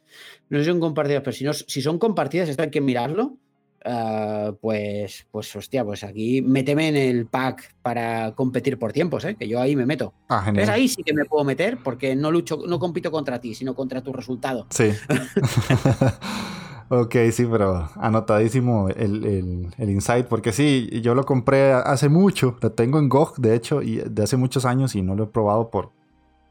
No 0.51 0.59
sé 0.59 0.65
si 0.65 0.71
son 0.71 0.79
compartidos, 0.79 1.23
pero 1.25 1.37
si, 1.37 1.45
no, 1.45 1.53
si 1.53 1.83
son 1.83 1.99
compartidas, 1.99 2.49
esto 2.49 2.63
hay 2.63 2.71
que 2.71 2.81
mirarlo. 2.81 3.39
Ah, 3.85 4.53
pues, 4.61 5.27
pues, 5.33 5.57
hostia, 5.57 5.85
pues 5.85 6.05
aquí 6.05 6.41
méteme 6.43 6.87
en 6.87 6.97
el 6.97 7.27
pack 7.27 7.75
para 7.83 8.33
competir 8.37 8.79
por 8.79 8.93
tiempos, 8.93 9.25
¿eh? 9.25 9.35
que 9.35 9.49
yo 9.49 9.61
ahí 9.61 9.75
me 9.75 9.85
meto. 9.85 10.15
Ah, 10.29 10.49
¿Ves? 10.55 10.69
Ahí 10.69 10.87
sí 10.87 11.03
que 11.03 11.13
me 11.13 11.25
puedo 11.25 11.43
meter 11.43 11.79
porque 11.83 12.15
no 12.15 12.31
lucho, 12.31 12.61
no 12.65 12.79
compito 12.79 13.11
contra 13.11 13.41
ti, 13.41 13.57
sino 13.57 13.75
contra 13.75 14.01
tu 14.01 14.13
resultado. 14.13 14.69
Sí. 14.71 14.91
Ok, 16.95 17.17
sí, 17.33 17.47
pero 17.51 17.89
anotadísimo 17.97 18.91
el, 18.91 19.73
insight, 19.79 20.27
porque 20.27 20.53
sí, 20.53 21.01
yo 21.01 21.15
lo 21.15 21.25
compré 21.25 21.73
hace 21.73 22.11
mucho, 22.11 22.59
lo 22.61 22.73
tengo 22.73 22.99
en 22.99 23.09
GOG, 23.09 23.37
de 23.39 23.55
hecho, 23.55 23.81
y 23.81 23.97
de 23.97 24.23
hace 24.23 24.37
muchos 24.37 24.67
años 24.67 24.95
y 24.95 25.01
no 25.01 25.15
lo 25.15 25.25
he 25.25 25.27
probado 25.27 25.71
por, 25.71 25.93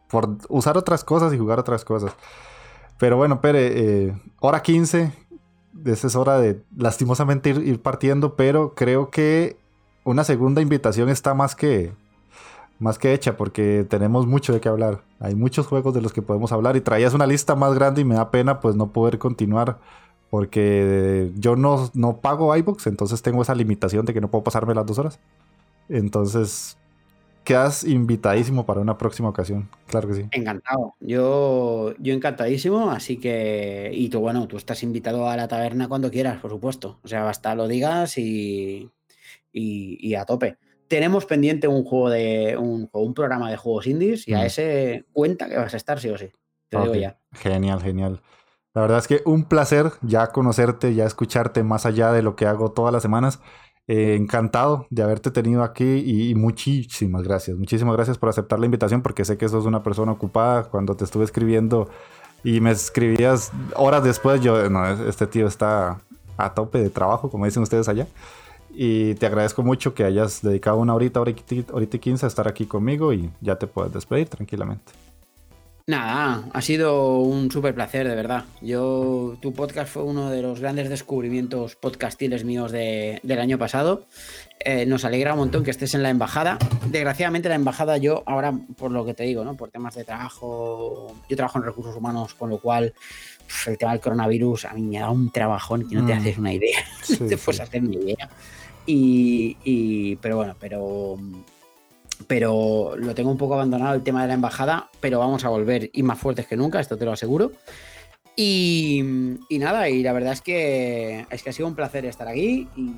por 0.09 0.37
usar 0.49 0.79
otras 0.79 1.03
cosas 1.03 1.31
y 1.31 1.37
jugar 1.37 1.59
otras 1.59 1.85
cosas. 1.85 2.15
Pero 2.97 3.17
bueno, 3.17 3.39
Pere, 3.39 4.07
eh, 4.07 4.15
hora 4.39 4.63
15, 4.63 5.11
esa 5.85 6.07
es 6.07 6.15
hora 6.15 6.39
de 6.39 6.63
lastimosamente 6.75 7.51
ir, 7.51 7.79
partiendo, 7.79 8.35
pero 8.35 8.73
creo 8.73 9.11
que 9.11 9.57
una 10.05 10.23
segunda 10.23 10.59
invitación 10.59 11.09
está 11.09 11.35
más 11.35 11.55
que, 11.55 11.93
más 12.79 12.97
que 12.97 13.13
hecha 13.13 13.37
porque 13.37 13.85
tenemos 13.87 14.25
mucho 14.25 14.53
de 14.53 14.59
qué 14.59 14.69
hablar. 14.69 15.03
Hay 15.19 15.35
muchos 15.35 15.67
juegos 15.67 15.93
de 15.93 16.01
los 16.01 16.13
que 16.13 16.23
podemos 16.23 16.51
hablar 16.51 16.75
y 16.77 16.81
traías 16.81 17.13
una 17.13 17.27
lista 17.27 17.53
más 17.53 17.75
grande 17.75 18.01
y 18.01 18.05
me 18.05 18.15
da 18.15 18.31
pena 18.31 18.59
pues 18.59 18.75
no 18.75 18.91
poder 18.91 19.19
continuar 19.19 19.77
porque 20.31 21.29
yo 21.35 21.57
no, 21.57 21.91
no 21.93 22.21
pago 22.21 22.55
iBooks, 22.55 22.87
entonces 22.87 23.21
tengo 23.21 23.41
esa 23.41 23.53
limitación 23.53 24.05
de 24.05 24.13
que 24.13 24.21
no 24.21 24.31
puedo 24.31 24.45
pasarme 24.45 24.73
las 24.73 24.85
dos 24.85 24.97
horas. 24.97 25.19
Entonces, 25.89 26.77
quedas 27.43 27.83
invitadísimo 27.83 28.65
para 28.65 28.79
una 28.79 28.97
próxima 28.97 29.27
ocasión. 29.27 29.69
Claro 29.87 30.07
que 30.07 30.13
sí. 30.13 30.25
Encantado. 30.31 30.95
Yo, 31.01 31.93
yo 31.99 32.13
encantadísimo, 32.13 32.91
así 32.91 33.17
que. 33.17 33.91
Y 33.93 34.07
tú, 34.07 34.21
bueno, 34.21 34.47
tú 34.47 34.55
estás 34.55 34.83
invitado 34.83 35.27
a 35.27 35.35
la 35.35 35.49
taberna 35.49 35.89
cuando 35.89 36.09
quieras, 36.09 36.39
por 36.39 36.49
supuesto. 36.49 36.99
O 37.03 37.09
sea, 37.09 37.23
basta 37.23 37.53
lo 37.53 37.67
digas 37.67 38.17
y, 38.17 38.89
y, 39.51 40.15
a 40.15 40.23
tope. 40.23 40.55
Tenemos 40.87 41.25
pendiente 41.25 41.67
un 41.67 41.83
juego 41.83 42.09
de. 42.09 42.55
un, 42.57 42.89
un 42.93 43.13
programa 43.13 43.51
de 43.51 43.57
juegos 43.57 43.85
indies 43.85 44.29
y 44.29 44.33
a 44.33 44.43
mm. 44.43 44.45
ese 44.45 45.05
cuenta 45.11 45.49
que 45.49 45.57
vas 45.57 45.73
a 45.73 45.77
estar, 45.77 45.99
sí 45.99 46.07
o 46.07 46.17
sí. 46.17 46.29
Te 46.69 46.79
digo 46.79 46.95
ya. 46.95 47.19
Genial, 47.33 47.81
genial. 47.81 48.21
La 48.73 48.81
verdad 48.81 48.99
es 48.99 49.07
que 49.07 49.21
un 49.25 49.43
placer 49.43 49.91
ya 50.01 50.27
conocerte, 50.27 50.95
ya 50.95 51.05
escucharte 51.05 51.63
más 51.63 51.85
allá 51.85 52.11
de 52.11 52.21
lo 52.21 52.35
que 52.35 52.45
hago 52.45 52.71
todas 52.71 52.93
las 52.93 53.01
semanas. 53.01 53.39
Eh, 53.87 54.15
encantado 54.15 54.87
de 54.89 55.03
haberte 55.03 55.31
tenido 55.31 55.63
aquí 55.63 55.83
y, 55.83 56.33
muchísimas 56.35 57.23
gracias. 57.23 57.57
Muchísimas 57.57 57.95
gracias 57.95 58.17
por 58.17 58.29
aceptar 58.29 58.59
la 58.59 58.65
invitación 58.65 59.01
porque 59.01 59.25
sé 59.25 59.37
que 59.37 59.49
sos 59.49 59.65
una 59.65 59.83
persona 59.83 60.13
ocupada. 60.13 60.63
Cuando 60.63 60.95
te 60.95 61.03
estuve 61.03 61.25
escribiendo 61.25 61.89
y 62.43 62.61
me 62.61 62.71
escribías 62.71 63.51
horas 63.75 64.03
después, 64.03 64.41
yo, 64.41 64.69
no, 64.69 64.87
este 64.87 65.27
tío 65.27 65.47
está 65.47 65.99
a 66.37 66.53
tope 66.53 66.79
de 66.79 66.89
trabajo, 66.89 67.29
como 67.29 67.45
dicen 67.45 67.63
ustedes 67.63 67.89
allá. 67.89 68.07
Y 68.69 69.15
te 69.15 69.25
agradezco 69.25 69.63
mucho 69.63 69.93
que 69.93 70.05
hayas 70.05 70.41
dedicado 70.41 70.77
una 70.77 70.95
horita, 70.95 71.19
horita, 71.19 71.53
y 71.53 71.99
quince 71.99 72.25
a 72.25 72.29
estar 72.29 72.47
aquí 72.47 72.65
conmigo 72.65 73.11
y 73.11 73.29
ya 73.41 73.57
te 73.57 73.67
puedes 73.67 73.91
despedir 73.91 74.29
tranquilamente. 74.29 74.93
Nada, 75.91 76.45
ha 76.53 76.61
sido 76.61 77.19
un 77.19 77.51
súper 77.51 77.75
placer, 77.75 78.07
de 78.07 78.15
verdad. 78.15 78.45
Yo, 78.61 79.35
tu 79.41 79.51
podcast 79.51 79.91
fue 79.91 80.03
uno 80.03 80.29
de 80.29 80.41
los 80.41 80.61
grandes 80.61 80.87
descubrimientos 80.87 81.75
podcastiles 81.75 82.45
míos 82.45 82.71
del 82.71 83.39
año 83.39 83.57
pasado. 83.57 84.05
Eh, 84.61 84.85
nos 84.85 85.03
alegra 85.03 85.33
un 85.33 85.39
montón 85.39 85.65
que 85.65 85.71
estés 85.71 85.93
en 85.93 86.01
la 86.01 86.09
embajada. 86.09 86.57
Desgraciadamente, 86.85 87.49
la 87.49 87.55
embajada, 87.55 87.97
yo 87.97 88.23
ahora, 88.25 88.53
por 88.77 88.89
lo 88.91 89.03
que 89.03 89.13
te 89.13 89.25
digo, 89.25 89.43
¿no? 89.43 89.57
Por 89.57 89.69
temas 89.69 89.93
de 89.95 90.05
trabajo, 90.05 91.13
yo 91.27 91.35
trabajo 91.35 91.57
en 91.59 91.65
recursos 91.65 91.93
humanos, 91.93 92.35
con 92.35 92.49
lo 92.49 92.59
cual 92.59 92.93
el 93.67 93.77
tema 93.77 93.91
del 93.91 93.99
coronavirus 93.99 94.63
a 94.63 94.73
mí 94.73 94.83
me 94.83 94.97
ha 94.97 95.01
dado 95.01 95.11
un 95.11 95.29
trabajón 95.29 95.89
que 95.89 95.95
no 95.95 96.05
te 96.05 96.15
mm. 96.15 96.17
haces 96.19 96.37
una 96.37 96.53
idea. 96.53 96.79
te 97.27 97.37
puedes 97.37 97.59
hacer 97.59 97.83
ni 97.83 97.97
idea. 97.97 98.29
y, 98.85 100.15
pero 100.21 100.37
bueno, 100.37 100.55
pero 100.57 101.17
pero 102.27 102.95
lo 102.97 103.15
tengo 103.15 103.31
un 103.31 103.37
poco 103.37 103.55
abandonado 103.55 103.95
el 103.95 104.03
tema 104.03 104.21
de 104.21 104.27
la 104.27 104.33
embajada, 104.33 104.89
pero 104.99 105.19
vamos 105.19 105.45
a 105.45 105.49
volver 105.49 105.89
y 105.93 106.03
más 106.03 106.19
fuertes 106.19 106.47
que 106.47 106.57
nunca, 106.57 106.79
esto 106.79 106.97
te 106.97 107.05
lo 107.05 107.11
aseguro. 107.11 107.51
Y, 108.35 109.01
nada, 109.51 109.89
y 109.89 110.01
la 110.03 110.13
verdad 110.13 110.33
es 110.33 110.41
que, 110.41 111.25
es 111.29 111.43
que 111.43 111.49
ha 111.49 111.53
sido 111.53 111.67
un 111.67 111.75
placer 111.75 112.05
estar 112.05 112.27
aquí 112.27 112.67
y, 112.75 112.93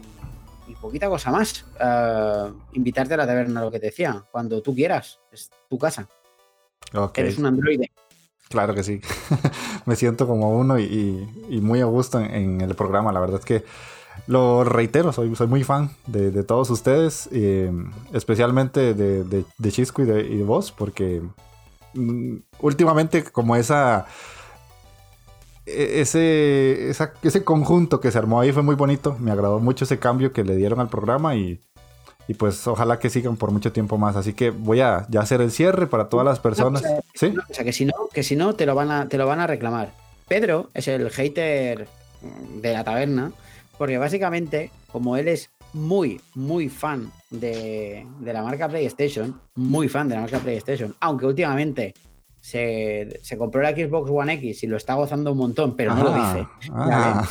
poquita 0.81 1.07
cosa 1.07 1.31
más. 1.31 1.65
Eh, 1.79 2.51
invitarte 2.73 3.13
a 3.13 3.17
la 3.17 3.27
taberna, 3.27 3.61
lo 3.61 3.71
que 3.71 3.79
te 3.79 3.85
decía, 3.85 4.23
cuando 4.31 4.61
tú 4.61 4.75
quieras, 4.75 5.19
es 5.31 5.49
tu 5.69 5.77
casa. 5.77 6.07
Eres 7.15 7.37
un 7.37 7.45
androide. 7.45 7.91
Claro 8.49 8.75
que 8.75 8.83
sí. 8.83 9.01
Me 9.85 9.95
siento 9.95 10.27
como 10.27 10.57
uno 10.57 10.79
y, 10.79 11.27
muy 11.61 11.81
a 11.81 11.85
gusto 11.85 12.19
en, 12.19 12.61
el 12.61 12.75
programa. 12.75 13.11
La 13.11 13.19
verdad 13.19 13.39
es 13.39 13.45
que 13.45 13.63
lo 14.27 14.63
reitero, 14.63 15.11
soy, 15.11 15.35
soy 15.35 15.47
muy 15.47 15.63
fan 15.63 15.91
de, 16.07 16.43
todos 16.43 16.69
ustedes, 16.69 17.27
eh, 17.31 17.71
especialmente 18.13 18.93
de, 18.93 19.45
Chisco 19.69 20.01
y 20.01 20.05
de, 20.05 20.43
vos, 20.43 20.71
porque 20.71 21.21
mm, 21.93 22.37
últimamente 22.59 23.23
como 23.23 23.55
esa 23.55 24.05
e, 25.65 26.01
ese, 26.01 26.89
ese 26.89 27.43
conjunto 27.43 27.99
que 27.99 28.11
se 28.11 28.17
armó 28.17 28.41
ahí 28.41 28.51
fue 28.51 28.63
muy 28.63 28.75
bonito. 28.75 29.15
Me 29.19 29.31
agradó 29.31 29.59
mucho 29.59 29.85
ese 29.85 29.99
cambio 29.99 30.33
que 30.33 30.43
le 30.43 30.55
dieron 30.55 30.79
al 30.79 30.89
programa 30.89 31.35
y, 31.35 31.61
y 32.27 32.33
pues 32.33 32.65
ojalá 32.67 32.99
que 32.99 33.09
sigan 33.09 33.37
por 33.37 33.51
mucho 33.51 33.71
tiempo 33.71 33.97
más. 33.97 34.15
Así 34.15 34.33
que 34.33 34.49
voy 34.49 34.81
a 34.81 35.05
ya 35.09 35.21
hacer 35.21 35.41
el 35.41 35.51
cierre 35.51 35.87
para 35.87 36.09
todas 36.09 36.25
las 36.25 36.39
personas. 36.39 36.83
¿Sí? 37.13 37.33
O 37.49 37.53
sea, 37.53 37.63
que 37.63 37.73
si 37.73 37.85
no, 37.85 37.93
que 38.13 38.23
si 38.23 38.35
no 38.35 38.55
te 38.55 38.65
lo 38.65 38.75
van 38.75 38.91
a, 38.91 39.07
te 39.07 39.17
lo 39.17 39.27
van 39.27 39.39
a 39.39 39.47
reclamar. 39.47 39.91
Pedro 40.27 40.69
es 40.73 40.87
el 40.87 41.09
hater 41.09 41.87
de 42.61 42.73
la 42.73 42.83
taberna, 42.83 43.33
porque 43.83 43.97
básicamente, 43.97 44.71
como 44.93 45.17
él 45.17 45.27
es 45.27 45.49
muy, 45.73 46.21
muy 46.35 46.69
fan 46.69 47.11
de, 47.29 48.07
de 48.21 48.31
la 48.31 48.41
marca 48.41 48.69
PlayStation, 48.69 49.41
muy 49.55 49.89
fan 49.89 50.07
de 50.07 50.15
la 50.15 50.21
marca 50.21 50.39
PlayStation, 50.39 50.95
aunque 51.01 51.25
últimamente 51.25 51.93
se, 52.43 53.37
compró 53.37 53.61
la 53.61 53.71
Xbox 53.71 54.11
One 54.11 54.33
X 54.33 54.63
y 54.63 54.67
lo 54.67 54.75
está 54.75 54.95
gozando 54.95 55.31
un 55.31 55.37
montón, 55.37 55.77
pero 55.77 55.95
no 55.95 56.03
lo 56.03 56.13
dice. 56.13 56.47
Ah. 56.71 57.25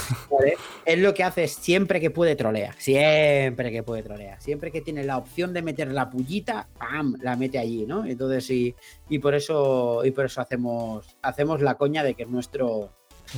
Él 0.87 1.03
lo 1.03 1.13
que 1.13 1.23
hace 1.23 1.45
es 1.45 1.53
siempre 1.53 2.01
que 2.01 2.11
puede 2.11 2.35
trolea, 2.35 2.75
siempre 2.79 3.71
que 3.71 3.83
puede 3.83 4.03
trolea, 4.03 4.41
siempre 4.41 4.71
que 4.71 4.81
tiene 4.81 5.05
la 5.05 5.19
opción 5.19 5.53
de 5.53 5.61
meter 5.61 5.93
la 5.93 6.09
pullita, 6.09 6.69
¡pam! 6.79 7.17
la 7.21 7.37
mete 7.37 7.59
allí, 7.59 7.85
¿no? 7.85 8.07
Entonces 8.07 8.47
sí, 8.47 8.75
y 9.11 9.19
por 9.19 9.35
eso, 9.35 10.03
y 10.03 10.13
por 10.13 10.25
eso 10.25 10.41
hacemos, 10.41 11.17
hacemos 11.21 11.61
la 11.61 11.75
coña 11.75 12.03
de 12.03 12.15
que 12.15 12.23
es 12.23 12.29
nuestro 12.31 12.93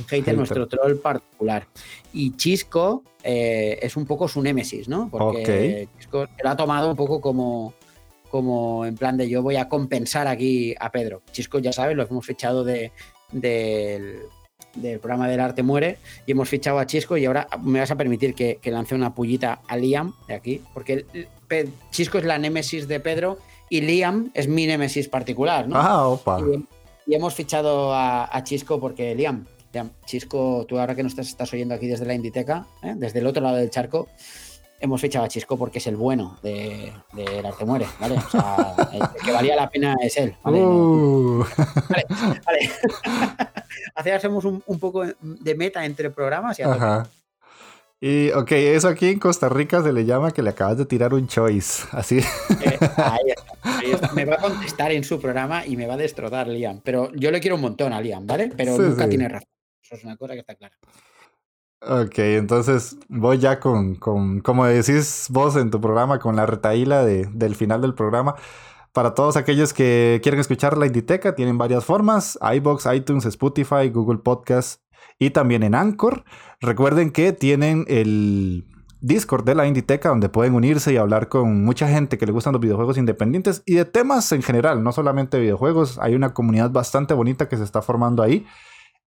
hater, 0.07 0.35
nuestro 0.35 0.67
troll 0.67 0.97
particular. 0.97 1.67
Y 2.13 2.35
Chisco 2.35 3.03
eh, 3.23 3.79
es 3.81 3.95
un 3.95 4.05
poco 4.05 4.27
su 4.27 4.41
némesis, 4.41 4.87
¿no? 4.87 5.09
Porque 5.09 5.87
Chisco 5.97 6.27
lo 6.43 6.49
ha 6.49 6.55
tomado 6.55 6.89
un 6.89 6.95
poco 6.95 7.21
como 7.21 7.73
como 8.35 8.85
en 8.85 8.95
plan 8.95 9.15
de 9.15 9.29
yo 9.29 9.41
voy 9.41 9.55
a 9.55 9.69
compensar 9.69 10.27
aquí 10.27 10.75
a 10.79 10.91
Pedro. 10.91 11.21
Chisco, 11.31 11.59
ya 11.59 11.71
sabes, 11.71 11.95
lo 11.95 12.03
hemos 12.03 12.25
fichado 12.25 12.65
de, 12.65 12.91
del, 13.31 14.19
programa 14.99 15.29
del 15.29 15.39
arte 15.39 15.63
muere 15.63 15.99
y 16.25 16.33
hemos 16.33 16.49
fichado 16.49 16.79
a 16.79 16.85
Chisco 16.85 17.15
y 17.15 17.25
ahora 17.25 17.47
me 17.63 17.79
vas 17.79 17.91
a 17.91 17.95
permitir 17.95 18.33
que, 18.33 18.59
lance 18.65 18.93
una 18.93 19.15
pullita 19.15 19.61
a 19.67 19.77
Liam 19.77 20.13
de 20.27 20.33
aquí, 20.33 20.61
porque 20.73 21.05
Chisco 21.91 22.17
es 22.17 22.25
la 22.25 22.37
némesis 22.37 22.87
de 22.87 22.99
Pedro 22.99 23.37
y 23.69 23.81
Liam 23.81 24.31
es 24.33 24.47
mi 24.47 24.65
némesis 24.67 25.07
particular, 25.07 25.67
¿no? 25.67 25.77
Ah, 25.77 26.07
opa. 26.07 26.39
Y, 27.07 27.13
hemos 27.13 27.35
fichado 27.35 27.93
a, 27.93 28.41
Chisco 28.43 28.79
porque 28.79 29.15
Liam, 29.15 29.45
Chisco, 30.05 30.65
tú 30.67 30.79
ahora 30.79 30.95
que 30.95 31.03
nos 31.03 31.17
estás, 31.17 31.53
oyendo 31.53 31.75
aquí 31.75 31.87
desde 31.87 32.05
la 32.05 32.13
Inditeca, 32.13 32.67
¿eh? 32.81 32.93
desde 32.95 33.19
el 33.19 33.27
otro 33.27 33.41
lado 33.43 33.57
del 33.57 33.69
charco, 33.69 34.07
hemos 34.79 35.01
fichado 35.01 35.25
a 35.25 35.27
Chisco 35.27 35.57
porque 35.57 35.79
es 35.79 35.87
el 35.87 35.95
bueno 35.95 36.37
del 36.41 36.93
de, 37.13 37.47
Arte 37.47 37.65
Muere, 37.65 37.87
¿vale? 37.99 38.15
O 38.17 38.29
sea, 38.29 38.75
el 38.93 39.23
que 39.23 39.31
valía 39.31 39.55
la 39.55 39.69
pena 39.69 39.95
es 40.01 40.17
él, 40.17 40.35
¿vale? 40.43 40.61
Uh. 40.61 41.45
Vale, 41.89 42.05
vale. 42.45 42.71
Así 43.95 44.09
hacemos 44.11 44.45
un, 44.45 44.61
poco 44.79 45.03
de 45.05 45.55
meta 45.55 45.85
entre 45.85 46.09
programas 46.09 46.59
y 46.59 46.63
Ajá. 46.63 47.07
Y, 48.01 48.29
ok, 48.31 48.51
eso 48.51 48.89
aquí 48.89 49.07
en 49.07 49.19
Costa 49.19 49.49
Rica 49.49 49.81
se 49.81 49.93
le 49.93 50.05
llama 50.05 50.31
que 50.31 50.41
le 50.43 50.49
acabas 50.49 50.77
de 50.77 50.85
tirar 50.85 51.13
un 51.13 51.27
choice, 51.27 51.85
así. 51.91 52.19
Eh, 52.19 52.77
me 54.13 54.25
va 54.25 54.35
a 54.35 54.37
contestar 54.37 54.91
en 54.91 55.03
su 55.03 55.19
programa 55.19 55.65
y 55.65 55.77
me 55.77 55.87
va 55.87 55.93
a 55.93 55.97
destrozar 55.97 56.47
Liam. 56.47 56.81
Pero 56.83 57.11
yo 57.13 57.31
le 57.31 57.39
quiero 57.39 57.55
un 57.55 57.61
montón 57.61 57.93
a 57.93 58.01
Liam, 58.01 58.27
¿vale? 58.27 58.51
Pero 58.55 58.77
nunca 58.77 59.07
tiene 59.07 59.29
razón. 59.29 59.54
Eso 59.85 59.95
es 59.95 60.03
una 60.03 60.17
cosa 60.17 60.33
que 60.33 60.39
está 60.39 60.55
clara. 60.55 60.75
Ok, 61.81 62.17
entonces 62.17 62.97
voy 63.07 63.37
ya 63.37 63.59
con, 63.59 63.93
con, 63.95 64.39
como 64.39 64.65
decís 64.65 65.27
vos 65.29 65.55
en 65.55 65.69
tu 65.69 65.79
programa, 65.79 66.17
con 66.17 66.35
la 66.35 66.47
retaíla 66.47 67.05
de, 67.05 67.29
del 67.31 67.55
final 67.55 67.81
del 67.81 67.93
programa. 67.93 68.35
Para 68.93 69.13
todos 69.13 69.37
aquellos 69.37 69.73
que 69.73 70.19
quieren 70.23 70.39
escuchar 70.39 70.75
la 70.77 70.87
Inditeca, 70.87 71.35
tienen 71.35 71.59
varias 71.59 71.85
formas: 71.85 72.39
iBox, 72.55 72.87
iTunes, 72.91 73.25
Spotify, 73.25 73.89
Google 73.93 74.17
Podcast 74.19 74.81
y 75.19 75.29
también 75.29 75.61
en 75.61 75.75
Anchor. 75.75 76.23
Recuerden 76.61 77.11
que 77.11 77.31
tienen 77.31 77.85
el 77.87 78.65
Discord 79.01 79.43
de 79.45 79.53
la 79.53 79.67
Inditeca 79.67 80.09
donde 80.09 80.29
pueden 80.29 80.55
unirse 80.55 80.93
y 80.93 80.97
hablar 80.97 81.29
con 81.29 81.63
mucha 81.63 81.87
gente 81.87 82.17
que 82.17 82.25
le 82.25 82.31
gustan 82.31 82.53
los 82.53 82.61
videojuegos 82.61 82.97
independientes 82.97 83.61
y 83.67 83.75
de 83.75 83.85
temas 83.85 84.31
en 84.31 84.41
general, 84.41 84.83
no 84.83 84.91
solamente 84.91 85.39
videojuegos. 85.39 85.99
Hay 85.99 86.15
una 86.15 86.33
comunidad 86.33 86.71
bastante 86.71 87.13
bonita 87.13 87.47
que 87.47 87.57
se 87.57 87.63
está 87.63 87.83
formando 87.83 88.23
ahí. 88.23 88.47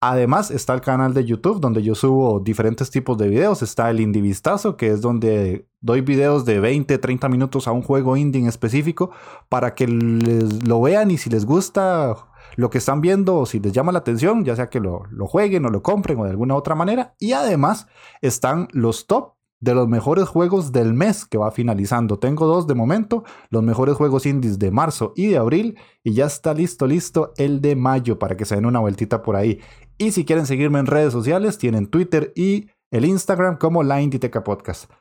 Además 0.06 0.52
está 0.52 0.74
el 0.74 0.82
canal 0.82 1.14
de 1.14 1.24
YouTube 1.24 1.62
donde 1.62 1.82
yo 1.82 1.96
subo 1.96 2.42
diferentes 2.42 2.92
tipos 2.92 3.18
de 3.18 3.30
videos. 3.30 3.62
Está 3.62 3.90
el 3.90 4.02
Indie 4.02 4.22
Vistazo, 4.22 4.76
que 4.76 4.90
es 4.90 5.00
donde 5.00 5.66
doy 5.80 6.02
videos 6.02 6.44
de 6.44 6.60
20, 6.60 6.98
30 6.98 7.30
minutos 7.30 7.70
a 7.70 7.72
un 7.72 7.84
juego 7.84 8.18
indie 8.18 8.42
en 8.42 8.50
específico 8.50 9.12
para 9.48 9.76
que 9.76 9.88
lo 9.88 10.82
vean 10.82 11.10
y 11.10 11.18
si 11.18 11.30
les 11.30 11.46
gusta 11.46 12.18
lo 12.58 12.70
que 12.70 12.80
están 12.80 13.00
viendo 13.00 13.38
o 13.38 13.46
si 13.46 13.62
les 13.62 13.72
llama 13.72 13.94
la 13.94 14.00
atención, 14.00 14.44
ya 14.44 14.58
sea 14.58 14.70
que 14.70 14.82
lo, 14.82 15.04
lo 15.10 15.26
jueguen 15.26 15.66
o 15.66 15.70
lo 15.70 15.82
compren 15.82 16.20
o 16.20 16.26
de 16.26 16.32
alguna 16.32 16.56
otra 16.56 16.76
manera. 16.76 17.16
Y 17.18 17.32
además 17.32 17.88
están 18.22 18.68
los 18.74 19.08
top 19.08 19.33
de 19.64 19.74
los 19.74 19.88
mejores 19.88 20.28
juegos 20.28 20.74
del 20.74 20.94
mes 20.94 21.26
que 21.26 21.38
va 21.38 21.50
finalizando. 21.50 22.20
Tengo 22.20 22.46
dos 22.46 22.68
de 22.68 22.76
momento, 22.76 23.24
los 23.50 23.64
mejores 23.64 23.96
juegos 23.96 24.26
indies 24.26 24.60
de 24.60 24.72
marzo 24.72 25.14
y 25.16 25.28
de 25.28 25.38
abril, 25.38 25.80
y 26.04 26.14
ya 26.14 26.26
está 26.26 26.54
listo, 26.54 26.86
listo 26.86 27.32
el 27.38 27.62
de 27.62 27.78
mayo 27.78 28.20
para 28.20 28.36
que 28.36 28.44
se 28.44 28.56
den 28.56 28.66
una 28.66 28.82
vueltita 28.82 29.22
por 29.22 29.38
ahí. 29.38 29.62
Y 29.98 30.12
si 30.12 30.26
quieren 30.26 30.46
seguirme 30.46 30.80
en 30.80 30.86
redes 30.86 31.14
sociales, 31.14 31.58
tienen 31.58 31.88
Twitter 31.88 32.34
y 32.36 32.68
el 32.92 33.06
Instagram 33.06 33.58
como 33.58 33.84
La 33.84 34.02
Inditeca 34.02 34.44
Podcast. 34.44 34.92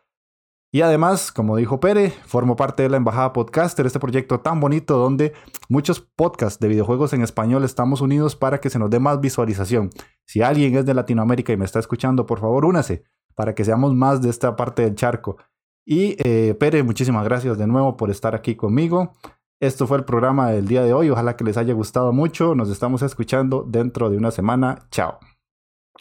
Y 0.71 0.81
además, 0.83 1.33
como 1.33 1.57
dijo 1.57 1.81
Pere, 1.81 2.11
formo 2.25 2.55
parte 2.55 2.85
de 2.85 2.89
la 2.89 2.99
Embajada 2.99 3.33
Podcaster, 3.33 3.85
este 3.85 3.99
proyecto 3.99 4.41
tan 4.41 4.61
bonito 4.61 4.97
donde 4.97 5.33
muchos 5.69 6.01
podcasts 6.01 6.61
de 6.61 6.69
videojuegos 6.69 7.13
en 7.13 7.23
español 7.23 7.65
estamos 7.65 8.01
unidos 8.01 8.37
para 8.37 8.61
que 8.61 8.71
se 8.71 8.79
nos 8.79 8.91
dé 8.91 9.01
más 9.01 9.21
visualización. 9.21 9.91
Si 10.25 10.41
alguien 10.41 10.77
es 10.77 10.87
de 10.87 10.95
Latinoamérica 10.95 11.53
y 11.53 11.57
me 11.57 11.65
está 11.65 11.81
escuchando, 11.81 12.27
por 12.27 12.39
favor, 12.39 12.65
únase 12.65 13.03
para 13.35 13.55
que 13.55 13.65
seamos 13.65 13.95
más 13.95 14.23
de 14.23 14.31
esta 14.31 14.57
parte 14.57 14.83
del 14.83 14.95
charco. 14.95 15.37
Y 15.85 16.17
eh, 16.19 16.55
Pere, 16.55 16.83
muchísimas 16.83 17.25
gracias 17.25 17.59
de 17.59 17.67
nuevo 17.67 17.97
por 17.97 18.11
estar 18.11 18.35
aquí 18.35 18.55
conmigo. 18.55 19.13
Esto 19.61 19.87
fue 19.87 19.99
el 19.99 20.05
programa 20.05 20.51
del 20.51 20.67
día 20.67 20.83
de 20.83 20.93
hoy. 20.93 21.11
Ojalá 21.11 21.37
que 21.37 21.45
les 21.45 21.57
haya 21.57 21.73
gustado 21.73 22.13
mucho. 22.13 22.55
Nos 22.55 22.69
estamos 22.69 23.03
escuchando 23.03 23.65
dentro 23.67 24.11
de 24.11 24.17
una 24.17 24.31
semana. 24.31 24.87
Chao. 24.91 25.19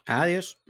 Adiós. 0.05 0.60